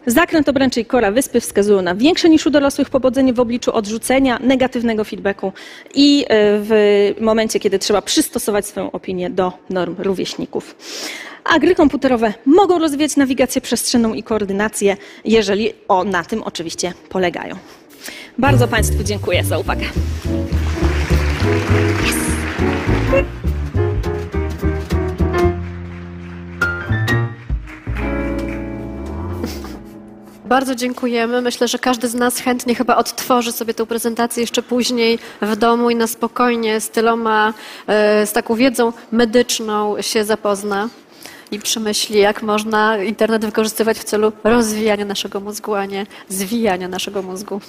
Zakręt 0.05 0.49
obręczy 0.49 0.81
i 0.81 0.85
kora 0.85 1.11
wyspy 1.11 1.41
wskazują 1.41 1.81
na 1.81 1.95
większe 1.95 2.29
niż 2.29 2.47
u 2.47 2.49
dorosłych 2.49 2.89
pobudzenie 2.89 3.33
w 3.33 3.39
obliczu 3.39 3.73
odrzucenia, 3.73 4.39
negatywnego 4.41 5.03
feedbacku 5.03 5.53
i 5.93 6.23
y, 6.23 6.25
w 6.31 7.15
momencie, 7.21 7.59
kiedy 7.59 7.79
trzeba 7.79 8.01
przystosować 8.01 8.65
swoją 8.65 8.91
opinię 8.91 9.29
do 9.29 9.53
norm 9.69 9.95
rówieśników. 9.97 10.75
A 11.49 11.59
gry 11.59 11.75
komputerowe 11.75 12.33
mogą 12.45 12.79
rozwijać 12.79 13.15
nawigację 13.15 13.61
przestrzenną 13.61 14.13
i 14.13 14.23
koordynację, 14.23 14.97
jeżeli 15.25 15.73
o, 15.87 16.03
na 16.03 16.23
tym 16.23 16.43
oczywiście 16.43 16.93
polegają. 17.09 17.55
Bardzo 18.37 18.67
Państwu 18.67 19.03
dziękuję 19.03 19.43
za 19.43 19.57
uwagę. 19.57 19.85
Bardzo 30.45 30.75
dziękujemy. 30.75 31.41
Myślę, 31.41 31.67
że 31.67 31.79
każdy 31.79 32.07
z 32.07 32.13
nas 32.13 32.39
chętnie 32.39 32.75
chyba 32.75 32.95
odtworzy 32.95 33.51
sobie 33.51 33.73
tę 33.73 33.85
prezentację 33.85 34.41
jeszcze 34.41 34.63
później 34.63 35.19
w 35.41 35.55
domu 35.55 35.89
i 35.89 35.95
na 35.95 36.07
spokojnie 36.07 36.81
z 36.81 36.89
tyloma, 36.89 37.53
e, 37.87 38.25
z 38.25 38.33
taką 38.33 38.55
wiedzą 38.55 38.93
medyczną 39.11 40.01
się 40.01 40.23
zapozna 40.23 40.89
i 41.51 41.59
przemyśli, 41.59 42.19
jak 42.19 42.41
można 42.43 42.97
internet 42.97 43.45
wykorzystywać 43.45 43.99
w 43.99 44.03
celu 44.03 44.31
rozwijania 44.43 45.05
naszego 45.05 45.39
mózgu, 45.39 45.73
a 45.75 45.85
nie 45.85 46.05
zwijania 46.29 46.87
naszego 46.87 47.21
mózgu. 47.21 47.61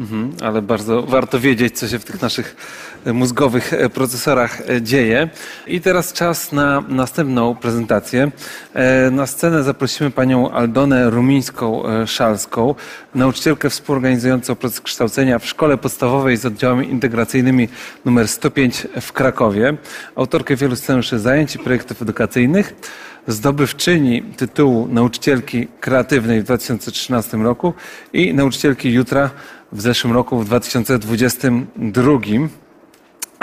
Mhm, 0.00 0.32
ale 0.42 0.62
bardzo 0.62 1.02
warto 1.02 1.40
wiedzieć, 1.40 1.78
co 1.78 1.88
się 1.88 1.98
w 1.98 2.04
tych 2.04 2.22
naszych 2.22 2.56
e, 3.04 3.12
mózgowych 3.12 3.72
e, 3.72 3.88
procesorach 3.88 4.70
e, 4.70 4.82
dzieje. 4.82 5.28
I 5.66 5.80
teraz 5.80 6.12
czas 6.12 6.52
na 6.52 6.84
następną 6.88 7.54
prezentację. 7.54 8.30
Na 9.10 9.26
scenę 9.26 9.62
zaprosimy 9.62 10.10
panią 10.10 10.50
Aldonę 10.50 11.10
Rumińską-Szalską, 11.10 12.74
nauczycielkę 13.14 13.70
współorganizującą 13.70 14.54
proces 14.54 14.80
kształcenia 14.80 15.38
w 15.38 15.46
szkole 15.46 15.78
podstawowej 15.78 16.36
z 16.36 16.46
oddziałami 16.46 16.90
integracyjnymi 16.90 17.68
numer 18.04 18.28
105 18.28 18.86
w 19.00 19.12
Krakowie, 19.12 19.76
autorkę 20.16 20.56
wielu 20.56 20.76
scenariuszy 20.76 21.18
zajęć 21.18 21.54
i 21.54 21.58
projektów 21.58 22.02
edukacyjnych 22.02 22.74
zdobywczyni 23.26 24.22
tytułu 24.22 24.88
nauczycielki 24.88 25.68
kreatywnej 25.80 26.40
w 26.40 26.44
2013 26.44 27.36
roku 27.36 27.74
i 28.12 28.34
nauczycielki 28.34 28.92
jutra 28.92 29.30
w 29.72 29.80
zeszłym 29.80 30.12
roku, 30.12 30.38
w 30.38 30.44
2022. 30.44 32.12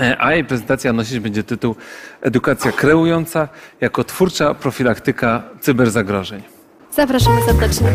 E, 0.02 0.22
a 0.22 0.34
jej 0.34 0.46
prezentacja 0.46 0.94
nosić 0.94 1.20
będzie 1.20 1.44
tytuł 1.44 1.76
Edukacja 2.22 2.72
kreująca 2.72 3.48
jako 3.82 4.04
twórcza 4.04 4.54
profilaktyka 4.54 5.44
cyberzagrożeń. 5.62 6.44
Zapraszamy 6.92 7.42
serdecznie. 7.46 7.88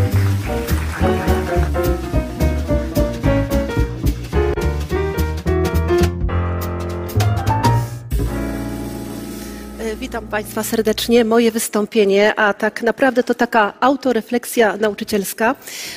E, 9.80 9.96
Witam 9.96 10.26
Państwa 10.26 10.62
serdecznie. 10.62 11.24
Moje 11.24 11.52
wystąpienie, 11.52 12.34
a 12.34 12.54
tak 12.54 12.82
naprawdę 12.82 13.22
to 13.22 13.34
taka 13.34 13.72
autorefleksja 13.80 14.76
nauczycielska, 14.76 15.54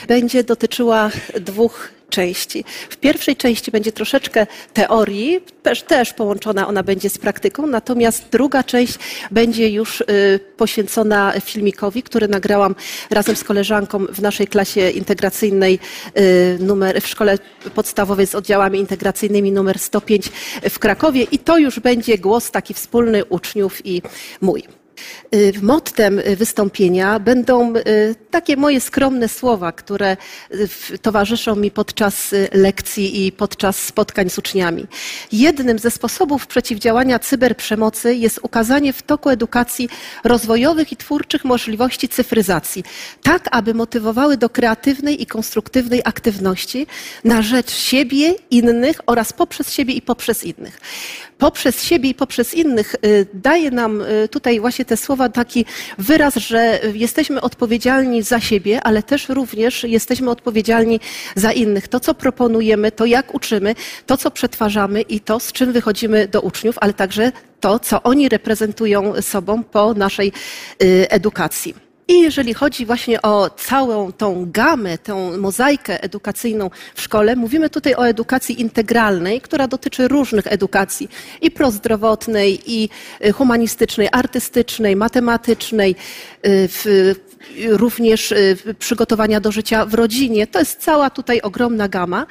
będzie 0.07 0.43
dotyczyła 0.43 1.09
dwóch 1.39 1.94
części. 2.09 2.65
W 2.89 2.97
pierwszej 2.97 3.35
części 3.35 3.71
będzie 3.71 3.91
troszeczkę 3.91 4.47
teorii, 4.73 5.41
też, 5.63 5.81
też 5.81 6.13
połączona 6.13 6.67
ona 6.67 6.83
będzie 6.83 7.09
z 7.09 7.17
praktyką, 7.17 7.67
natomiast 7.67 8.25
druga 8.31 8.63
część 8.63 8.95
będzie 9.31 9.69
już 9.69 10.01
y, 10.01 10.05
poświęcona 10.57 11.33
filmikowi, 11.41 12.03
który 12.03 12.27
nagrałam 12.27 12.75
razem 13.09 13.35
z 13.35 13.43
koleżanką 13.43 14.05
w 14.05 14.21
naszej 14.21 14.47
klasie 14.47 14.89
integracyjnej 14.89 15.79
y, 16.17 16.57
numer, 16.59 17.01
w 17.01 17.07
szkole 17.07 17.37
podstawowej 17.75 18.27
z 18.27 18.35
oddziałami 18.35 18.79
integracyjnymi 18.79 19.51
numer 19.51 19.79
105 19.79 20.29
w 20.69 20.79
Krakowie 20.79 21.23
i 21.23 21.39
to 21.39 21.57
już 21.57 21.79
będzie 21.79 22.17
głos 22.17 22.51
taki 22.51 22.73
wspólny 22.73 23.25
uczniów 23.25 23.85
i 23.85 24.01
mój. 24.41 24.84
Y, 25.35 25.53
Mottem 25.61 26.21
wystąpienia 26.37 27.19
będą 27.19 27.75
y, 27.75 28.15
takie 28.31 28.57
moje 28.57 28.81
skromne 28.81 29.27
słowa, 29.27 29.71
które 29.71 30.17
y, 30.93 30.99
towarzyszą 30.99 31.55
mi 31.55 31.71
podczas 31.71 32.33
y, 32.33 32.49
lekcji 32.53 33.25
i 33.25 33.31
podczas 33.31 33.77
spotkań 33.77 34.29
z 34.29 34.37
uczniami. 34.37 34.87
Jednym 35.31 35.79
ze 35.79 35.91
sposobów 35.91 36.47
przeciwdziałania 36.47 37.19
cyberprzemocy 37.19 38.15
jest 38.15 38.39
ukazanie 38.43 38.93
w 38.93 39.01
toku 39.01 39.29
edukacji 39.29 39.89
rozwojowych 40.23 40.91
i 40.91 40.97
twórczych 40.97 41.45
możliwości 41.45 42.09
cyfryzacji, 42.09 42.83
tak 43.23 43.47
aby 43.51 43.73
motywowały 43.73 44.37
do 44.37 44.49
kreatywnej 44.49 45.21
i 45.21 45.25
konstruktywnej 45.25 46.01
aktywności 46.05 46.87
na 47.23 47.41
rzecz 47.41 47.71
siebie, 47.71 48.33
innych 48.49 49.01
oraz 49.05 49.33
poprzez 49.33 49.73
siebie 49.73 49.93
i 49.93 50.01
poprzez 50.01 50.43
innych 50.43 50.79
poprzez 51.37 51.83
siebie 51.83 52.09
i 52.09 52.13
poprzez 52.13 52.53
innych 52.53 52.95
y, 53.05 53.27
daje 53.33 53.71
nam 53.71 54.01
y, 54.01 54.27
tutaj 54.27 54.59
właśnie 54.59 54.85
te 54.85 54.97
słowa 54.97 55.29
taki 55.29 55.65
wyraz, 55.97 56.35
że 56.35 56.79
jesteśmy 56.93 57.41
odpowiedzialni 57.41 58.21
za 58.23 58.39
siebie, 58.39 58.81
ale 58.83 59.03
też 59.03 59.29
również 59.29 59.83
jesteśmy 59.83 60.29
odpowiedzialni 60.29 60.99
za 61.35 61.51
innych. 61.51 61.87
To, 61.87 61.99
co 61.99 62.13
proponujemy, 62.13 62.91
to 62.91 63.05
jak 63.05 63.33
uczymy, 63.35 63.75
to, 64.05 64.17
co 64.17 64.31
przetwarzamy 64.31 65.01
i 65.01 65.19
to, 65.19 65.39
z 65.39 65.51
czym 65.51 65.71
wychodzimy 65.71 66.27
do 66.27 66.41
uczniów, 66.41 66.75
ale 66.81 66.93
także 66.93 67.31
to, 67.59 67.79
co 67.79 68.03
oni 68.03 68.29
reprezentują 68.29 69.21
sobą 69.21 69.63
po 69.63 69.93
naszej 69.93 70.31
y, 70.83 71.07
edukacji. 71.09 71.84
I 72.07 72.21
jeżeli 72.21 72.53
chodzi 72.53 72.85
właśnie 72.85 73.21
o 73.21 73.49
całą 73.49 74.11
tą 74.11 74.51
gamę, 74.51 74.97
tą 74.97 75.37
mozaikę 75.37 76.03
edukacyjną 76.03 76.69
w 76.95 77.01
szkole, 77.01 77.35
mówimy 77.35 77.69
tutaj 77.69 77.95
o 77.95 78.07
edukacji 78.07 78.61
integralnej, 78.61 79.41
która 79.41 79.67
dotyczy 79.67 80.07
różnych 80.07 80.47
edukacji 80.47 81.09
i 81.41 81.51
prozdrowotnej, 81.51 82.59
i 82.65 82.89
y, 83.25 83.31
humanistycznej, 83.31 84.07
artystycznej, 84.11 84.95
matematycznej, 84.95 85.91
y, 85.91 85.95
w, 86.67 87.15
również 87.69 88.31
y, 88.31 88.57
przygotowania 88.79 89.39
do 89.39 89.51
życia 89.51 89.85
w 89.85 89.93
rodzinie. 89.93 90.47
To 90.47 90.59
jest 90.59 90.79
cała 90.79 91.09
tutaj 91.09 91.41
ogromna 91.41 91.87
gama. 91.87 92.25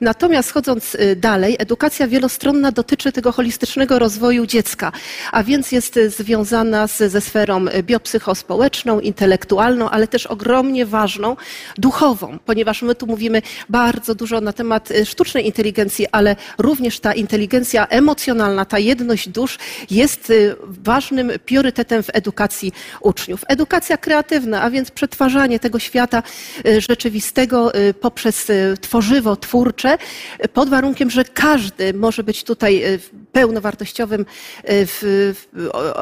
Natomiast 0.00 0.52
chodząc 0.52 0.94
y, 0.94 1.16
dalej, 1.16 1.56
edukacja 1.58 2.08
wielostronna 2.08 2.72
dotyczy 2.72 3.12
tego 3.12 3.32
holistycznego 3.32 3.98
rozwoju 3.98 4.46
dziecka, 4.46 4.92
a 5.32 5.42
więc 5.42 5.72
jest 5.72 5.96
y, 5.96 6.10
związana 6.10 6.86
z, 6.86 6.98
ze 6.98 7.20
sferą 7.20 7.64
biopsychospołeczną, 7.82 9.00
intelektualną, 9.00 9.90
ale 9.90 10.08
też 10.08 10.26
ogromnie 10.26 10.86
ważną, 10.86 11.36
duchową, 11.78 12.38
ponieważ 12.46 12.82
my 12.82 12.94
tu 12.94 13.06
mówimy 13.06 13.42
bardzo 13.68 14.14
dużo 14.14 14.40
na 14.40 14.52
temat 14.52 14.88
sztucznej 15.04 15.46
inteligencji, 15.46 16.06
ale 16.12 16.36
również 16.58 17.00
ta 17.00 17.12
inteligencja 17.12 17.86
emocjonalna, 17.86 18.64
ta 18.64 18.78
jedność 18.78 19.28
dusz 19.28 19.58
jest 19.90 20.32
ważnym 20.62 21.32
priorytetem 21.44 22.02
w 22.02 22.10
edukacji 22.12 22.72
uczniów. 23.00 23.44
Edukacja 23.48 23.96
kreatywna, 23.96 24.62
a 24.70 24.72
więc 24.72 24.90
przetwarzanie 24.90 25.58
tego 25.58 25.78
świata 25.78 26.22
y, 26.66 26.80
rzeczywistego 26.80 27.74
y, 27.74 27.94
poprzez 27.94 28.50
y, 28.50 28.76
tworzywo 28.80 29.36
twórcze, 29.36 29.98
pod 30.52 30.68
warunkiem, 30.68 31.10
że 31.10 31.24
każdy 31.24 31.94
może 31.94 32.24
być 32.24 32.44
tutaj 32.44 32.82
pełnowartościowym 33.32 34.26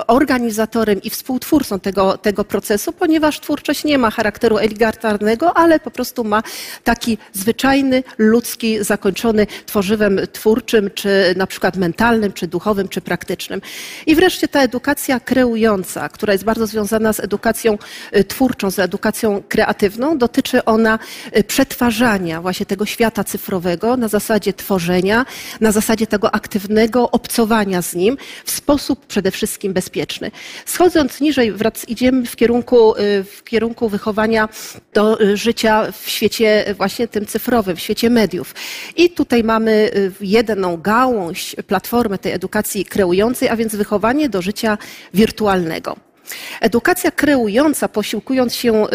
organizatorem 0.06 1.02
i 1.02 1.10
współtwórcą 1.10 1.80
tego, 1.80 2.18
tego 2.18 2.44
procesu, 2.44 2.92
ponieważ 2.92 3.40
twórczość 3.40 3.84
nie 3.84 3.98
ma 3.98 4.10
charakteru 4.10 4.58
elitarnego, 4.58 5.56
ale 5.56 5.80
po 5.80 5.90
prostu 5.90 6.24
ma 6.24 6.42
taki 6.84 7.18
zwyczajny, 7.32 8.02
ludzki, 8.18 8.84
zakończony 8.84 9.46
tworzywem 9.66 10.20
twórczym, 10.32 10.90
czy 10.94 11.34
na 11.36 11.46
przykład 11.46 11.76
mentalnym, 11.76 12.32
czy 12.32 12.46
duchowym, 12.46 12.88
czy 12.88 13.00
praktycznym. 13.00 13.60
I 14.06 14.14
wreszcie 14.14 14.48
ta 14.48 14.62
edukacja 14.62 15.20
kreująca, 15.20 16.08
która 16.08 16.32
jest 16.32 16.44
bardzo 16.44 16.66
związana 16.66 17.12
z 17.12 17.20
edukacją 17.20 17.78
y, 18.16 18.24
twórczą, 18.58 18.70
z 18.70 18.78
edukacją 18.78 19.42
kreatywną, 19.48 20.18
dotyczy 20.18 20.64
ona 20.64 20.98
y, 21.36 21.44
przetwarzania 21.44 22.42
właśnie 22.42 22.66
tego 22.66 22.86
świata 22.86 23.24
cyfrowego 23.24 23.96
na 23.96 24.08
zasadzie 24.08 24.52
tworzenia, 24.52 25.26
na 25.60 25.72
zasadzie 25.72 26.06
tego 26.06 26.34
aktywnego 26.34 27.10
obcowania 27.10 27.82
z 27.82 27.94
nim 27.94 28.16
w 28.44 28.50
sposób 28.50 29.06
przede 29.06 29.30
wszystkim 29.30 29.72
bezpieczny. 29.72 30.30
Schodząc 30.66 31.20
niżej, 31.20 31.52
wrac, 31.52 31.88
idziemy 31.88 32.26
w 32.26 32.36
kierunku, 32.36 32.96
y, 32.96 33.24
w 33.24 33.44
kierunku 33.44 33.88
wychowania 33.88 34.48
do 34.94 35.20
y, 35.20 35.36
życia 35.36 35.92
w 35.92 36.08
świecie 36.08 36.74
właśnie 36.76 37.08
tym 37.08 37.26
cyfrowym, 37.26 37.76
w 37.76 37.80
świecie 37.80 38.10
mediów. 38.10 38.54
I 38.96 39.10
tutaj 39.10 39.44
mamy 39.44 39.90
jedną 40.20 40.76
gałąź, 40.76 41.56
platformę 41.66 42.18
tej 42.18 42.32
edukacji 42.32 42.84
kreującej, 42.84 43.48
a 43.48 43.56
więc 43.56 43.76
wychowanie 43.76 44.28
do 44.28 44.42
życia 44.42 44.78
wirtualnego. 45.14 46.07
Edukacja 46.60 47.10
kreująca, 47.10 47.88
posiłkując 47.88 48.54
się 48.54 48.86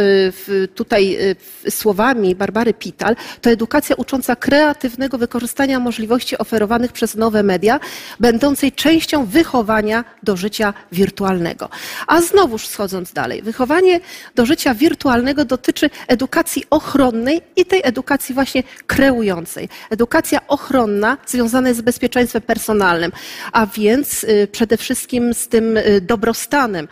y, 0.49 0.67
tutaj 0.67 1.17
y, 1.65 1.71
słowami 1.71 2.35
Barbary 2.35 2.73
Pital, 2.73 3.15
to 3.41 3.49
edukacja 3.49 3.95
ucząca 3.95 4.35
kreatywnego 4.35 5.17
wykorzystania 5.17 5.79
możliwości 5.79 6.37
oferowanych 6.37 6.91
przez 6.91 7.15
nowe 7.15 7.43
media, 7.43 7.79
będącej 8.19 8.71
częścią 8.71 9.25
wychowania 9.25 10.05
do 10.23 10.37
życia 10.37 10.73
wirtualnego. 10.91 11.69
A 12.07 12.21
znowuż 12.21 12.67
schodząc 12.67 13.13
dalej, 13.13 13.41
wychowanie 13.41 13.99
do 14.35 14.45
życia 14.45 14.75
wirtualnego 14.75 15.45
dotyczy 15.45 15.89
edukacji 16.07 16.63
ochronnej 16.69 17.41
i 17.55 17.65
tej 17.65 17.81
edukacji 17.83 18.35
właśnie 18.35 18.63
kreującej. 18.87 19.69
Edukacja 19.89 20.47
ochronna 20.47 21.17
związana 21.25 21.67
jest 21.67 21.79
z 21.79 21.83
bezpieczeństwem 21.83 22.41
personalnym, 22.41 23.11
a 23.51 23.65
więc 23.65 24.23
y, 24.23 24.47
przede 24.51 24.77
wszystkim 24.77 25.33
z 25.33 25.47
tym 25.47 25.79
dobrostanem 26.01 26.87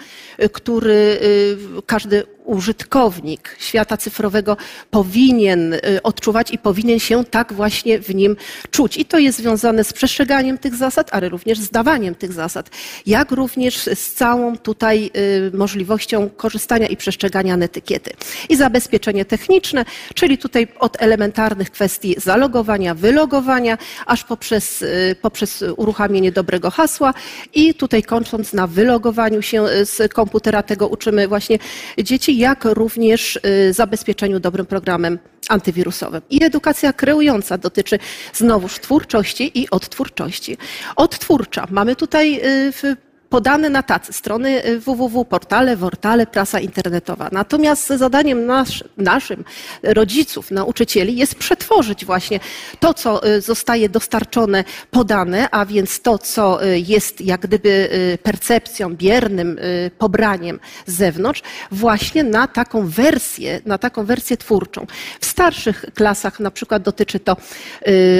który 0.50 1.20
y, 1.22 1.58
każdy 1.86 2.24
użytkownik 2.46 3.56
świata 3.60 3.98
cyfrowego 3.98 4.58
powinien 4.92 5.74
y, 5.74 5.80
odczuwać 6.04 6.52
i 6.52 6.58
powinien 6.58 7.00
się 7.00 7.26
tak 7.26 7.54
właśnie 7.54 8.00
w 8.00 8.16
nim 8.16 8.36
czuć. 8.72 8.98
I 8.98 9.06
to 9.06 9.20
jest 9.20 9.38
związane 9.38 9.84
z 9.84 9.94
przestrzeganiem 9.94 10.58
tych 10.58 10.76
zasad, 10.76 11.10
ale 11.12 11.30
również 11.30 11.60
z 11.60 11.70
dawaniem 11.70 12.16
tych 12.16 12.34
zasad, 12.34 12.70
jak 13.06 13.32
również 13.32 13.78
z 13.78 14.14
całą 14.14 14.58
tutaj 14.58 15.12
y, 15.18 15.58
możliwością 15.58 16.30
korzystania 16.30 16.88
i 16.88 16.98
przestrzegania 16.98 17.58
etykiety. 17.58 18.12
I 18.50 18.56
zabezpieczenie 18.56 19.26
techniczne, 19.26 19.86
czyli 20.16 20.38
tutaj 20.38 20.68
od 20.80 21.02
elementarnych 21.02 21.72
kwestii 21.72 22.16
zalogowania, 22.18 22.96
wylogowania, 22.96 23.78
aż 24.06 24.24
poprzez, 24.24 24.82
y, 24.82 25.16
poprzez 25.22 25.64
uruchamienie 25.78 26.32
dobrego 26.32 26.72
hasła 26.72 27.14
i 27.54 27.74
tutaj 27.74 28.04
kończąc 28.04 28.54
na 28.54 28.68
wylogowaniu 28.68 29.42
się 29.42 29.66
z 29.84 30.14
komputera, 30.14 30.64
tego 30.64 30.88
uczymy 30.88 31.28
właśnie 31.28 31.60
dzieci, 32.04 32.31
jak 32.38 32.66
również 32.66 33.40
y, 33.70 33.74
zabezpieczeniu 33.74 34.40
dobrym 34.40 34.66
programem 34.66 35.20
antywirusowym. 35.50 36.22
I 36.30 36.44
edukacja 36.44 36.94
kreująca 36.94 37.58
dotyczy 37.58 38.00
znowuż 38.34 38.80
twórczości 38.80 39.60
i 39.60 39.70
odtwórczości. 39.70 40.58
Odtwórcza. 40.96 41.68
Mamy 41.72 41.96
tutaj 41.96 42.36
y, 42.36 42.72
w 42.72 43.11
podane 43.32 43.70
na 43.70 43.84
tacy 43.84 44.14
strony 44.14 44.66
y, 44.66 44.80
www, 44.80 45.26
portale, 45.26 45.78
wortale, 45.78 46.28
prasa 46.28 46.60
internetowa. 46.60 47.30
Natomiast 47.32 47.88
zadaniem 47.88 48.46
nasz, 48.46 48.84
naszym, 48.98 49.44
rodziców, 49.84 50.52
nauczycieli 50.52 51.18
jest 51.18 51.36
przetworzyć 51.36 52.06
właśnie 52.06 52.40
to, 52.80 52.94
co 52.94 53.28
y, 53.28 53.42
zostaje 53.42 53.90
dostarczone, 53.90 54.64
podane, 54.92 55.50
a 55.52 55.66
więc 55.66 56.02
to, 56.02 56.18
co 56.18 56.66
y, 56.66 56.80
jest 56.80 57.22
jak 57.22 57.42
gdyby 57.42 57.90
percepcją, 58.24 58.96
biernym 58.96 59.60
pobraniem 59.98 60.60
z 60.86 60.94
zewnątrz, 60.94 61.42
właśnie 61.72 62.24
na 62.24 62.48
taką 62.48 62.88
wersję, 62.88 63.62
na 63.66 63.78
taką 63.78 64.06
wersję 64.06 64.38
twórczą. 64.38 64.86
W 65.20 65.26
starszych 65.26 65.86
klasach 65.94 66.40
na 66.40 66.52
przykład 66.52 66.84
dotyczy 66.84 67.20
to 67.20 67.38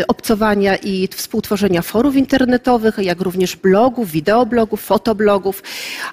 obcowania 0.08 0.76
i 0.76 1.08
współtworzenia 1.16 1.82
forów 1.82 2.16
internetowych, 2.16 2.98
jak 2.98 3.22
również 3.22 3.56
blogów, 3.56 4.12
wideoblogów, 4.12 4.82
fotoblogów, 5.02 5.64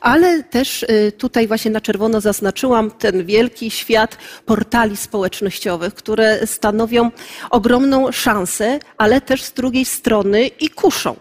ale 0.01 0.43
też 0.43 0.83
y, 0.83 1.13
tutaj 1.19 1.49
właśnie 1.49 1.71
na 1.71 1.81
czerwono 1.81 2.21
zaznaczyłam 2.21 2.91
ten 2.91 3.27
wielki 3.27 3.71
świat 3.71 4.19
portali 4.47 4.97
społecznościowych, 4.97 5.95
które 5.95 6.47
stanowią 6.47 7.11
ogromną 7.51 8.13
szansę, 8.13 8.79
ale 8.99 9.21
też 9.21 9.43
z 9.43 9.53
drugiej 9.53 9.85
strony 9.85 10.47
i 10.47 10.71
kuszą. 10.71 11.17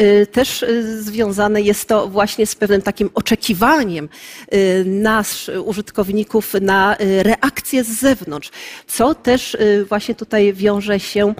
Y, 0.00 0.26
też 0.26 0.62
y, 0.62 1.02
związane 1.02 1.62
jest 1.62 1.88
to 1.88 2.08
właśnie 2.08 2.46
z 2.46 2.54
pewnym 2.54 2.82
takim 2.82 3.10
oczekiwaniem 3.14 4.08
nas, 4.84 5.50
użytkowników, 5.64 6.54
na 6.60 6.96
reakcję 6.98 7.84
z 7.84 8.00
zewnątrz, 8.00 8.50
co 8.86 9.14
też 9.14 9.56
właśnie 9.88 10.14
tutaj 10.14 10.52
wiąże 10.52 11.00
się 11.00 11.34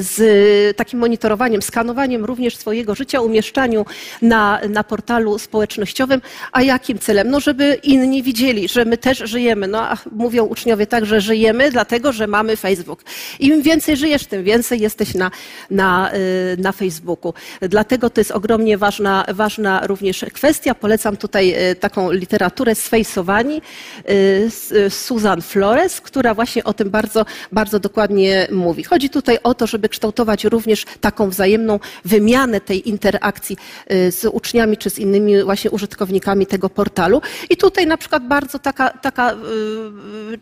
z 0.00 0.76
takim 0.76 0.98
monitorowaniem, 0.98 1.62
skanowaniem 1.62 2.24
również 2.24 2.56
swojego 2.56 2.94
życia, 2.94 3.20
umieszczaniu 3.20 3.84
na, 4.22 4.60
na 4.68 4.84
portalu 4.84 5.38
społecznościowym. 5.38 6.20
A 6.52 6.62
jakim 6.62 6.98
celem? 6.98 7.30
No, 7.30 7.40
żeby 7.40 7.78
inni 7.82 8.22
widzieli, 8.22 8.68
że 8.68 8.84
my 8.84 8.98
też 8.98 9.18
żyjemy. 9.18 9.68
No, 9.68 9.80
a 9.88 9.96
mówią 10.12 10.44
uczniowie 10.44 10.86
tak, 10.86 11.06
że 11.06 11.20
żyjemy, 11.20 11.70
dlatego 11.70 12.12
że 12.12 12.26
mamy 12.26 12.56
Facebook. 12.56 13.04
Im 13.40 13.62
więcej 13.62 13.96
żyjesz, 13.96 14.26
tym 14.26 14.44
więcej 14.44 14.80
jesteś 14.80 15.14
na, 15.14 15.30
na, 15.70 16.12
y, 16.14 16.56
na 16.58 16.72
Facebooku. 16.72 17.34
Dlatego 17.60 18.10
to 18.10 18.20
jest 18.20 18.30
ogromnie 18.30 18.78
ważna, 18.78 19.24
ważna 19.28 19.86
również 19.86 20.24
kwestia. 20.32 20.74
Polecam 20.74 21.16
tutaj 21.16 21.70
y, 21.70 21.74
taką 21.74 22.10
literaturę 22.12 22.74
Sfejsowani 22.74 23.62
y, 24.10 24.90
Susan 24.90 25.42
Flores, 25.42 26.00
która 26.00 26.34
właśnie 26.34 26.64
o 26.64 26.74
tym 26.74 26.90
bardzo, 26.90 27.24
bardzo 27.52 27.80
dokładnie 27.80 28.48
mówi. 28.50 28.84
Chodzi 28.84 29.10
tutaj 29.10 29.38
o 29.42 29.54
to, 29.54 29.61
to, 29.62 29.66
żeby 29.66 29.88
kształtować 29.88 30.44
również 30.44 30.84
taką 31.00 31.30
wzajemną 31.30 31.80
wymianę 32.04 32.60
tej 32.60 32.88
interakcji 32.88 33.56
y, 33.92 34.12
z 34.12 34.24
uczniami 34.24 34.76
czy 34.76 34.90
z 34.90 34.98
innymi 34.98 35.42
właśnie 35.42 35.70
użytkownikami 35.70 36.46
tego 36.46 36.70
portalu. 36.70 37.22
I 37.50 37.56
tutaj 37.56 37.86
na 37.86 37.96
przykład 37.96 38.26
bardzo 38.28 38.58
taka, 38.58 38.90
taka 38.90 39.32
y, 39.32 39.36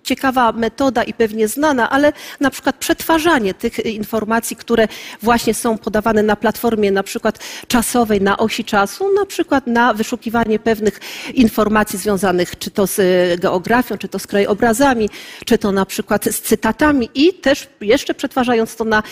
ciekawa 0.02 0.52
metoda 0.52 1.02
i 1.02 1.12
pewnie 1.14 1.48
znana, 1.48 1.90
ale 1.90 2.12
na 2.40 2.51
przykład 2.51 2.76
przetwarzanie 2.76 3.55
tych 3.55 3.78
informacji, 3.86 4.56
które 4.56 4.88
właśnie 5.22 5.55
są 5.55 5.78
podawane 5.78 6.22
na 6.22 6.36
platformie 6.36 6.90
na 6.90 7.02
przykład 7.02 7.38
czasowej, 7.68 8.20
na 8.20 8.38
osi 8.38 8.64
czasu, 8.64 9.05
na 9.14 9.26
przykład 9.26 9.66
na 9.66 9.94
wyszukiwanie 9.94 10.59
pewnych 10.59 11.01
informacji 11.34 11.98
związanych 11.98 12.59
czy 12.59 12.70
to 12.70 12.86
z 12.86 13.01
geografią, 13.40 13.98
czy 13.98 14.09
to 14.09 14.18
z 14.18 14.26
krajobrazami, 14.26 15.09
czy 15.44 15.59
to 15.59 15.72
na 15.72 15.86
przykład 15.86 16.24
z 16.24 16.40
cytatami 16.40 17.10
i 17.14 17.34
też 17.34 17.68
jeszcze 17.80 18.14
przetwarzając 18.14 18.76
to 18.76 18.84
na 18.84 19.02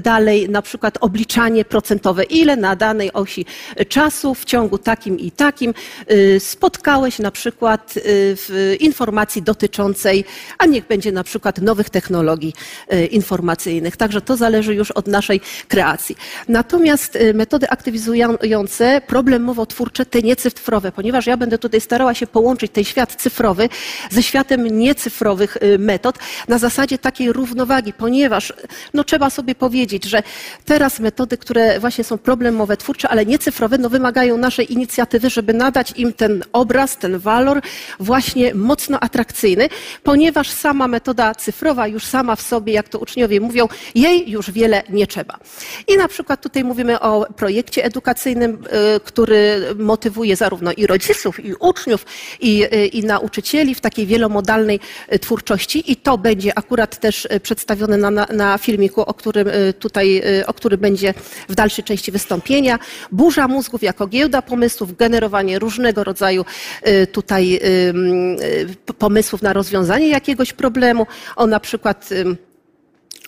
dalej 0.00 0.48
na 0.48 0.62
przykład 0.62 0.98
obliczanie 1.00 1.64
procentowe, 1.64 2.24
ile 2.24 2.56
na 2.56 2.76
danej 2.76 3.12
osi 3.12 3.46
czasu 3.88 4.34
w 4.34 4.44
ciągu 4.44 4.78
takim 4.78 5.18
i 5.18 5.30
takim 5.30 5.74
y, 6.10 6.40
spotkałeś 6.40 7.18
na 7.18 7.30
przykład 7.30 7.96
y, 7.96 8.00
w 8.36 8.76
informacji 8.80 9.42
dotyczącej, 9.42 10.24
a 10.58 10.66
niech 10.66 10.86
będzie 10.86 11.12
na 11.12 11.24
przykład 11.24 11.60
nowych 11.60 11.90
technologii 11.90 12.54
y, 12.92 13.06
informacyjnych. 13.06 13.96
Także 13.96 14.20
to 14.20 14.36
zależy 14.36 14.74
już 14.74 14.90
od 14.90 15.06
naszej 15.06 15.40
kreacji. 15.68 16.16
Natomiast 16.48 17.18
metody 17.34 17.68
aktywizujące, 17.68 19.00
problemowo-twórcze, 19.06 20.06
te 20.06 20.22
niecyfrowe, 20.22 20.92
ponieważ 20.92 21.26
ja 21.26 21.36
będę 21.36 21.58
tutaj 21.58 21.80
starała 21.80 22.14
się 22.14 22.26
połączyć 22.26 22.72
ten 22.72 22.84
świat 22.84 23.14
cyfrowy 23.14 23.68
ze 24.10 24.22
światem 24.22 24.78
niecyfrowych 24.78 25.58
metod 25.78 26.18
na 26.48 26.58
zasadzie 26.58 26.98
takiej 26.98 27.32
równowagi, 27.32 27.92
ponieważ 27.92 28.52
no, 28.94 29.04
trzeba 29.04 29.23
sobie 29.30 29.54
powiedzieć, 29.54 30.04
że 30.04 30.22
teraz 30.64 31.00
metody, 31.00 31.38
które 31.38 31.80
właśnie 31.80 32.04
są 32.04 32.18
problemowe, 32.18 32.76
twórcze, 32.76 33.08
ale 33.08 33.26
nie 33.26 33.38
cyfrowe, 33.38 33.78
no 33.78 33.90
wymagają 33.90 34.36
naszej 34.36 34.72
inicjatywy, 34.72 35.30
żeby 35.30 35.54
nadać 35.54 35.92
im 35.96 36.12
ten 36.12 36.44
obraz, 36.52 36.96
ten 36.96 37.18
walor 37.18 37.60
właśnie 38.00 38.54
mocno 38.54 39.00
atrakcyjny, 39.00 39.68
ponieważ 40.02 40.50
sama 40.50 40.88
metoda 40.88 41.34
cyfrowa 41.34 41.86
już 41.86 42.04
sama 42.04 42.36
w 42.36 42.42
sobie, 42.42 42.72
jak 42.72 42.88
to 42.88 42.98
uczniowie 42.98 43.40
mówią, 43.40 43.68
jej 43.94 44.30
już 44.30 44.50
wiele 44.50 44.82
nie 44.88 45.06
trzeba. 45.06 45.38
I 45.88 45.96
na 45.96 46.08
przykład 46.08 46.40
tutaj 46.40 46.64
mówimy 46.64 47.00
o 47.00 47.26
projekcie 47.36 47.84
edukacyjnym, 47.84 48.64
y, 48.96 49.00
który 49.00 49.60
motywuje 49.78 50.36
zarówno 50.36 50.72
i 50.72 50.86
rodziców, 50.86 51.44
i 51.44 51.54
uczniów, 51.54 52.06
i, 52.40 52.64
y, 52.64 52.86
i 52.86 53.04
nauczycieli 53.04 53.74
w 53.74 53.80
takiej 53.80 54.06
wielomodalnej 54.06 54.80
y, 55.12 55.18
twórczości 55.18 55.92
i 55.92 55.96
to 55.96 56.18
będzie 56.18 56.58
akurat 56.58 57.00
też 57.00 57.28
przedstawione 57.42 57.96
na, 57.96 58.10
na, 58.10 58.26
na 58.32 58.58
filmiku, 58.58 59.03
o 59.06 59.14
którym 59.14 59.48
y, 59.48 59.74
tutaj, 59.78 60.22
y, 60.40 60.46
o 60.46 60.54
który 60.54 60.78
będzie 60.78 61.14
w 61.48 61.54
dalszej 61.54 61.84
części 61.84 62.12
wystąpienia. 62.12 62.78
Burza 63.12 63.48
mózgów 63.48 63.82
jako 63.82 64.06
giełda 64.06 64.42
pomysłów, 64.42 64.96
generowanie 64.96 65.58
różnego 65.58 66.04
rodzaju 66.04 66.44
y, 66.88 67.06
tutaj 67.06 67.60
pomysłów 68.98 69.42
na 69.42 69.52
rozwiązanie 69.52 70.08
jakiegoś 70.08 70.52
problemu. 70.52 71.06
O 71.36 71.46
na 71.46 71.60
przykład 71.60 72.08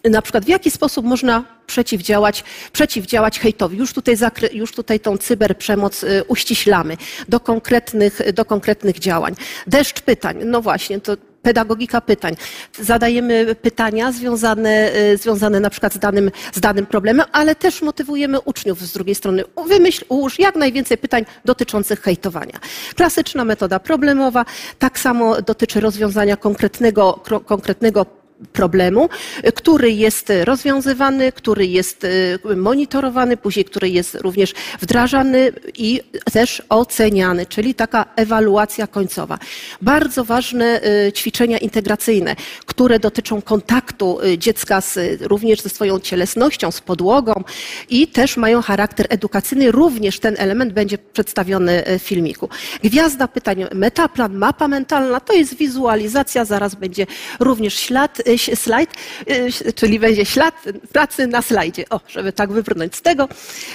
na 0.05 0.23
przykład 0.23 0.45
w 0.45 0.49
jaki 0.49 0.71
sposób 0.71 1.07
można 1.07 1.45
przeciwdziałać, 1.67 2.45
przeciwdziałać 2.73 3.41
hejtowi. 3.41 3.79
Już 3.79 3.93
tutaj, 3.93 4.17
zakry, 4.17 4.49
już 4.53 4.73
tutaj 4.73 5.01
tą 5.01 5.19
cyberprzemoc 5.19 6.05
uściślamy 6.29 6.97
do 7.29 7.41
konkretnych, 7.41 8.33
do 8.33 8.45
konkretnych 8.45 8.99
działań. 8.99 9.35
Deszcz 9.67 10.01
pytań, 10.01 10.37
no 10.45 10.63
właśnie, 10.63 11.01
to 11.01 11.17
pedagogika 11.47 12.01
pytań. 12.01 12.35
Zadajemy 12.81 13.55
pytania 13.55 14.13
związane, 14.13 14.93
y, 15.13 15.17
związane 15.17 15.61
na 15.61 15.71
przykład 15.71 15.95
z 15.95 15.99
danym, 15.99 16.31
z 16.53 16.61
danym 16.61 16.87
problemem, 16.87 17.27
ale 17.33 17.55
też 17.55 17.83
motywujemy 17.83 18.41
uczniów 18.41 18.81
z 18.81 18.93
drugiej 18.93 19.15
strony. 19.15 19.45
Wymyśl, 19.67 20.05
ułóż 20.09 20.39
jak 20.39 20.57
najwięcej 20.57 20.99
pytań 20.99 21.25
dotyczących 21.45 22.01
hejtowania. 22.01 22.59
Klasyczna 22.97 23.45
metoda 23.45 23.79
problemowa 23.79 24.45
tak 24.79 24.99
samo 24.99 25.43
dotyczy 25.43 25.81
rozwiązania 25.81 26.37
konkretnego, 26.37 27.21
konkretnego 27.47 28.07
problemu, 28.53 29.09
który 29.55 29.93
jest 29.93 30.33
rozwiązywany, 30.45 31.33
który 31.33 31.67
jest 31.67 32.05
y, 32.05 32.39
monitorowany, 32.57 33.37
później 33.37 33.65
który 33.65 33.89
jest 33.91 34.15
również 34.15 34.55
wdrażany 34.81 35.53
i 35.79 36.01
też 36.33 36.63
oceniany, 36.69 37.47
czyli 37.47 37.75
taka 37.75 38.05
ewaluacja 38.17 38.87
końcowa. 38.87 39.39
Bardzo 39.83 40.25
ważne 40.25 40.81
y, 41.09 41.13
ćwiczenia 41.13 41.59
integracyjne, 41.59 42.37
które 42.67 42.99
dotyczą 42.99 43.43
kontaktu 43.43 44.19
y, 44.25 44.39
dziecka 44.39 44.81
z, 44.81 44.99
również 45.23 45.61
ze 45.61 45.69
swoją 45.69 46.01
cielesnością, 46.01 46.71
z 46.71 46.81
podłogą 46.81 47.45
i 47.89 48.09
też 48.09 48.37
mają 48.37 48.63
charakter 48.63 49.07
edukacyjny. 49.09 49.73
Również 49.73 50.21
ten 50.21 50.35
element 50.39 50.73
będzie 50.73 50.99
przedstawiony 50.99 51.85
w 51.99 52.03
filmiku. 52.03 52.49
Gwiazda 52.85 53.29
pytań, 53.29 53.65
metaplan, 53.75 54.35
mapa 54.35 54.69
mentalna, 54.69 55.21
to 55.21 55.33
jest 55.33 55.57
wizualizacja, 55.57 56.45
zaraz 56.45 56.75
będzie 56.75 57.07
również 57.41 57.75
ślad, 57.75 58.23
slajd, 58.55 58.91
y, 59.31 59.73
czyli 59.73 59.99
będzie 59.99 60.25
ślad 60.25 60.55
pracy 60.93 61.27
na 61.27 61.43
slajdzie, 61.43 61.85
o, 61.91 62.01
żeby 62.09 62.33
tak 62.33 62.53
wybrnąć 62.53 62.97
z 62.97 63.03
tego 63.03 63.29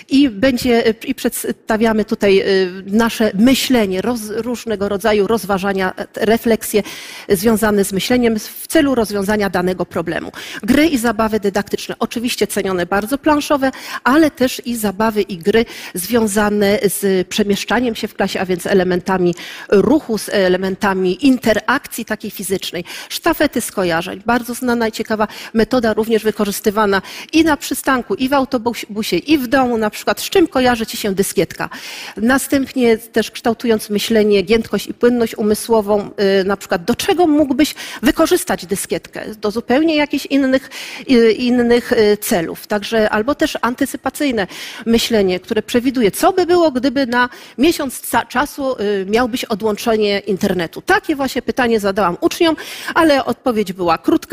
i 0.10 0.30
będzie, 0.30 0.88
y, 0.88 0.95
i 1.07 1.15
przedstawiamy 1.15 2.06
tutaj 2.06 2.41
y, 2.41 2.84
nasze 2.86 3.32
myślenie, 3.34 4.02
roz, 4.02 4.22
różnego 4.30 4.90
rodzaju 4.90 5.28
rozważania, 5.28 5.94
e, 5.98 6.26
refleksje 6.26 6.84
związane 7.30 7.86
z 7.86 7.94
myśleniem 7.94 8.40
w 8.40 8.68
celu 8.68 8.95
rozwiązania 8.95 9.49
danego 9.49 9.86
problemu. 9.86 10.32
Gry 10.64 10.88
i 10.88 10.98
zabawy 10.98 11.40
dydaktyczne, 11.40 11.95
oczywiście 11.99 12.48
cenione 12.48 12.86
bardzo 12.86 13.18
planszowe, 13.18 13.72
ale 14.03 14.32
też 14.32 14.61
i 14.65 14.76
zabawy 14.76 15.22
i 15.22 15.38
gry 15.38 15.65
związane 15.94 16.80
z 16.84 17.28
przemieszczaniem 17.28 17.95
się 17.95 18.07
w 18.07 18.14
klasie, 18.14 18.40
a 18.40 18.45
więc 18.45 18.65
elementami 18.65 19.36
ruchu, 19.69 20.18
z 20.18 20.30
elementami 20.30 21.26
interakcji 21.26 22.06
takiej 22.06 22.32
fizycznej. 22.32 22.84
Sztafety 23.10 23.61
skojarzeń, 23.61 24.22
bardzo 24.26 24.40
znana 24.47 24.88
i 24.88 24.91
ciekawa 24.91 25.27
metoda, 25.53 25.93
również 25.93 26.23
wykorzystywana 26.23 27.01
i 27.34 27.43
na 27.43 27.57
przystanku, 27.57 28.15
i 28.15 28.30
w 28.30 28.34
autobusie, 28.34 29.18
i 29.18 29.38
w 29.38 29.47
domu, 29.47 29.77
na 29.77 29.89
przykład 29.89 30.22
z 30.22 30.30
czym 30.30 30.47
kojarzy 30.47 30.85
Ci 30.85 30.97
się 30.97 31.13
dyskietka. 31.13 31.69
Następnie 32.18 32.97
też 32.97 33.31
kształtując 33.31 33.89
myślenie, 33.89 34.41
giętkość 34.41 34.88
i 34.88 34.93
płynność 34.93 35.35
umysłową, 35.38 36.09
y, 36.41 36.43
na 36.43 36.57
przykład 36.57 36.84
do 36.84 36.95
czego 36.95 37.27
mógłbyś 37.27 37.76
wykorzystać 38.01 38.65
dyskietkę? 38.65 39.35
Do 39.35 39.51
zupełnie 39.51 39.95
jakichś 39.95 40.26
innych, 40.26 40.69
y, 41.11 41.31
innych 41.31 41.91
y, 41.91 42.18
celów. 42.18 42.68
Także 42.68 43.09
albo 43.09 43.35
też 43.35 43.57
antycypacyjne 43.61 44.47
myślenie, 44.85 45.39
które 45.39 45.61
przewiduje, 45.63 46.11
co 46.11 46.34
by 46.34 46.45
było, 46.45 46.72
gdyby 46.72 47.07
na 47.07 47.30
miesiąc 47.57 48.01
czasu 48.30 48.76
miałbyś 49.05 49.45
odłączenie 49.45 50.19
internetu. 50.19 50.81
Takie 50.81 51.15
właśnie 51.15 51.41
pytanie 51.41 51.80
zadałam 51.80 52.18
uczniom, 52.22 52.55
ale 52.95 53.26
odpowiedź 53.26 53.73
była 53.73 53.97
krótka. 53.97 54.30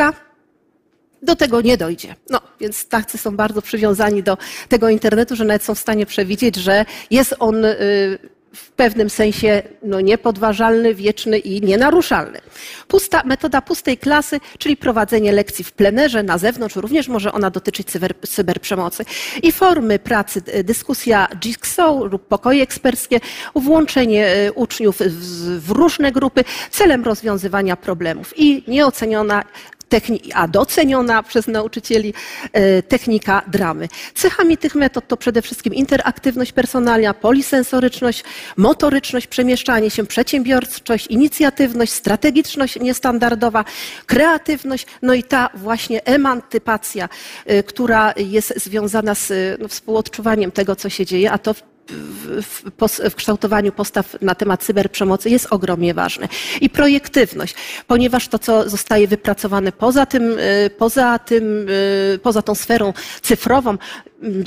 Do 1.22 1.36
tego 1.36 1.60
nie 1.60 1.76
dojdzie. 1.76 2.14
No, 2.30 2.40
więc 2.60 2.88
tacy 2.88 3.18
są 3.18 3.36
bardzo 3.36 3.62
przywiązani 3.62 4.22
do 4.22 4.38
tego 4.68 4.88
internetu, 4.88 5.36
że 5.36 5.44
nawet 5.44 5.62
są 5.62 5.74
w 5.74 5.78
stanie 5.78 6.06
przewidzieć, 6.06 6.56
że 6.56 6.84
jest 7.10 7.34
on 7.38 7.64
y, 7.64 8.18
w 8.54 8.70
pewnym 8.70 9.10
sensie 9.10 9.62
no, 9.82 10.00
niepodważalny, 10.00 10.94
wieczny 10.94 11.38
i 11.38 11.62
nienaruszalny. 11.62 12.40
Pusta, 12.88 13.22
metoda 13.24 13.62
pustej 13.62 13.98
klasy, 13.98 14.40
czyli 14.58 14.76
prowadzenie 14.76 15.32
lekcji 15.32 15.64
w 15.64 15.72
plenerze, 15.72 16.22
na 16.22 16.38
zewnątrz, 16.38 16.76
również 16.76 17.08
może 17.08 17.32
ona 17.32 17.50
dotyczyć 17.50 17.88
cyber, 17.88 18.14
cyberprzemocy. 18.28 19.04
I 19.42 19.52
formy 19.52 19.98
pracy, 19.98 20.42
y, 20.54 20.64
dyskusja 20.64 21.28
jigsaw 21.40 21.96
lub 22.10 22.28
pokoje 22.28 22.62
eksperckie, 22.62 23.20
włączenie 23.54 24.36
y, 24.46 24.52
uczniów 24.52 24.98
w, 24.98 25.66
w 25.66 25.70
różne 25.70 26.12
grupy 26.12 26.44
celem 26.70 27.04
rozwiązywania 27.04 27.76
problemów. 27.76 28.32
I 28.36 28.64
nieoceniona 28.68 29.44
a 30.34 30.48
doceniona 30.48 31.22
przez 31.22 31.46
nauczycieli 31.46 32.14
e, 32.52 32.82
technika 32.82 33.42
dramy. 33.46 33.88
Cechami 34.14 34.56
tych 34.56 34.74
metod 34.74 35.08
to 35.08 35.16
przede 35.16 35.42
wszystkim 35.42 35.74
interaktywność 35.74 36.52
personalna, 36.52 37.14
polisensoryczność, 37.14 38.24
motoryczność, 38.56 39.26
przemieszczanie 39.26 39.90
się, 39.90 40.06
przedsiębiorczość, 40.06 41.06
inicjatywność, 41.06 41.92
strategiczność 41.92 42.80
niestandardowa, 42.80 43.64
kreatywność, 44.06 44.86
no 45.02 45.14
i 45.14 45.22
ta 45.22 45.50
właśnie 45.54 46.04
emancypacja, 46.04 47.08
e, 47.46 47.62
która 47.62 48.14
jest 48.16 48.54
związana 48.56 49.14
z 49.14 49.32
no, 49.60 49.68
współodczuwaniem 49.68 50.52
tego, 50.52 50.76
co 50.76 50.88
się 50.88 51.06
dzieje, 51.06 51.32
a 51.32 51.38
to 51.38 51.54
w 51.88 52.70
w, 53.08 53.14
kształtowaniu 53.14 53.72
postaw 53.72 54.16
na 54.20 54.34
temat 54.34 54.62
cyberprzemocy 54.64 55.30
jest 55.30 55.46
ogromnie 55.50 55.94
ważne. 55.94 56.28
I 56.60 56.70
projektywność, 56.70 57.54
ponieważ 57.86 58.28
to, 58.28 58.38
co 58.38 58.70
zostaje 58.70 59.08
wypracowane 59.08 59.72
poza 59.72 60.06
tym, 60.06 60.38
y, 60.38 60.70
poza 60.78 61.18
tym, 61.18 61.68
y, 61.68 62.18
poza 62.22 62.42
tą 62.42 62.54
sferą 62.54 62.92
cyfrową, 63.22 63.78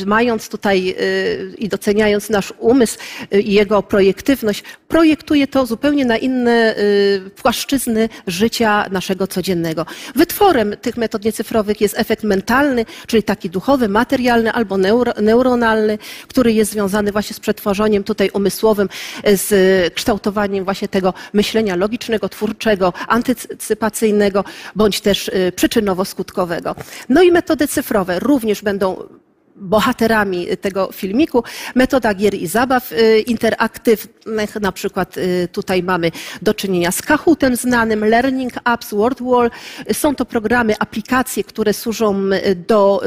mając 0.05 0.49
tutaj 0.49 0.95
y, 0.99 1.55
i 1.57 1.69
doceniając 1.69 2.30
nasz 2.30 2.53
umysł 2.59 2.97
i 3.31 3.53
jego 3.53 3.84
projektywność, 3.84 4.63
projektuje 4.91 5.47
to 5.47 5.65
zupełnie 5.65 6.05
na 6.05 6.18
inne 6.18 6.76
y, 6.77 7.31
płaszczyzny 7.41 8.09
życia 8.27 8.85
naszego 8.91 9.27
codziennego. 9.27 9.85
Wytworem 10.15 10.76
tych 10.81 10.97
metod 10.97 11.26
niecyfrowych 11.26 11.81
jest 11.81 11.99
efekt 11.99 12.23
mentalny, 12.23 12.85
czyli 13.07 13.23
taki 13.23 13.49
duchowy, 13.49 13.89
materialny 13.89 14.51
albo 14.51 14.77
neuro, 14.77 15.13
neuronalny, 15.22 15.97
który 16.27 16.53
jest 16.53 16.72
związany 16.72 17.11
właśnie 17.11 17.34
z 17.34 17.39
przetworzeniem 17.39 18.03
tutaj 18.03 18.30
umysłowym, 18.34 18.89
y, 19.27 19.38
z 19.38 19.93
kształtowaniem 19.93 20.65
właśnie 20.65 20.88
tego 20.88 21.13
myślenia 21.34 21.76
logicznego, 21.76 22.30
twórczego, 22.30 22.93
antycypacyjnego, 23.07 24.43
bądź 24.76 25.01
też 25.01 25.27
y, 25.27 25.51
przyczynowo-skutkowego. 25.55 26.76
No 27.09 27.22
i 27.22 27.31
metody 27.31 27.68
cyfrowe 27.68 28.19
również 28.19 28.61
będą 28.61 29.20
bohaterami 29.61 30.47
tego 30.61 30.89
filmiku. 30.91 31.43
Metoda 31.75 32.13
gier 32.13 32.33
i 32.33 32.47
zabaw 32.47 32.91
y, 32.91 33.19
interaktywnych, 33.19 34.55
na 34.55 34.71
przykład 34.71 35.17
y, 35.17 35.47
tutaj 35.51 35.83
mamy 35.83 36.11
do 36.41 36.53
czynienia 36.53 36.91
z 36.91 37.01
Kahootem 37.01 37.55
znanym, 37.55 38.05
Learning 38.05 38.53
Apps, 38.63 38.93
WordWall. 38.93 39.51
Są 39.93 40.15
to 40.15 40.25
programy, 40.25 40.73
aplikacje, 40.79 41.43
które 41.43 41.73
służą 41.73 42.29
y, 42.45 42.55
do 42.55 43.01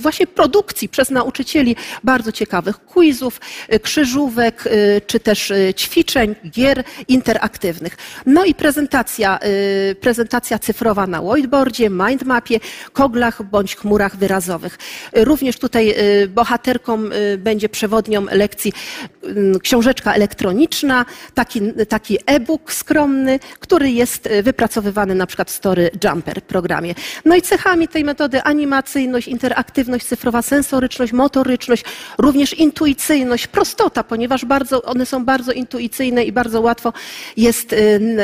właśnie 0.00 0.26
produkcji 0.26 0.88
przez 0.88 1.10
nauczycieli 1.10 1.76
bardzo 2.04 2.32
ciekawych 2.32 2.78
quizów, 2.78 3.40
krzyżówek, 3.82 4.64
czy 5.06 5.20
też 5.20 5.52
ćwiczeń, 5.76 6.34
gier 6.50 6.84
interaktywnych. 7.08 7.96
No 8.26 8.44
i 8.44 8.54
prezentacja, 8.54 9.38
prezentacja 10.00 10.58
cyfrowa 10.58 11.06
na 11.06 11.20
whiteboardzie, 11.20 11.90
mindmapie, 11.90 12.60
koglach 12.92 13.42
bądź 13.42 13.76
chmurach 13.76 14.16
wyrazowych. 14.16 14.78
Również 15.24 15.58
tutaj 15.58 15.94
y, 16.22 16.28
bohaterką 16.28 17.04
y, 17.04 17.38
będzie 17.38 17.68
przewodnią 17.68 18.26
lekcji 18.30 18.72
y, 19.24 19.60
książeczka 19.62 20.14
elektroniczna, 20.14 21.06
taki, 21.34 21.60
taki 21.88 22.18
e-book 22.26 22.72
skromny, 22.72 23.38
który 23.60 23.90
jest 23.90 24.28
wypracowywany 24.42 25.14
na 25.14 25.26
przykład 25.26 25.50
w 25.50 25.54
Story 25.54 25.90
Jumper 26.04 26.42
programie. 26.42 26.94
No 27.24 27.36
i 27.36 27.42
cechami 27.42 27.88
tej 27.88 28.04
metody 28.04 28.42
animacyjność, 28.42 29.28
interaktywność 29.28 30.06
cyfrowa, 30.06 30.42
sensoryczność, 30.42 31.12
motoryczność, 31.12 31.84
również 32.18 32.54
intuicyjność, 32.54 33.46
prostota, 33.46 34.04
ponieważ 34.04 34.44
bardzo, 34.44 34.82
one 34.82 35.06
są 35.06 35.24
bardzo 35.24 35.52
intuicyjne 35.52 36.24
i 36.24 36.32
bardzo 36.32 36.60
łatwo 36.60 36.92
jest, 37.36 37.74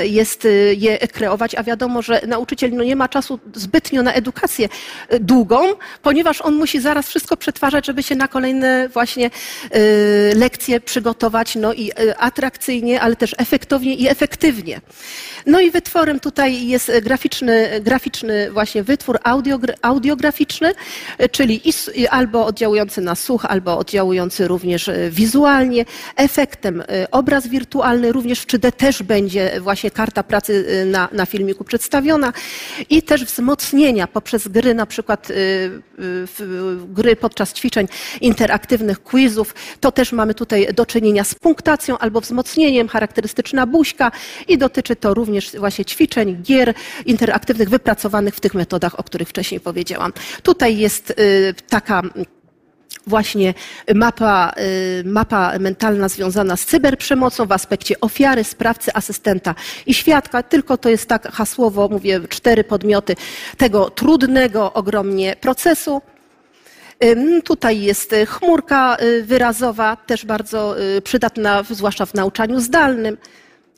jest 0.03 0.49
je 0.77 0.99
kreować, 0.99 1.55
a 1.55 1.63
wiadomo, 1.63 2.03
że 2.03 2.21
nauczyciel 2.27 2.71
no, 2.73 2.85
nie 2.85 2.97
ma 2.97 3.09
czasu 3.09 3.39
zbytnio 3.55 4.03
na 4.03 4.13
edukację 4.13 4.69
długą, 5.21 5.61
ponieważ 6.03 6.41
on 6.43 6.55
musi 6.55 6.81
zaraz 6.91 7.09
wszystko 7.09 7.37
przetwarzać, 7.37 7.87
żeby 7.87 8.03
się 8.03 8.17
na 8.17 8.29
kolejne 8.29 8.89
właśnie 8.89 9.31
y, 9.75 10.33
lekcje 10.37 10.81
przygotować, 10.81 11.55
no 11.55 11.73
i 11.73 11.91
y, 11.91 12.17
atrakcyjnie, 12.19 13.01
ale 13.01 13.17
też 13.17 13.35
efektownie 13.39 13.95
i 13.95 14.09
efektywnie. 14.09 14.81
No 15.47 15.61
i 15.61 15.71
wytworem 15.71 16.21
tutaj 16.21 16.67
jest 16.67 16.93
graficzny, 17.03 17.81
graficzny 17.81 18.51
właśnie 18.51 18.83
wytwór 18.83 19.19
audio, 19.23 19.59
audiograficzny, 19.83 20.73
czyli 21.31 21.63
albo 22.11 22.47
oddziałujący 22.47 23.01
na 23.01 23.15
słuch, 23.15 23.45
albo 23.45 23.79
oddziałujący 23.79 24.49
również 24.49 24.89
y, 24.89 25.11
wizualnie. 25.13 25.85
Efektem 26.17 26.83
obraz 27.11 27.47
wirtualny, 27.47 28.13
również 28.13 28.41
w 28.41 28.47
3D 28.47 28.73
też 28.73 29.03
będzie 29.03 29.61
właśnie 29.61 29.91
karta 29.91 30.23
pracy 30.23 30.85
na, 30.87 31.09
na 31.13 31.27
filmiku 31.27 31.65
przedstawiona 31.65 32.33
i 32.91 33.03
też 33.03 33.25
wzmocnienia 33.25 34.07
poprzez 34.07 34.49
gry, 34.49 34.75
na 34.75 34.87
przykład 34.87 35.29
gry 36.89 37.17
podczas 37.17 37.53
ćwiczeń 37.53 37.89
interaktywnych, 38.21 39.03
quizów. 39.03 39.55
To 39.81 39.93
też 39.93 40.13
mamy 40.13 40.35
tutaj 40.35 40.69
do 40.75 40.87
czynienia 40.87 41.25
z 41.25 41.35
punktacją 41.35 41.99
albo 41.99 42.21
wzmocnieniem, 42.21 42.89
charakterystyczna 42.89 43.67
buźka 43.67 44.13
i 44.49 44.59
dotyczy 44.59 44.97
to 44.97 45.15
również 45.15 45.57
właśnie 45.59 45.85
ćwiczeń, 45.85 46.43
gier 46.43 46.75
interaktywnych 47.07 47.69
wypracowanych 47.69 48.35
w 48.35 48.41
tych 48.41 48.55
metodach, 48.55 49.01
o 49.01 49.03
których 49.03 49.29
wcześniej 49.29 49.61
powiedziałam. 49.61 50.13
Tutaj 50.43 50.79
jest 50.79 51.11
y, 51.11 51.55
taka 51.69 52.03
właśnie 53.07 53.55
mapa, 53.95 54.53
y, 55.01 55.05
mapa 55.05 55.59
mentalna 55.59 56.09
związana 56.09 56.57
z 56.57 56.67
cyberprzemocą 56.67 57.47
w 57.47 57.53
aspekcie 57.53 58.01
ofiary, 58.01 58.45
sprawcy, 58.45 58.95
asystenta 58.95 59.55
i 59.87 59.95
świadka. 59.95 60.43
Tylko 60.43 60.77
to 60.77 60.89
jest 60.89 61.09
tak 61.09 61.33
hasłowo, 61.33 61.89
mówię, 61.89 62.21
cztery 62.29 62.65
podmioty 62.65 63.17
tego 63.57 63.91
trudnego 63.91 64.73
ogromnie 64.73 65.37
procesu. 65.41 66.03
Tutaj 67.45 67.81
jest 67.81 68.13
y, 68.13 68.27
chmurka 68.27 68.97
y, 69.03 69.23
wyrazowa, 69.23 69.97
też 69.97 70.27
bardzo 70.27 70.81
y, 70.81 71.03
przydatna, 71.03 71.63
zwłaszcza 71.71 72.07
w 72.07 72.15
nauczaniu 72.15 72.61
zdalnym. 72.61 73.17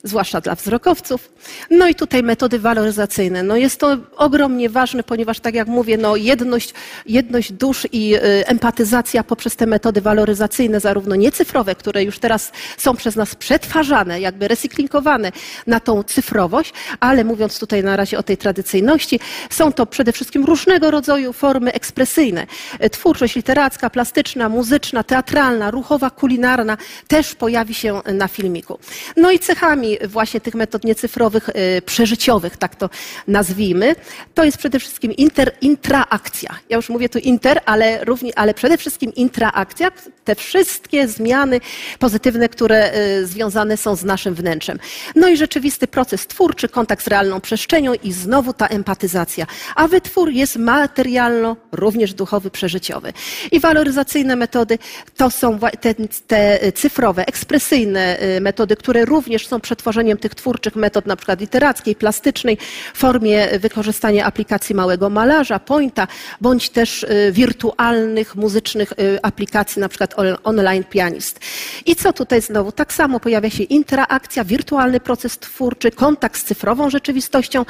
Zwłaszcza 0.03 0.41
dla 0.41 0.55
wzrokowców. 0.55 1.31
No 1.71 1.87
i 1.87 1.95
tutaj 1.95 2.23
metody 2.23 2.59
waloryzacyjne. 2.59 3.43
No 3.43 3.55
jest 3.55 3.79
to 3.79 3.97
ogromnie 4.17 4.69
ważne, 4.69 5.03
ponieważ 5.03 5.39
tak 5.39 5.55
jak 5.55 5.67
mówię, 5.67 5.97
no 5.97 6.15
jedność, 6.15 6.73
jedność 7.05 7.51
dusz 7.53 7.87
i 7.91 8.15
y, 8.15 8.19
empatyzacja 8.47 9.23
poprzez 9.23 9.55
te 9.55 9.65
metody 9.65 10.01
waloryzacyjne, 10.01 10.79
zarówno 10.79 11.15
niecyfrowe, 11.15 11.75
które 11.75 12.03
już 12.03 12.19
teraz 12.19 12.51
są 12.77 12.95
przez 12.95 13.15
nas 13.15 13.35
przetwarzane, 13.35 14.19
jakby 14.19 14.47
recyklingowane 14.47 15.31
na 15.67 15.79
tą 15.79 16.03
cyfrowość, 16.03 16.73
ale 16.99 17.23
mówiąc 17.23 17.59
tutaj 17.59 17.83
na 17.83 17.95
razie 17.95 18.17
o 18.17 18.23
tej 18.23 18.37
tradycyjności, 18.37 19.19
są 19.49 19.73
to 19.73 19.85
przede 19.85 20.11
wszystkim 20.11 20.45
różnego 20.45 20.91
rodzaju 20.91 21.33
formy 21.33 21.73
ekspresyjne. 21.73 22.47
Y, 22.83 22.89
Twórczość 22.89 23.35
literacka, 23.35 23.89
plastyczna, 23.89 24.49
muzyczna, 24.49 25.03
teatralna, 25.03 25.71
ruchowa, 25.71 26.09
kulinarna 26.09 26.77
też 27.07 27.35
pojawi 27.35 27.73
się 27.73 28.01
na 28.13 28.27
filmiku. 28.27 28.79
No 29.17 29.31
i 29.31 29.39
cechami 29.39 29.92
właśnie 30.07 30.41
tych 30.41 30.55
metod 30.55 30.83
niecyfrowych, 30.83 31.49
y, 31.49 31.81
przeżyciowych, 31.81 32.57
tak 32.57 32.75
to 32.75 32.89
nazwijmy, 33.27 33.95
to 34.33 34.43
jest 34.43 34.57
przede 34.57 34.79
wszystkim 34.79 35.11
inter, 35.11 35.51
intraakcja. 35.61 36.49
Ja 36.69 36.77
już 36.77 36.89
mówię 36.89 37.09
tu 37.09 37.19
inter, 37.19 37.61
ale, 37.65 38.05
ale 38.35 38.53
przede 38.53 38.77
wszystkim 38.77 39.13
intraakcja, 39.13 39.91
te 40.23 40.35
wszystkie 40.35 41.07
zmiany 41.07 41.59
pozytywne, 41.99 42.49
które 42.49 42.93
y, 42.95 43.27
związane 43.27 43.77
są 43.77 43.95
z 43.95 44.03
naszym 44.03 44.35
wnętrzem. 44.35 44.79
No 45.15 45.27
i 45.29 45.37
rzeczywisty 45.37 45.87
proces 45.87 46.27
twórczy, 46.27 46.69
kontakt 46.69 47.05
z 47.05 47.07
realną 47.07 47.41
przestrzenią 47.41 47.93
i 48.03 48.11
znowu 48.11 48.53
ta 48.53 48.67
empatyzacja. 48.67 49.45
A 49.75 49.87
wytwór 49.87 50.29
jest 50.29 50.55
materialno, 50.55 51.55
również 51.71 52.13
duchowy, 52.13 52.51
przeżyciowy. 52.51 53.13
I 53.51 53.59
waloryzacyjne 53.59 54.35
metody 54.35 54.79
to 55.17 55.29
są 55.31 55.59
te, 55.81 55.95
te 56.27 56.71
cyfrowe, 56.71 57.27
ekspresyjne 57.27 58.17
y, 58.37 58.41
metody, 58.41 58.75
które 58.75 59.05
również 59.05 59.47
są 59.47 59.59
przetworzeniem 59.83 60.17
tych 60.17 60.35
twórczych 60.35 60.75
metod, 60.75 61.05
na 61.05 61.15
przykład 61.15 61.39
literackiej, 61.39 61.95
plastycznej, 61.95 62.57
w 62.93 62.97
formie 62.97 63.59
wykorzystania 63.59 64.25
aplikacji 64.25 64.75
małego 64.75 65.09
malarza, 65.09 65.59
pointa, 65.59 66.07
bądź 66.41 66.69
też 66.69 67.03
y, 67.03 67.31
wirtualnych, 67.31 68.35
muzycznych 68.35 68.91
y, 68.91 69.19
aplikacji, 69.21 69.79
na 69.79 69.89
przykład 69.89 70.13
on- 70.19 70.37
online 70.43 70.83
pianist. 70.83 71.39
I 71.85 71.95
co 71.95 72.13
tutaj 72.13 72.41
znowu? 72.41 72.71
Tak 72.71 72.93
samo 72.93 73.19
pojawia 73.19 73.49
się 73.49 73.63
interakcja, 73.63 74.43
wirtualny 74.43 74.99
proces 74.99 75.37
twórczy, 75.39 75.91
kontakt 75.91 76.39
z 76.39 76.43
cyfrową 76.43 76.89
rzeczywistością, 76.89 77.61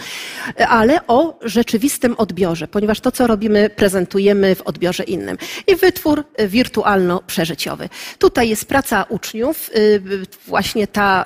y, 0.60 0.68
ale 0.68 0.99
o 1.07 1.40
rzeczywistym 1.41 2.15
odbiorze, 2.18 2.68
ponieważ 2.68 2.99
to, 2.99 3.11
co 3.11 3.27
robimy, 3.27 3.69
prezentujemy 3.69 4.56
w 4.56 4.61
odbiorze 4.61 5.03
innym. 5.03 5.38
I 5.68 5.76
wytwór 5.76 6.23
wirtualno-przeżyciowy. 6.48 7.90
Tutaj 8.19 8.49
jest 8.49 8.65
praca 8.65 9.06
uczniów, 9.10 9.69
właśnie 10.48 10.88
ta 10.88 11.26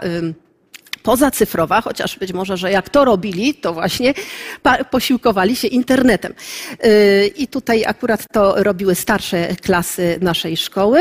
pozacyfrowa, 1.07 1.81
chociaż 1.81 2.19
być 2.19 2.33
może, 2.33 2.57
że 2.57 2.71
jak 2.71 2.89
to 2.89 3.05
robili, 3.05 3.53
to 3.53 3.73
właśnie 3.73 4.13
posiłkowali 4.91 5.55
się 5.55 5.67
internetem. 5.67 6.33
Yy, 6.83 7.27
I 7.27 7.47
tutaj 7.47 7.85
akurat 7.85 8.25
to 8.31 8.63
robiły 8.63 8.95
starsze 8.95 9.55
klasy 9.55 10.17
naszej 10.21 10.57
szkoły. 10.57 10.99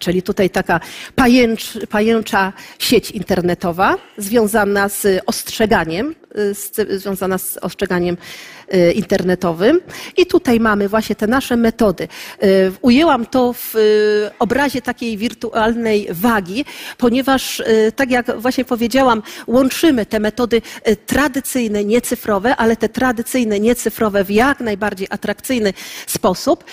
Czyli 0.00 0.22
tutaj 0.22 0.50
taka 0.50 0.80
pajęcz, 1.14 1.62
pajęcza 1.90 2.52
sieć 2.78 3.10
internetowa 3.10 3.96
związana 4.18 4.88
z 4.88 5.22
ostrzeganiem, 5.26 6.10
y, 6.10 6.14
związana 6.90 7.38
z 7.38 7.56
ostrzeganiem 7.56 8.16
y, 8.74 8.92
internetowym. 8.92 9.80
I 10.16 10.26
tutaj 10.26 10.60
mamy 10.60 10.88
właśnie 10.88 11.16
te 11.16 11.26
nasze 11.26 11.56
metody. 11.56 12.08
Y, 12.44 12.72
Ujęłam 12.80 13.26
to 13.26 13.52
w 13.52 13.76
y, 13.76 14.30
obrazie 14.38 14.82
takiej 14.82 15.16
wirtualnej 15.16 16.08
wagi, 16.10 16.64
ponieważ, 16.98 17.62
tak 17.96 18.10
jak 18.10 18.40
właśnie 18.40 18.64
powiedziałam, 18.64 19.22
łączymy 19.46 20.06
te 20.06 20.20
metody 20.20 20.62
tradycyjne, 21.06 21.84
niecyfrowe, 21.84 22.56
ale 22.56 22.76
te 22.76 22.88
tradycyjne, 22.88 23.60
niecyfrowe 23.60 24.24
w 24.24 24.30
jak 24.30 24.60
najbardziej 24.60 25.06
atrakcyjny 25.10 25.72
sposób, 26.06 26.64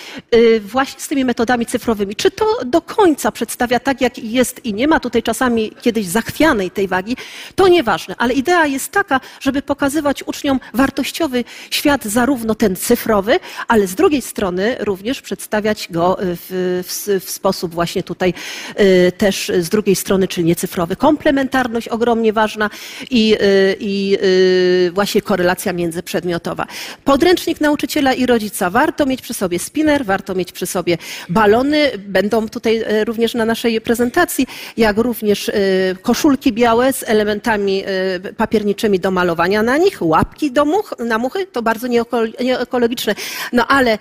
właśnie 0.60 1.00
z 1.00 1.08
tymi 1.08 1.24
metodami 1.24 1.66
cyfrowymi. 1.66 2.16
Czy 2.16 2.30
to 2.30 2.58
do 2.64 2.82
końca 2.82 3.32
przedstawia 3.32 3.80
tak, 3.80 4.00
jak 4.00 4.18
jest 4.18 4.64
i 4.64 4.74
nie 4.74 4.88
ma 4.88 5.00
tutaj 5.00 5.22
czasami 5.22 5.72
kiedyś 5.82 6.06
zachwianej 6.06 6.70
tej 6.70 6.88
wagi, 6.88 7.16
to 7.54 7.68
nieważne, 7.68 8.14
ale 8.18 8.34
idea 8.34 8.66
jest 8.66 8.92
taka, 8.92 9.20
żeby 9.40 9.51
pokazywać 9.60 10.22
uczniom 10.22 10.60
wartościowy 10.74 11.44
świat, 11.70 12.04
zarówno 12.04 12.54
ten 12.54 12.76
cyfrowy, 12.76 13.40
ale 13.68 13.86
z 13.86 13.94
drugiej 13.94 14.22
strony 14.22 14.76
również 14.80 15.22
przedstawiać 15.22 15.88
go 15.90 16.16
w, 16.20 16.82
w, 16.86 17.24
w 17.24 17.30
sposób 17.30 17.74
właśnie 17.74 18.02
tutaj 18.02 18.34
y, 18.80 19.12
też 19.12 19.52
z 19.58 19.68
drugiej 19.68 19.96
strony, 19.96 20.28
czyli 20.28 20.46
niecyfrowy. 20.46 20.96
Komplementarność 20.96 21.88
ogromnie 21.88 22.32
ważna 22.32 22.70
i, 23.10 23.34
y, 23.34 23.76
i 23.80 24.18
y, 24.22 24.90
właśnie 24.94 25.22
korelacja 25.22 25.72
międzyprzedmiotowa. 25.72 26.66
Podręcznik 27.04 27.60
nauczyciela 27.60 28.12
i 28.12 28.26
rodzica. 28.26 28.70
Warto 28.70 29.06
mieć 29.06 29.22
przy 29.22 29.34
sobie 29.34 29.58
spinner, 29.58 30.04
warto 30.04 30.34
mieć 30.34 30.52
przy 30.52 30.66
sobie 30.66 30.98
balony. 31.28 31.90
Będą 31.98 32.48
tutaj 32.48 32.84
również 33.04 33.34
na 33.34 33.44
naszej 33.44 33.80
prezentacji, 33.80 34.46
jak 34.76 34.98
również 34.98 35.50
koszulki 36.02 36.52
białe 36.52 36.92
z 36.92 37.02
elementami 37.08 37.84
papierniczymi 38.36 39.00
do 39.00 39.10
malowania 39.10 39.41
na 39.48 39.76
nich, 39.76 40.02
łapki 40.02 40.50
do 40.50 40.64
much, 40.64 40.94
na 40.98 41.18
muchy, 41.18 41.46
to 41.46 41.62
bardzo 41.62 41.86
nieeko- 41.88 42.44
nieekologiczne, 42.44 43.14
no 43.52 43.66
ale 43.66 43.98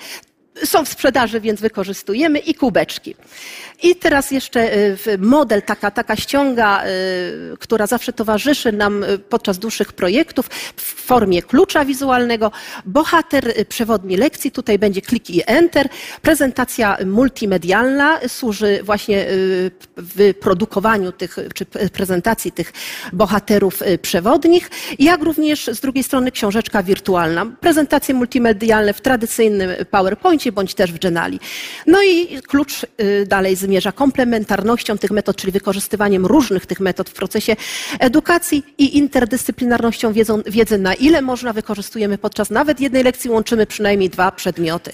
są 0.63 0.85
w 0.85 0.89
sprzedaży, 0.89 1.41
więc 1.41 1.61
wykorzystujemy 1.61 2.39
i 2.39 2.55
kubeczki. 2.55 3.15
I 3.83 3.95
teraz 3.95 4.31
jeszcze 4.31 4.77
y, 4.77 5.17
model, 5.17 5.61
taka, 5.61 5.91
taka 5.91 6.15
ściąga, 6.15 6.85
y, 6.85 7.57
która 7.59 7.87
zawsze 7.87 8.13
towarzyszy 8.13 8.71
nam 8.71 9.03
y, 9.03 9.19
podczas 9.19 9.59
dłuższych 9.59 9.93
projektów 9.93 10.47
w 10.75 10.81
formie 10.81 11.41
klucza 11.41 11.85
wizualnego. 11.85 12.51
Bohater 12.85 13.53
przewodni 13.69 14.17
lekcji, 14.17 14.51
tutaj 14.51 14.79
będzie 14.79 15.01
klik 15.01 15.29
i 15.29 15.41
enter. 15.45 15.89
Prezentacja 16.21 16.97
multimedialna 17.05 18.19
służy 18.27 18.79
właśnie 18.83 19.29
y, 19.29 19.71
w 19.97 20.33
produkowaniu 20.39 21.11
tych, 21.11 21.37
czy 21.53 21.65
prezentacji 21.65 22.51
tych 22.51 22.73
bohaterów 23.13 23.79
przewodnich, 24.01 24.69
jak 24.99 25.23
również 25.23 25.67
z 25.67 25.79
drugiej 25.79 26.03
strony 26.03 26.31
książeczka 26.31 26.83
wirtualna. 26.83 27.45
Prezentacje 27.45 28.15
multimedialne 28.15 28.93
w 28.93 29.01
tradycyjnym 29.01 29.69
Bądź 30.49 30.73
też 30.73 30.93
w 30.93 30.99
Geniali. 30.99 31.39
No 31.87 32.03
i 32.03 32.41
klucz 32.41 32.83
y, 32.83 33.25
dalej 33.27 33.55
zmierza 33.55 33.91
komplementarnością 33.91 34.97
tych 34.97 35.11
metod, 35.11 35.35
czyli 35.35 35.51
wykorzystywaniem 35.51 36.25
różnych 36.25 36.65
tych 36.65 36.79
metod 36.79 37.09
w 37.09 37.13
procesie 37.13 37.55
edukacji 37.99 38.63
i 38.77 38.97
interdyscyplinarnością 38.97 40.13
wiedzą, 40.13 40.41
wiedzy, 40.45 40.77
na 40.77 40.93
ile 40.93 41.21
można 41.21 41.53
wykorzystujemy 41.53 42.17
podczas 42.17 42.49
nawet 42.49 42.79
jednej 42.79 43.03
lekcji, 43.03 43.29
łączymy 43.29 43.65
przynajmniej 43.65 44.09
dwa 44.09 44.31
przedmioty. 44.31 44.91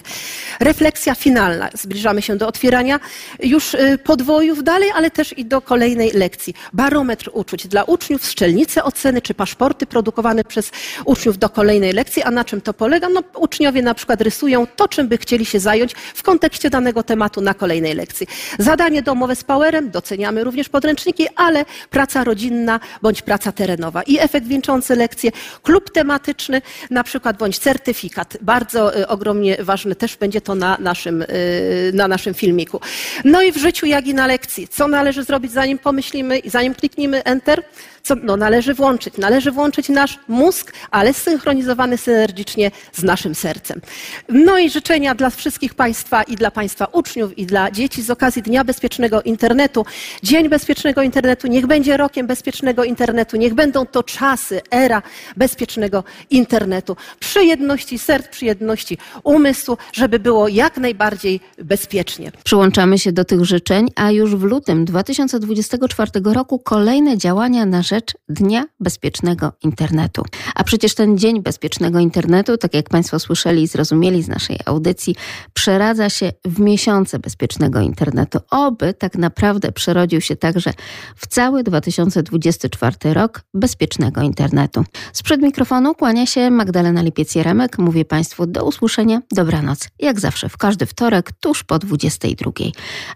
Refleksja 0.60 1.14
finalna. 1.14 1.70
Zbliżamy 1.74 2.22
się 2.22 2.36
do 2.36 2.48
otwierania 2.48 3.00
już 3.42 3.74
y, 3.74 3.98
podwojów 4.04 4.64
dalej, 4.64 4.90
ale 4.94 5.10
też 5.10 5.38
i 5.38 5.44
do 5.44 5.60
kolejnej 5.60 6.10
lekcji. 6.10 6.54
Barometr 6.72 7.30
uczuć 7.32 7.66
dla 7.66 7.84
uczniów, 7.84 8.26
szczelnice 8.26 8.84
oceny 8.84 9.22
czy 9.22 9.34
paszporty 9.34 9.86
produkowane 9.86 10.44
przez 10.44 10.70
uczniów 11.04 11.38
do 11.38 11.48
kolejnej 11.48 11.92
lekcji. 11.92 12.22
A 12.22 12.30
na 12.30 12.44
czym 12.44 12.60
to 12.60 12.74
polega? 12.74 13.08
No, 13.08 13.22
uczniowie 13.36 13.82
na 13.82 13.94
przykład 13.94 14.20
rysują 14.20 14.66
to, 14.76 14.88
czym 14.88 15.08
by 15.08 15.18
chcieli 15.18 15.37
się 15.44 15.60
zająć 15.60 15.94
w 16.14 16.22
kontekście 16.22 16.70
danego 16.70 17.02
tematu 17.02 17.40
na 17.40 17.54
kolejnej 17.54 17.94
lekcji. 17.94 18.26
Zadanie 18.58 19.02
domowe 19.02 19.36
z 19.36 19.44
Powerem, 19.44 19.90
doceniamy 19.90 20.44
również 20.44 20.68
podręczniki, 20.68 21.26
ale 21.36 21.64
praca 21.90 22.24
rodzinna 22.24 22.80
bądź 23.02 23.22
praca 23.22 23.52
terenowa. 23.52 24.02
I 24.02 24.18
efekt 24.18 24.46
wieńczący 24.46 24.96
lekcję, 24.96 25.30
klub 25.62 25.90
tematyczny 25.90 26.62
na 26.90 27.04
przykład 27.04 27.36
bądź 27.36 27.58
certyfikat. 27.58 28.36
Bardzo 28.40 28.98
y, 28.98 29.08
ogromnie 29.08 29.56
ważne 29.60 29.94
też 29.94 30.16
będzie 30.16 30.40
to 30.40 30.54
na 30.54 30.76
naszym, 30.80 31.22
y, 31.22 31.90
na 31.94 32.08
naszym 32.08 32.34
filmiku. 32.34 32.80
No 33.24 33.42
i 33.42 33.52
w 33.52 33.56
życiu, 33.56 33.86
jak 33.86 34.06
i 34.06 34.14
na 34.14 34.26
lekcji. 34.26 34.68
Co 34.68 34.88
należy 34.88 35.24
zrobić, 35.24 35.52
zanim 35.52 35.78
pomyślimy 35.78 36.38
i 36.38 36.50
zanim 36.50 36.74
klikniemy 36.74 37.24
Enter? 37.24 37.62
Co 38.08 38.14
no, 38.22 38.36
należy 38.36 38.74
włączyć? 38.74 39.16
Należy 39.18 39.52
włączyć 39.52 39.88
nasz 39.88 40.18
mózg, 40.28 40.72
ale 40.90 41.14
zsynchronizowany 41.14 41.98
synergicznie 41.98 42.70
z 42.92 43.02
naszym 43.02 43.34
sercem. 43.34 43.80
No 44.28 44.58
i 44.58 44.70
życzenia 44.70 45.14
dla 45.14 45.30
wszystkich 45.30 45.74
Państwa 45.74 46.22
i 46.22 46.36
dla 46.36 46.50
Państwa 46.50 46.84
uczniów 46.92 47.38
i 47.38 47.46
dla 47.46 47.70
dzieci 47.70 48.02
z 48.02 48.10
okazji 48.10 48.42
Dnia 48.42 48.64
Bezpiecznego 48.64 49.22
Internetu. 49.22 49.86
Dzień 50.22 50.48
Bezpiecznego 50.48 51.02
Internetu 51.02 51.46
niech 51.46 51.66
będzie 51.66 51.96
rokiem 51.96 52.26
bezpiecznego 52.26 52.84
internetu, 52.84 53.36
niech 53.36 53.54
będą 53.54 53.86
to 53.86 54.02
czasy, 54.02 54.60
era 54.70 55.02
bezpiecznego 55.36 56.04
internetu. 56.30 56.96
Przy 57.20 57.44
jedności 57.44 57.98
serc, 57.98 58.28
przy 58.28 58.44
jedności 58.44 58.98
umysłu, 59.24 59.76
żeby 59.92 60.18
było 60.18 60.48
jak 60.48 60.76
najbardziej 60.76 61.40
bezpiecznie. 61.58 62.32
Przyłączamy 62.44 62.98
się 62.98 63.12
do 63.12 63.24
tych 63.24 63.44
życzeń, 63.44 63.88
a 63.94 64.10
już 64.10 64.36
w 64.36 64.42
lutym 64.42 64.84
2024 64.84 66.10
roku 66.24 66.58
kolejne 66.58 67.18
działania 67.18 67.66
na 67.66 67.82
rzecz 67.82 67.97
Dnia 68.28 68.64
Bezpiecznego 68.80 69.52
Internetu. 69.62 70.22
A 70.54 70.64
przecież 70.64 70.94
ten 70.94 71.18
Dzień 71.18 71.42
Bezpiecznego 71.42 71.98
Internetu, 71.98 72.56
tak 72.56 72.74
jak 72.74 72.88
Państwo 72.88 73.18
słyszeli 73.18 73.62
i 73.62 73.66
zrozumieli 73.66 74.22
z 74.22 74.28
naszej 74.28 74.58
audycji, 74.64 75.16
przeradza 75.54 76.10
się 76.10 76.32
w 76.44 76.60
miesiące 76.60 77.18
bezpiecznego 77.18 77.80
internetu. 77.80 78.38
Oby 78.50 78.94
tak 78.94 79.14
naprawdę 79.18 79.72
przerodził 79.72 80.20
się 80.20 80.36
także 80.36 80.72
w 81.16 81.26
cały 81.26 81.62
2024 81.62 82.96
rok 83.14 83.42
bezpiecznego 83.54 84.22
internetu. 84.22 84.84
Sprzed 85.12 85.42
mikrofonu 85.42 85.94
kłania 85.94 86.26
się 86.26 86.50
Magdalena 86.50 87.02
Lipiec-Jeremek. 87.02 87.78
Mówię 87.78 88.04
Państwu 88.04 88.46
do 88.46 88.64
usłyszenia, 88.64 89.20
dobranoc. 89.32 89.88
Jak 89.98 90.20
zawsze 90.20 90.48
w 90.48 90.56
każdy 90.56 90.86
wtorek 90.86 91.32
tuż 91.32 91.64
po 91.64 91.78
22. 91.78 92.50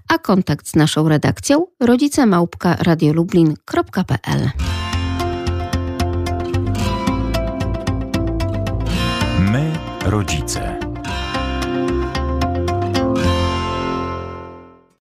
A 0.09 0.19
kontakt 0.19 0.69
z 0.69 0.77
naszą 0.77 1.09
redakcją 1.09 1.67
rodzicemałpka 1.81 2.77
radiolublin.pl 2.77 4.72
Rodzice. 10.13 10.82